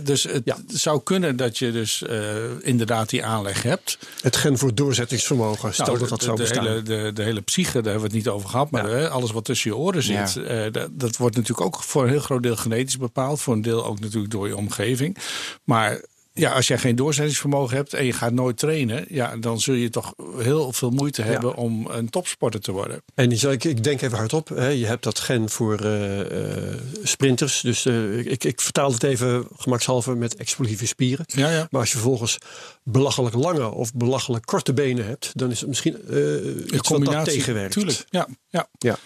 Dus 0.03 0.23
het 0.23 0.43
Ja. 0.45 0.57
zou 0.67 1.01
kunnen 1.03 1.37
dat 1.37 1.59
je 1.59 1.73
dus 1.73 2.03
eh, 2.03 2.35
inderdaad 2.61 3.09
die 3.11 3.25
aanleg 3.25 3.63
hebt. 3.63 3.99
Het 4.21 4.37
gen 4.37 4.59
voor 4.59 4.75
doorzettingsvermogen, 4.75 5.75
stel 5.75 5.87
Nou, 5.87 5.99
dat 5.99 6.09
dat 6.09 6.23
zou 6.23 6.37
de, 6.37 6.43
bestaan. 6.43 6.67
hele, 6.67 6.83
de, 6.83 7.11
de 7.15 7.23
hele 7.23 7.41
psyche, 7.41 7.73
daar 7.73 7.83
hebben 7.93 8.01
we 8.01 8.07
het 8.07 8.17
niet 8.17 8.29
over 8.29 8.49
gehad. 8.49 8.71
Maar 8.71 9.01
Ja. 9.01 9.07
alles 9.07 9.31
wat 9.31 9.45
tussen 9.45 9.71
je 9.71 9.77
oren 9.77 10.03
zit, 10.03 10.37
eh, 10.37 10.63
dat, 10.73 10.89
dat 10.93 11.17
wordt 11.17 11.37
natuurlijk 11.37 11.67
ook 11.67 11.83
voor 11.83 12.03
een 12.03 12.11
heel 12.11 12.21
groot 12.21 12.43
deel 12.43 12.57
genetisch 12.57 12.99
bepaald. 12.99 13.41
Voor 13.41 13.55
een 13.55 13.63
deel 13.63 13.85
ook 13.85 14.01
natuurlijk 14.01 14.33
door 14.33 14.49
je 14.49 14.57
omgeving. 14.57 15.17
Maar 15.65 16.01
ja, 16.37 16.53
als 16.53 16.67
jij 16.67 16.79
geen 16.79 16.97
doorzettingsvermogen 16.97 17.77
hebt 17.77 17.95
en 17.95 18.05
je 18.05 18.13
gaat 18.13 18.33
nooit 18.33 18.57
trainen, 18.57 19.05
ja, 19.09 19.37
dan 19.37 19.61
zul 19.61 19.75
je 19.75 19.91
toch 19.91 20.15
heel 20.39 20.73
veel 20.73 20.91
moeite 20.91 21.23
hebben 21.23 21.55
om 21.55 21.87
een 21.87 22.09
topsporter 22.09 22.61
te 22.61 22.73
worden. 22.73 23.03
En 23.15 23.31
ik, 23.31 23.65
ik 23.65 23.85
denk 23.85 24.03
even 24.03 24.19
hardop. 24.19 24.49
Hè, 24.49 24.69
je 24.69 24.87
hebt 24.87 25.03
dat 25.03 25.19
gen 25.19 25.49
voor 25.49 25.81
eh, 25.81 26.21
eh, 26.21 26.81
sprinters. 27.03 27.61
Dus 27.61 27.87
eh, 27.87 28.19
ik, 28.19 28.45
ik 28.45 28.61
vertaal 28.61 28.93
het 28.93 29.03
even 29.03 29.47
gemakshalve 29.57 30.15
met 30.15 30.37
explosieve 30.37 30.87
spieren. 30.87 31.25
Ja, 31.29 31.51
ja. 31.51 31.67
Maar 31.71 31.81
als 31.81 31.91
je 31.91 31.97
vervolgens 31.97 32.39
belachelijk 32.83 33.35
lange 33.35 33.71
of 33.71 33.95
belachelijk 33.95 34.45
korte 34.45 34.73
benen 34.73 35.07
hebt, 35.07 35.31
dan 35.35 35.51
is 35.51 35.61
het 35.61 35.69
misschien 35.69 36.09
eh 36.09 36.75
iets 36.75 36.89
wat 36.89 37.05
dat 37.05 37.25
tegenwerkt. 37.25 37.73
Tuurlijk, 37.73 38.05
ja, 38.11 38.29
ja. 38.51 38.69
Ja. 38.79 38.99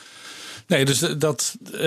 Nee, 0.70 0.84
dus 0.84 0.98
dat, 0.98 1.56
eh, 1.64 1.80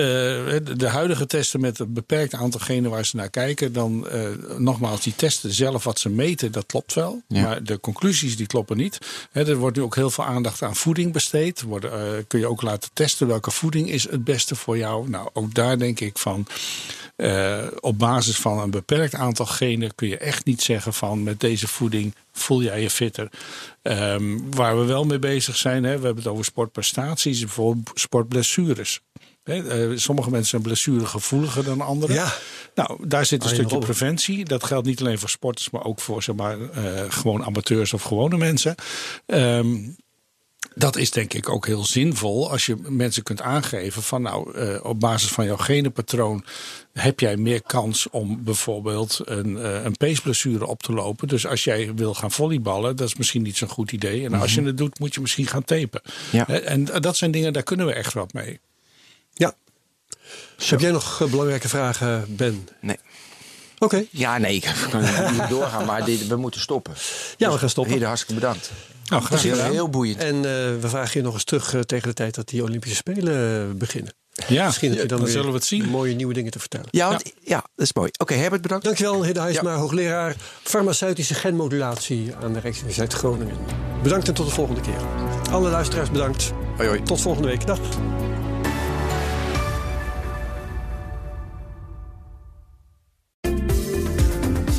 de 0.76 0.88
huidige 0.88 1.26
testen 1.26 1.60
met 1.60 1.78
een 1.78 1.92
beperkt 1.92 2.34
aantal 2.34 2.60
genen 2.60 2.90
waar 2.90 3.06
ze 3.06 3.16
naar 3.16 3.30
kijken, 3.30 3.72
dan 3.72 4.08
eh, 4.08 4.28
nogmaals, 4.58 5.00
die 5.00 5.14
testen 5.16 5.52
zelf 5.52 5.84
wat 5.84 5.98
ze 5.98 6.08
meten, 6.08 6.52
dat 6.52 6.66
klopt 6.66 6.94
wel. 6.94 7.22
Ja. 7.28 7.42
Maar 7.42 7.62
de 7.62 7.80
conclusies 7.80 8.36
die 8.36 8.46
kloppen 8.46 8.76
niet. 8.76 8.98
Er 9.32 9.56
wordt 9.56 9.76
nu 9.76 9.82
ook 9.82 9.94
heel 9.94 10.10
veel 10.10 10.24
aandacht 10.24 10.62
aan 10.62 10.76
voeding 10.76 11.12
besteed. 11.12 11.62
Worden, 11.62 11.92
eh, 11.92 12.22
kun 12.26 12.38
je 12.38 12.46
ook 12.46 12.62
laten 12.62 12.90
testen 12.92 13.26
welke 13.26 13.50
voeding 13.50 13.90
is 13.90 14.10
het 14.10 14.24
beste 14.24 14.54
voor 14.54 14.78
jou. 14.78 15.08
Nou, 15.08 15.28
ook 15.32 15.54
daar 15.54 15.78
denk 15.78 16.00
ik 16.00 16.18
van. 16.18 16.46
op 17.80 17.98
basis 17.98 18.36
van 18.36 18.58
een 18.58 18.70
beperkt 18.70 19.14
aantal 19.14 19.46
genen 19.46 19.94
kun 19.94 20.08
je 20.08 20.18
echt 20.18 20.44
niet 20.44 20.62
zeggen 20.62 20.94
van 20.94 21.22
met 21.22 21.40
deze 21.40 21.68
voeding 21.68 22.14
voel 22.38 22.62
jij 22.62 22.82
je 22.82 22.90
fitter. 22.90 23.28
Ehm, 23.82 24.38
waar 24.50 24.78
we 24.78 24.84
wel 24.84 25.04
mee 25.04 25.18
bezig 25.18 25.56
zijn, 25.56 25.84
hè, 25.84 25.98
we 25.98 26.04
hebben 26.04 26.22
het 26.22 26.32
over 26.32 26.44
sportprestaties, 26.44 27.40
bijvoorbeeld 27.40 27.90
sportblessures. 27.94 29.00
Eh, 29.44 29.90
sommige 29.94 30.30
mensen 30.30 30.48
zijn 30.50 30.62
blessuregevoeliger 30.62 31.64
dan 31.64 31.80
anderen. 31.80 32.14
Ja. 32.14 32.32
Nou, 32.74 33.08
daar 33.08 33.26
zit 33.26 33.42
een 33.42 33.48
Arjen 33.48 33.56
stukje 33.56 33.78
Robben. 33.78 33.94
preventie. 33.96 34.44
Dat 34.44 34.64
geldt 34.64 34.86
niet 34.86 35.00
alleen 35.00 35.18
voor 35.18 35.28
sporters, 35.28 35.70
maar 35.70 35.84
ook 35.84 36.00
voor 36.00 36.22
zeg 36.22 36.34
maar, 36.34 36.70
eh, 36.70 37.04
gewoon 37.08 37.44
amateurs 37.44 37.92
of 37.92 38.02
gewone 38.02 38.36
mensen. 38.36 38.74
Ehm, 39.26 39.76
dat 40.74 40.96
is 40.96 41.10
denk 41.10 41.34
ik 41.34 41.48
ook 41.48 41.66
heel 41.66 41.84
zinvol 41.84 42.50
als 42.50 42.66
je 42.66 42.76
mensen 42.88 43.22
kunt 43.22 43.40
aangeven 43.40 44.02
van 44.02 44.22
nou, 44.22 44.58
eh, 44.58 44.84
op 44.84 45.00
basis 45.00 45.30
van 45.30 45.44
jouw 45.44 45.56
genenpatroon 45.56 46.44
heb 46.92 47.20
jij 47.20 47.36
meer 47.36 47.62
kans 47.62 48.10
om 48.10 48.44
bijvoorbeeld 48.44 49.20
een, 49.24 49.58
eh, 49.58 49.84
een 49.84 49.96
peesblessure 49.96 50.66
op 50.66 50.82
te 50.82 50.92
lopen. 50.92 51.28
Dus 51.28 51.46
als 51.46 51.64
jij 51.64 51.94
wil 51.94 52.14
gaan 52.14 52.30
volleyballen, 52.30 52.96
dat 52.96 53.08
is 53.08 53.14
misschien 53.14 53.42
niet 53.42 53.56
zo'n 53.56 53.68
goed 53.68 53.92
idee. 53.92 54.24
En 54.24 54.34
als 54.34 54.54
je 54.54 54.62
het 54.62 54.78
doet, 54.78 54.98
moet 54.98 55.14
je 55.14 55.20
misschien 55.20 55.46
gaan 55.46 55.64
tapen. 55.64 56.00
Ja. 56.30 56.48
En 56.48 56.84
dat 56.84 57.16
zijn 57.16 57.30
dingen, 57.30 57.52
daar 57.52 57.62
kunnen 57.62 57.86
we 57.86 57.92
echt 57.92 58.12
wat 58.12 58.32
mee. 58.32 58.60
Ja. 59.32 59.54
Heb 60.66 60.80
jij 60.80 60.90
nog 60.90 61.20
eh, 61.20 61.30
belangrijke 61.30 61.68
vragen, 61.68 62.36
Ben? 62.36 62.68
Nee. 62.80 62.98
Oké. 63.78 64.04
Ja, 64.10 64.38
nee, 64.38 64.54
ik 64.54 64.74
kan 64.90 65.32
niet 65.32 65.48
doorgaan, 65.48 65.84
maar 65.84 66.04
dit, 66.04 66.26
we 66.26 66.36
moeten 66.36 66.60
stoppen. 66.60 66.94
Ja, 67.36 67.52
we 67.52 67.58
gaan 67.58 67.68
stoppen. 67.68 67.92
Heren, 67.92 68.08
hartstikke 68.08 68.40
bedankt. 68.40 68.70
Nou, 69.10 69.22
graag 69.22 69.42
Heel, 69.42 69.54
gedaan. 69.54 69.70
heel 69.70 69.88
boeiend. 69.88 70.18
En 70.18 70.36
eh, 70.36 70.42
we 70.80 70.88
vragen 70.88 71.20
je 71.20 71.22
nog 71.26 71.34
eens 71.34 71.44
terug 71.44 71.74
eh, 71.74 71.80
tegen 71.80 72.08
de 72.08 72.14
tijd 72.14 72.34
dat 72.34 72.48
die 72.48 72.62
Olympische 72.62 72.96
Spelen 72.96 73.68
eh, 73.70 73.76
beginnen. 73.76 74.12
Ja, 74.48 74.66
Misschien 74.66 74.90
heb 74.90 75.00
je 75.00 75.06
dan, 75.06 75.16
dan 75.16 75.26
weer 75.26 75.36
zullen 75.36 75.50
we 75.50 75.56
het 75.56 75.66
zien. 75.66 75.84
mooie 75.88 76.14
nieuwe 76.14 76.34
dingen 76.34 76.50
te 76.50 76.58
vertellen. 76.58 76.86
Ja, 76.90 77.08
want, 77.08 77.22
ja. 77.40 77.56
dat 77.76 77.86
is 77.86 77.92
mooi. 77.92 78.10
Oké, 78.18 78.34
Herbert, 78.34 78.62
bedankt. 78.62 78.84
Dankjewel, 78.84 79.24
Hidde 79.24 79.40
Huisma, 79.40 79.74
hoogleraar 79.76 80.36
farmaceutische 80.62 81.34
genmodulatie 81.34 82.34
aan 82.42 82.52
de 82.52 82.60
Rijksuniversiteit 82.60 83.12
Groningen. 83.12 83.56
Bedankt 84.02 84.28
en 84.28 84.34
tot 84.34 84.46
de 84.46 84.52
volgende 84.52 84.80
keer. 84.80 85.00
Alle 85.50 85.70
luisteraars 85.70 86.10
bedankt. 86.10 86.52
Hoi, 86.76 86.88
hoi. 86.88 87.02
Tot 87.02 87.20
volgende 87.20 87.48
week. 87.48 87.66
Dag. 87.66 87.78